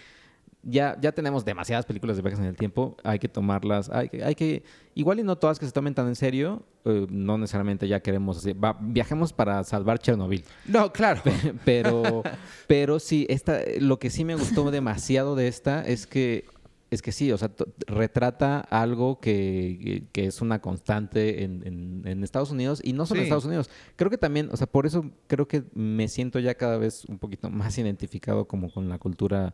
ya, 0.64 0.96
ya 1.02 1.12
tenemos 1.12 1.44
demasiadas 1.44 1.86
películas 1.86 2.18
de 2.18 2.22
viajes 2.22 2.40
en 2.40 2.46
el 2.46 2.56
tiempo, 2.56 2.96
hay 3.04 3.18
que 3.20 3.28
tomarlas, 3.28 3.90
hay 3.90 4.10
que, 4.10 4.24
hay 4.24 4.36
que 4.36 4.64
igual 4.94 5.20
y 5.20 5.24
no 5.24 5.36
todas 5.38 5.58
que 5.58 5.66
se 5.66 5.72
tomen 5.72 5.96
tan 5.96 6.08
en 6.08 6.16
serio, 6.16 6.62
eh, 6.86 7.08
no 7.10 7.38
necesariamente 7.40 7.88
ya 7.88 8.00
queremos 8.02 8.38
así, 8.38 8.54
va, 8.54 8.78
viajemos 8.80 9.34
para 9.34 9.64
salvar 9.64 9.98
Chernobyl, 10.00 10.44
No, 10.68 10.94
claro. 10.94 11.22
pero, 11.66 12.22
pero 12.68 13.00
sí, 13.00 13.26
esta, 13.30 13.60
lo 13.80 13.98
que 13.98 14.10
sí 14.12 14.24
me 14.24 14.36
gustó 14.36 14.70
demasiado 14.72 15.36
de 15.36 15.48
esta 15.48 15.82
es 15.88 16.06
que, 16.06 16.46
es 16.92 17.02
que 17.02 17.12
sí, 17.12 17.32
o 17.32 17.38
sea, 17.38 17.50
retrata 17.88 18.60
algo 18.60 19.20
que, 19.20 20.04
que 20.12 20.26
es 20.26 20.42
una 20.42 20.62
constante 20.62 21.44
en, 21.44 21.66
en- 21.66 22.02
en 22.06 22.24
Estados 22.24 22.52
Unidos 22.52 22.82
y 22.84 22.94
no 22.94 23.06
solo 23.06 23.22
en. 23.22 23.24
Estados 23.26 23.46
Unidos. 23.46 23.70
Creo 23.96 24.12
que 24.12 24.18
también, 24.18 24.50
o 24.52 24.58
sea, 24.58 24.68
por 24.68 24.86
eso 24.86 25.10
creo 25.28 25.48
que 25.48 25.64
me 25.74 26.08
siento 26.10 26.38
ya 26.39 26.54
cada 26.56 26.78
vez 26.78 27.06
un 27.06 27.18
poquito 27.18 27.50
más 27.50 27.78
identificado 27.78 28.46
como 28.46 28.70
con 28.72 28.89
la 28.89 29.00
cultura 29.00 29.54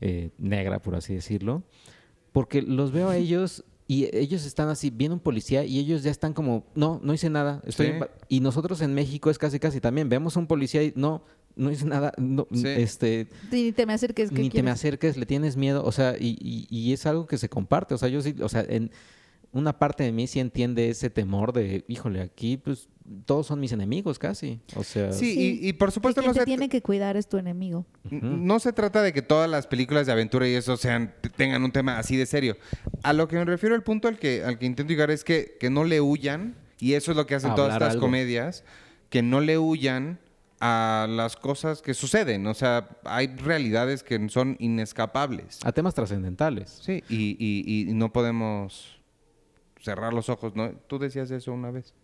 eh, 0.00 0.30
negra, 0.38 0.80
por 0.80 0.94
así 0.94 1.12
decirlo, 1.14 1.64
porque 2.32 2.62
los 2.62 2.92
veo 2.92 3.08
a 3.08 3.16
ellos 3.18 3.64
y 3.88 4.08
ellos 4.16 4.44
están 4.46 4.68
así, 4.68 4.90
viene 4.90 5.14
un 5.14 5.20
policía 5.20 5.64
y 5.64 5.78
ellos 5.78 6.02
ya 6.02 6.10
están 6.10 6.32
como, 6.34 6.64
no, 6.74 7.00
no 7.02 7.14
hice 7.14 7.30
nada. 7.30 7.62
Estoy 7.66 7.86
Sí. 7.86 7.92
en 7.92 7.98
ba-". 8.00 8.10
y 8.28 8.40
nosotros 8.40 8.80
en 8.80 8.94
México 8.94 9.28
es 9.30 9.38
casi, 9.38 9.58
casi 9.58 9.80
también. 9.80 10.08
Vemos 10.08 10.36
a 10.36 10.40
un 10.40 10.46
policía 10.46 10.82
y 10.82 10.92
no, 10.96 11.22
no 11.56 11.70
hice 11.70 11.84
nada. 11.86 12.12
No, 12.18 12.46
Sí. 12.52 12.62
este, 12.68 13.26
Ni 13.50 13.72
te 13.72 13.86
me 13.86 13.92
acerques. 13.94 14.30
¿qué 14.30 14.40
ni 14.42 14.50
te 14.50 14.62
me 14.62 14.70
acerques, 14.70 15.16
le 15.16 15.26
tienes 15.26 15.56
miedo. 15.56 15.84
O 15.84 15.92
sea, 15.92 16.16
y, 16.18 16.36
y- 16.40 16.66
y 16.70 16.92
es 16.92 17.06
algo 17.06 17.26
que 17.26 17.38
se 17.38 17.48
comparte. 17.48 17.94
O 17.94 17.98
sea, 17.98 18.08
yo 18.08 18.20
sí, 18.22 18.34
o 18.40 18.48
sea, 18.48 18.64
en 18.68 18.90
una 19.52 19.78
parte 19.78 20.04
de 20.04 20.12
mí 20.12 20.26
sí 20.26 20.38
entiende 20.38 20.90
ese 20.90 21.08
temor 21.08 21.52
de, 21.54 21.84
híjole, 21.88 22.20
aquí 22.20 22.58
pues 22.58 22.88
todos 23.24 23.46
son 23.46 23.60
mis 23.60 23.72
enemigos 23.72 24.18
casi. 24.18 24.60
O 24.74 24.82
sea, 24.84 25.12
Sí, 25.12 25.32
Sí. 25.34 25.58
Y, 25.62 25.68
y 25.68 25.72
por 25.72 25.88
Que 25.88 25.94
supuesto 25.94 26.20
quien 26.20 26.28
no 26.30 26.34
te 26.34 26.40
se, 26.40 26.44
tiene 26.46 26.68
que 26.68 26.82
cuidar 26.82 27.16
es 27.16 27.28
tu 27.28 27.38
enemigo. 27.38 27.86
no 28.10 28.58
se 28.58 28.72
trata 28.74 29.00
de 29.02 29.12
que 29.14 29.22
todas 29.22 29.48
las 29.48 29.66
películas 29.66 30.06
de 30.06 30.12
aventura 30.12 30.46
y 30.48 30.54
eso 30.54 30.76
sean 30.76 31.14
tengan 31.36 31.62
un 31.64 31.72
tema 31.72 31.98
así 31.98 32.16
de 32.16 32.26
serio. 32.26 32.56
A 33.02 33.12
lo 33.14 33.28
que 33.28 33.36
me 33.36 33.44
refiero, 33.46 33.74
el 33.74 33.82
punto 33.82 34.08
al 34.08 34.18
que, 34.18 34.42
al 34.44 34.58
que 34.58 34.66
intento 34.66 34.90
llegar 34.92 35.10
es 35.10 35.24
que, 35.24 35.56
que 35.58 35.70
no 35.70 35.84
le 35.84 36.00
huyan, 36.02 36.56
y 36.78 36.92
eso 36.94 37.12
es 37.12 37.16
lo 37.16 37.24
que 37.26 37.36
hacen 37.36 37.54
todas 37.54 37.72
estas 37.72 37.92
algo. 37.92 38.02
comedias, 38.06 38.62
que 39.08 39.22
no 39.22 39.40
le 39.40 39.56
huyan 39.56 40.18
a 40.60 41.06
las 41.08 41.36
cosas 41.36 41.82
que 41.82 41.92
suceden. 41.94 42.46
O 42.46 42.54
sea, 42.54 42.88
hay 43.04 43.26
realidades 43.36 44.02
que 44.02 44.28
son 44.28 44.56
inescapables. 44.58 45.58
a 45.64 45.72
temas 45.72 45.94
trascendentales. 45.94 46.78
Sí, 46.82 47.02
y, 47.08 47.36
y- 47.38 47.90
y 47.90 47.92
no 47.94 48.12
podemos 48.12 48.96
cerrar 49.80 50.12
los 50.12 50.28
ojos, 50.28 50.56
¿no? 50.56 50.70
Tú 50.88 50.98
decías 50.98 51.30
eso 51.30 51.52
una 51.52 51.70
vez. 51.70 51.94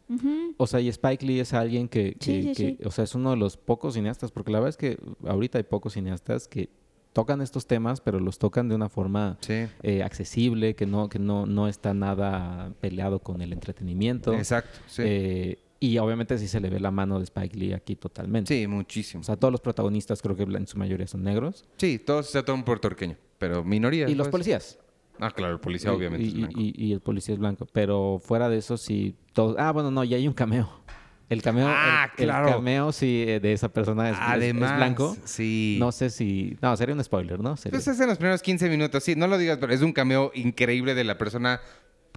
O 0.59 0.67
sea, 0.67 0.79
y 0.81 0.89
Spike 0.89 1.25
Lee 1.25 1.41
es 1.41 1.55
alguien 1.55 1.89
que, 1.89 2.15
que- 2.15 2.25
Sí, 2.25 2.43
sí, 2.43 2.49
que- 2.49 2.55
sí. 2.55 2.79
o 2.85 2.91
sea, 2.91 3.05
es 3.05 3.15
uno 3.15 3.31
de 3.31 3.37
los 3.39 3.57
pocos 3.57 3.95
cineastas, 3.95 4.31
porque 4.31 4.53
la 4.53 4.59
verdad 4.61 4.69
es 4.71 4.77
que 4.77 4.99
ahorita 5.27 5.59
hay 5.59 5.65
pocos 5.65 5.95
cineastas 5.95 6.47
que 6.49 6.69
tocan 7.15 7.41
estos 7.43 7.67
temas, 7.67 8.01
pero 8.01 8.21
los 8.21 8.39
tocan 8.39 8.69
de 8.69 8.75
una 8.75 8.89
forma 8.89 9.37
Sí. 9.41 9.67
eh, 9.83 10.03
accesible, 10.03 10.75
que 10.75 10.87
no, 10.87 11.09
que 11.09 11.19
no, 11.19 11.45
no 11.47 11.67
está 11.69 11.93
nada 11.95 12.73
peleado 12.81 13.19
con 13.21 13.41
el 13.43 13.53
entretenimiento. 13.53 14.33
Exacto, 14.35 14.79
sí. 14.87 15.03
Eh, 15.05 15.59
y 15.89 15.99
obviamente 15.99 16.39
sí 16.39 16.47
se 16.49 16.61
le 16.61 16.71
ve 16.71 16.79
la 16.81 16.91
mano 16.91 17.19
de 17.19 17.25
Spike 17.25 17.57
Lee 17.57 17.73
aquí 17.73 17.97
totalmente. 17.97 18.55
sí, 18.55 18.67
muchísimo. 18.67 19.21
O 19.21 19.25
sea, 19.25 19.37
todos 19.37 19.51
los 19.53 19.61
protagonistas 19.61 20.23
creo 20.23 20.37
que 20.37 20.45
en 20.45 20.67
su 20.67 20.79
mayoría 20.79 21.07
son 21.07 21.23
negros. 21.25 21.65
Sí, 21.77 21.99
todos 21.99 22.31
se 22.31 22.43
un 22.53 22.63
puertorriqueño, 22.65 23.17
pero 23.39 23.65
minoría. 23.65 24.09
Y 24.09 24.15
los 24.15 24.27
pues. 24.29 24.33
policías. 24.33 24.79
Ah, 25.21 25.31
claro, 25.31 25.55
el 25.55 25.61
policía 25.61 25.91
Y- 25.91 25.95
obviamente 25.95 26.25
y, 26.25 26.29
es 26.29 26.35
blanco. 26.35 26.61
y- 26.61 26.75
y 26.87 26.93
el 26.93 27.01
policía 27.01 27.35
es 27.35 27.39
blanco. 27.41 27.67
Pero 27.73 28.21
fuera 28.25 28.49
de 28.49 28.59
eso, 28.59 28.77
sí. 28.77 29.15
Todos... 29.33 29.57
Ah, 29.59 29.71
bueno, 29.73 29.91
no, 29.91 30.03
y 30.05 30.15
hay 30.15 30.27
un 30.29 30.35
cameo. 30.35 30.71
El 31.29 31.41
cameo, 31.41 31.67
Ah, 31.67 32.11
el- 32.19 32.25
el, 32.25 32.29
claro. 32.29 32.49
cameo 32.51 32.93
sí, 32.93 33.25
eh, 33.27 33.41
de 33.41 33.55
esa 33.55 33.71
persona 33.73 34.11
es, 34.11 34.17
es- 34.17 34.21
es 34.23 34.29
Además, 34.29 34.77
blanco. 34.77 35.17
sí. 35.25 35.79
No 35.81 35.91
sé 35.91 36.11
si. 36.11 36.59
No, 36.61 36.77
sería 36.77 36.95
un 36.95 37.03
spoiler, 37.03 37.41
¿no? 37.41 37.57
Sería- 37.57 37.71
Pues 37.79 37.89
es 37.89 37.99
en 38.01 38.09
los 38.09 38.19
primeros 38.19 38.43
15 38.43 38.69
minutos, 38.69 39.03
sí, 39.03 39.15
no 39.17 39.27
lo 39.27 39.39
digas, 39.39 39.57
pero 39.59 39.73
es 39.73 39.81
un 39.81 39.93
cameo 39.95 40.31
increíble 40.35 40.95
de 40.95 41.05
la 41.05 41.17
persona 41.17 41.61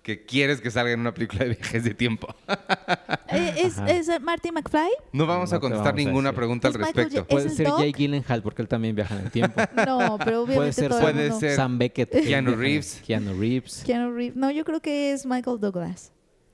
que 0.06 0.24
quieres 0.24 0.62
que 0.62 0.70
salga 0.70 0.92
en 0.92 1.00
una 1.00 1.16
película 1.16 1.46
de 1.46 1.56
viajes 1.56 1.84
de 1.84 1.94
tiempo. 1.96 2.28
Eh, 3.28 3.54
¿Es, 3.66 3.80
es 3.88 4.22
Marty 4.22 4.52
McFly? 4.52 4.88
No 5.12 5.26
vamos 5.26 5.50
No 5.52 5.58
a 5.58 5.60
te 5.60 5.62
contestar 5.62 5.94
vamos 5.94 6.02
a 6.02 6.06
ninguna 6.06 6.30
decir. 6.30 6.38
pregunta 6.38 6.68
al 6.68 6.74
Es 6.76 6.80
Michael 6.80 6.96
respecto. 6.96 7.20
J- 7.22 7.28
Puede 7.28 7.46
¿Es 7.48 7.52
el 7.52 7.58
ser 7.58 7.68
Doc? 7.68 7.80
Jake 7.80 7.92
Gyllenhaal 7.98 8.42
porque 8.44 8.62
él 8.62 8.68
también 8.68 8.96
viaja 8.96 9.18
en 9.18 9.26
el 9.26 9.32
tiempo. 9.32 9.60
No, 9.76 10.18
pero 10.24 10.44
obviamente 10.44 10.56
Puede 10.56 10.74
ser 10.74 10.90
todo 10.90 11.02
Puede 11.02 11.24
mundo- 11.30 11.40
ser 11.40 11.56
Sam 11.56 11.78
Beckett. 11.80 12.12
Keanu 12.12 12.56
Reeves. 12.56 13.02
Keanu 13.06 13.34
Reeves. 13.38 13.84
Keanu 13.86 14.14
Reeves. 14.16 14.36
No, 14.38 14.52
yo 14.52 14.64
creo 14.64 14.80
que 14.80 15.12
es 15.12 15.26
Michael 15.26 15.60
Douglas. 15.60 16.14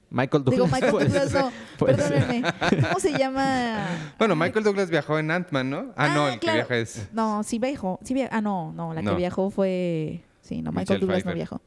Michael 0.09 0.43
Digo, 0.45 0.57
Douglas. 0.65 0.71
Michael 0.71 0.91
puede 0.91 1.05
Douglas, 1.09 1.33
no. 1.33 1.51
Perdónenme. 1.85 2.43
¿Cómo 2.87 2.99
se 2.99 3.17
llama? 3.17 3.85
Bueno, 4.17 4.35
Michael 4.35 4.63
Douglas 4.63 4.89
viajó 4.89 5.19
en 5.19 5.29
Ant-Man, 5.29 5.69
¿no? 5.69 5.93
Ah, 5.97 6.09
no, 6.15 6.29
el 6.29 6.39
claro. 6.39 6.67
que 6.67 6.73
viaja 6.73 6.77
es... 6.77 7.09
No, 7.13 7.43
sí 7.43 7.59
viajó. 7.59 7.99
Sí 8.03 8.13
via- 8.13 8.29
Ah, 8.31 8.41
no, 8.41 8.71
no. 8.73 8.93
La 8.93 9.01
No. 9.01 9.11
que 9.11 9.17
viajó 9.17 9.49
fue... 9.51 10.23
Sí, 10.41 10.61
no, 10.61 10.71
Michael 10.71 10.85
Michelle 10.85 10.99
Douglas 11.01 11.15
Pfeiffer. 11.23 11.31
no 11.33 11.35
viajó. 11.35 11.61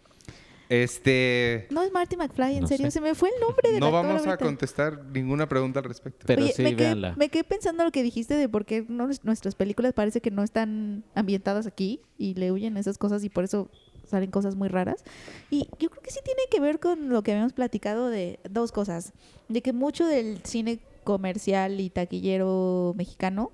Este... 0.68 1.66
No 1.70 1.82
es 1.82 1.92
Marty 1.92 2.16
McFly, 2.16 2.56
en 2.56 2.62
No 2.62 2.66
serio. 2.68 2.86
sé. 2.86 2.92
Se 2.92 3.00
me 3.00 3.14
fue 3.14 3.28
el 3.28 3.40
nombre 3.40 3.70
del 3.70 3.80
No 3.80 3.92
vamos 3.92 4.26
a 4.26 4.36
contestar 4.36 5.04
ninguna 5.12 5.48
pregunta 5.48 5.80
al 5.80 5.84
respecto. 5.84 6.24
Pero 6.26 6.42
Oye, 6.42 6.52
sí, 6.52 6.62
me, 6.62 6.70
quedé, 6.76 6.84
véanla. 6.86 7.14
me 7.16 7.28
quedé 7.28 7.44
pensando 7.44 7.84
lo 7.84 7.90
que 7.90 8.02
dijiste 8.02 8.34
de 8.34 8.48
por 8.48 8.64
qué 8.64 8.84
no- 8.88 9.08
nuestras 9.22 9.54
películas 9.54 9.92
parece 9.92 10.20
que 10.20 10.30
no 10.30 10.42
están 10.42 11.04
ambientadas 11.14 11.66
aquí 11.66 12.00
y 12.18 12.34
le 12.34 12.50
huyen 12.52 12.76
esas 12.76 12.98
cosas 12.98 13.24
y 13.24 13.28
por 13.28 13.44
eso 13.44 13.68
salen 14.06 14.30
cosas 14.30 14.54
muy 14.56 14.68
raras. 14.68 15.04
Y 15.50 15.68
yo 15.78 15.90
creo 15.90 16.02
que 16.02 16.10
sí 16.10 16.20
tiene 16.24 16.42
que 16.50 16.60
ver 16.60 16.78
con 16.80 17.08
lo 17.10 17.22
que 17.22 17.32
habíamos 17.32 17.52
platicado 17.52 18.08
de 18.08 18.38
dos 18.48 18.72
cosas. 18.72 19.12
De 19.48 19.62
que 19.62 19.72
mucho 19.72 20.06
del 20.06 20.40
cine 20.44 20.80
comercial 21.04 21.80
y 21.80 21.90
taquillero 21.90 22.94
mexicano 22.96 23.52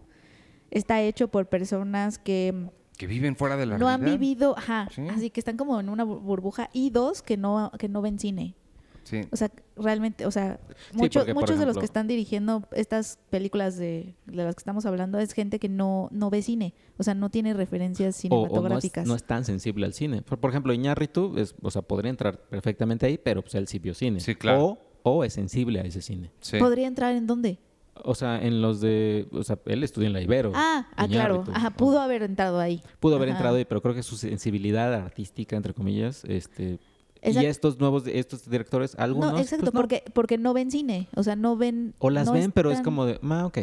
está 0.71 1.03
hecho 1.03 1.29
por 1.29 1.47
personas 1.49 2.19
que 2.19 2.69
Que 3.01 3.07
viven 3.07 3.35
fuera 3.35 3.57
de 3.57 3.65
la 3.67 3.79
no 3.79 3.89
han 3.89 4.01
realidad. 4.03 4.21
vivido, 4.21 4.55
ajá, 4.59 4.89
Sí. 4.95 5.03
así 5.09 5.31
que 5.31 5.41
están 5.41 5.57
como 5.57 5.81
en 5.81 5.89
una 5.89 6.05
bur- 6.05 6.21
burbuja 6.21 6.69
y 6.73 6.91
dos 6.91 7.23
que 7.23 7.37
no 7.39 7.73
que 7.79 7.89
no 7.89 8.03
ven 8.03 8.19
cine. 8.19 8.55
Sí. 9.05 9.23
O 9.33 9.37
sea, 9.37 9.51
realmente, 9.77 10.27
o 10.27 10.31
sea, 10.31 10.61
porque, 10.97 11.19
por 11.25 11.35
muchos 11.35 11.59
de 11.59 11.65
los 11.67 11.79
que 11.79 11.85
están 11.87 12.07
dirigiendo 12.07 12.63
estas 12.73 13.19
películas 13.31 13.77
de, 13.79 14.15
de 14.27 14.45
las 14.45 14.55
que 14.55 14.61
estamos 14.61 14.85
hablando 14.85 15.19
es 15.19 15.33
gente 15.33 15.59
que 15.59 15.69
no, 15.71 16.09
no 16.13 16.29
ve 16.29 16.43
cine, 16.43 16.75
o 16.99 17.03
sea, 17.03 17.15
no 17.15 17.31
tiene 17.31 17.55
referencias 17.55 18.23
O, 18.29 18.29
o 18.29 18.39
no, 18.39 18.45
es, 18.45 18.49
cinematográficas. 18.53 19.07
no 19.09 19.15
es 19.17 19.25
tan 19.25 19.45
sensible 19.47 19.87
al 19.87 19.95
cine. 19.95 20.21
Por, 20.23 20.39
por 20.39 20.51
ejemplo, 20.51 20.73
Iñárritu, 20.75 21.39
es, 21.39 21.55
o 21.63 21.71
sea, 21.71 21.81
podría 21.83 22.11
entrar 22.11 22.39
perfectamente 22.51 23.07
ahí, 23.07 23.17
pero 23.19 23.41
pues 23.43 23.55
él 23.55 23.67
sí 23.67 23.79
vio 23.79 23.95
cine. 23.95 24.21
Sí, 24.21 24.35
claro. 24.35 24.79
O, 25.03 25.11
o 25.17 25.25
es 25.25 25.33
sensible 25.33 25.81
a 25.81 25.85
ese 25.85 26.03
cine. 26.03 26.31
sí. 26.41 26.59
¿Podría 26.59 26.87
entrar 26.87 27.15
en 27.17 27.27
dónde? 27.27 27.59
O 28.05 28.15
sea, 28.15 28.41
en 28.43 28.63
los 28.63 28.81
de... 28.81 29.29
O 29.33 29.43
sea, 29.43 29.59
él 29.67 29.83
estudió 29.85 30.07
en 30.07 30.13
la 30.13 30.21
Ibero. 30.21 30.53
Ah, 30.55 30.87
ah, 30.97 31.09
claro, 31.09 31.45
ajá, 31.53 31.71
pudo 31.71 32.01
haber 32.01 32.23
entrado 32.23 32.59
ahí. 32.61 32.83
Pudo 33.01 33.17
haber 33.17 33.29
Ajá. 33.31 33.39
entrado 33.39 33.57
ahí, 33.57 33.65
pero 33.65 33.81
creo 33.83 33.95
que 33.95 34.03
su 34.03 34.17
sensibilidad 34.17 34.93
artística, 34.95 35.57
entre 35.57 35.75
comillas, 35.75 36.25
este... 36.25 36.79
Exacto. 37.23 37.43
Y 37.43 37.51
estos 37.51 37.79
nuevos, 37.79 38.07
estos 38.07 38.49
directores, 38.49 38.95
algunos... 38.99 39.33
no, 39.33 39.39
exacto, 39.39 39.67
pues, 39.67 39.75
no. 39.75 39.81
porque 39.81 40.03
porque 40.15 40.39
no 40.39 40.55
ven 40.55 40.71
cine, 40.71 41.07
o 41.15 41.23
sea, 41.23 41.37
no 41.37 41.55
ven 41.55 41.93
O 41.99 42.09
las 42.09 42.27
no 42.27 42.33
ven, 42.33 42.51
pero 42.51 42.71
es 42.71 42.81
como 42.81 43.05
de, 43.05 43.21
ah, 43.23 43.45
ok. 43.45 43.59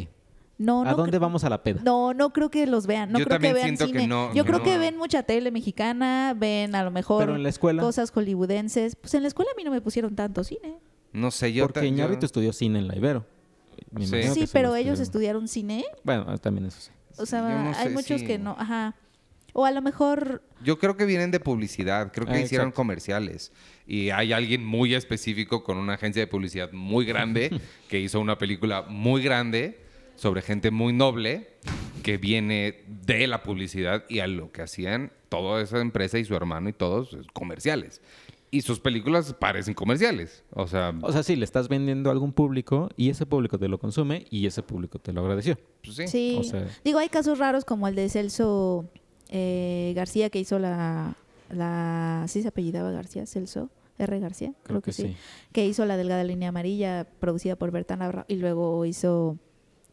no, 0.59 0.83
¿A 0.83 0.91
no 0.91 0.95
dónde 0.95 1.17
vamos 1.17 1.43
a 1.43 1.49
la 1.49 1.63
peda? 1.63 1.81
No, 1.83 2.13
no 2.13 2.31
creo 2.33 2.51
que 2.51 2.67
los 2.67 2.85
vean. 2.85 3.11
No 3.11 3.17
Yo 3.17 3.25
creo 3.25 3.39
que 3.39 3.53
vean 3.53 3.65
siento 3.65 3.87
que 3.87 3.93
cine. 4.01 4.07
no, 4.07 4.31
Yo 4.35 4.45
creo 4.45 4.61
que 4.61 4.77
ven 4.77 4.95
mucha 4.95 5.23
tele 5.23 5.49
mexicana, 5.49 6.35
ven 6.37 6.75
a 6.75 6.83
lo 6.83 6.91
mejor 6.91 7.23
Pero 7.23 7.35
en 7.35 7.41
la 7.41 7.49
escuela... 7.49 7.81
cosas 7.81 8.11
hollywoodenses. 8.11 8.95
Pues 8.95 9.15
en 9.15 9.23
la 9.23 9.27
escuela 9.27 9.49
a 9.51 9.57
mí 9.57 9.63
no 9.63 9.71
me 9.71 9.81
pusieron 9.81 10.15
tanto 10.15 10.43
cine. 10.43 10.77
No 11.11 11.31
sé, 11.31 11.51
yo... 11.51 11.65
Porque 11.65 11.79
yo- 11.81 11.87
Iñárritu 11.87 12.27
estudió 12.27 12.53
cine 12.53 12.77
en 12.77 12.87
la 12.87 12.95
Ibero. 12.95 13.25
Sí. 13.99 14.23
Sí, 14.33 14.45
pero 14.51 14.69
lo 14.69 14.75
ellos 14.75 14.99
estudiaron. 14.99 15.47
cine. 15.47 15.85
Bueno, 16.03 16.37
también 16.37 16.67
eso 16.67 16.79
sí. 16.81 16.91
O 17.17 17.25
sea, 17.25 17.41
no 17.41 17.69
hay 17.69 17.85
sé 17.85 17.89
muchos 17.89 18.21
que 18.23 18.37
no, 18.37 18.55
ajá. 18.57 18.95
O 19.53 19.65
a 19.65 19.71
lo 19.71 19.81
mejor, 19.81 20.43
Yo 20.63 20.77
creo 20.77 20.97
que 20.97 21.05
vienen 21.05 21.31
de 21.31 21.39
publicidad, 21.39 22.11
creo 22.13 22.27
que 22.27 22.33
Ah, 22.33 22.39
hicieron 22.41 22.67
exacto. 22.67 22.75
comerciales. 22.75 23.51
Y 23.87 24.11
hay 24.11 24.31
alguien 24.33 24.63
muy 24.63 24.93
específico 24.93 25.63
con 25.63 25.77
una 25.77 25.93
agencia 25.95 26.21
de 26.21 26.27
publicidad 26.27 26.71
muy 26.73 27.05
grande 27.05 27.49
que 27.89 27.99
hizo 27.99 28.19
una 28.19 28.37
película 28.37 28.83
muy 28.83 29.23
grande 29.23 29.79
sobre 30.15 30.41
gente 30.43 30.69
muy 30.69 30.93
noble 30.93 31.47
que 32.03 32.17
viene 32.17 32.83
de 32.87 33.25
la 33.25 33.41
publicidad 33.41 34.05
y 34.09 34.19
a 34.19 34.27
lo 34.27 34.51
que 34.51 34.61
hacían 34.61 35.11
toda 35.29 35.61
esa 35.61 35.79
empresa 35.81 36.19
y 36.19 36.25
su 36.25 36.35
hermano 36.35 36.69
y 36.69 36.73
todos 36.73 37.13
es 37.13 37.25
comerciales. 37.33 38.01
Y 38.49 38.61
sus 38.61 38.79
películas 38.79 39.33
parecen 39.33 39.73
comerciales. 39.73 40.43
O 40.51 40.67
sea, 40.67 40.93
O 41.01 41.11
sea, 41.11 41.21
sí, 41.23 41.35
le 41.35 41.43
estás 41.43 41.67
vendiendo 41.67 42.09
a 42.09 42.13
algún 42.13 42.31
público 42.31 42.89
y 42.95 43.09
ese 43.09 43.25
público 43.25 43.57
te 43.59 43.67
lo 43.67 43.77
consume 43.77 44.25
y 44.29 44.45
ese 44.47 44.63
público 44.63 44.99
te 44.99 45.11
lo 45.11 45.21
agradeció. 45.21 45.57
pues 45.83 45.97
sí. 45.97 46.07
sí. 46.07 46.37
o 46.39 46.43
sea- 46.43 46.67
Digo, 46.85 46.99
hay 46.99 47.09
casos 47.09 47.39
raros 47.39 47.65
como 47.65 47.87
el 47.89 47.95
de 47.95 48.07
Celso 48.09 48.85
eh, 49.29 49.91
García 49.95 50.29
que 50.29 50.39
hizo 50.39 50.59
la, 50.59 51.15
la... 51.49 52.23
¿Sí 52.27 52.41
se 52.41 52.47
apellidaba 52.47 52.91
García? 52.91 53.25
Celso. 53.25 53.69
R. 53.99 54.19
García, 54.19 54.53
creo, 54.61 54.79
que, 54.81 54.91
sí. 54.93 55.15
Que 55.51 55.65
hizo 55.65 55.83
la 55.85 55.97
delgada 55.97 56.23
línea 56.23 56.49
amarilla, 56.49 57.07
producida 57.19 57.55
por 57.55 57.71
Bertana 57.71 58.25
y 58.27 58.35
luego 58.35 58.85
hizo 58.85 59.39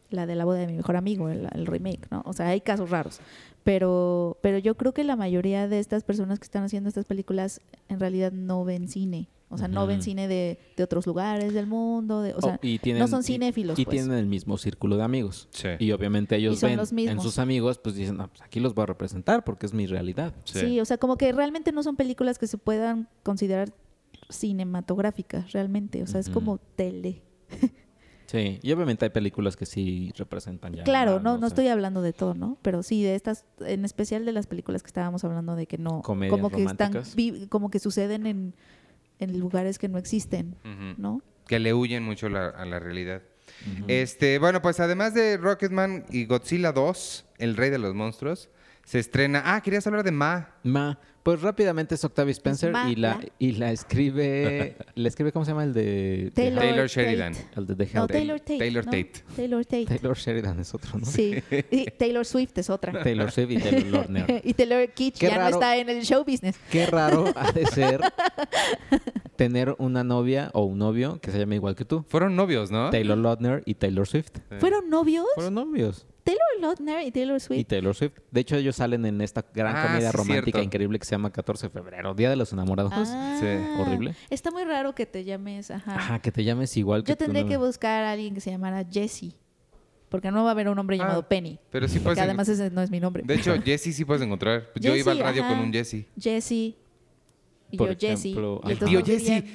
la 0.09 0.25
de 0.25 0.35
la 0.35 0.45
boda 0.45 0.59
de 0.59 0.67
mi 0.67 0.73
mejor 0.73 0.95
amigo, 0.95 1.29
el, 1.29 1.47
el 1.53 1.65
remake, 1.65 2.07
¿no? 2.11 2.21
O 2.25 2.33
sea, 2.33 2.47
hay 2.49 2.61
casos 2.61 2.89
raros. 2.89 3.19
Pero, 3.63 4.37
pero 4.41 4.57
yo 4.59 4.75
creo 4.75 4.93
que 4.93 5.03
la 5.03 5.15
mayoría 5.15 5.67
de 5.67 5.79
estas 5.79 6.03
personas 6.03 6.39
que 6.39 6.43
están 6.45 6.63
haciendo 6.63 6.87
estas 6.89 7.05
películas 7.05 7.61
en 7.89 7.99
realidad 7.99 8.31
no 8.31 8.63
ven 8.63 8.87
cine. 8.87 9.27
O 9.49 9.57
sea, 9.57 9.67
no 9.67 9.85
ven 9.87 10.01
cine 10.01 10.27
de, 10.27 10.59
de 10.75 10.83
otros 10.83 11.05
lugares 11.07 11.53
del 11.53 11.65
mundo. 11.67 12.21
De, 12.21 12.33
o 12.33 12.41
sea, 12.41 12.55
Oh, 12.55 12.65
y 12.65 12.77
tienen- 12.79 12.99
no 12.99 13.07
son 13.07 13.21
y- 13.21 13.23
cinéfilos. 13.23 13.77
Y, 13.79 13.85
pues. 13.85 13.95
tienen 13.97 14.17
el 14.17 14.25
mismo 14.25 14.57
círculo 14.57 14.97
de 14.97 15.03
amigos. 15.03 15.47
Sí. 15.51 15.69
Y 15.79 15.91
obviamente 15.91 16.35
ellos 16.35 16.55
Y 16.55 16.57
son 16.57 16.69
ven 16.71 16.77
los 16.77 16.89
en 16.91 16.95
mismos. 16.95 17.23
sus 17.23 17.39
amigos, 17.39 17.77
pues 17.77 17.95
dicen, 17.95 18.17
no, 18.17 18.27
pues 18.27 18.41
aquí 18.41 18.59
los 18.59 18.73
voy 18.75 18.83
a 18.83 18.85
representar 18.87 19.43
porque 19.43 19.65
es 19.67 19.73
mi 19.73 19.85
realidad. 19.87 20.33
Sí. 20.43 20.79
o 20.79 20.85
sea, 20.85 20.97
como 20.97 21.15
que 21.15 21.31
realmente 21.31 21.71
no 21.71 21.83
son 21.83 21.95
películas 21.95 22.37
que 22.39 22.47
se 22.47 22.57
puedan 22.57 23.07
considerar 23.23 23.71
cinematográficas, 24.29 25.51
realmente. 25.53 26.03
O 26.03 26.07
sea, 26.07 26.19
es 26.19 26.29
como 26.29 26.57
tele. 26.75 27.21
Sí, 28.27 28.59
y 28.61 28.71
obviamente 28.71 29.05
hay 29.05 29.09
películas 29.11 29.55
que 29.55 29.65
sí 29.65 30.11
representan 30.17 30.73
ya. 30.73 30.83
claro, 30.83 31.19
no, 31.19 31.37
no 31.37 31.45
estoy 31.47 31.67
hablando 31.67 32.01
de 32.01 32.11
todo, 32.13 32.33
¿no? 32.33 32.57
Pero 32.63 32.81
sí, 32.83 33.03
de 33.03 33.15
estas, 33.15 33.45
en 33.59 33.85
especial 33.85 34.25
de 34.25 34.31
las 34.31 34.47
películas 34.47 34.81
que 34.81 34.87
estábamos 34.87 35.23
hablando 35.23 35.55
de 35.55 35.67
que 35.67 35.77
no, 35.77 36.01
Comedias 36.01 36.31
como 36.31 36.49
que 36.49 36.63
están, 36.63 36.91
románticas. 36.93 37.47
como 37.49 37.69
que 37.69 37.79
suceden 37.79 38.25
en, 38.25 38.53
en 39.19 39.39
lugares 39.39 39.77
que 39.77 39.87
no 39.89 39.97
existen. 39.99 40.55
¿no? 40.97 41.21
Que 41.47 41.59
le 41.59 41.73
huyen 41.75 42.03
mucho 42.03 42.27
la- 42.29 42.47
a 42.49 42.65
la 42.65 42.79
realidad. 42.79 43.21
Este, 43.87 44.39
bueno, 44.39 44.61
pues 44.61 44.79
además 44.79 45.13
de 45.13 45.37
Rocketman 45.37 46.05
y 46.09 46.25
Godzilla 46.25 46.71
2, 46.71 47.25
El 47.37 47.55
Rey 47.55 47.69
de 47.69 47.77
los 47.77 47.93
Monstruos, 47.93 48.49
se 48.85 48.99
estrena. 48.99 49.41
Ah, 49.45 49.61
querías 49.61 49.85
hablar 49.87 50.03
de 50.03 50.11
Ma. 50.11 50.55
Ma, 50.63 50.97
pues 51.23 51.41
rápidamente 51.41 51.95
es 51.95 52.03
Octavia 52.05 52.31
Spencer 52.31 52.71
Ma, 52.71 52.87
y 52.89 52.95
la 52.95 53.15
la. 53.15 53.25
y 53.39 53.51
la 53.53 53.71
escribe, 53.71 54.77
la 54.95 55.07
escribe 55.07 55.31
¿cómo 55.31 55.43
se 55.43 55.51
llama 55.51 55.63
el 55.63 55.73
de 55.73 56.31
Taylor, 56.35 56.59
Taylor 56.61 56.87
Tate. 56.87 57.01
Sheridan. 57.03 57.33
el 57.55 57.65
de 57.65 57.75
The 57.75 57.89
No? 57.95 58.07
Taylor 58.07 58.39
Tate. 58.39 58.57
Taylor 58.59 58.85
¿no? 58.85 58.91
Tate. 58.91 59.11
Taylor 59.35 59.65
Tate. 59.65 59.85
Taylor 59.85 60.15
Sheridan 60.17 60.59
es 60.59 60.73
otro, 60.75 60.99
¿no? 60.99 61.05
Sí. 61.05 61.43
Y 61.71 61.85
Taylor 61.97 62.25
Swift 62.27 62.55
es 62.57 62.69
otra. 62.69 63.01
Taylor 63.01 63.31
Swift 63.31 63.49
y 63.49 63.57
Taylor 63.57 63.85
Lautner. 63.87 64.41
y 64.45 64.53
Taylor 64.53 64.87
Kitsch 64.91 65.17
Qué 65.19 65.27
ya 65.29 65.37
raro. 65.37 65.49
no 65.49 65.55
está 65.55 65.77
en 65.77 65.89
el 65.89 66.03
show 66.03 66.23
business. 66.23 66.55
Qué 66.69 66.85
raro 66.85 67.25
ha 67.35 67.51
de 67.51 67.65
ser 67.65 68.01
tener 69.35 69.75
una 69.79 70.03
novia 70.03 70.51
o 70.53 70.63
un 70.63 70.77
novio 70.77 71.19
que 71.21 71.31
se 71.31 71.39
llame 71.39 71.55
igual 71.55 71.75
que 71.75 71.85
tú. 71.85 72.05
Fueron 72.07 72.35
novios, 72.35 72.69
¿no? 72.69 72.91
Taylor 72.91 73.17
Lautner 73.17 73.63
y 73.65 73.73
Taylor 73.73 74.07
Swift. 74.07 74.29
¿Fueron 74.59 74.91
novios? 74.91 75.25
Fueron 75.33 75.55
novios. 75.55 76.05
Taylor 76.25 76.41
Lautner 76.59 77.05
y 77.07 77.11
Taylor 77.11 77.37
Y 77.37 77.39
Swift. 77.39 77.67
Taylor 77.67 77.95
Swift. 77.95 78.13
De 78.31 78.41
hecho, 78.41 78.55
ellos 78.57 78.75
salen 78.75 79.05
en 79.05 79.21
esta 79.21 79.45
gran 79.53 79.77
Ah, 79.77 79.83
comedia 79.87 80.11
sí, 80.11 80.17
romántica 80.17 80.43
cierto. 80.57 80.61
increíble 80.63 80.99
que 80.99 81.05
se 81.05 81.11
llama 81.11 81.31
14 81.31 81.67
de 81.67 81.71
febrero, 81.71 82.13
Día 82.15 82.29
de 82.31 82.35
los 82.35 82.51
Enamorados. 82.51 82.91
Ah, 82.95 83.37
Sí. 83.39 83.45
Horrible. 83.79 84.15
Está 84.29 84.49
muy 84.51 84.63
raro 84.65 84.93
que 84.95 85.05
te 85.05 85.23
llames, 85.23 85.69
ajá. 85.71 85.95
Ajá, 85.95 86.19
que 86.19 86.31
te 86.31 86.43
llames 86.43 86.75
igual 86.77 87.03
que 87.03 87.11
Yo 87.11 87.15
tu 87.15 87.23
tendría 87.25 87.47
que 87.47 87.57
buscar 87.57 88.03
a 88.03 88.11
alguien 88.11 88.33
que 88.33 88.41
se 88.41 88.49
llamara 88.51 88.83
Jesse. 88.91 89.35
Porque 90.09 90.31
no 90.31 90.43
va 90.43 90.49
a 90.49 90.51
haber 90.51 90.67
un 90.69 90.77
hombre 90.79 90.95
Ah, 90.97 90.99
llamado 90.99 91.27
Penny. 91.27 91.59
Pero 91.71 91.87
sí 91.87 91.95
Porque 91.99 92.03
puedes. 92.03 92.17
en- 92.19 92.23
además 92.25 92.47
ese 92.49 92.69
no 92.71 92.81
es 92.81 92.89
mi 92.89 92.99
nombre. 92.99 93.23
De 93.25 93.35
hecho, 93.35 93.53
Jesse 93.65 93.93
sí 93.95 94.05
puedes 94.05 94.21
encontrar. 94.23 94.69
Yo 94.75 94.95
iba 94.95 95.11
al 95.11 95.19
radio 95.19 95.43
ajá. 95.43 95.53
con 95.55 95.63
un 95.63 95.73
Jesse. 95.73 96.05
Jesse. 96.19 96.75
Y 97.71 97.77
Por 97.77 97.89
yo 97.89 97.95
Jesse. 97.99 98.25
Y 98.25 98.35
tío 98.75 99.03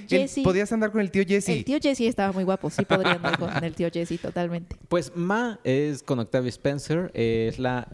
Jesse. 0.09 0.43
podías 0.43 0.73
andar 0.73 0.91
con 0.91 1.01
el 1.01 1.11
tío 1.11 1.23
Jesse. 1.27 1.51
El 1.51 1.65
tío 1.65 1.79
Jesse 1.81 2.03
estaba 2.03 2.33
muy 2.33 2.45
guapo. 2.45 2.69
Sí 2.71 2.85
podría 2.85 3.13
andar 3.13 3.39
con 3.39 3.65
el 3.65 3.75
tío 3.75 3.89
Jesse 3.93 4.21
totalmente. 4.21 4.77
Pues 4.89 5.13
Ma 5.15 5.61
es 5.63 6.03
con 6.03 6.19
Octavia 6.19 6.49
Spencer. 6.49 7.11
Es 7.15 7.59
la, 7.59 7.89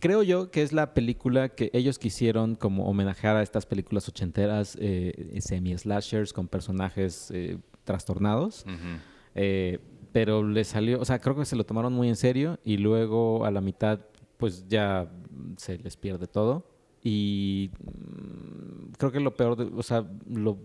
creo 0.00 0.22
yo 0.22 0.50
que 0.50 0.62
es 0.62 0.72
la 0.72 0.94
película 0.94 1.50
que 1.50 1.70
ellos 1.72 1.98
quisieron 1.98 2.56
como 2.56 2.86
homenajear 2.86 3.36
a 3.36 3.42
estas 3.42 3.66
películas 3.66 4.08
ochenteras 4.08 4.76
eh, 4.80 5.38
semi-slashers 5.40 6.32
con 6.32 6.48
personajes 6.48 7.30
eh, 7.30 7.58
trastornados. 7.84 8.64
Eh, 9.34 9.78
pero 10.12 10.46
le 10.46 10.64
salió, 10.64 11.00
o 11.00 11.04
sea, 11.04 11.20
creo 11.20 11.36
que 11.36 11.44
se 11.44 11.56
lo 11.56 11.64
tomaron 11.64 11.92
muy 11.92 12.08
en 12.08 12.16
serio 12.16 12.58
y 12.64 12.78
luego 12.78 13.44
a 13.44 13.50
la 13.50 13.60
mitad 13.60 14.00
pues 14.36 14.66
ya 14.68 15.10
se 15.56 15.78
les 15.78 15.96
pierde 15.96 16.26
todo. 16.26 16.69
Y 17.02 17.70
mm, 17.82 18.92
creo 18.98 19.12
que 19.12 19.20
lo 19.20 19.34
peor, 19.34 19.56
de- 19.56 19.70
o 19.76 19.82
sea, 19.82 20.04
lo, 20.28 20.58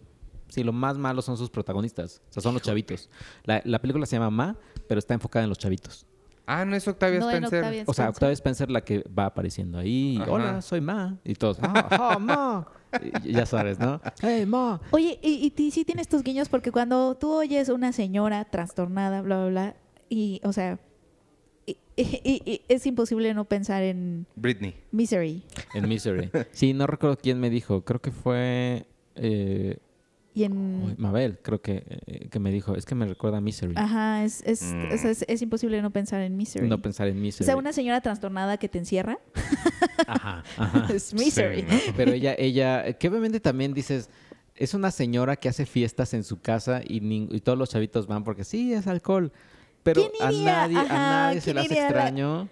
sí, 0.50 0.64
lo 0.64 0.74
más 0.74 0.98
malo 0.98 1.22
son 1.22 1.38
sus 1.38 1.50
protagonistas, 1.50 2.22
o 2.30 2.34
sea, 2.34 2.44
son 2.44 2.54
los 2.54 2.64
chavitos. 2.64 3.10
La, 3.44 3.62
la 3.66 3.80
película 3.80 4.06
se 4.06 4.16
llama 4.18 4.30
Ma, 4.30 4.58
pero 4.88 5.00
está 5.00 5.14
enfocada 5.14 5.44
en 5.44 5.50
los 5.50 5.58
chavitos. 5.58 6.06
Ah, 6.48 6.64
no 6.64 6.76
es 6.76 6.88
Octavia 6.88 7.20
No 7.20 7.30
en 7.32 7.38
Spencer. 7.38 7.60
Octavia 7.60 7.84
O 7.88 7.94
sea. 7.94 8.10
Octavia 8.10 8.34
Spencer 8.34 8.70
la 8.70 8.82
que 8.82 9.04
va 9.18 9.26
apareciendo 9.26 9.80
ahí. 9.80 10.20
Ajá. 10.22 10.32
Hola, 10.32 10.62
soy 10.62 10.82
Ma. 10.82 11.18
Y 11.24 11.34
todos, 11.34 11.58
ah, 11.62 11.88
ah, 11.92 12.20
Ma. 12.20 12.68
Y 13.24 13.34
ya 13.34 13.46
sabes, 13.46 13.80
¿no? 13.80 14.00
Hey, 14.22 14.46
Ma. 14.46 14.80
Oye, 14.92 15.20
y, 15.22 15.52
sí 15.72 15.84
tienes 15.84 16.08
tus 16.08 16.24
guiños 16.24 16.48
porque 16.48 16.72
cuando 16.72 17.16
tú 17.16 17.32
oyes 17.34 17.70
una 17.70 17.92
señora 17.94 18.46
trastornada, 18.46 19.22
bla, 19.22 19.38
bla, 19.38 19.48
bla, 19.50 19.76
y, 20.08 20.40
o 20.44 20.54
sea, 20.54 20.80
y- 22.24 22.42
y- 22.46 22.62
es 22.68 22.86
imposible 22.86 23.34
no 23.34 23.46
pensar 23.46 23.84
en 23.84 24.26
Britney. 24.36 24.76
Misery. 24.92 25.44
En 25.74 25.88
Misery. 25.88 26.30
Sí, 26.52 26.74
no 26.74 26.88
recuerdo 26.88 27.18
quién 27.18 27.40
me 27.40 27.50
dijo. 27.50 27.84
Creo 27.86 28.02
que 28.02 28.12
fue 28.12 28.86
eh, 29.16 29.78
Y 30.34 30.44
en... 30.44 30.96
Mabel, 31.00 31.40
creo 31.42 31.62
que, 31.62 31.84
eh, 32.08 32.28
que 32.30 32.40
me 32.40 32.52
dijo. 32.52 32.76
Es 32.76 32.86
que 32.86 32.96
me 32.96 33.06
recuerda 33.06 33.38
a 33.38 33.42
Misery. 33.42 33.74
Ajá, 33.78 34.24
es, 34.26 34.42
es, 34.46 34.62
Mm. 34.64 34.92
o 34.94 34.98
sea, 34.98 35.12
es, 35.12 35.24
es 35.28 35.42
imposible 35.42 35.82
no 35.82 35.92
pensar 35.92 36.20
en 36.22 36.36
Misery. 36.36 36.68
No 36.68 36.82
pensar 36.82 37.08
en 37.08 37.18
o 37.18 37.22
Misery. 37.22 37.46
sea, 37.46 37.56
una 37.56 37.72
señora 37.72 38.02
trastornada 38.02 38.58
que 38.58 38.68
te 38.68 38.78
encierra 38.78 39.18
Ajá, 40.08 40.44
ajá. 40.58 40.88
es 40.94 41.14
Misery. 41.14 41.62
Sí, 41.62 41.68
¿no? 41.70 41.94
Pero 41.96 42.12
ella, 42.12 42.36
ella, 42.38 42.94
que 42.94 43.08
obviamente 43.08 43.40
también 43.40 43.74
dices, 43.74 44.10
es 44.56 44.74
una 44.74 44.92
señora 44.92 45.36
que 45.38 45.48
hace 45.50 45.66
fiestas 45.66 46.14
en 46.14 46.24
su 46.24 46.40
casa 46.42 46.82
y, 46.86 46.98
y 47.34 47.40
todos 47.42 47.58
los 47.58 47.70
chavitos 47.70 48.08
van 48.08 48.24
porque 48.24 48.44
sí, 48.44 48.74
es 48.74 48.88
alcohol. 48.88 49.32
Pero 49.86 50.02
¿Quién 50.12 50.12
a 50.22 50.32
nadie, 50.32 50.78
a 50.80 50.84
nadie 50.88 51.40
se 51.42 51.46
¿quién 51.46 51.56
le 51.56 51.62
hace 51.62 51.74
iría 51.74 51.88
a 51.88 51.92
la- 51.92 51.96
extraño. 52.00 52.50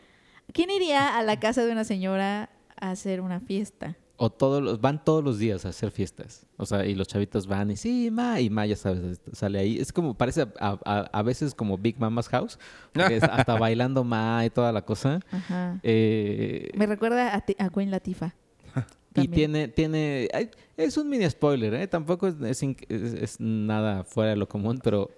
¿Quién 0.53 0.69
iría 0.69 1.17
a 1.17 1.23
la 1.23 1.39
casa 1.39 1.65
de 1.65 1.71
una 1.71 1.83
señora 1.83 2.49
a 2.79 2.91
hacer 2.91 3.19
una 3.21 3.39
fiesta? 3.39 3.97
O 4.17 4.29
todos 4.29 4.61
los, 4.61 4.79
van 4.79 5.03
todos 5.03 5.23
los 5.23 5.39
días 5.39 5.65
a 5.65 5.69
hacer 5.69 5.89
fiestas. 5.89 6.45
O 6.57 6.67
sea, 6.67 6.85
y 6.85 6.93
los 6.93 7.07
chavitos 7.07 7.47
van 7.47 7.71
y 7.71 7.75
sí, 7.75 8.09
ma, 8.11 8.39
y 8.39 8.51
ma, 8.51 8.65
ya 8.67 8.75
sabes, 8.75 9.19
sale 9.33 9.57
ahí. 9.57 9.79
Es 9.79 9.91
como, 9.91 10.13
parece 10.13 10.43
a, 10.43 10.47
a- 10.85 11.09
a 11.11 11.21
veces 11.23 11.55
como 11.55 11.77
Big 11.79 11.99
Mama's 11.99 12.29
House, 12.29 12.59
porque 12.93 13.17
es 13.17 13.23
hasta 13.47 13.57
bailando 13.57 14.03
ma 14.03 14.45
y 14.45 14.51
toda 14.51 14.71
la 14.71 14.83
cosa. 14.85 15.19
Ajá. 15.31 15.79
Eh, 15.81 16.69
Me 16.75 16.85
recuerda 16.85 17.35
a, 17.35 17.41
ti- 17.41 17.55
a 17.57 17.69
Queen 17.69 17.89
Latifah. 17.89 18.35
y 19.15 19.27
tiene, 19.27 19.67
tiene, 19.69 20.29
es 20.77 20.97
un 20.97 21.09
mini 21.09 21.27
spoiler, 21.29 21.73
¿eh? 21.73 21.87
Tampoco 21.87 22.27
es, 22.27 22.35
es- 22.41 22.61
es 22.91 23.39
nada 23.39 24.03
fuera 24.03 24.29
de 24.29 24.35
lo 24.35 24.47
común, 24.47 24.79
pero 24.83 25.09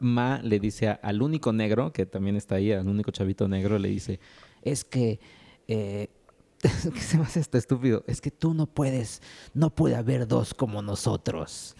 Ma 0.00 0.40
le 0.42 0.58
dice 0.60 0.88
a- 0.88 1.00
al 1.02 1.22
único 1.22 1.52
negro, 1.52 1.92
que 1.92 2.06
también 2.06 2.36
está 2.36 2.56
ahí, 2.56 2.72
al 2.72 2.86
único 2.88 3.10
chavito 3.10 3.48
negro, 3.48 3.78
le 3.78 3.88
dice, 3.88 4.20
es 4.62 4.84
que, 4.84 5.20
eh, 5.68 6.08
que 6.62 7.00
se 7.00 7.16
me 7.18 7.24
hace 7.24 7.40
hasta 7.40 7.58
estúpido, 7.58 8.04
es 8.06 8.20
que 8.20 8.30
tú 8.30 8.54
no 8.54 8.66
puedes, 8.66 9.22
no 9.54 9.70
puede 9.70 9.96
haber 9.96 10.26
dos 10.28 10.54
como 10.54 10.82
nosotros. 10.82 11.76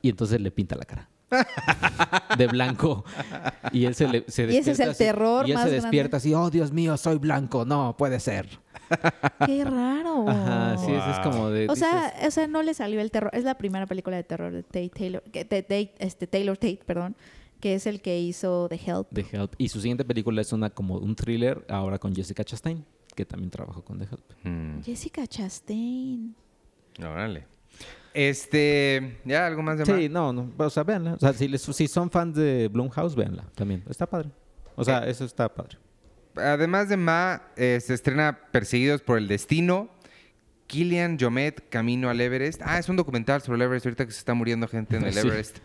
Y 0.00 0.08
entonces 0.10 0.40
le 0.40 0.50
pinta 0.50 0.74
la 0.76 0.84
cara. 0.84 1.08
De 2.36 2.46
blanco. 2.46 3.04
Y 3.72 3.84
él 3.86 3.94
se, 3.94 4.06
le, 4.08 4.24
se 4.28 4.44
Y 4.44 4.56
ese 4.58 4.72
es 4.72 4.78
despierta 4.78 4.84
el 4.84 4.90
así- 4.90 4.98
terror 5.04 5.48
Y 5.48 5.50
él 5.52 5.54
más 5.54 5.64
se 5.64 5.70
grande. 5.70 5.82
despierta 5.86 6.16
así, 6.18 6.34
oh 6.34 6.50
Dios 6.50 6.72
mío, 6.72 6.96
soy 6.96 7.18
blanco, 7.18 7.64
no 7.64 7.96
puede 7.96 8.20
ser. 8.20 8.48
¡Qué 9.46 9.64
raro! 9.64 10.28
Ajá, 10.28 10.76
sí, 10.76 10.92
es 10.92 11.18
como 11.20 11.48
de... 11.50 11.66
O 11.70 11.76
sea, 11.76 12.12
o 12.26 12.30
sea, 12.30 12.46
no 12.46 12.62
le 12.62 12.74
salió 12.74 13.00
el 13.00 13.10
terror. 13.10 13.30
Es 13.34 13.44
la 13.44 13.56
primera 13.56 13.86
película 13.86 14.16
de 14.16 14.24
terror 14.24 14.52
de 14.52 14.62
Tate 14.62 14.90
Taylor, 14.90 15.22
de 15.24 15.92
este, 15.98 16.26
Taylor 16.26 16.56
Tate, 16.58 16.80
perdón, 16.84 17.16
que 17.62 17.74
es 17.74 17.86
el 17.86 18.02
que 18.02 18.18
hizo 18.20 18.66
The 18.68 18.74
Help. 18.84 19.08
The 19.14 19.24
Help. 19.32 19.54
Y 19.56 19.68
su 19.68 19.80
siguiente 19.80 20.04
película 20.04 20.40
es 20.42 20.52
una 20.52 20.68
como 20.68 20.98
un 20.98 21.14
thriller 21.16 21.64
ahora 21.70 21.98
con 21.98 22.14
Jessica 22.14 22.42
Chastain, 22.44 22.84
que 23.14 23.24
también 23.24 23.50
trabajó 23.50 23.82
con 23.84 23.98
The 24.00 24.04
Help. 24.04 24.20
Mm, 24.44 24.82
Jessica 24.82 25.26
Chastain. 25.26 26.34
órale. 27.00 27.46
Este, 28.14 29.18
¿ya 29.24 29.46
algo 29.46 29.62
más 29.62 29.78
de 29.78 29.86
Sí, 29.86 30.08
no, 30.08 30.32
no, 30.32 30.50
o 30.58 30.70
sea, 30.70 30.82
véanla. 30.82 31.14
O 31.14 31.18
sea, 31.18 31.32
si, 31.32 31.48
les- 31.48 31.62
si 31.62 31.88
son 31.88 32.10
fans 32.10 32.34
de 32.36 32.68
Blumhouse, 32.68 33.14
véanla 33.14 33.44
también. 33.54 33.82
Está 33.88 34.06
padre. 34.06 34.28
O 34.76 34.84
sea, 34.84 35.06
eso 35.06 35.24
está 35.24 35.48
padre. 35.54 35.78
Además 36.36 36.88
de 36.88 36.96
Ma, 36.96 37.42
eh, 37.56 37.78
se 37.80 37.94
estrena 37.94 38.38
Perseguidos 38.50 39.02
por 39.02 39.18
el 39.18 39.28
Destino. 39.28 39.88
Killian 40.66 41.18
Jomet, 41.20 41.68
Camino 41.68 42.08
al 42.08 42.20
Everest. 42.20 42.60
Ah, 42.64 42.78
es 42.78 42.88
un 42.88 42.96
documental 42.96 43.42
sobre 43.42 43.56
el 43.56 43.62
Everest, 43.62 43.86
ahorita 43.86 44.06
que 44.06 44.12
se 44.12 44.18
está 44.18 44.32
muriendo 44.34 44.66
gente 44.66 44.96
en 44.96 45.04
el 45.04 45.12
Sí. 45.12 45.18
Everest. 45.20 45.58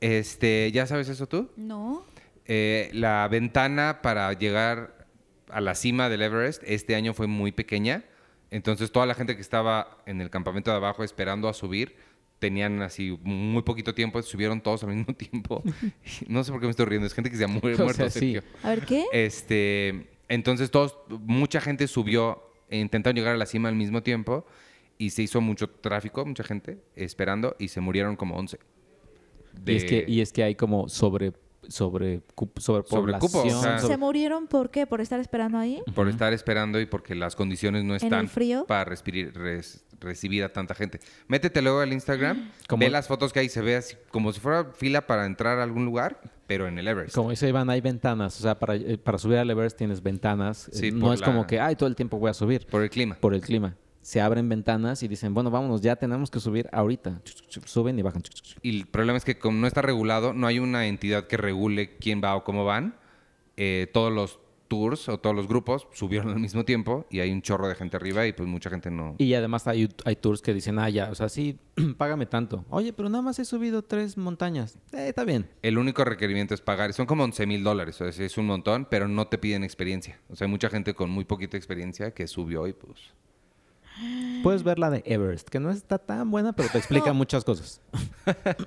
Este, 0.00 0.70
¿ya 0.72 0.86
sabes 0.86 1.08
eso 1.08 1.26
tú? 1.26 1.50
No. 1.56 2.04
Eh, 2.44 2.90
la 2.92 3.26
ventana 3.28 4.00
para 4.02 4.32
llegar 4.32 5.06
a 5.48 5.60
la 5.60 5.74
cima 5.74 6.08
del 6.08 6.22
Everest 6.22 6.62
este 6.66 6.94
año 6.94 7.14
fue 7.14 7.26
muy 7.26 7.52
pequeña. 7.52 8.04
Entonces 8.50 8.92
toda 8.92 9.06
la 9.06 9.14
gente 9.14 9.34
que 9.34 9.42
estaba 9.42 9.98
en 10.06 10.20
el 10.20 10.30
campamento 10.30 10.70
de 10.70 10.76
abajo 10.76 11.02
esperando 11.02 11.48
a 11.48 11.54
subir 11.54 11.96
tenían 12.38 12.82
así 12.82 13.18
muy 13.22 13.62
poquito 13.62 13.94
tiempo, 13.94 14.20
subieron 14.22 14.60
todos 14.60 14.84
al 14.84 14.94
mismo 14.94 15.14
tiempo. 15.16 15.62
no 16.28 16.44
sé 16.44 16.52
por 16.52 16.60
qué 16.60 16.66
me 16.66 16.70
estoy 16.70 16.86
riendo, 16.86 17.06
es 17.06 17.14
gente 17.14 17.30
que 17.30 17.36
se 17.36 17.44
ha 17.44 17.48
mu- 17.48 17.60
O 17.62 17.74
sea, 17.74 17.84
muerto. 17.84 18.10
sí. 18.10 18.36
A 18.62 18.68
ver, 18.68 18.84
¿qué? 18.84 19.04
Este, 19.12 20.08
entonces 20.28 20.70
todos, 20.70 20.98
mucha 21.08 21.60
gente 21.60 21.88
subió, 21.88 22.42
e 22.68 22.78
intentaron 22.78 23.16
llegar 23.16 23.34
a 23.34 23.38
la 23.38 23.46
cima 23.46 23.68
al 23.68 23.76
mismo 23.76 24.02
tiempo 24.02 24.44
y 24.98 25.10
se 25.10 25.22
hizo 25.22 25.40
mucho 25.40 25.70
tráfico, 25.70 26.24
mucha 26.26 26.42
gente 26.44 26.78
esperando 26.94 27.56
y 27.58 27.68
se 27.68 27.80
murieron 27.80 28.16
como 28.16 28.36
11. 28.36 28.58
Y, 29.64 29.74
es 29.76 29.82
De- 29.82 29.88
que, 29.88 30.04
y 30.06 30.20
es 30.20 30.32
que 30.32 30.42
hay 30.42 30.54
como 30.54 30.88
sobre, 30.88 31.32
sobre, 31.68 32.20
sobrepoblación. 32.56 33.30
Sobrecupo, 33.30 33.38
o 33.58 33.62
sea, 33.62 33.78
sobre- 33.78 33.94
¿Se 33.94 33.98
murieron 33.98 34.46
por 34.46 34.70
qué? 34.70 34.86
¿Por 34.86 35.00
estar 35.00 35.20
esperando 35.20 35.58
ahí? 35.58 35.80
por 35.94 36.08
estar 36.08 36.32
esperando 36.32 36.80
y 36.80 36.86
porque 36.86 37.14
las 37.14 37.34
condiciones 37.36 37.84
no 37.84 37.94
el 37.94 38.02
están 38.02 38.28
frío? 38.28 38.64
para 38.66 38.84
respirir- 38.90 39.32
res- 39.32 39.82
recibir 40.00 40.44
a 40.44 40.52
tanta 40.52 40.74
gente. 40.74 41.00
Métete 41.26 41.62
luego 41.62 41.80
al 41.80 41.92
Instagram, 41.92 42.50
Como- 42.68 42.80
ve 42.80 42.90
las 42.90 43.08
fotos 43.08 43.32
que 43.32 43.40
hay, 43.40 43.48
se 43.48 43.62
ve 43.62 43.76
así 43.76 43.96
como 44.10 44.32
si 44.32 44.40
fuera 44.40 44.66
fila 44.74 45.06
para 45.06 45.24
entrar 45.26 45.58
a 45.58 45.62
algún 45.62 45.84
lugar, 45.86 46.20
pero 46.46 46.68
en 46.68 46.78
el 46.78 46.86
Everest. 46.86 47.14
Como 47.14 47.30
dice 47.30 47.48
Iván, 47.48 47.70
hay 47.70 47.80
ventanas. 47.80 48.38
O 48.38 48.42
sea, 48.42 48.58
para, 48.58 48.76
eh, 48.76 48.98
para 48.98 49.18
subir 49.18 49.38
al 49.38 49.50
Everest 49.50 49.76
tienes 49.78 50.02
ventanas. 50.02 50.68
Sí, 50.70 50.88
Eh, 50.88 50.92
no 50.92 51.12
es 51.14 51.20
la- 51.20 51.26
como 51.26 51.46
que, 51.46 51.58
ay, 51.58 51.74
todo 51.76 51.88
el 51.88 51.96
tiempo 51.96 52.18
voy 52.18 52.30
a 52.30 52.34
subir. 52.34 52.66
Por 52.66 52.82
el 52.82 52.90
clima. 52.90 53.16
Por 53.18 53.34
el 53.34 53.40
clima. 53.40 53.74
Se 54.06 54.20
abren 54.20 54.48
ventanas 54.48 55.02
y 55.02 55.08
dicen, 55.08 55.34
bueno, 55.34 55.50
vámonos, 55.50 55.80
ya 55.80 55.96
tenemos 55.96 56.30
que 56.30 56.38
subir 56.38 56.68
ahorita. 56.70 57.20
Suben 57.64 57.98
y 57.98 58.02
bajan. 58.02 58.22
Y 58.62 58.78
el 58.78 58.86
problema 58.86 59.18
es 59.18 59.24
que 59.24 59.36
como 59.36 59.58
no 59.58 59.66
está 59.66 59.82
regulado, 59.82 60.32
no 60.32 60.46
hay 60.46 60.60
una 60.60 60.86
entidad 60.86 61.26
que 61.26 61.36
regule 61.36 61.96
quién 61.96 62.22
va 62.22 62.36
o 62.36 62.44
cómo 62.44 62.64
van. 62.64 62.94
Eh, 63.56 63.90
todos 63.92 64.12
los 64.12 64.38
tours 64.68 65.08
o 65.08 65.18
todos 65.18 65.34
los 65.34 65.48
grupos 65.48 65.88
subieron 65.92 66.28
al 66.28 66.38
mismo 66.38 66.64
tiempo 66.64 67.04
y 67.10 67.18
hay 67.18 67.32
un 67.32 67.42
chorro 67.42 67.66
de 67.66 67.74
gente 67.74 67.96
arriba 67.96 68.24
y 68.28 68.32
pues 68.32 68.48
mucha 68.48 68.70
gente 68.70 68.92
no... 68.92 69.16
Y 69.18 69.34
además 69.34 69.66
hay, 69.66 69.88
hay 70.04 70.14
tours 70.14 70.40
que 70.40 70.54
dicen, 70.54 70.78
ah, 70.78 70.88
ya, 70.88 71.10
o 71.10 71.16
sea, 71.16 71.28
sí, 71.28 71.58
págame 71.98 72.26
tanto. 72.26 72.64
Oye, 72.70 72.92
pero 72.92 73.08
nada 73.08 73.22
más 73.22 73.40
he 73.40 73.44
subido 73.44 73.82
tres 73.82 74.16
montañas. 74.16 74.78
Eh, 74.92 75.08
está 75.08 75.24
bien. 75.24 75.48
El 75.62 75.78
único 75.78 76.04
requerimiento 76.04 76.54
es 76.54 76.60
pagar. 76.60 76.92
Son 76.92 77.06
como 77.06 77.24
11 77.24 77.44
mil 77.48 77.64
dólares. 77.64 78.00
O 78.00 78.12
sea, 78.12 78.24
es 78.24 78.38
un 78.38 78.46
montón, 78.46 78.86
pero 78.88 79.08
no 79.08 79.26
te 79.26 79.36
piden 79.36 79.64
experiencia. 79.64 80.20
O 80.28 80.36
sea, 80.36 80.44
hay 80.44 80.50
mucha 80.52 80.70
gente 80.70 80.94
con 80.94 81.10
muy 81.10 81.24
poquita 81.24 81.56
experiencia 81.56 82.12
que 82.12 82.28
subió 82.28 82.68
y 82.68 82.72
pues... 82.72 83.12
Puedes 84.42 84.62
ver 84.62 84.78
la 84.78 84.90
de 84.90 85.02
Everest, 85.06 85.48
que 85.48 85.58
no 85.60 85.70
está 85.70 85.98
tan 85.98 86.30
buena, 86.30 86.52
pero 86.54 86.68
te 86.68 86.78
explica 86.78 87.06
No. 87.08 87.14
muchas 87.14 87.44
cosas. 87.44 87.80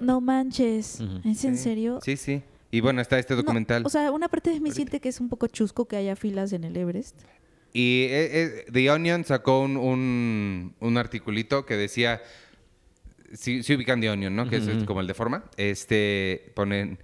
No 0.02 0.22
manches. 0.22 1.00
¿Es 1.26 1.44
en 1.46 1.58
Sí. 1.58 1.64
serio? 1.64 2.00
Sí, 2.04 2.18
sí. 2.18 2.42
Y 2.72 2.82
bueno, 2.82 3.02
está 3.02 3.18
este 3.20 3.34
No, 3.36 3.42
documental. 3.42 3.84
o 3.86 3.90
sea, 3.90 4.12
una 4.12 4.28
parte 4.28 4.50
de 4.52 4.60
mí 4.60 4.72
siente 4.72 5.00
que 5.00 5.10
es 5.10 5.20
un 5.20 5.30
poco 5.30 5.48
chusco 5.48 5.88
que 5.88 5.96
haya 5.98 6.16
filas 6.16 6.54
en 6.54 6.64
el 6.64 6.76
Everest. 6.78 7.16
Y 7.74 8.04
eh, 8.10 8.30
eh, 8.44 8.66
The 8.72 8.90
Onion 8.92 9.24
sacó 9.26 9.62
un, 9.62 9.78
un, 9.78 10.76
un 10.80 10.98
articulito 10.98 11.66
que 11.66 11.76
decía, 11.78 12.22
si 13.34 13.60
ubican 13.76 14.02
The 14.02 14.10
Onion, 14.10 14.36
¿no? 14.36 14.50
Que 14.50 14.58
es 14.58 14.84
como 14.86 15.02
el 15.02 15.08
de 15.08 15.14
forma. 15.14 15.44
Este, 15.58 16.52
ponen, 16.56 16.98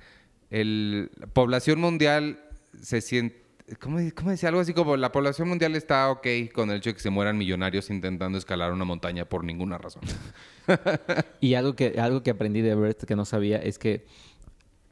el, 0.49 1.11
la 1.17 1.28
población 1.28 1.80
mundial 1.80 2.39
se 2.82 3.01
siente, 3.01 3.44
¿cómo, 3.80 3.99
cómo 4.16 4.32
decía? 4.32 4.49
Algo 4.49 4.61
así 4.61 4.74
como, 4.74 4.95
la 4.97 5.11
población 5.11 5.47
mundial 5.49 5.76
está 5.76 6.09
ok 6.11 6.28
con 6.53 6.70
el 6.72 6.78
hecho 6.78 6.89
de 6.91 6.93
que 6.95 6.99
se 6.99 7.09
mueran 7.09 7.38
millonarios 7.38 7.89
intentando 7.89 8.38
escalar 8.38 8.72
una 8.74 8.86
montaña 8.86 9.26
por 9.26 9.43
ninguna 9.43 9.78
razón. 9.78 10.03
Y 11.41 11.53
algo 11.53 11.76
que, 11.76 11.95
algo 11.99 12.24
que 12.24 12.32
aprendí 12.32 12.61
de 12.61 12.72
Everest 12.72 13.03
que 13.03 13.16
no 13.16 13.26
sabía 13.26 13.57
es 13.57 13.78
que, 13.78 14.05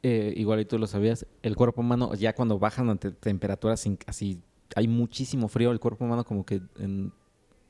eh, 0.02 0.32
igual 0.36 0.60
y 0.60 0.64
tú 0.64 0.78
lo 0.78 0.86
sabías, 0.86 1.26
el 1.42 1.56
cuerpo 1.56 1.80
humano, 1.80 2.14
ya 2.14 2.34
cuando 2.34 2.58
bajan 2.58 2.90
ante 2.90 3.10
temperaturas 3.10 3.84
así, 4.06 4.40
hay 4.76 4.86
muchísimo 4.88 5.48
frío, 5.48 5.72
el 5.72 5.80
cuerpo 5.80 6.04
humano 6.04 6.24
como 6.24 6.44
que 6.46 6.60
en- 6.78 7.12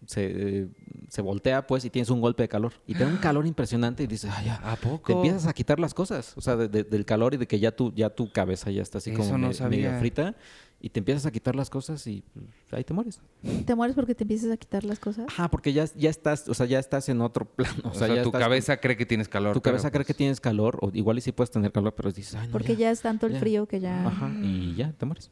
se, 0.07 0.27
eh, 0.27 0.69
se 1.09 1.23
voltea 1.23 1.67
pues 1.67 1.83
y 1.87 1.89
tienes 1.91 2.11
un 2.11 2.21
golpe 2.21 2.43
de 2.43 2.49
calor. 2.51 2.75
Y 2.87 2.93
te 2.95 3.05
da 3.05 3.09
un 3.09 3.17
calor 3.23 3.47
impresionante 3.47 4.03
y 4.03 4.07
dices, 4.07 4.31
ay, 4.35 4.47
ya. 4.47 4.57
¿A 4.57 4.77
poco? 4.77 5.07
Te 5.07 5.13
empiezas 5.15 5.47
a 5.47 5.55
quitar 5.55 5.81
las 5.81 5.95
cosas, 5.95 6.35
o 6.37 6.43
sea, 6.43 6.57
de- 6.57 6.69
de- 6.69 6.85
del 6.85 7.07
calor 7.07 7.33
y 7.33 7.39
de 7.39 7.47
que 7.47 7.59
ya 7.59 7.73
tu, 7.73 7.91
ya 7.95 8.11
tu 8.11 8.31
cabeza 8.31 8.71
ya 8.71 8.83
está 8.83 8.99
así 8.99 9.11
Eso 9.13 9.21
como 9.21 9.39
no 9.39 9.49
me- 9.49 9.69
medio 9.71 9.99
frita. 9.99 10.35
Y 10.85 10.91
te 10.91 10.99
empiezas 11.01 11.24
a 11.24 11.30
quitar 11.30 11.57
las 11.57 11.70
cosas 11.70 12.07
y 12.07 12.22
pues, 12.35 12.45
ahí 12.72 12.85
te 12.85 12.93
mueres. 12.93 13.18
¿Te 13.64 13.74
mueres 13.74 13.97
porque 13.97 14.14
te 14.14 14.24
empiezas 14.24 14.51
a 14.51 14.59
quitar 14.59 14.85
las 14.85 14.99
cosas? 14.99 15.24
Ajá, 15.28 15.49
porque 15.51 15.72
ya, 15.72 15.87
ya 15.97 16.11
estás, 16.11 16.47
o 16.47 16.53
sea, 16.53 16.66
ya 16.66 16.78
estás 16.78 17.09
en 17.09 17.22
otro 17.22 17.47
plano. 17.47 17.74
O 17.85 17.89
O 17.89 17.95
sea, 17.95 18.07
sea, 18.09 18.16
ya 18.16 18.22
tu 18.22 18.28
estás- 18.28 18.43
cabeza 18.43 18.76
cree 18.76 18.95
que 18.95 19.07
tienes 19.07 19.28
calor. 19.28 19.55
tu 19.55 19.62
cabeza 19.62 19.91
cree 19.91 20.05
que 20.05 20.12
pues, 20.12 20.18
tienes 20.18 20.41
calor, 20.43 20.78
o 20.82 20.91
igual 20.93 21.16
y 21.16 21.22
sí 21.22 21.32
puedes 21.32 21.51
tener 21.51 21.72
calor, 21.72 21.95
pero 21.97 22.12
dices, 22.12 22.35
ay, 22.35 22.49
no, 22.49 22.53
Porque 22.53 22.76
ya 22.76 22.91
es 22.91 23.01
tanto 23.01 23.26
el 23.26 23.32
ya. 23.32 23.41
frío 23.41 23.66
que 23.66 23.80
ya... 23.80 24.07
Ajá, 24.07 24.30
y 24.43 24.74
ya, 24.74 24.93
te 24.93 25.07
mueres. 25.07 25.30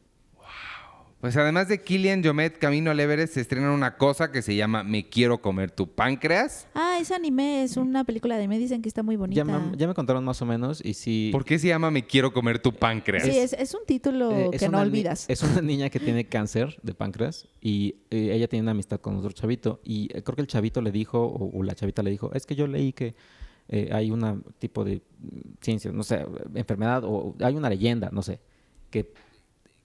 Pues 1.23 1.37
además 1.37 1.69
de 1.69 1.81
Killian 1.81 2.21
Jomet, 2.21 2.57
Camino 2.57 2.91
al 2.91 2.99
Everest, 2.99 3.35
se 3.35 3.39
estrena 3.39 3.71
una 3.71 3.95
cosa 3.95 4.29
que 4.29 4.41
se 4.41 4.57
llama 4.57 4.83
Me 4.83 5.07
quiero 5.07 5.41
comer 5.41 5.71
tu 5.71 5.87
páncreas. 5.87 6.67
Ah, 6.73 6.97
ese 6.99 7.15
anime 7.15 7.63
es 7.63 7.77
una 7.77 8.03
película 8.03 8.35
de 8.35 8.49
me 8.49 8.59
dicen 8.59 8.81
que 8.81 8.89
está 8.89 9.03
muy 9.03 9.15
bonita. 9.15 9.37
Ya 9.37 9.45
me, 9.45 9.77
ya 9.77 9.87
me 9.87 9.93
contaron 9.93 10.25
más 10.25 10.41
o 10.41 10.45
menos 10.45 10.83
y 10.83 10.95
sí... 10.95 11.29
¿Por 11.31 11.45
qué 11.45 11.57
se 11.59 11.69
llama 11.69 11.91
Me 11.91 12.05
quiero 12.05 12.33
comer 12.33 12.59
tu 12.59 12.73
páncreas? 12.73 13.23
Sí, 13.23 13.37
es, 13.37 13.53
es 13.53 13.73
un 13.73 13.85
título 13.85 14.31
eh, 14.33 14.49
es 14.51 14.59
que 14.59 14.67
no 14.67 14.81
olvidas. 14.81 15.23
Es 15.29 15.43
una 15.43 15.61
niña 15.61 15.89
que 15.89 16.01
tiene 16.01 16.25
cáncer 16.25 16.77
de 16.83 16.93
páncreas 16.93 17.47
y 17.61 17.95
eh, 18.11 18.31
ella 18.33 18.49
tiene 18.49 18.63
una 18.63 18.71
amistad 18.71 18.99
con 18.99 19.15
otro 19.15 19.31
chavito 19.31 19.79
y 19.81 20.09
eh, 20.13 20.23
creo 20.23 20.35
que 20.35 20.41
el 20.41 20.47
chavito 20.47 20.81
le 20.81 20.91
dijo, 20.91 21.23
o, 21.23 21.57
o 21.57 21.63
la 21.63 21.73
chavita 21.73 22.03
le 22.03 22.11
dijo, 22.11 22.33
es 22.33 22.45
que 22.45 22.55
yo 22.55 22.67
leí 22.67 22.91
que 22.91 23.15
eh, 23.69 23.91
hay 23.93 24.11
un 24.11 24.43
tipo 24.59 24.83
de 24.83 24.97
mm, 24.97 25.39
ciencia, 25.61 25.89
no 25.93 26.03
sé, 26.03 26.25
enfermedad 26.53 27.03
o 27.05 27.33
hay 27.39 27.55
una 27.55 27.69
leyenda, 27.69 28.09
no 28.11 28.21
sé, 28.23 28.41
que 28.89 29.13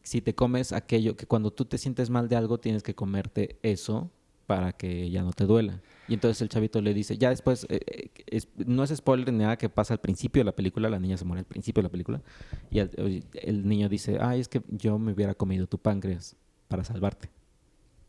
si 0.09 0.23
te 0.23 0.35
comes 0.35 0.73
aquello, 0.73 1.17
que 1.17 1.27
cuando 1.27 1.51
tú 1.51 1.65
te 1.67 1.77
sientes 1.77 2.09
mal 2.09 2.29
de 2.29 2.37
algo 2.37 2.59
tienes 2.59 2.83
que 2.83 2.95
comerte 2.95 3.59
eso 3.63 4.11
para 4.47 4.73
que 4.73 5.11
ya 5.11 5.23
no 5.23 5.33
te 5.33 5.45
duela. 5.45 5.83
Y 6.09 6.15
entonces 6.15 6.41
el 6.41 6.49
chavito 6.49 6.81
le 6.81 6.95
dice, 6.95 7.19
ya 7.19 7.29
después, 7.29 7.67
eh, 7.69 7.81
eh, 7.87 8.11
es- 8.29 8.49
no 8.57 8.83
es 8.85 8.97
spoiler 8.97 9.31
ni 9.31 9.41
nada 9.41 9.59
que 9.59 9.69
pasa 9.69 9.93
al 9.93 10.01
principio 10.01 10.41
de 10.41 10.45
la 10.47 10.57
película, 10.57 10.89
la 10.89 10.99
niña 10.99 11.19
se 11.19 11.27
muere 11.27 11.41
al 11.41 11.45
principio 11.45 11.83
de 11.83 11.89
la 11.89 11.91
película, 11.93 12.23
y 12.71 12.79
el, 12.79 13.25
el 13.35 13.69
niño 13.69 13.91
dice, 13.91 14.17
ay, 14.19 14.41
es 14.41 14.49
que 14.49 14.63
yo 14.69 14.99
me 14.99 15.13
hubiera 15.13 15.35
comido 15.35 15.67
tu 15.67 15.77
páncreas 15.77 16.35
para 16.69 16.83
salvarte. 16.85 17.29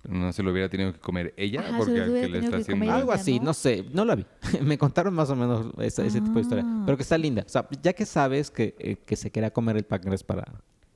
No 0.07 0.31
se 0.31 0.41
lo 0.41 0.51
hubiera 0.53 0.69
tenido 0.69 0.93
que 0.93 0.99
comer 0.99 1.33
ella 1.35 1.59
Ajá, 1.59 1.77
porque 1.77 1.93
que 1.95 2.29
le 2.29 2.39
está 2.39 2.51
que 2.55 2.61
haciendo... 2.61 2.89
Algo 2.89 3.11
así, 3.11 3.39
¿no? 3.39 3.47
¿no? 3.47 3.53
sé, 3.53 3.83
no 3.91 4.05
la 4.05 4.15
vi. 4.15 4.25
me 4.63 4.77
contaron 4.77 5.13
más 5.13 5.29
o 5.29 5.35
menos 5.35 5.73
esa- 5.79 6.05
ese 6.05 6.21
tipo 6.21 6.35
de 6.35 6.41
historia, 6.41 6.63
Ah. 6.65 6.83
pero 6.85 6.95
que 6.95 7.03
está 7.03 7.17
linda. 7.17 7.43
O 7.45 7.49
sea, 7.49 7.67
ya 7.83 7.91
que 7.91 8.05
sabes 8.05 8.49
que, 8.49 8.75
eh, 8.79 8.95
que 9.05 9.17
se 9.17 9.29
quería 9.29 9.51
comer 9.51 9.75
el 9.75 9.83
páncreas 9.83 10.23
para, 10.23 10.45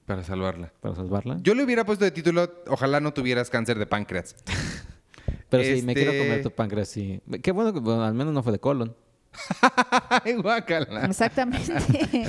Para 0.06 0.24
salvarla. 0.24 0.74
para 0.82 0.95
salvarla. 0.95 1.38
Yo 1.41 1.56
le 1.56 1.64
hubiera 1.64 1.86
puesto 1.86 2.04
de 2.04 2.12
título, 2.12 2.51
ojalá 2.68 2.99
no 2.99 3.14
tuvieras 3.14 3.49
cáncer 3.49 3.80
de 3.80 3.86
páncreas. 3.86 4.36
pero 5.50 5.63
sí, 5.63 5.82
me 5.82 5.93
quiero 5.93 6.12
este- 6.12 6.24
comer 6.24 6.43
tu 6.43 6.51
páncreas, 6.51 6.89
sí. 6.89 7.21
Qué 7.42 7.51
bueno 7.51 7.74
que 7.74 7.80
bueno, 7.80 8.04
al 8.04 8.13
menos 8.13 8.34
no 8.34 8.43
fue 8.43 8.51
de 8.51 8.59
colon. 8.59 8.96
Ay, 10.24 10.34
guácala. 10.36 11.05
Exactamente. 11.05 11.74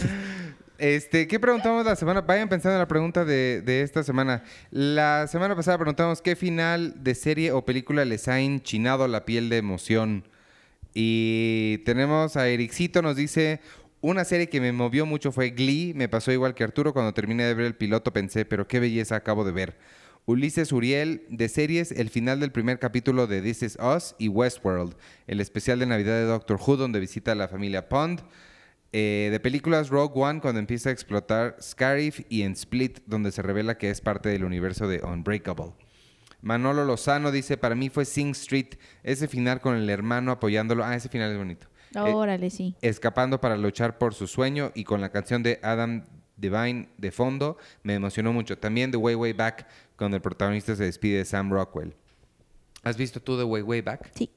Este, 0.76 1.28
¿qué 1.28 1.38
preguntamos 1.38 1.86
la 1.86 1.94
semana? 1.94 2.20
Vayan 2.20 2.48
pensando 2.48 2.74
en 2.74 2.80
la 2.80 2.88
pregunta 2.88 3.24
de, 3.24 3.62
de 3.62 3.82
esta 3.82 4.02
semana. 4.02 4.42
La 4.72 5.28
semana 5.28 5.55
pasada 5.55 5.78
preguntamos 5.78 6.20
qué 6.20 6.34
final 6.34 6.96
de 7.02 7.14
serie 7.14 7.52
o 7.52 7.64
película 7.64 8.05
les 8.05 8.26
ha 8.26 8.40
enchinado 8.40 9.06
la 9.06 9.24
piel 9.24 9.48
de 9.48 9.59
emoción. 9.59 10.24
Y 10.92 11.78
tenemos 11.84 12.36
a 12.36 12.48
Ericito, 12.48 13.02
nos 13.02 13.14
dice, 13.14 13.60
una 14.05 14.26
serie 14.26 14.51
que 14.51 14.60
me 14.60 14.70
movió 14.70 15.06
mucho 15.06 15.32
fue 15.32 15.51
Glee. 15.51 15.94
Me 15.94 16.10
pasó 16.10 16.31
igual 16.31 16.55
que 16.55 16.62
Arturo, 16.62 16.93
cuando 16.93 17.14
terminé 17.14 17.44
de 17.44 17.55
ver 17.55 17.64
el 17.64 17.74
piloto 17.74 18.12
pensé, 18.12 18.44
pero 18.44 18.68
qué 18.68 18.78
belleza 18.78 19.16
acabo 19.16 19.44
de 19.44 19.52
ver. 19.52 19.78
Ulises 20.26 20.72
Uriel, 20.72 21.24
de 21.31 21.48
series, 21.48 21.90
el 21.90 22.10
final 22.10 22.39
del 22.39 22.52
primer 22.52 22.78
capítulo 22.78 23.26
de 23.26 23.40
This 23.40 23.62
Is 23.62 23.78
Us 23.81 24.14
y 24.18 24.28
Westworld, 24.28 24.94
el 25.26 25.40
especial 25.40 25.78
de 25.78 25.86
Navidad 25.86 26.16
de 26.16 26.24
Doctor 26.24 26.60
Who, 26.60 26.76
donde 26.76 27.01
visita 27.01 27.32
a 27.32 27.35
la 27.35 27.48
familia 27.48 27.89
Pond. 27.89 28.20
Eh, 28.93 29.31
de 29.32 29.40
películas 29.40 29.89
Rogue 29.89 30.20
One 30.20 30.40
cuando 30.40 30.60
empieza 30.60 30.90
a 30.90 30.93
explotar 30.93 31.56
Scarif 31.60 32.20
y 32.28 32.43
en 32.43 32.52
Split 32.52 33.01
donde 33.06 33.32
se 33.32 33.40
revela 33.40 33.78
que 33.78 33.89
es 33.89 34.02
parte 34.02 34.28
del 34.28 34.44
universo 34.44 34.86
de 34.86 35.02
Unbreakable. 35.02 35.72
Manolo 36.43 36.85
Lozano 36.85 37.32
dice, 37.32 37.56
para 37.56 37.74
mí 37.74 37.89
fue 37.89 38.05
Sing 38.05 38.32
Street, 38.32 38.74
ese 39.02 39.28
final 39.28 39.62
con 39.62 39.76
el 39.76 39.89
hermano 39.89 40.31
apoyándolo. 40.31 40.85
Ah, 40.85 40.94
ese 40.94 41.09
final 41.09 41.32
es 41.32 41.39
bonito. 41.39 41.68
Eh, 41.94 42.00
Órale, 42.00 42.50
sí. 42.50 42.74
escapando 42.82 43.40
para 43.40 43.56
luchar 43.56 43.98
por 43.98 44.14
su 44.14 44.26
sueño 44.26 44.72
y 44.74 44.84
con 44.84 45.00
la 45.00 45.10
canción 45.10 45.42
de 45.42 45.60
Adam 45.62 46.04
Devine 46.36 46.88
de 46.98 47.12
fondo, 47.12 47.56
me 47.82 47.94
emocionó 47.94 48.32
mucho. 48.32 48.58
También 48.58 48.90
The 48.90 48.96
Way 48.96 49.14
Way 49.14 49.32
Back, 49.34 49.66
cuando 49.96 50.16
el 50.16 50.22
protagonista 50.22 50.74
se 50.74 50.84
despide 50.84 51.18
de 51.18 51.24
Sam 51.24 51.50
Rockwell. 51.50 51.94
¿Has 52.82 52.96
visto 52.96 53.20
tú 53.20 53.36
The 53.38 53.44
Way 53.44 53.62
Way 53.62 53.80
Back? 53.82 54.10
Sí. 54.14 54.30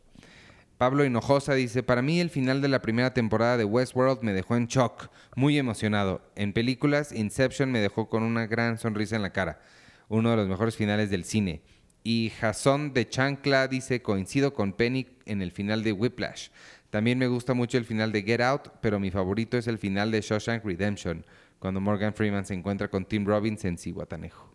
Pablo 0.78 1.04
Hinojosa 1.04 1.56
dice, 1.56 1.82
para 1.82 2.04
mí 2.04 2.20
el 2.20 2.30
final 2.30 2.62
de 2.62 2.68
la 2.68 2.84
primera 2.84 3.12
temporada 3.12 3.58
de 3.58 3.66
Westworld 3.66 4.22
me 4.22 4.32
dejó 4.34 4.56
en 4.56 4.68
shock, 4.68 5.10
muy 5.36 5.58
emocionado. 5.58 6.22
En 6.36 6.54
películas, 6.54 7.12
Inception 7.12 7.72
me 7.72 7.80
dejó 7.80 8.10
con 8.10 8.22
una 8.22 8.46
gran 8.46 8.78
sonrisa 8.78 9.16
en 9.16 9.24
la 9.24 9.34
cara, 9.34 9.60
uno 10.08 10.30
de 10.30 10.38
los 10.38 10.48
mejores 10.48 10.76
finales 10.76 11.10
del 11.10 11.24
cine. 11.24 11.64
Y 12.04 12.32
Jason 12.40 12.94
de 12.94 13.10
Chancla 13.10 13.68
dice, 13.68 14.04
coincido 14.04 14.54
con 14.54 14.72
Penny 14.72 15.08
en 15.26 15.42
el 15.42 15.52
final 15.52 15.84
de 15.84 15.94
Whiplash. 15.94 16.50
También 16.90 17.18
me 17.18 17.28
gusta 17.28 17.54
mucho 17.54 17.78
el 17.78 17.86
final 17.86 18.12
de 18.12 18.24
Get 18.24 18.42
Out, 18.42 18.70
pero 18.82 19.00
mi 19.00 19.12
favorito 19.12 19.58
es 19.58 19.68
el 19.68 19.78
final 19.78 20.12
de 20.12 20.22
Shawshank 20.22 20.64
Redemption, 20.64 21.26
cuando 21.60 21.82
Morgan 21.82 22.14
Freeman 22.14 22.46
se 22.46 22.54
encuentra 22.54 22.90
con 22.90 23.06
Tim 23.06 23.26
Robbins 23.26 23.66
en 23.66 23.78
Cihuatanejo. 23.78 24.50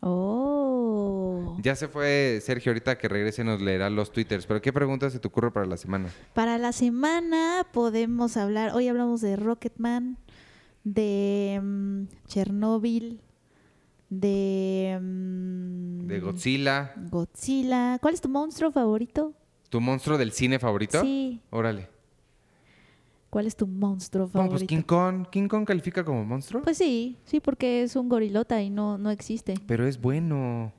Oh. 0.00 1.56
Ya 1.62 1.76
se 1.76 1.88
fue 1.88 2.40
Sergio, 2.42 2.70
ahorita 2.70 2.98
que 2.98 3.08
regrese 3.08 3.44
nos 3.44 3.60
leerá 3.60 3.90
los 3.90 4.12
twitters, 4.12 4.46
pero 4.46 4.60
¿qué 4.60 4.72
preguntas 4.72 5.12
se 5.12 5.18
te 5.18 5.28
ocurre 5.28 5.50
para 5.52 5.66
la 5.66 5.76
semana? 5.76 6.08
Para 6.32 6.58
la 6.58 6.72
semana 6.72 7.66
podemos 7.72 8.36
hablar, 8.36 8.72
hoy 8.74 8.88
hablamos 8.88 9.20
de 9.20 9.36
Rocketman, 9.36 10.18
de 10.84 11.60
mm, 11.62 12.04
Chernobyl, 12.26 13.20
de, 14.08 14.98
mm, 15.00 16.06
De 16.06 16.20
Godzilla, 16.20 16.92
Godzilla. 17.10 17.98
¿Cuál 18.00 18.14
es 18.14 18.20
tu 18.20 18.28
monstruo 18.28 18.72
favorito? 18.72 19.34
¿Tu 19.74 19.80
monstruo 19.80 20.16
del 20.16 20.30
cine 20.30 20.60
favorito? 20.60 21.00
Sí. 21.02 21.40
Órale. 21.50 21.88
¿Cuál 23.28 23.48
es 23.48 23.56
tu 23.56 23.66
monstruo 23.66 24.28
Bueno, 24.28 24.46
favorito? 24.50 24.58
pues 24.60 24.68
King 24.68 24.82
Kong. 24.86 25.26
¿King 25.32 25.48
Kong 25.48 25.64
califica 25.66 26.04
como 26.04 26.24
monstruo? 26.24 26.62
Pues 26.62 26.78
sí, 26.78 27.16
sí, 27.24 27.40
porque 27.40 27.82
es 27.82 27.96
un 27.96 28.08
gorilota 28.08 28.62
y 28.62 28.70
no, 28.70 28.98
no 28.98 29.10
existe. 29.10 29.54
Pero 29.66 29.84
es 29.88 30.00
bueno. 30.00 30.72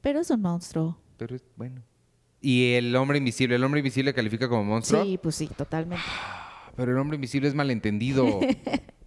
Pero 0.00 0.18
es 0.18 0.30
un 0.30 0.42
monstruo. 0.42 0.98
Pero 1.16 1.36
es 1.36 1.44
bueno. 1.54 1.80
¿Y 2.40 2.72
el 2.72 2.96
hombre 2.96 3.18
invisible? 3.18 3.54
¿El 3.54 3.62
hombre 3.62 3.78
invisible 3.78 4.12
califica 4.12 4.48
como 4.48 4.64
monstruo? 4.64 5.04
Sí, 5.04 5.16
pues 5.22 5.36
sí, 5.36 5.46
totalmente. 5.46 6.02
Pero 6.74 6.90
el 6.90 6.98
hombre 6.98 7.14
invisible 7.14 7.46
es 7.46 7.54
malentendido. 7.54 8.26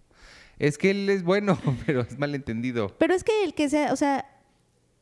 es 0.58 0.78
que 0.78 0.90
él 0.92 1.10
es 1.10 1.22
bueno, 1.22 1.58
pero 1.86 2.00
es 2.00 2.18
malentendido. 2.18 2.88
Pero 2.98 3.12
es 3.12 3.22
que 3.24 3.44
el 3.44 3.52
que 3.52 3.68
sea, 3.68 3.92
o 3.92 3.96
sea, 3.96 4.24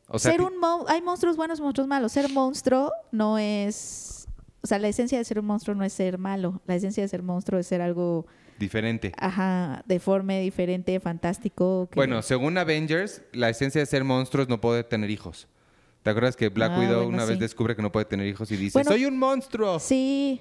O 0.09 0.19
sea, 0.19 0.33
ser 0.33 0.41
un 0.43 0.59
mon- 0.59 0.87
hay 0.89 1.01
monstruos 1.03 1.37
buenos, 1.37 1.61
monstruos 1.61 1.87
malos. 1.87 2.11
Ser 2.11 2.29
monstruo 2.31 2.91
no 3.13 3.37
es, 3.39 4.22
o 4.63 4.67
sea, 4.67 4.79
la 4.79 4.89
esencia 4.89 5.19
de 5.19 5.25
ser 5.25 5.39
un 5.39 5.47
monstruo 5.47 5.75
no 5.75 5.85
es 5.85 5.93
ser 5.93 6.19
malo. 6.19 6.61
La 6.67 6.75
esencia 6.77 7.03
de 7.03 7.09
ser 7.09 7.23
monstruo 7.23 7.59
es 7.61 7.67
ser 7.67 7.81
algo, 7.83 8.27
diferente. 8.59 9.13
ajá, 9.19 9.83
deforme, 9.87 10.41
diferente, 10.41 10.99
fantástico. 11.01 11.89
que- 11.91 11.97
Bueno, 11.97 12.23
según 12.23 12.57
Avengers, 12.59 13.23
la 13.33 13.49
esencia 13.51 13.81
de 13.81 13.87
ser 13.87 14.05
monstruo 14.05 14.43
es 14.43 14.49
no 14.49 14.61
poder 14.61 14.85
tener 14.85 15.11
hijos. 15.11 15.49
¿Te 16.03 16.11
acuerdas 16.11 16.35
que 16.37 16.49
Black 16.49 16.73
Ah, 16.75 16.81
Widow 16.81 16.97
bueno, 17.05 17.09
una 17.15 17.25
vez 17.25 17.39
descubre 17.39 17.77
que 17.77 17.83
no 17.83 17.93
puede 17.93 18.07
tener 18.07 18.27
hijos 18.27 18.51
y 18.51 18.57
dice, 18.57 18.79
Bueno, 18.79 18.91
soy 18.91 19.05
un 19.07 19.19
monstruo? 19.19 19.79
sí, 19.79 20.41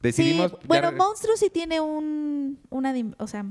Decidimos... 0.00 0.50
sí. 0.50 0.66
Bueno, 0.66 0.92
monstruo 0.92 1.36
sí 1.36 1.48
tiene 1.48 1.80
un, 1.80 2.58
una, 2.70 2.92
o 3.18 3.26
sea, 3.26 3.46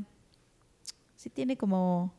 sí 1.15 1.29
tiene 1.29 1.55
como, 1.57 2.13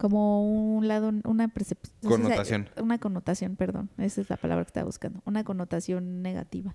como 0.00 0.76
un 0.76 0.88
lado, 0.88 1.12
una 1.24 1.48
percepción. 1.48 1.94
Connotación. 2.02 2.70
una 2.80 2.96
connotación, 2.98 3.56
perdón. 3.56 3.90
Esa 3.98 4.22
es 4.22 4.30
la 4.30 4.38
palabra 4.38 4.64
que 4.64 4.68
estaba 4.70 4.86
buscando. 4.86 5.20
Una 5.26 5.44
connotación 5.44 6.22
negativa. 6.22 6.74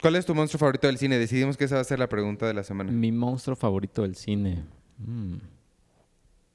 ¿Cuál 0.00 0.16
es 0.16 0.24
tu 0.24 0.34
monstruo 0.34 0.58
favorito 0.58 0.86
del 0.86 0.96
cine? 0.96 1.18
Decidimos 1.18 1.58
que 1.58 1.64
esa 1.64 1.74
va 1.74 1.82
a 1.82 1.84
ser 1.84 1.98
la 1.98 2.08
pregunta 2.08 2.46
de 2.46 2.54
la 2.54 2.64
semana. 2.64 2.90
Mi 2.90 3.12
monstruo 3.12 3.54
favorito 3.54 4.00
del 4.00 4.14
cine. 4.14 4.64
Mm. 4.96 5.34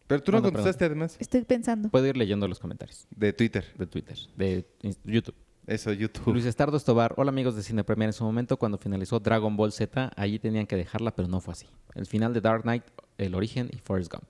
Pero 0.08 0.24
tú 0.24 0.32
no 0.32 0.42
Bueno, 0.42 0.52
contestaste 0.52 0.86
además 0.86 1.16
Estoy 1.20 1.44
pensando. 1.44 1.90
Puedo 1.90 2.08
ir 2.08 2.18
leyendo 2.18 2.48
los 2.48 2.60
comentarios 2.60 3.08
de 3.16 3.32
Twitter. 3.32 3.64
de 3.78 3.86
Twitter, 3.86 4.18
de 4.36 4.66
YouTube. 5.04 5.36
Eso, 5.68 5.94
YouTube. 5.94 6.34
Luis 6.34 6.46
Estardo 6.46 6.76
Estobar, 6.76 7.14
hola 7.18 7.30
amigos 7.30 7.56
de 7.56 7.62
Cine 7.62 7.84
Premier. 7.84 8.10
En 8.10 8.14
su 8.14 8.24
momento, 8.24 8.58
cuando 8.58 8.80
finalizó 8.80 9.20
Dragon 9.20 9.56
Ball 9.56 9.72
Z, 9.72 10.12
allí 10.16 10.40
tenían 10.40 10.66
que 10.66 10.76
dejarla, 10.76 11.16
pero 11.16 11.28
no 11.28 11.40
fue 11.40 11.52
así. 11.52 11.68
El 11.94 12.08
final 12.08 12.34
de 12.34 12.42
Dark 12.42 12.64
Knight, 12.64 12.84
El 13.20 13.36
Origen 13.36 13.70
y 13.72 13.78
Forrest 13.78 14.12
Gump. 14.12 14.26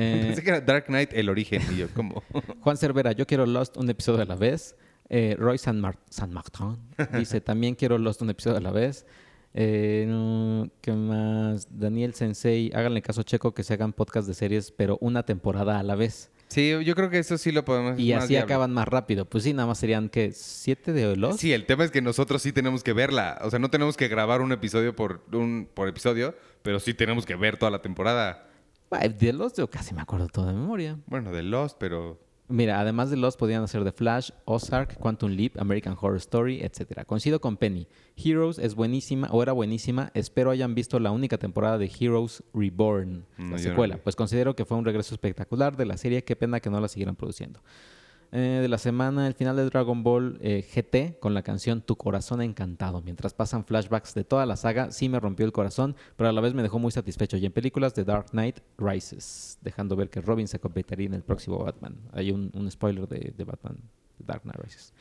Eh, 0.00 0.22
Pensé 0.26 0.42
que 0.42 0.50
era 0.50 0.60
Dark 0.60 0.86
Knight, 0.86 1.10
el 1.12 1.28
origen. 1.28 1.60
Y 1.72 1.76
yo, 1.78 1.88
¿cómo? 1.94 2.22
Juan 2.60 2.76
Cervera, 2.76 3.12
yo 3.12 3.26
quiero 3.26 3.46
Lost 3.46 3.76
un 3.76 3.90
episodio 3.90 4.22
a 4.22 4.26
la 4.26 4.36
vez. 4.36 4.76
Eh, 5.08 5.34
Roy 5.38 5.58
San, 5.58 5.80
Mar- 5.80 5.98
San 6.10 6.32
Martin 6.32 6.76
dice, 7.18 7.40
también 7.42 7.74
quiero 7.74 7.98
Lost 7.98 8.22
un 8.22 8.30
episodio 8.30 8.58
a 8.58 8.60
la 8.60 8.70
vez. 8.70 9.06
Eh, 9.54 10.04
no, 10.06 10.68
¿Qué 10.82 10.92
más? 10.92 11.66
Daniel 11.70 12.14
Sensei, 12.14 12.70
háganle 12.74 13.02
caso 13.02 13.22
Checo 13.22 13.54
que 13.54 13.62
se 13.64 13.74
hagan 13.74 13.92
podcast 13.92 14.28
de 14.28 14.34
series, 14.34 14.70
pero 14.70 14.98
una 15.00 15.24
temporada 15.24 15.78
a 15.78 15.82
la 15.82 15.94
vez. 15.96 16.30
Sí, 16.48 16.72
yo 16.84 16.94
creo 16.94 17.10
que 17.10 17.18
eso 17.18 17.36
sí 17.36 17.52
lo 17.52 17.64
podemos 17.64 17.98
Y 17.98 18.12
así 18.12 18.36
acaban 18.36 18.72
más 18.72 18.88
rápido. 18.88 19.24
Pues 19.26 19.44
sí, 19.44 19.52
nada 19.52 19.66
más 19.66 19.78
serían, 19.78 20.08
¿qué? 20.08 20.32
¿Siete 20.32 20.92
de 20.92 21.14
Lost? 21.16 21.40
Sí, 21.40 21.52
el 21.52 21.66
tema 21.66 21.84
es 21.84 21.90
que 21.90 22.00
nosotros 22.00 22.40
sí 22.40 22.52
tenemos 22.52 22.82
que 22.82 22.92
verla. 22.94 23.38
O 23.42 23.50
sea, 23.50 23.58
no 23.58 23.68
tenemos 23.70 23.96
que 23.98 24.08
grabar 24.08 24.40
un 24.40 24.52
episodio 24.52 24.94
por, 24.96 25.22
un, 25.32 25.68
por 25.74 25.88
episodio, 25.88 26.34
pero 26.62 26.80
sí 26.80 26.94
tenemos 26.94 27.26
que 27.26 27.34
ver 27.34 27.58
toda 27.58 27.70
la 27.70 27.82
temporada. 27.82 28.47
De 28.90 29.32
Lost 29.32 29.58
yo 29.58 29.68
casi 29.68 29.94
me 29.94 30.00
acuerdo 30.00 30.28
todo 30.28 30.46
de 30.46 30.54
memoria. 30.54 30.98
Bueno, 31.06 31.30
de 31.30 31.42
Lost, 31.42 31.76
pero... 31.78 32.18
Mira, 32.50 32.80
además 32.80 33.10
de 33.10 33.18
Lost 33.18 33.38
podían 33.38 33.62
hacer 33.62 33.84
The 33.84 33.92
Flash, 33.92 34.30
Ozark, 34.46 34.96
Quantum 34.98 35.32
Leap, 35.32 35.60
American 35.60 35.94
Horror 36.00 36.16
Story, 36.16 36.62
etc. 36.62 37.04
Coincido 37.04 37.42
con 37.42 37.58
Penny. 37.58 37.86
Heroes 38.16 38.58
es 38.58 38.74
buenísima 38.74 39.28
o 39.30 39.42
era 39.42 39.52
buenísima. 39.52 40.10
Espero 40.14 40.50
hayan 40.50 40.74
visto 40.74 40.98
la 40.98 41.10
única 41.10 41.36
temporada 41.36 41.76
de 41.76 41.92
Heroes 42.00 42.42
Reborn, 42.54 43.26
No, 43.36 43.44
la 43.44 43.50
no 43.50 43.58
secuela. 43.58 43.98
Pues 43.98 44.16
considero 44.16 44.56
que 44.56 44.64
fue 44.64 44.78
un 44.78 44.86
regreso 44.86 45.14
espectacular 45.14 45.76
de 45.76 45.84
la 45.84 45.98
serie. 45.98 46.24
Qué 46.24 46.36
pena 46.36 46.60
que 46.60 46.70
no 46.70 46.80
la 46.80 46.88
siguieran 46.88 47.16
produciendo. 47.16 47.60
Eh, 48.30 48.58
de 48.60 48.68
la 48.68 48.76
semana, 48.76 49.26
el 49.26 49.32
final 49.32 49.56
de 49.56 49.64
Dragon 49.64 50.02
Ball 50.02 50.38
eh, 50.42 50.62
GT 50.62 51.18
con 51.18 51.32
la 51.32 51.42
canción 51.42 51.80
Tu 51.80 51.96
corazón 51.96 52.42
encantado. 52.42 53.00
Mientras 53.00 53.32
pasan 53.32 53.64
flashbacks 53.64 54.14
de 54.14 54.24
toda 54.24 54.44
la 54.44 54.56
saga, 54.56 54.90
sí 54.90 55.08
me 55.08 55.18
rompió 55.18 55.46
el 55.46 55.52
corazón, 55.52 55.96
pero 56.16 56.28
a 56.28 56.32
la 56.32 56.40
vez 56.42 56.52
me 56.52 56.62
dejó 56.62 56.78
muy 56.78 56.92
satisfecho. 56.92 57.38
Y 57.38 57.46
en 57.46 57.52
películas 57.52 57.94
de 57.94 58.04
Dark 58.04 58.30
Knight 58.30 58.58
Rises, 58.76 59.58
dejando 59.62 59.96
ver 59.96 60.10
que 60.10 60.20
Robin 60.20 60.46
se 60.46 60.58
convertiría 60.58 61.06
en 61.06 61.14
el 61.14 61.22
próximo 61.22 61.58
Batman. 61.58 61.96
Hay 62.12 62.30
un, 62.30 62.50
un 62.54 62.70
spoiler 62.70 63.08
de, 63.08 63.32
de 63.34 63.44
Batman, 63.44 63.78
de 64.18 64.24
Dark 64.26 64.42
Knight 64.42 64.60
Rises. 64.60 64.92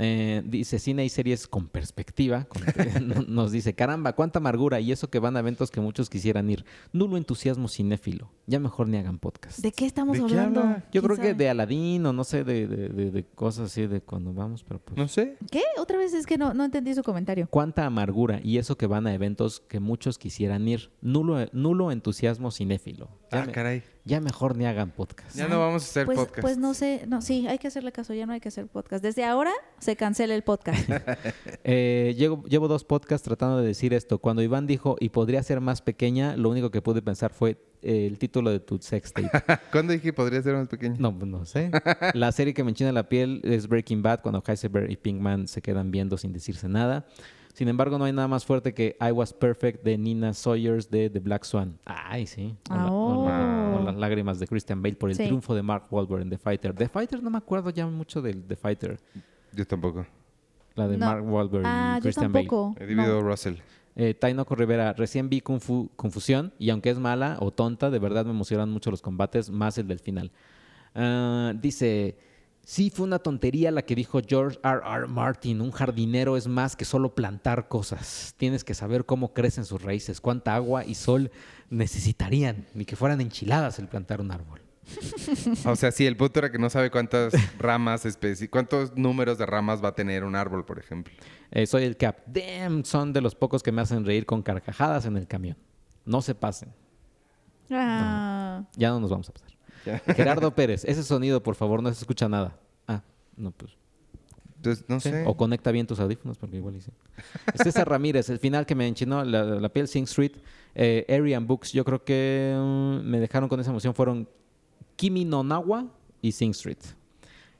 Eh, 0.00 0.42
dice 0.46 0.78
cine 0.78 1.04
y 1.04 1.08
series 1.08 1.46
con 1.48 1.68
perspectiva. 1.68 2.44
con- 2.46 2.62
nos 3.34 3.50
dice, 3.52 3.74
caramba, 3.74 4.12
cuánta 4.14 4.38
amargura 4.38 4.80
y 4.80 4.92
eso 4.92 5.10
que 5.10 5.18
van 5.18 5.36
a 5.36 5.40
eventos 5.40 5.70
que 5.70 5.80
muchos 5.80 6.08
quisieran 6.08 6.48
ir. 6.50 6.64
Nulo 6.92 7.16
entusiasmo 7.16 7.68
cinéfilo. 7.68 8.30
Ya 8.46 8.60
mejor 8.60 8.88
ni 8.88 8.96
hagan 8.96 9.18
podcast. 9.18 9.58
¿De 9.58 9.72
qué 9.72 9.86
estamos 9.86 10.14
¿De 10.16 10.24
qué 10.24 10.30
hablando? 10.34 10.60
habla? 10.60 10.84
Yo 10.92 11.02
¿Quién 11.02 11.04
creo 11.04 11.16
que 11.16 11.34
de 11.34 11.48
Aladdin 11.50 12.06
o 12.06 12.12
no 12.12 12.24
sé, 12.24 12.44
de, 12.44 12.66
de- 12.66 12.88
de- 12.88 13.10
de 13.10 13.24
cosas 13.24 13.66
así 13.72 13.86
de 13.86 14.00
cuando 14.00 14.32
vamos, 14.32 14.62
pero 14.64 14.80
pues... 14.80 14.96
No 14.96 15.08
sé. 15.08 15.36
¿Qué? 15.50 15.62
Otra 15.78 15.98
vez 15.98 16.14
es 16.14 16.26
que 16.26 16.38
no, 16.38 16.54
no 16.54 16.64
entendí 16.64 16.94
su 16.94 17.02
comentario. 17.02 17.48
Cuánta 17.50 17.84
amargura 17.84 18.40
y 18.42 18.58
eso 18.58 18.76
que 18.78 18.86
van 18.86 19.06
a 19.06 19.14
eventos 19.14 19.60
que 19.60 19.80
muchos 19.80 20.16
quisieran 20.18 20.66
ir. 20.68 20.90
Nulo, 21.02 21.46
nulo 21.52 21.90
entusiasmo 21.92 22.50
cinéfilo. 22.50 23.08
Ya, 23.30 23.42
Ah, 23.42 23.46
me- 23.46 23.52
caray. 23.52 23.82
ya 24.04 24.20
mejor 24.20 24.56
ni 24.56 24.64
hagan 24.64 24.90
podcast. 24.90 25.36
Ya 25.36 25.48
no 25.48 25.60
vamos 25.60 25.82
a 25.82 25.86
hacer 25.86 26.06
Pues, 26.06 26.18
podcast. 26.18 26.40
pues 26.40 26.56
no 26.56 26.72
sé, 26.72 27.04
no, 27.06 27.20
sí, 27.20 27.46
hay 27.46 27.58
que 27.58 27.68
hacerle 27.68 27.92
caso, 27.92 28.14
ya 28.14 28.24
no 28.24 28.32
hay 28.32 28.40
que 28.40 28.48
hacer 28.48 28.66
podcast. 28.66 29.02
Desde 29.04 29.24
ahora 29.24 29.50
se 29.78 29.96
cancela 29.96 30.34
el 30.34 30.42
podcast. 30.42 30.88
Eh, 31.64 32.14
llevo, 32.16 32.42
llevo 32.44 32.66
dos 32.68 32.84
podcasts 32.84 33.24
tratando 33.26 33.58
de 33.60 33.66
decir 33.66 33.92
esto. 33.92 34.18
Cuando 34.18 34.40
Iván 34.42 34.66
dijo 34.66 34.96
y 35.00 35.10
podría 35.10 35.42
ser 35.42 35.60
más 35.60 35.82
pequeña, 35.82 36.36
lo 36.36 36.48
único 36.48 36.70
que 36.70 36.80
pude 36.80 37.02
pensar 37.02 37.30
fue 37.32 37.58
eh, 37.82 38.06
el 38.06 38.18
título 38.18 38.50
de 38.50 38.60
tu 38.60 38.78
sextape. 38.78 39.28
¿Cuándo 39.72 39.92
dije 39.92 40.12
podría 40.14 40.40
ser 40.42 40.54
más 40.54 40.68
pequeño? 40.68 40.96
No, 40.98 41.16
pues 41.16 41.30
no 41.30 41.44
sé. 41.44 41.70
La 42.14 42.32
serie 42.32 42.54
que 42.54 42.64
me 42.64 42.70
enchina 42.70 42.90
la 42.92 43.08
piel 43.10 43.42
es 43.44 43.68
Breaking 43.68 44.02
Bad, 44.02 44.20
cuando 44.22 44.42
Heisenberg 44.46 44.90
y 44.90 44.96
Pinkman 44.96 45.46
se 45.46 45.60
quedan 45.60 45.90
viendo 45.90 46.16
sin 46.16 46.32
decirse 46.32 46.68
nada. 46.68 47.06
Sin 47.58 47.66
embargo, 47.66 47.98
no 47.98 48.04
hay 48.04 48.12
nada 48.12 48.28
más 48.28 48.44
fuerte 48.46 48.72
que 48.72 48.96
I 49.00 49.10
Was 49.10 49.32
Perfect 49.32 49.82
de 49.82 49.98
Nina 49.98 50.32
Sawyers 50.32 50.88
de 50.92 51.10
The 51.10 51.18
Black 51.18 51.42
Swan. 51.42 51.76
Ay, 51.84 52.24
sí. 52.24 52.54
O, 52.70 52.74
la- 52.76 52.86
o 52.92 53.26
la- 53.28 53.72
Oh. 53.74 53.80
o 53.80 53.84
las 53.84 53.96
lágrimas 53.96 54.38
de 54.38 54.46
Christian 54.46 54.80
Bale 54.80 54.94
por 54.94 55.10
el 55.10 55.16
Sí. 55.16 55.24
triunfo 55.24 55.56
de 55.56 55.62
Mark 55.62 55.86
Wahlberg 55.90 56.22
en 56.22 56.30
The 56.30 56.38
Fighter. 56.38 56.72
The 56.72 56.88
Fighter 56.88 57.20
no 57.20 57.30
me 57.30 57.38
acuerdo 57.38 57.70
ya 57.70 57.84
mucho 57.88 58.22
del 58.22 58.44
The 58.44 58.54
Fighter. 58.54 59.00
Yo 59.52 59.66
tampoco. 59.66 60.06
La 60.76 60.86
de 60.86 60.96
No. 60.98 61.06
Mark 61.06 61.24
Wahlberg 61.28 61.64
ah, 61.66 61.94
y 61.94 61.96
yo 61.96 62.02
Christian 62.02 62.32
Bale. 62.32 62.44
tampoco. 62.46 62.76
He 62.80 62.86
dividido 62.86 63.20
no. 63.22 63.28
Russell. 63.28 63.54
Eh, 63.96 64.14
Tainoco 64.14 64.54
Rivera, 64.54 64.92
recién 64.92 65.28
vi 65.28 65.40
Kung 65.40 65.58
Fu- 65.60 65.90
Confusión 65.96 66.52
y 66.60 66.70
aunque 66.70 66.90
es 66.90 67.00
mala 67.00 67.38
o 67.40 67.50
tonta, 67.50 67.90
de 67.90 67.98
verdad 67.98 68.24
me 68.24 68.30
emocionan 68.30 68.70
mucho 68.70 68.92
los 68.92 69.02
combates, 69.02 69.50
más 69.50 69.76
el 69.78 69.88
del 69.88 69.98
final. 69.98 70.30
Ah, 70.94 71.52
dice, 71.60 72.16
sí 72.68 72.90
fue 72.90 73.06
una 73.06 73.18
tontería 73.18 73.70
la 73.70 73.80
que 73.80 73.94
dijo 73.94 74.20
George 74.28 74.58
R. 74.62 74.82
R. 74.84 75.06
Martin, 75.06 75.62
un 75.62 75.70
jardinero 75.70 76.36
es 76.36 76.46
más 76.46 76.76
que 76.76 76.84
solo 76.84 77.14
plantar 77.14 77.66
cosas. 77.66 78.34
Tienes 78.36 78.62
que 78.62 78.74
saber 78.74 79.06
cómo 79.06 79.32
crecen 79.32 79.64
sus 79.64 79.80
raíces, 79.80 80.20
cuánta 80.20 80.54
agua 80.54 80.84
y 80.84 80.94
sol 80.94 81.30
necesitarían, 81.70 82.66
ni 82.74 82.84
que 82.84 82.94
fueran 82.94 83.22
enchiladas 83.22 83.78
el 83.78 83.88
plantar 83.88 84.20
un 84.20 84.30
árbol. 84.32 84.60
O 85.64 85.76
sea, 85.76 85.90
sí, 85.92 86.04
el 86.04 86.18
punto 86.18 86.40
era 86.40 86.52
que 86.52 86.58
no 86.58 86.68
sabe 86.68 86.90
cuántas 86.90 87.32
ramas 87.58 88.04
cuántos 88.50 88.94
números 88.98 89.38
de 89.38 89.46
ramas 89.46 89.82
va 89.82 89.88
a 89.88 89.94
tener 89.94 90.22
un 90.22 90.36
árbol, 90.36 90.66
por 90.66 90.78
ejemplo. 90.78 91.14
Eh, 91.50 91.66
soy 91.66 91.84
el 91.84 91.96
Cap. 91.96 92.18
Damn, 92.26 92.84
son 92.84 93.14
de 93.14 93.22
los 93.22 93.34
pocos 93.34 93.62
que 93.62 93.72
me 93.72 93.80
hacen 93.80 94.04
reír 94.04 94.26
con 94.26 94.42
carcajadas 94.42 95.06
en 95.06 95.16
el 95.16 95.26
camión. 95.26 95.56
No 96.04 96.20
se 96.20 96.34
pasen. 96.34 96.74
Ah, 97.70 98.64
Ya 98.76 98.90
no 98.90 99.00
nos 99.00 99.10
vamos 99.10 99.28
a 99.30 99.32
pasar. 99.32 99.57
Ya. 99.88 99.98
Gerardo 100.14 100.54
Pérez, 100.54 100.84
ese 100.84 101.02
sonido, 101.02 101.42
por 101.42 101.54
favor, 101.54 101.82
no 101.82 101.88
se 101.92 102.00
escucha 102.00 102.28
nada. 102.28 102.58
Ah, 102.86 103.02
no, 103.36 103.50
pues. 103.52 103.72
Entonces, 104.56 104.84
no 104.88 104.98
Sí, 105.00 105.10
sé. 105.10 105.24
O 105.26 105.36
conecta 105.36 105.70
bien 105.70 105.86
tus 105.86 106.00
audífonos, 106.00 106.36
porque 106.36 106.56
igual 106.56 106.74
hice. 106.76 106.90
César 107.54 107.88
Ramírez, 107.88 108.28
el 108.28 108.38
final 108.38 108.66
que 108.66 108.74
me 108.74 108.86
enchinó 108.88 109.24
la, 109.24 109.44
la 109.44 109.68
piel, 109.68 109.86
Sing 109.88 110.04
Street, 110.04 110.32
eh, 110.74 111.06
Arian 111.08 111.46
Books, 111.46 111.72
yo 111.72 111.84
creo 111.84 112.04
que 112.04 112.54
mm, 112.58 113.08
me 113.08 113.20
dejaron 113.20 113.48
con 113.48 113.60
esa 113.60 113.70
emoción 113.70 113.94
fueron 113.94 114.28
Kimi 114.96 115.24
no 115.24 115.42
Nawa 115.44 115.86
y 116.20 116.32
Sing 116.32 116.50
Street. 116.50 116.78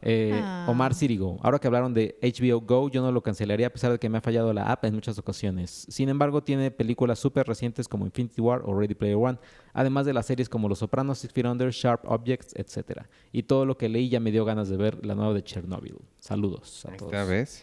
Eh, 0.01 0.31
Ah. 0.33 0.67
Omar 0.69 0.95
Sirigo, 0.95 1.39
ahora 1.43 1.59
que 1.59 1.67
hablaron 1.67 1.93
de 1.93 2.17
HBO 2.23 2.61
Go, 2.61 2.89
yo 2.89 3.03
no 3.03 3.11
lo 3.11 3.21
cancelaría 3.23 3.67
a 3.67 3.71
pesar 3.71 3.91
de 3.91 3.99
que 3.99 4.09
me 4.09 4.19
ha 4.19 4.21
fallado 4.21 4.53
la 4.53 4.71
app 4.71 4.85
en 4.85 4.95
muchas 4.95 5.19
ocasiones. 5.19 5.87
Sin 5.89 6.09
embargo, 6.09 6.43
tiene 6.43 6.71
películas 6.71 7.19
súper 7.19 7.47
recientes 7.49 7.89
como 7.89 8.07
Infinity 8.07 8.41
War 8.41 8.63
o 8.65 8.79
Ready 8.79 8.95
Player 8.95 9.17
One, 9.17 9.39
además 9.73 10.07
de 10.07 10.13
las 10.13 10.27
series 10.27 10.49
como 10.49 10.69
Los 10.69 10.79
Sopranos, 10.79 11.19
Six 11.19 11.33
Feet 11.33 11.47
Under, 11.47 11.71
Sharp 11.73 12.03
Objects, 12.09 12.55
etc. 12.55 13.03
Y 13.33 13.43
todo 13.43 13.67
lo 13.67 13.77
que 13.77 13.89
leí 13.89 14.09
ya 14.09 14.21
me 14.21 14.31
dio 14.31 14.45
ganas 14.45 14.69
de 14.69 14.77
ver 14.77 15.05
la 15.05 15.15
nueva 15.17 15.35
de 15.35 15.43
Chernobyl. 15.43 15.97
Saludos 16.21 16.87
a 16.87 16.97
todos. 16.97 17.13
Esta 17.13 17.25
vez. 17.25 17.63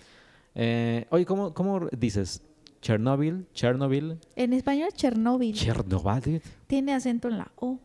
Eh, 0.56 1.06
oye, 1.12 1.26
¿cómo, 1.26 1.54
¿cómo 1.54 1.88
dices? 1.98 2.42
Chernobyl, 2.82 3.48
Chernobyl, 3.54 4.20
En 4.36 4.54
español, 4.54 4.90
Chernobyl. 4.94 5.54
Chernobyl. 5.56 6.42
Tiene 6.68 6.94
acento 6.94 7.30
en 7.30 7.38
la 7.38 7.52
O. 7.56 7.80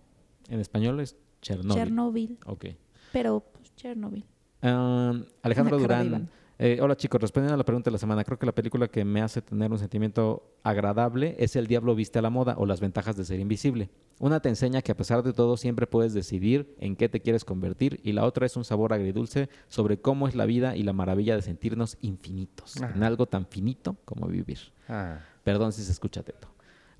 En 0.48 0.60
español 0.60 1.00
es 1.00 1.16
Chernobyl. 1.40 1.74
Chernobyl. 1.82 2.38
ok. 2.46 2.66
Pero, 3.12 3.40
pues, 3.52 3.74
Chernobyl. 3.76 4.24
Um, 4.62 5.24
Alejandro 5.42 5.78
Durán. 5.78 6.28
Eh, 6.62 6.78
hola 6.82 6.94
chicos, 6.94 7.18
respondiendo 7.18 7.54
a 7.54 7.56
la 7.56 7.64
pregunta 7.64 7.88
de 7.88 7.92
la 7.92 7.98
semana, 7.98 8.22
creo 8.22 8.38
que 8.38 8.44
la 8.44 8.54
película 8.54 8.86
que 8.86 9.02
me 9.02 9.22
hace 9.22 9.40
tener 9.40 9.72
un 9.72 9.78
sentimiento 9.78 10.42
agradable 10.62 11.34
es 11.38 11.56
El 11.56 11.66
Diablo 11.66 11.94
Viste 11.94 12.18
a 12.18 12.22
la 12.22 12.28
Moda 12.28 12.54
o 12.58 12.66
Las 12.66 12.80
Ventajas 12.80 13.16
de 13.16 13.24
Ser 13.24 13.40
Invisible. 13.40 13.88
Una 14.18 14.40
te 14.40 14.50
enseña 14.50 14.82
que 14.82 14.92
a 14.92 14.96
pesar 14.96 15.22
de 15.22 15.32
todo 15.32 15.56
siempre 15.56 15.86
puedes 15.86 16.12
decidir 16.12 16.76
en 16.78 16.96
qué 16.96 17.08
te 17.08 17.20
quieres 17.20 17.46
convertir 17.46 17.98
y 18.02 18.12
la 18.12 18.26
otra 18.26 18.44
es 18.44 18.54
un 18.58 18.64
sabor 18.64 18.92
agridulce 18.92 19.48
sobre 19.68 19.98
cómo 20.02 20.28
es 20.28 20.34
la 20.34 20.44
vida 20.44 20.76
y 20.76 20.82
la 20.82 20.92
maravilla 20.92 21.34
de 21.34 21.40
sentirnos 21.40 21.96
infinitos, 22.02 22.76
en 22.76 23.02
Ah. 23.02 23.06
algo 23.06 23.24
tan 23.24 23.46
finito 23.46 23.96
como 24.04 24.26
vivir. 24.26 24.58
Ah. 24.86 25.20
Perdón 25.42 25.72
si 25.72 25.82
se 25.82 25.92
escucha 25.92 26.22
teto. 26.22 26.48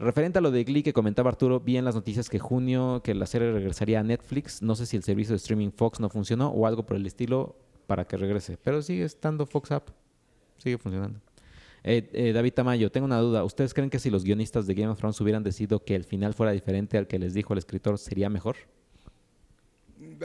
Referente 0.01 0.39
a 0.39 0.41
lo 0.41 0.51
de 0.51 0.65
Glee 0.65 0.83
que 0.83 0.95
comentaba 0.95 1.29
Arturo, 1.29 1.61
vi 1.61 1.77
en 1.77 1.85
las 1.85 1.95
noticias 1.95 2.31
que 2.31 2.39
junio 2.39 3.03
que 3.05 3.15
la 3.15 3.27
serie 3.27 3.53
regresaría 3.53 4.01
a 4.01 4.03
Netflix. 4.03 4.63
No 4.63 4.75
sé 4.75 4.87
si 4.87 4.97
el 4.97 5.03
servicio 5.03 5.35
de 5.35 5.37
streaming 5.37 5.73
Fox 5.73 6.01
no 6.01 6.09
funcionó 6.09 6.49
o 6.49 6.67
algo 6.67 6.87
por 6.87 6.97
el 6.97 7.05
estilo 7.05 7.55
para 7.87 8.07
que 8.07 8.17
regrese. 8.17 8.57
Pero 8.57 8.81
sigue 8.81 9.05
estando 9.05 9.45
Fox 9.45 9.73
App. 9.73 9.91
Sigue 10.57 10.79
funcionando. 10.79 11.21
Eh, 11.85 12.09
eh, 12.15 12.33
David 12.33 12.55
Tamayo, 12.55 12.91
tengo 12.91 13.05
una 13.05 13.19
duda. 13.19 13.45
¿Ustedes 13.45 13.75
creen 13.75 13.91
que 13.91 13.99
si 13.99 14.09
los 14.09 14.25
guionistas 14.25 14.67
de 14.67 14.73
Game 14.73 14.89
of 14.89 14.99
Thrones 14.99 15.21
hubieran 15.21 15.43
decidido 15.43 15.85
que 15.85 15.97
el 15.97 16.05
final 16.05 16.33
fuera 16.33 16.53
diferente 16.53 16.97
al 16.97 17.07
que 17.07 17.19
les 17.19 17.35
dijo 17.35 17.53
el 17.53 17.59
escritor, 17.59 17.99
sería 17.99 18.31
mejor? 18.31 18.57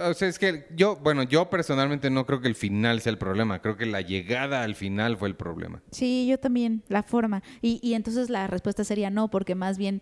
O 0.03 0.13
sea, 0.13 0.27
es 0.27 0.39
que 0.39 0.67
yo, 0.75 0.95
bueno, 0.97 1.23
yo 1.23 1.49
personalmente 1.49 2.09
no 2.09 2.25
creo 2.25 2.39
que 2.39 2.47
el 2.47 2.55
final 2.55 3.01
sea 3.01 3.11
el 3.11 3.17
problema. 3.17 3.61
Creo 3.61 3.75
que 3.77 3.85
la 3.85 4.01
llegada 4.01 4.63
al 4.63 4.75
final 4.75 5.17
fue 5.17 5.27
el 5.27 5.35
problema. 5.35 5.81
Sí, 5.91 6.27
yo 6.27 6.39
también, 6.39 6.83
la 6.87 7.03
forma. 7.03 7.43
Y, 7.61 7.79
y 7.81 7.93
entonces 7.93 8.29
la 8.29 8.47
respuesta 8.47 8.83
sería 8.83 9.09
no, 9.09 9.29
porque 9.29 9.55
más 9.55 9.77
bien 9.77 10.01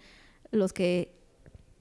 los 0.52 0.74
que 0.74 1.16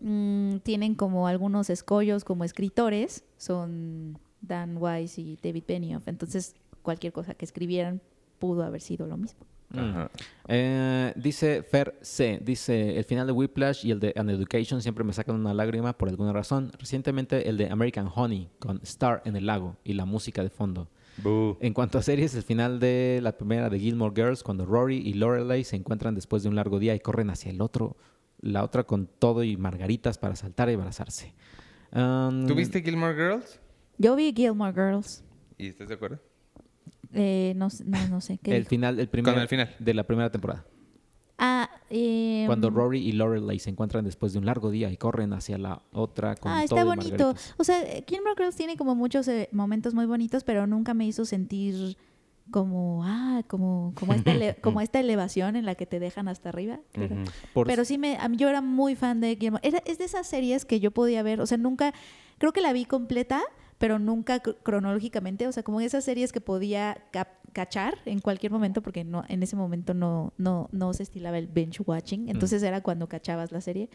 mm, 0.01 0.59
tienen 0.59 0.95
como 0.95 1.27
algunos 1.29 1.71
escollos 1.71 2.25
como 2.25 2.45
escritores 2.45 3.25
son 3.37 4.19
Dan 4.41 4.77
Wise 4.79 5.21
y 5.21 5.39
David 5.43 5.65
Benioff. 5.69 6.09
Entonces, 6.09 6.55
cualquier 6.83 7.13
cosa 7.13 7.35
que 7.35 7.45
escribieran 7.45 8.01
pudo 8.39 8.65
haber 8.65 8.81
sido 8.81 9.07
lo 9.07 9.17
mismo. 9.17 9.47
Ajá. 9.75 10.11
Eh, 10.49 11.13
dice 11.17 11.63
Fer 11.63 11.99
C. 12.03 12.41
Dice, 12.43 12.97
el 12.99 13.05
final 13.05 13.27
de 13.27 13.33
Whiplash 13.33 13.87
y 13.87 13.91
el 13.91 14.01
de 14.01 14.13
An 14.17 14.29
Education 14.31 14.83
siempre 14.83 15.05
me 15.05 15.13
sacan 15.13 15.37
una 15.37 15.55
lágrima 15.55 15.97
por 15.97 16.09
alguna 16.09 16.33
razón. 16.33 16.73
Recientemente 16.79 17.49
el 17.49 17.57
de 17.57 17.71
American 17.71 18.09
Honey 18.15 18.49
con 18.59 18.81
Star 18.83 19.23
en 19.25 19.37
el 19.37 19.47
lago 19.47 19.77
y 19.85 19.95
la 19.95 20.05
música 20.05 20.43
de 20.43 20.51
fondo. 20.51 20.89
Boo. 21.19 21.59
En 21.61 21.75
cuanto 21.75 21.99
a 21.99 22.03
series, 22.03 22.35
el 22.35 22.43
final 22.43 22.81
de 22.81 23.21
la 23.23 23.37
primera 23.37 23.69
de 23.69 23.79
Gilmore 23.79 24.15
Girls, 24.15 24.43
cuando 24.43 24.65
Rory 24.65 24.97
y 24.97 25.15
Lorelai 25.15 25.65
se 25.65 25.77
encuentran 25.77 26.15
después 26.15 26.43
de 26.43 26.49
un 26.49 26.57
largo 26.57 26.79
día 26.79 26.95
y 26.95 27.01
corren 27.01 27.31
hacia 27.31 27.51
el 27.51 27.61
otro, 27.61 27.97
la 28.41 28.65
otra 28.65 28.85
con 28.85 29.07
todo 29.07 29.45
y 29.45 29.57
margaritas 29.57 30.19
para 30.19 30.37
saltar 30.37 30.71
y 30.71 30.75
abrazarse. 30.75 31.35
Um, 31.93 32.47
¿Tuviste 32.47 32.83
Gilmore 32.83 33.15
Girls? 33.15 33.61
Yo 33.99 34.17
vi 34.17 34.33
Gilmore 34.35 34.73
Girls. 34.73 35.23
¿Y 35.59 35.69
estás 35.69 35.89
de 35.89 35.95
acuerdo? 35.95 36.19
Eh, 37.15 37.53
no, 37.57 37.71
sé- 37.71 37.85
no, 37.85 37.99
no 38.09 38.21
sé. 38.21 38.39
¿qué 38.39 38.53
el 38.53 38.59
dijo? 38.63 38.71
final, 38.71 38.99
el 39.01 39.09
primer, 39.09 39.33
Con 39.35 39.43
el 39.43 39.49
final. 39.49 39.75
de 39.79 39.95
la 39.95 40.05
primera 40.05 40.31
temporada. 40.31 40.65
Ah, 41.39 41.69
eh, 41.91 42.45
Cuando 42.47 42.71
Rory 42.71 43.01
y 43.01 43.13
Lorelai 43.13 43.59
se 43.59 43.69
encuentran 43.71 44.05
después 44.05 44.33
de 44.33 44.39
un 44.39 44.47
largo 44.47 44.71
día 44.71 44.91
y 44.93 44.97
corren 44.97 45.33
hacia 45.33 45.59
la 45.59 45.83
otra 45.93 46.37
con 46.37 46.53
Ah, 46.53 46.63
está 46.63 46.85
bonito. 46.85 47.35
O 47.59 47.65
sea, 47.65 47.83
eh, 47.83 48.05
Gilmore 48.09 48.35
Girls 48.37 48.55
tiene 48.55 48.77
como 48.77 48.95
muchos 48.95 49.27
eh, 49.29 49.49
momentos 49.51 49.93
muy 49.93 50.07
bonitos, 50.07 50.45
pero 50.45 50.67
nunca 50.69 50.95
me 50.95 51.05
hizo 51.05 51.25
sentir 51.25 51.97
como, 52.53 53.03
ah, 53.05 53.43
como, 53.49 53.93
como, 53.97 54.15
esta, 54.15 54.31
ele- 54.33 54.55
como 54.63 54.81
esta 54.81 55.01
elevación 55.01 55.57
en 55.57 55.65
la 55.65 55.75
que 55.75 55.87
te 55.87 55.99
dejan 55.99 56.29
hasta 56.29 56.51
arriba. 56.51 56.79
Pero, 56.93 57.15
Ujú. 57.17 57.25
Por- 57.55 57.67
pero 57.67 57.85
sí, 57.85 57.99
me, 57.99 58.17
a 58.19 58.29
mí 58.29 58.37
yo 58.37 58.49
era 58.49 58.61
muy 58.61 58.95
fan 58.95 59.21
de. 59.21 59.37
Era, 59.63 59.79
es 59.85 59.99
de 59.99 60.05
esas 60.05 60.27
series 60.29 60.65
que 60.65 60.79
yo 60.79 60.93
podía 60.93 61.23
ver, 61.25 61.41
o 61.41 61.47
sea, 61.47 61.59
nunca, 61.59 61.93
creo 62.39 62.53
que 62.53 62.61
la 62.61 62.73
vi 62.73 62.85
completa, 62.85 63.43
pero 63.83 63.99
nunca 63.99 64.41
cr- 64.41 64.59
cronológicamente, 64.63 65.49
o 65.49 65.51
sea, 65.51 65.65
como 65.65 65.81
esas 65.81 66.05
series 66.05 66.31
que 66.31 66.41
podía 66.41 67.03
cachar 67.53 67.95
en 68.05 68.21
cualquier 68.21 68.53
momento, 68.53 68.81
porque 68.81 69.03
no, 69.03 69.25
en 69.29 69.43
ese 69.43 69.57
momento 69.57 69.93
no, 69.93 70.33
no, 70.39 70.69
no 70.71 70.95
se 70.95 71.03
estilaba 71.03 71.37
el 71.37 71.49
bench 71.49 71.81
watching, 71.85 72.29
entonces 72.29 72.63
era 72.63 72.81
cuando 72.81 73.09
cachabas 73.09 73.51
la 73.51 73.61
serie, 73.61 73.91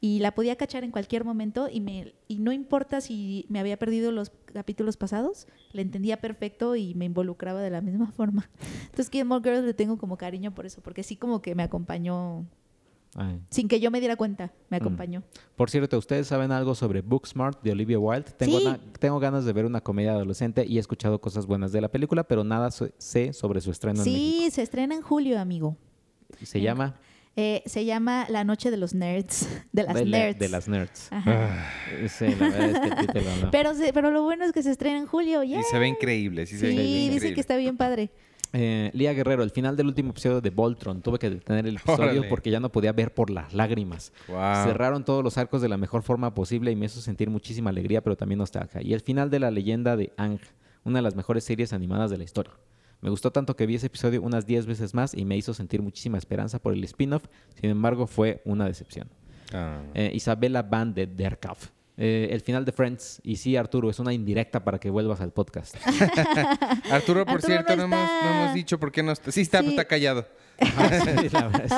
y 0.00 0.20
la 0.20 0.32
podía 0.32 0.54
cachar 0.54 0.84
en 0.84 0.92
cualquier 0.92 1.24
momento, 1.24 1.68
y, 1.68 1.80
me, 1.80 2.14
y 2.28 2.38
no 2.38 2.52
importa 2.52 3.00
si 3.00 3.44
me 3.48 3.58
había 3.58 3.76
perdido 3.80 4.12
los 4.12 4.30
capítulos 4.30 4.96
pasados, 4.96 5.48
la 5.72 5.82
entendía 5.82 6.20
perfecto 6.20 6.76
y 6.76 6.94
me 6.94 7.06
involucraba 7.06 7.60
de 7.62 7.70
la 7.70 7.80
misma 7.80 8.12
forma. 8.12 8.48
Entonces, 8.84 9.10
Gilmore 9.10 9.42
Girls 9.42 9.64
le 9.64 9.74
tengo 9.74 9.98
como 9.98 10.16
cariño 10.16 10.54
por 10.54 10.66
eso, 10.66 10.80
porque 10.82 11.02
sí 11.02 11.16
como 11.16 11.42
que 11.42 11.56
me 11.56 11.64
acompañó, 11.64 12.46
Ay. 13.14 13.40
sin 13.50 13.68
que 13.68 13.78
yo 13.78 13.90
me 13.90 14.00
diera 14.00 14.16
cuenta, 14.16 14.52
me 14.70 14.78
Mm. 14.78 14.82
acompañó. 14.82 15.22
Por 15.56 15.68
cierto, 15.68 15.98
¿ustedes 15.98 16.26
saben 16.26 16.50
algo 16.50 16.74
sobre 16.74 17.02
Booksmart 17.02 17.62
de 17.62 17.72
Olivia 17.72 17.98
Wilde? 17.98 18.30
Tengo, 18.38 18.58
Sí. 18.58 18.64
una- 18.66 18.78
tengo 18.98 19.20
ganas 19.20 19.44
de 19.44 19.52
ver 19.52 19.66
una 19.66 19.82
comedia 19.82 20.12
adolescente 20.12 20.64
y 20.66 20.78
he 20.78 20.80
escuchado 20.80 21.20
cosas 21.20 21.44
buenas 21.46 21.72
de 21.72 21.80
la 21.82 21.88
película, 21.90 22.24
pero 22.24 22.42
nada 22.44 22.70
so- 22.70 22.88
sé 22.98 23.32
sobre 23.34 23.60
su 23.60 23.70
estreno 23.70 23.98
en 23.98 24.04
Sí, 24.04 24.48
se 24.50 24.62
estrena 24.62 24.94
en 24.94 25.02
julio, 25.02 25.38
amigo. 25.38 25.76
Y 26.40 26.46
Se 26.46 26.60
llama 26.60 26.96
Eh, 27.34 27.62
se 27.64 27.86
llama 27.86 28.26
La 28.28 28.44
Noche 28.44 28.70
de 28.70 28.76
los 28.76 28.92
Nerds. 28.92 29.48
De 29.72 29.84
las 29.84 29.94
de, 29.94 30.04
la- 30.04 30.18
Nerds. 30.18 30.38
de 30.38 30.48
las 30.50 30.68
Nerds. 30.68 31.10
Ajá. 31.10 31.64
Sí, 32.06 32.26
la 32.28 32.34
verdad 32.48 32.60
es 32.68 32.80
que 32.80 32.88
el 32.88 32.96
título 33.06 33.24
no. 33.40 33.50
Pero, 33.50 33.74
se- 33.74 33.92
pero 33.94 34.10
lo 34.10 34.22
bueno 34.22 34.44
es 34.44 34.52
que 34.52 34.62
se 34.62 34.70
estrena 34.70 34.98
en 34.98 35.06
julio. 35.06 35.42
¡yay! 35.42 35.60
Y 35.60 35.62
se 35.62 35.78
ve 35.78 35.88
increíble. 35.88 36.44
Sí, 36.44 36.58
se 36.58 36.70
Sí, 36.70 36.76
ve 36.76 36.82
dice 36.82 37.06
increíble. 37.14 37.34
que 37.34 37.40
está 37.40 37.56
bien 37.56 37.78
padre. 37.78 38.10
Eh, 38.52 38.90
Lía 38.92 39.12
Guerrero, 39.14 39.42
el 39.42 39.50
final 39.50 39.76
del 39.76 39.86
último 39.86 40.10
episodio 40.10 40.40
de 40.40 40.50
Voltron. 40.50 41.00
Tuve 41.00 41.18
que 41.18 41.30
detener 41.30 41.66
el 41.66 41.76
episodio 41.76 42.02
Órale. 42.04 42.28
porque 42.28 42.50
ya 42.50 42.60
no 42.60 42.70
podía 42.70 42.92
ver 42.92 43.14
por 43.14 43.30
las 43.30 43.54
lágrimas. 43.54 44.12
Wow. 44.28 44.64
Cerraron 44.64 45.04
todos 45.04 45.24
los 45.24 45.38
arcos 45.38 45.62
de 45.62 45.68
la 45.68 45.78
mejor 45.78 46.02
forma 46.02 46.34
posible 46.34 46.70
y 46.70 46.76
me 46.76 46.86
hizo 46.86 47.00
sentir 47.00 47.30
muchísima 47.30 47.70
alegría, 47.70 48.02
pero 48.02 48.16
también 48.16 48.38
nostalgia. 48.38 48.82
Y 48.82 48.92
el 48.92 49.00
final 49.00 49.30
de 49.30 49.40
la 49.40 49.50
leyenda 49.50 49.96
de 49.96 50.12
Ang, 50.16 50.38
una 50.84 50.98
de 50.98 51.02
las 51.02 51.16
mejores 51.16 51.44
series 51.44 51.72
animadas 51.72 52.10
de 52.10 52.18
la 52.18 52.24
historia. 52.24 52.52
Me 53.00 53.10
gustó 53.10 53.32
tanto 53.32 53.56
que 53.56 53.66
vi 53.66 53.74
ese 53.74 53.86
episodio 53.86 54.22
unas 54.22 54.46
10 54.46 54.66
veces 54.66 54.94
más 54.94 55.12
y 55.14 55.24
me 55.24 55.36
hizo 55.36 55.54
sentir 55.54 55.82
muchísima 55.82 56.18
esperanza 56.18 56.60
por 56.60 56.72
el 56.72 56.84
spin-off. 56.84 57.24
Sin 57.60 57.70
embargo, 57.70 58.06
fue 58.06 58.42
una 58.44 58.66
decepción. 58.66 59.08
Ah. 59.52 59.82
Eh, 59.94 60.12
Isabela 60.14 60.62
Van 60.62 60.94
de 60.94 61.06
Derkav. 61.06 61.56
Eh, 61.98 62.28
el 62.32 62.40
final 62.40 62.64
de 62.64 62.72
Friends. 62.72 63.20
Y 63.22 63.36
sí, 63.36 63.56
Arturo, 63.56 63.90
es 63.90 63.98
una 63.98 64.12
indirecta 64.12 64.64
para 64.64 64.78
que 64.78 64.88
vuelvas 64.90 65.20
al 65.20 65.32
podcast. 65.32 65.76
Arturo, 66.90 67.24
por 67.24 67.34
Arturo 67.34 67.40
cierto, 67.40 67.76
no 67.76 67.86
no, 67.88 67.96
hemos, 67.96 67.98
no 67.98 68.04
está. 68.06 68.42
hemos 68.42 68.54
dicho 68.54 68.78
por 68.80 68.90
qué 68.92 69.02
no 69.02 69.12
está. 69.12 69.30
Sí, 69.30 69.42
está, 69.42 69.60
Sí. 69.62 69.68
está 69.68 69.84
callado. 69.86 70.26
Sí, 70.64 71.28
la 71.32 71.48
verdad 71.48 71.62
es. 71.64 71.72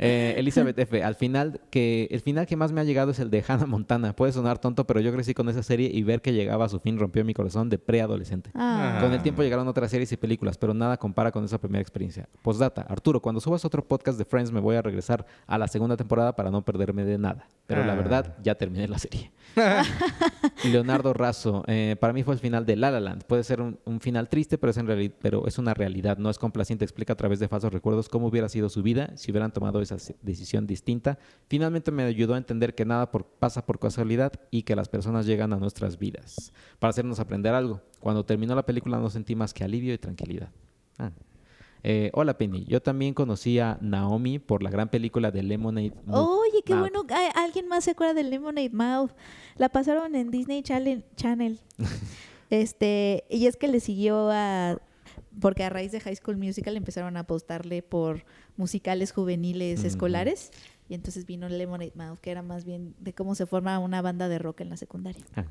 Eh, 0.00 0.34
Elizabeth 0.38 0.78
F. 0.78 1.02
Al 1.02 1.14
final, 1.14 1.60
que 1.70 2.08
el 2.10 2.20
final 2.20 2.46
que 2.46 2.56
más 2.56 2.72
me 2.72 2.80
ha 2.80 2.84
llegado 2.84 3.10
es 3.10 3.18
el 3.18 3.30
de 3.30 3.44
Hannah 3.46 3.66
Montana. 3.66 4.14
Puede 4.14 4.32
sonar 4.32 4.58
tonto, 4.58 4.86
pero 4.86 5.00
yo 5.00 5.12
crecí 5.12 5.34
con 5.34 5.48
esa 5.48 5.62
serie 5.62 5.90
y 5.92 6.02
ver 6.02 6.22
que 6.22 6.32
llegaba 6.32 6.64
a 6.64 6.68
su 6.68 6.80
fin 6.80 6.98
rompió 6.98 7.24
mi 7.24 7.34
corazón 7.34 7.68
de 7.68 7.78
preadolescente. 7.78 8.50
Ah. 8.54 8.98
Con 9.00 9.12
el 9.12 9.22
tiempo 9.22 9.42
llegaron 9.42 9.68
otras 9.68 9.90
series 9.90 10.10
y 10.12 10.16
películas, 10.16 10.56
pero 10.58 10.74
nada 10.74 10.96
compara 10.96 11.30
con 11.32 11.44
esa 11.44 11.58
primera 11.58 11.82
experiencia. 11.82 12.28
Postdata, 12.42 12.82
Arturo, 12.82 13.20
cuando 13.20 13.40
subas 13.40 13.64
otro 13.64 13.86
podcast 13.86 14.18
de 14.18 14.24
Friends 14.24 14.52
me 14.52 14.60
voy 14.60 14.76
a 14.76 14.82
regresar 14.82 15.26
a 15.46 15.58
la 15.58 15.68
segunda 15.68 15.96
temporada 15.96 16.34
para 16.34 16.50
no 16.50 16.64
perderme 16.64 17.04
de 17.04 17.18
nada. 17.18 17.46
Pero 17.66 17.84
la 17.84 17.92
Ah. 17.92 17.96
verdad, 17.96 18.36
ya 18.42 18.54
terminé 18.56 18.88
la 18.88 18.98
serie. 18.98 19.30
Leonardo 20.64 21.12
Razo, 21.12 21.64
eh, 21.66 21.96
para 22.00 22.12
mí 22.12 22.22
fue 22.22 22.34
el 22.34 22.40
final 22.40 22.66
de 22.66 22.76
La 22.76 22.90
La 22.90 23.00
Land. 23.00 23.24
Puede 23.24 23.44
ser 23.44 23.60
un, 23.60 23.78
un 23.84 24.00
final 24.00 24.28
triste, 24.28 24.58
pero 24.58 24.70
es, 24.70 24.76
en 24.76 25.14
pero 25.20 25.46
es 25.46 25.58
una 25.58 25.74
realidad. 25.74 26.18
No 26.18 26.30
es 26.30 26.38
complaciente. 26.38 26.84
Explica 26.84 27.12
a 27.12 27.16
través 27.16 27.38
de 27.38 27.48
falsos 27.48 27.72
recuerdos 27.72 28.08
cómo 28.10 28.26
hubiera 28.26 28.48
sido 28.48 28.68
su 28.68 28.82
vida 28.82 29.12
si 29.16 29.30
hubieran 29.30 29.52
tomado 29.52 29.80
esa 29.80 29.96
decisión 30.22 30.66
distinta. 30.66 31.18
Finalmente 31.48 31.90
me 31.90 32.02
ayudó 32.02 32.34
a 32.34 32.38
entender 32.38 32.74
que 32.74 32.84
nada 32.84 33.10
por- 33.10 33.24
pasa 33.24 33.64
por 33.64 33.78
casualidad 33.78 34.32
y 34.50 34.62
que 34.62 34.76
las 34.76 34.88
personas 34.88 35.26
llegan 35.26 35.52
a 35.52 35.56
nuestras 35.56 35.98
vidas 35.98 36.52
para 36.78 36.90
hacernos 36.90 37.20
aprender 37.20 37.54
algo. 37.54 37.80
Cuando 38.00 38.24
terminó 38.24 38.54
la 38.54 38.66
película 38.66 38.98
no 38.98 39.08
sentí 39.10 39.34
más 39.34 39.54
que 39.54 39.64
alivio 39.64 39.94
y 39.94 39.98
tranquilidad. 39.98 40.50
Ah. 40.98 41.10
Eh, 41.82 42.10
hola 42.12 42.36
Penny, 42.36 42.66
yo 42.66 42.82
también 42.82 43.14
conocí 43.14 43.58
a 43.58 43.78
Naomi 43.80 44.38
por 44.38 44.62
la 44.62 44.68
gran 44.68 44.90
película 44.90 45.30
de 45.30 45.42
Lemonade 45.42 45.94
Mouth. 46.04 46.28
Oye, 46.40 46.62
qué 46.62 46.74
Mouth. 46.74 46.90
bueno. 46.90 47.06
Alguien 47.36 47.68
más 47.68 47.84
se 47.84 47.92
acuerda 47.92 48.12
de 48.12 48.24
Lemonade 48.24 48.68
Mouth. 48.68 49.12
La 49.56 49.70
pasaron 49.70 50.14
en 50.14 50.30
Disney 50.30 50.62
Channel. 50.62 51.04
Channel. 51.16 51.58
este, 52.50 53.24
y 53.30 53.46
es 53.46 53.56
que 53.56 53.68
le 53.68 53.80
siguió 53.80 54.30
a. 54.30 54.78
porque 55.38 55.64
a 55.64 55.70
raíz 55.70 55.92
de 55.92 56.00
High 56.00 56.16
School 56.16 56.36
Musical 56.38 56.76
empezaron 56.76 57.16
a 57.16 57.20
apostarle 57.20 57.82
por 57.82 58.24
musicales 58.56 59.12
juveniles 59.12 59.84
escolares. 59.84 60.50
Y 60.88 60.94
entonces 60.94 61.24
vino 61.24 61.48
Lemonade 61.48 61.92
Mouth, 61.94 62.18
que 62.18 62.30
era 62.32 62.42
más 62.42 62.64
bien 62.64 62.94
de 62.98 63.12
cómo 63.12 63.34
se 63.36 63.46
forma 63.46 63.78
una 63.78 64.02
banda 64.02 64.28
de 64.28 64.40
rock 64.40 64.62
en 64.62 64.70
la 64.70 64.76
secundaria. 64.76 65.22
Ah. 65.36 65.44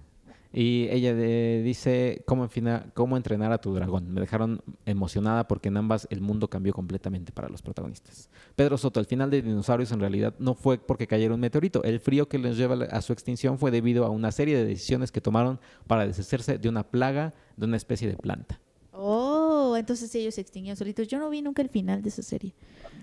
Y 0.52 0.88
ella 0.90 1.12
eh, 1.16 1.62
dice 1.64 2.24
cómo, 2.26 2.44
enfina- 2.44 2.92
cómo 2.96 3.16
entrenar 3.16 3.52
a 3.52 3.62
tu 3.62 3.72
dragón. 3.74 4.12
Me 4.12 4.20
dejaron 4.20 4.62
emocionada 4.86 5.48
porque 5.48 5.68
en 5.70 5.78
ambas 5.78 6.08
el 6.10 6.22
mundo 6.22 6.50
cambió 6.50 6.74
completamente 6.74 7.32
para 7.32 7.50
los 7.50 7.62
protagonistas. 7.62 8.30
Pedro 8.56 8.76
Soto, 8.78 9.00
el 9.00 9.06
final 9.06 9.30
de 9.30 9.44
Dinosaurios 9.44 9.92
en 9.92 10.00
realidad 10.00 10.34
no 10.40 10.56
fue 10.56 10.80
porque 10.80 11.06
cayera 11.06 11.36
un 11.36 11.40
meteorito. 11.40 11.84
El 11.84 12.00
frío 12.00 12.28
que 12.28 12.40
les 12.40 12.58
lleva 12.58 12.84
a 12.86 13.02
su 13.04 13.14
extinción 13.14 13.60
fue 13.60 13.70
debido 13.70 14.06
a 14.06 14.10
una 14.10 14.32
serie 14.32 14.58
de 14.58 14.66
decisiones 14.66 15.12
que 15.12 15.22
tomaron 15.22 15.60
para 15.86 16.08
deshacerse 16.08 16.58
de 16.58 16.68
una 16.68 16.84
plaga 16.84 17.36
de 17.56 17.66
una 17.68 17.78
especie 17.78 18.08
de 18.08 18.18
planta. 18.18 18.60
Oh, 18.92 19.39
entonces 19.80 20.14
ellos 20.16 20.36
se 20.36 20.42
extinguieron 20.42 20.78
solitos. 20.78 21.08
Yo 21.08 21.20
no 21.20 21.30
vi 21.30 21.42
nunca 21.42 21.62
el 21.62 21.70
final 21.70 22.02
de 22.02 22.10
esa 22.10 22.22
serie. 22.22 22.54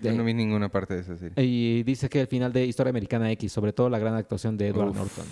Yo 0.01 0.13
no 0.13 0.23
vi 0.23 0.33
ninguna 0.33 0.69
parte 0.69 0.93
de 0.95 1.01
esa 1.01 1.17
serie. 1.17 1.43
Y 1.43 1.83
dice 1.83 2.07
que 2.09 2.21
el 2.21 2.27
final 2.27 2.53
de 2.53 2.65
Historia 2.65 2.89
Americana 2.91 3.31
X, 3.31 3.51
sobre 3.51 3.73
todo 3.73 3.89
la 3.89 3.99
gran 3.99 4.13
actuación 4.15 4.57
de 4.57 4.67
Edward 4.67 4.89
Uf. 4.89 4.95
Norton. 4.97 5.25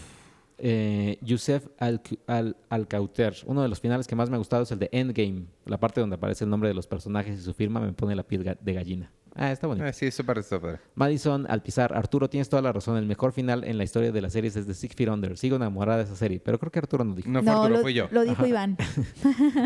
Eh, 0.57 1.17
Yusef 1.21 1.67
Al- 1.79 2.01
Al- 2.27 2.55
Alcauter, 2.69 3.35
uno 3.45 3.61
de 3.61 3.67
los 3.67 3.79
finales 3.79 4.07
que 4.07 4.15
más 4.15 4.29
me 4.29 4.35
ha 4.35 4.37
gustado 4.39 4.63
es 4.63 4.71
el 4.71 4.79
de 4.79 4.89
Endgame, 4.93 5.45
la 5.65 5.77
parte 5.77 5.99
donde 5.99 6.15
aparece 6.15 6.45
el 6.45 6.49
nombre 6.49 6.69
de 6.69 6.75
los 6.75 6.87
personajes 6.87 7.37
y 7.39 7.41
su 7.43 7.53
firma 7.53 7.79
me 7.81 7.91
pone 7.91 8.15
la 8.15 8.23
piel 8.23 8.45
ga- 8.45 8.57
de 8.59 8.73
gallina. 8.73 9.11
Ah, 9.37 9.51
está 9.51 9.67
bonito. 9.67 9.85
Ah, 9.85 9.91
sí, 9.91 10.05
eso 10.05 10.23
parece 10.23 10.57
padre. 10.57 10.79
Madison 10.95 11.45
Alpizar, 11.49 11.93
Arturo, 11.93 12.29
tienes 12.29 12.47
toda 12.47 12.61
la 12.61 12.71
razón, 12.71 12.95
el 12.97 13.05
mejor 13.05 13.33
final 13.33 13.65
en 13.65 13.77
la 13.77 13.83
historia 13.83 14.11
de 14.13 14.21
las 14.21 14.31
series 14.33 14.55
es 14.55 14.65
de 14.65 14.73
Six 14.73 14.95
Feet 14.95 15.09
Under. 15.09 15.37
Sigo 15.37 15.57
enamorada 15.57 15.97
de 15.97 16.03
esa 16.05 16.15
serie, 16.15 16.39
pero 16.39 16.57
creo 16.57 16.71
que 16.71 16.79
Arturo 16.79 17.03
no 17.03 17.13
dijo. 17.15 17.29
No, 17.29 17.43
fue 17.43 17.51
Arturo, 17.51 17.75
lo, 17.75 17.81
fui 17.81 17.93
yo. 17.93 18.07
lo 18.11 18.21
dijo 18.21 18.33
Ajá. 18.33 18.47
Iván. 18.47 18.77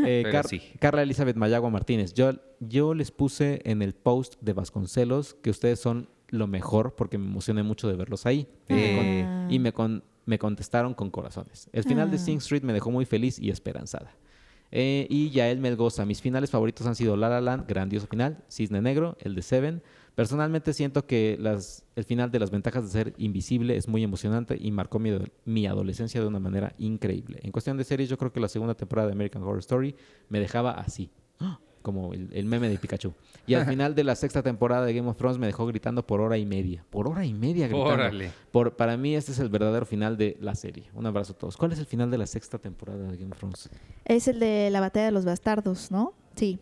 Eh, 0.05 0.21
Pero 0.23 0.31
Car- 0.31 0.47
sí. 0.47 0.61
Carla 0.79 1.03
Elizabeth 1.03 1.35
Mayagua 1.35 1.69
Martínez. 1.69 2.13
Yo, 2.13 2.31
yo 2.59 2.93
les 2.95 3.11
puse 3.11 3.61
en 3.63 3.81
el 3.81 3.93
post 3.93 4.35
de 4.41 4.53
Vasconcelos 4.53 5.35
que 5.35 5.49
ustedes 5.51 5.79
son 5.79 6.09
lo 6.29 6.47
mejor 6.47 6.95
porque 6.95 7.17
me 7.17 7.25
emocioné 7.27 7.61
mucho 7.63 7.87
de 7.87 7.95
verlos 7.95 8.25
ahí. 8.25 8.47
Y 8.67 8.73
me 8.73 8.95
con- 8.95 9.05
Ah. 9.05 9.47
y 9.49 9.59
me, 9.59 9.73
con- 9.73 10.03
me 10.25 10.39
contestaron 10.39 10.93
con 10.93 11.09
corazones. 11.11 11.69
El 11.73 11.83
final 11.83 12.09
de 12.09 12.17
Ah. 12.17 12.19
Sing 12.19 12.37
Street 12.37 12.63
me 12.63 12.73
dejó 12.73 12.89
muy 12.91 13.05
feliz 13.05 13.37
y 13.39 13.49
esperanzada. 13.49 14.11
Eh, 14.71 15.07
y 15.09 15.29
Yael 15.31 15.59
Melgoza. 15.59 16.05
Mis 16.05 16.21
finales 16.21 16.51
favoritos 16.51 16.85
han 16.85 16.95
sido 16.95 17.17
La 17.17 17.29
La 17.29 17.41
Land, 17.41 17.67
grandioso 17.67 18.07
final, 18.07 18.43
Cisne 18.49 18.81
Negro, 18.81 19.17
el 19.19 19.35
de 19.35 19.41
Seven. 19.41 19.81
Personalmente 20.15 20.73
siento 20.73 21.05
que 21.05 21.39
el 21.95 22.03
final 22.03 22.29
de 22.29 22.39
Las 22.39 22.51
Ventajas 22.51 22.83
de 22.83 22.89
Ser 22.89 23.13
Invisible 23.17 23.77
es 23.77 23.87
muy 23.87 24.03
emocionante 24.03 24.57
y 24.59 24.69
marcó 24.71 24.99
mi, 24.99 25.17
mi 25.45 25.65
adolescencia 25.65 26.19
de 26.19 26.27
una 26.27 26.39
manera 26.39 26.73
increíble. 26.77 27.39
En 27.41 27.51
cuestión 27.51 27.77
de 27.77 27.85
series, 27.85 28.09
yo 28.09 28.17
creo 28.17 28.33
que 28.33 28.41
la 28.41 28.49
segunda 28.49 28.75
temporada 28.75 29.07
de 29.07 29.13
American 29.13 29.43
Horror 29.43 29.59
Story 29.59 29.95
me 30.27 30.39
dejaba 30.39 30.71
así, 30.71 31.09
¡ah! 31.39 31.59
Como 31.91 32.14
el, 32.14 32.30
el 32.32 32.45
meme 32.45 32.70
de 32.70 32.78
Pikachu. 32.78 33.14
Y 33.48 33.53
al 33.56 33.66
final 33.68 33.95
de 33.95 34.03
la 34.03 34.16
sexta 34.16 34.41
temporada 34.44 34.86
de 34.86 34.94
Game 34.94 35.10
of 35.10 35.18
Thrones 35.18 35.38
me 35.38 35.48
dejó 35.48 35.66
gritando 35.66 36.06
por 36.06 36.22
hora 36.22 36.38
y 36.38 36.45
media. 36.45 36.86
Por 36.90 37.07
hora 37.07 37.26
y 37.26 37.34
media 37.34 37.68
gritando. 37.68 37.94
Órale. 37.94 38.32
Por, 38.52 38.76
para 38.76 38.95
mí 38.98 39.16
este 39.16 39.32
es 39.32 39.40
el 39.40 39.49
verdadero 39.49 39.86
final 39.86 40.18
de 40.18 40.38
la 40.41 40.56
serie. 40.56 40.86
Un 40.94 41.06
abrazo 41.06 41.34
a 41.34 41.38
todos. 41.38 41.57
¿Cuál 41.57 41.72
es 41.74 41.80
el 41.80 41.86
final 41.86 42.10
de 42.11 42.18
la 42.18 42.26
sexta 42.28 42.57
temporada 42.57 43.07
de 43.11 43.18
Game 43.18 43.32
of 43.32 43.38
Thrones? 43.40 43.70
Es 44.06 44.28
el 44.28 44.40
de 44.40 44.70
la 44.72 44.80
batalla 44.80 45.06
de 45.07 45.11
los 45.11 45.26
bastardos, 45.26 45.91
¿no? 45.91 46.14
Sí. 46.36 46.60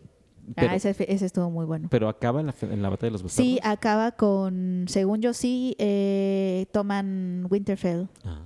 Pero, 0.56 0.70
ah, 0.70 0.76
ese, 0.76 0.90
ese 1.12 1.26
estuvo 1.26 1.50
muy 1.50 1.66
bueno. 1.66 1.88
pero 1.90 2.08
acaba 2.08 2.40
en 2.40 2.46
la, 2.46 2.52
fe- 2.54 2.72
en 2.72 2.80
la 2.80 2.88
batalla 2.88 3.08
de 3.08 3.12
los 3.12 3.22
bastardos. 3.22 3.46
Sí, 3.52 3.58
acaba 3.62 4.12
con, 4.12 4.86
según 4.88 5.20
yo 5.20 5.34
sí, 5.34 5.76
eh, 5.78 6.64
toman 6.72 7.46
Winterfell 7.50 8.06
Ah. 8.24 8.40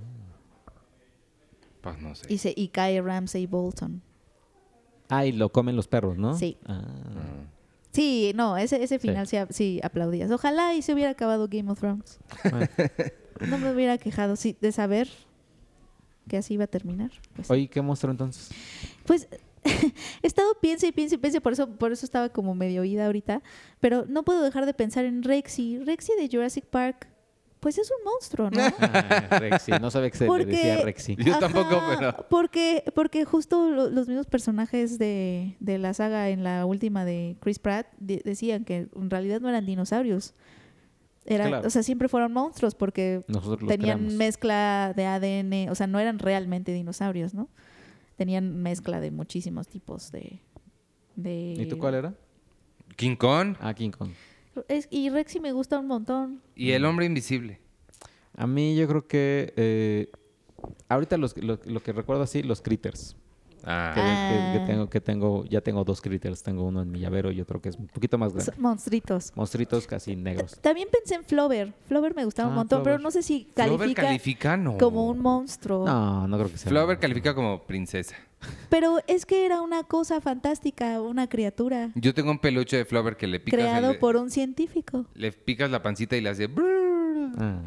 Pues 1.80 1.98
no 2.00 2.14
sé. 2.14 2.26
y, 2.32 2.38
se, 2.38 2.52
y 2.56 2.68
cae 2.68 3.00
Ramsay 3.00 3.46
Bolton. 3.46 4.02
Ah, 5.12 5.26
y 5.26 5.32
lo 5.32 5.50
comen 5.50 5.76
los 5.76 5.88
perros, 5.88 6.16
¿no? 6.16 6.36
Sí. 6.36 6.56
Ah. 6.66 6.82
Sí, 7.92 8.32
no, 8.34 8.56
ese, 8.56 8.82
ese 8.82 8.98
final 8.98 9.26
sí. 9.26 9.36
sí 9.50 9.80
aplaudías. 9.82 10.30
Ojalá 10.30 10.74
y 10.74 10.80
se 10.80 10.94
hubiera 10.94 11.10
acabado 11.10 11.48
Game 11.50 11.70
of 11.70 11.78
Thrones. 11.78 12.18
Bueno. 12.50 12.66
No 13.48 13.58
me 13.58 13.72
hubiera 13.72 13.98
quejado 13.98 14.36
sí, 14.36 14.56
de 14.60 14.72
saber 14.72 15.08
que 16.28 16.36
así 16.36 16.54
iba 16.54 16.64
a 16.64 16.68
terminar. 16.68 17.10
Pues, 17.34 17.50
Oye, 17.50 17.68
¿qué 17.68 17.82
monstruo 17.82 18.10
entonces? 18.10 18.50
pues 19.04 19.28
he 19.64 20.26
estado 20.26 20.54
piense 20.60 20.86
y 20.86 20.92
piense 20.92 21.16
y 21.16 21.18
piense, 21.18 21.40
por 21.40 21.52
eso, 21.52 21.68
por 21.68 21.92
eso 21.92 22.06
estaba 22.06 22.30
como 22.30 22.54
medio 22.54 22.82
oída 22.82 23.06
ahorita, 23.06 23.42
pero 23.80 24.06
no 24.08 24.22
puedo 24.22 24.42
dejar 24.42 24.66
de 24.66 24.74
pensar 24.74 25.04
en 25.04 25.22
Rexy. 25.22 25.78
Rexy 25.78 26.12
de 26.18 26.28
Jurassic 26.28 26.64
Park, 26.64 27.08
pues 27.62 27.78
es 27.78 27.88
un 27.90 28.04
monstruo, 28.04 28.50
¿no? 28.50 28.60
Ah, 29.30 29.38
Rexy. 29.38 29.70
No 29.80 29.88
sabía 29.90 30.10
que 30.10 30.18
se 30.18 30.26
le 30.28 30.44
decía 30.44 30.74
Porque- 30.74 30.84
Rexy. 30.84 31.16
Yo 31.16 31.38
tampoco, 31.38 31.80
pero- 31.96 32.26
Porque, 32.28 32.82
porque 32.94 33.24
justo 33.24 33.70
lo- 33.70 33.88
los 33.88 34.08
mismos 34.08 34.26
personajes 34.26 34.98
de, 34.98 35.56
de 35.60 35.78
la 35.78 35.94
saga 35.94 36.28
en 36.30 36.42
la 36.42 36.66
última 36.66 37.04
de 37.04 37.36
Chris 37.40 37.60
Pratt 37.60 37.86
de- 37.98 38.20
decían 38.24 38.64
que 38.64 38.88
en 38.94 39.10
realidad 39.10 39.40
no 39.40 39.48
eran 39.48 39.64
dinosaurios. 39.64 40.34
Eran, 41.24 41.48
Claro. 41.50 41.68
O 41.68 41.70
sea, 41.70 41.84
siempre 41.84 42.08
fueron 42.08 42.32
monstruos 42.32 42.74
porque 42.74 43.22
tenían 43.68 43.78
creamos. 43.78 44.14
mezcla 44.14 44.92
de 44.96 45.06
ADN, 45.06 45.70
o 45.70 45.76
sea, 45.76 45.86
no 45.86 46.00
eran 46.00 46.18
realmente 46.18 46.72
dinosaurios, 46.72 47.32
¿no? 47.32 47.48
Tenían 48.16 48.56
mezcla 48.60 48.98
de 49.00 49.12
muchísimos 49.12 49.68
tipos 49.68 50.10
de... 50.10 50.40
de... 51.14 51.54
¿Y 51.60 51.66
tú 51.66 51.78
cuál 51.78 51.94
era? 51.94 52.14
King 52.96 53.14
Kong 53.14 53.54
Ah, 53.60 53.72
King 53.72 53.90
Kong. 53.90 54.10
Es- 54.68 54.88
y 54.90 55.08
Rexy 55.10 55.40
me 55.40 55.52
gusta 55.52 55.78
un 55.78 55.86
montón. 55.86 56.40
y 56.54 56.72
el 56.72 56.84
hombre 56.84 57.06
invisible. 57.06 57.60
A 58.36 58.46
mí 58.46 58.74
yo 58.76 58.86
creo 58.88 59.06
que... 59.06 59.52
eh, 59.56 60.10
ahorita 60.88 61.16
los, 61.18 61.36
lo, 61.36 61.58
lo 61.64 61.82
que 61.82 61.92
recuerdo 61.92 62.22
así, 62.22 62.42
los 62.42 62.62
critters. 62.62 63.16
Que, 63.62 63.68
Ah. 63.70 63.92
que- 63.94 64.58
que 64.58 64.64
Ah. 64.64 64.66
tengo, 64.66 64.90
que 64.90 65.00
tengo, 65.00 65.44
ya 65.44 65.60
tengo 65.60 65.84
dos 65.84 66.00
critters. 66.00 66.42
Tengo 66.42 66.64
uno 66.64 66.82
en 66.82 66.90
mi 66.90 66.98
llavero 66.98 67.30
y 67.30 67.40
otro 67.40 67.60
que 67.62 67.68
es 67.68 67.76
un 67.76 67.86
poquito 67.86 68.18
más 68.18 68.32
grande. 68.32 68.50
Son 68.52 68.60
monstruitos. 68.60 69.32
Monstruitos 69.36 69.86
casi 69.86 70.16
negros. 70.16 70.58
También 70.60 70.88
pensé 70.90 71.14
en 71.14 71.24
Flover. 71.24 71.72
Flover 71.86 72.14
me 72.16 72.24
gustaba 72.24 72.48
un 72.48 72.54
Ah, 72.54 72.58
montón, 72.58 72.82
pero 72.82 72.96
Flover. 72.96 73.02
no 73.04 73.10
sé 73.12 73.22
si 73.22 73.46
Flover 73.54 73.78
califica 73.78 74.02
califica, 74.02 74.56
no. 74.56 74.78
como 74.78 75.06
un 75.08 75.20
monstruo. 75.20 75.86
No, 75.86 76.26
no 76.26 76.36
creo 76.38 76.50
que 76.50 76.58
sea. 76.58 76.70
Flower 76.70 76.98
califica 76.98 77.34
como 77.36 77.62
princesa. 77.62 78.16
Pero 78.68 78.98
es 79.06 79.26
que 79.26 79.44
era 79.46 79.60
una 79.60 79.82
cosa 79.84 80.20
fantástica, 80.20 81.00
una 81.00 81.28
criatura, 81.28 81.90
Yo 81.94 82.14
tengo 82.14 82.30
un 82.30 82.38
peluche 82.38 82.76
de 82.76 82.84
Flower 82.84 83.16
que 83.16 83.26
le 83.26 83.38
picas, 83.40 83.58
creado 83.60 83.90
el- 83.92 83.98
por 83.98 84.16
un 84.16 84.30
científico. 84.30 85.06
le 85.14 85.32
picas 85.32 85.70
la 85.70 85.82
pancita 85.82 86.16
y 86.16 86.20
le 86.20 86.28
hace... 86.30 86.48
Ah, 87.38 87.60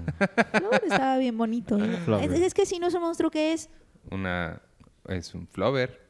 estaba 0.84 1.18
bien 1.18 1.38
bonito. 1.38 1.78
¿eh? 1.84 1.98
Es, 2.22 2.32
es 2.32 2.54
que 2.54 2.66
si 2.66 2.80
no 2.80 2.88
es 2.88 2.94
un 2.94 3.02
monstruo, 3.02 3.30
¿qué 3.32 3.54
es? 3.54 3.70
Una... 4.12 4.62
Es 5.08 5.34
un 5.36 5.48
Flower. 5.48 6.02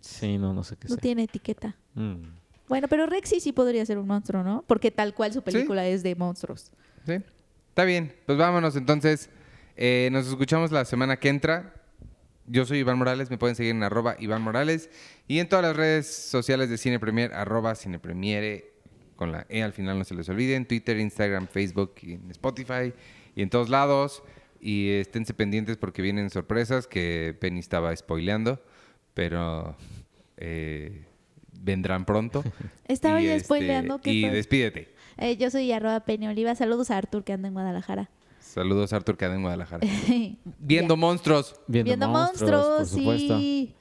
sí, 0.00 0.38
no, 0.38 0.52
no 0.54 0.64
sé 0.64 0.76
qué 0.76 0.88
No 0.88 0.94
sea. 0.94 1.02
tiene 1.02 1.24
etiqueta. 1.24 1.76
Mm. 1.94 2.22
Bueno, 2.68 2.88
pero 2.88 3.04
Rexy 3.06 3.40
sí 3.40 3.52
podría 3.52 3.84
ser 3.84 3.98
un 3.98 4.06
monstruo, 4.06 4.42
¿no? 4.42 4.64
Porque 4.66 4.90
tal 4.90 5.14
cual 5.14 5.32
su 5.32 5.42
película 5.42 5.86
es 5.86 6.02
de 6.02 6.14
monstruos. 6.14 6.72
¿Sí? 7.06 7.20
Está 7.68 7.84
bien. 7.84 8.14
Pues 8.26 8.38
vámonos 8.38 8.76
entonces. 8.76 9.28
Eh, 9.76 10.08
nos 10.12 10.26
escuchamos 10.26 10.72
la 10.72 10.84
semana 10.86 11.18
que 11.18 11.28
entra. 11.28 11.74
Yo 12.46 12.66
soy 12.66 12.78
Iván 12.78 12.98
Morales. 12.98 13.30
Me 13.30 13.38
pueden 13.38 13.56
seguir 13.56 13.72
en 13.72 13.82
arroba 13.82 14.16
Iván 14.18 14.42
Morales. 14.42 14.90
Y 15.26 15.38
en 15.38 15.48
todas 15.48 15.64
las 15.64 15.76
redes 15.76 16.06
sociales 16.06 16.68
de 16.68 16.78
Cine 16.78 16.98
Premier, 16.98 17.32
arroba 17.34 17.74
Cine 17.74 17.98
Premiere. 17.98 18.72
Con 19.16 19.32
la 19.32 19.46
E 19.48 19.62
al 19.62 19.72
final 19.72 19.98
no 19.98 20.04
se 20.04 20.14
les 20.14 20.28
olvide. 20.28 20.56
En 20.56 20.66
Twitter, 20.66 20.98
Instagram, 20.98 21.46
Facebook 21.46 21.94
y 22.02 22.14
en 22.14 22.30
Spotify. 22.30 22.92
Y 23.34 23.42
en 23.42 23.50
todos 23.50 23.68
lados. 23.68 24.22
Y 24.60 24.90
esténse 24.90 25.34
pendientes 25.34 25.76
porque 25.76 26.02
vienen 26.02 26.30
sorpresas 26.30 26.86
que 26.86 27.36
Penny 27.40 27.60
estaba 27.60 27.94
spoileando. 27.94 28.62
Pero 29.14 29.76
eh, 30.36 31.04
vendrán 31.52 32.04
pronto. 32.04 32.42
Estaba 32.88 33.20
Y, 33.20 33.26
ya 33.26 33.34
este, 33.34 33.46
spoileando. 33.46 34.00
¿qué 34.00 34.10
Y 34.12 34.28
despídete. 34.28 34.94
Eh, 35.16 35.36
yo 35.36 35.50
soy 35.50 35.70
arroba 35.72 36.00
Penny 36.00 36.26
Oliva. 36.28 36.54
Saludos 36.54 36.90
a 36.90 36.98
Artur 36.98 37.24
que 37.24 37.32
anda 37.32 37.48
en 37.48 37.54
Guadalajara. 37.54 38.10
Saludos, 38.54 38.92
Artur, 38.92 39.16
que 39.16 39.24
anda 39.24 39.36
en 39.36 39.42
Guadalajara. 39.42 39.86
Viendo 40.60 40.94
Ya. 40.94 41.00
monstruos. 41.00 41.60
Viendo, 41.66 41.88
Viendo 41.88 42.08
monstruos, 42.08 42.52
monstruos, 42.52 42.76
por 42.78 42.86
supuesto. 42.86 43.38
sí. 43.38 43.74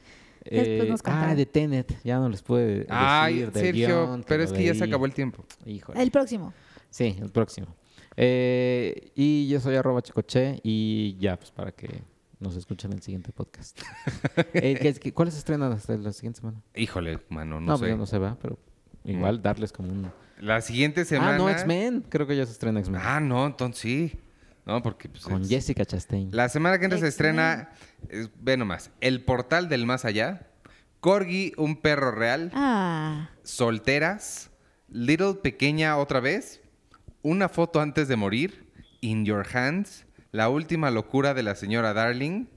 Después 0.44 0.68
Eh, 0.68 0.88
nos 0.90 1.02
ah, 1.06 1.36
de 1.36 1.45
Tenet. 1.45 2.02
Ya 2.04 2.18
no 2.20 2.28
les 2.28 2.41
puede 2.41 2.68
decir. 2.68 2.88
Ay, 2.90 3.40
del 3.41 3.54
Sergio, 3.54 3.88
guion, 3.88 4.26
pero 4.28 4.44
es 4.44 4.52
que 4.52 4.64
ya 4.64 4.74
se 4.74 4.84
acabó 4.84 5.06
el 5.06 5.14
tiempo. 5.14 5.45
Híjole. 5.66 6.02
El 6.02 6.12
próximo. 6.12 6.54
Sí, 6.90 7.16
el 7.22 7.30
próximo. 7.30 7.68
Eh, 8.18 9.12
y 9.16 9.48
yo 9.48 9.60
soy 9.60 9.76
arroba 9.76 10.02
chicoche 10.02 10.60
y 10.64 11.16
ya, 11.20 11.38
pues 11.38 11.52
para 11.52 11.72
que 11.72 12.02
nos 12.40 12.56
escuchen 12.58 12.91
en 12.91 12.98
el 12.98 13.04
siguiente 13.04 13.32
podcast. 13.32 13.80
Eh, 14.54 14.78
¿qué- 14.82 14.94
qué- 14.95 15.14
¿Cuáles 15.14 15.36
se 15.36 15.40
estrenan 15.40 15.72
hasta 15.72 15.95
la 15.98 16.12
siguiente 16.12 16.40
semana? 16.41 16.62
Híjole, 16.76 17.20
mano, 17.30 17.60
no, 17.62 17.68
No, 17.68 17.78
sé. 17.78 17.86
pues 17.86 17.98
no 17.98 18.06
se 18.06 18.18
va, 18.18 18.38
pero 18.41 18.58
igual 19.06 19.41
darles 19.41 19.72
como 19.72 19.91
un... 19.91 20.12
La 20.41 20.60
siguiente 20.62 21.06
semana. 21.06 21.36
Ah, 21.36 21.38
no, 21.38 21.50
X-Men. 21.50 22.04
Creo 22.10 22.28
que 22.28 22.36
ya 22.36 22.45
se 22.45 22.52
estrena 22.52 22.80
X-Men. 22.82 23.02
Ah, 23.04 23.20
no, 23.20 23.45
entonces 23.45 23.80
sí. 23.82 24.20
No, 24.65 24.81
porque 24.81 25.10
pues, 25.10 25.23
Con 25.23 25.41
es- 25.41 25.49
Jessica 25.49 25.85
Chastain. 25.85 26.30
La 26.31 26.48
semana 26.49 26.77
que 26.80 26.85
entra 26.85 26.99
se 26.99 27.07
estrena, 27.07 27.72
es- 28.10 28.30
ve 28.40 28.56
nomás, 28.57 28.91
El 29.02 29.23
Portal 29.23 29.68
del 29.69 29.85
Más 29.85 30.06
Allá, 30.06 30.48
Corgi, 31.02 31.53
un 31.57 31.76
perro 31.81 32.11
real, 32.11 32.49
Ah. 32.53 33.30
Solteras, 33.44 34.52
Little 34.90 35.35
Pequeña 35.35 35.98
otra 35.98 36.19
vez, 36.19 36.61
Una 37.26 37.48
foto 37.48 37.80
antes 37.80 38.10
de 38.10 38.18
morir, 38.18 38.69
In 38.99 39.23
Your 39.26 39.45
Hands, 39.56 40.06
La 40.34 40.49
última 40.49 40.91
locura 40.91 41.34
de 41.34 41.41
la 41.44 41.56
señora 41.56 41.94
Darling, 41.94 42.48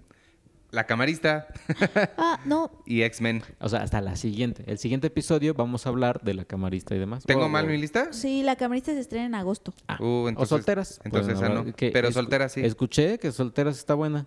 La 0.76 0.84
Camarista 0.86 1.46
Ah, 2.18 2.38
no. 2.44 2.70
y 2.84 3.00
X-Men. 3.00 3.42
O 3.60 3.68
sea, 3.70 3.80
hasta 3.82 4.02
la 4.02 4.14
siguiente. 4.14 4.62
El 4.66 4.76
siguiente 4.76 5.06
episodio 5.06 5.54
vamos 5.54 5.86
a 5.86 5.88
hablar 5.88 6.20
de 6.22 6.34
la 6.34 6.44
camarista 6.44 6.94
y 6.94 6.98
demás. 6.98 7.24
¿Tengo 7.24 7.48
mal 7.48 7.66
mi 7.66 7.78
lista? 7.78 8.12
Sí, 8.12 8.42
la 8.42 8.56
camarista 8.56 8.92
se 8.92 9.00
estrena 9.00 9.24
en 9.24 9.34
agosto. 9.34 9.72
Ah, 9.88 9.96
Uh, 10.00 10.28
entonces- 10.28 10.52
o 10.52 10.56
solteras. 10.56 11.00
entonces 11.04 11.40
no. 11.40 11.74
que 11.74 11.90
Pero 11.92 12.12
solteras 12.12 12.52
sí. 12.52 12.60
Escuché 12.60 13.18
que 13.18 13.32
solteras 13.32 13.78
está 13.78 13.94
buena. 13.94 14.26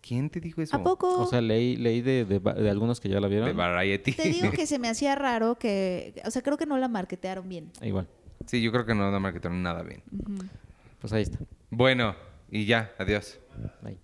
¿Quién 0.00 0.30
te 0.30 0.40
dijo 0.40 0.62
eso? 0.62 0.74
¿A 0.74 0.82
poco? 0.82 1.20
O 1.20 1.26
sea, 1.26 1.42
leí, 1.42 1.76
leí 1.76 2.00
de, 2.00 2.24
de 2.24 2.38
va- 2.38 2.54
de 2.54 2.70
algunos 2.70 2.98
que 2.98 3.10
ya 3.10 3.20
la 3.20 3.28
vieron. 3.28 3.46
De 3.48 3.52
Variety. 3.52 4.12
Te 4.12 4.30
digo 4.30 4.50
que 4.52 4.66
se 4.66 4.78
me 4.78 4.88
hacía 4.88 5.14
raro 5.16 5.56
que, 5.58 6.14
o 6.24 6.30
sea, 6.30 6.40
creo 6.40 6.56
que 6.56 6.64
no 6.64 6.78
la 6.78 6.88
marketearon 6.88 7.46
bien. 7.46 7.70
Igual. 7.82 8.08
Sí, 8.46 8.62
yo 8.62 8.72
creo 8.72 8.86
que 8.86 8.94
no 8.94 9.10
la 9.10 9.18
marketaron 9.20 9.62
nada 9.62 9.82
bien. 9.82 10.02
Pues 10.98 11.12
ahí 11.12 11.20
está. 11.22 11.38
Bueno, 11.68 12.16
y 12.50 12.64
ya, 12.64 12.90
adiós. 12.98 13.38
Bye. 13.82 13.98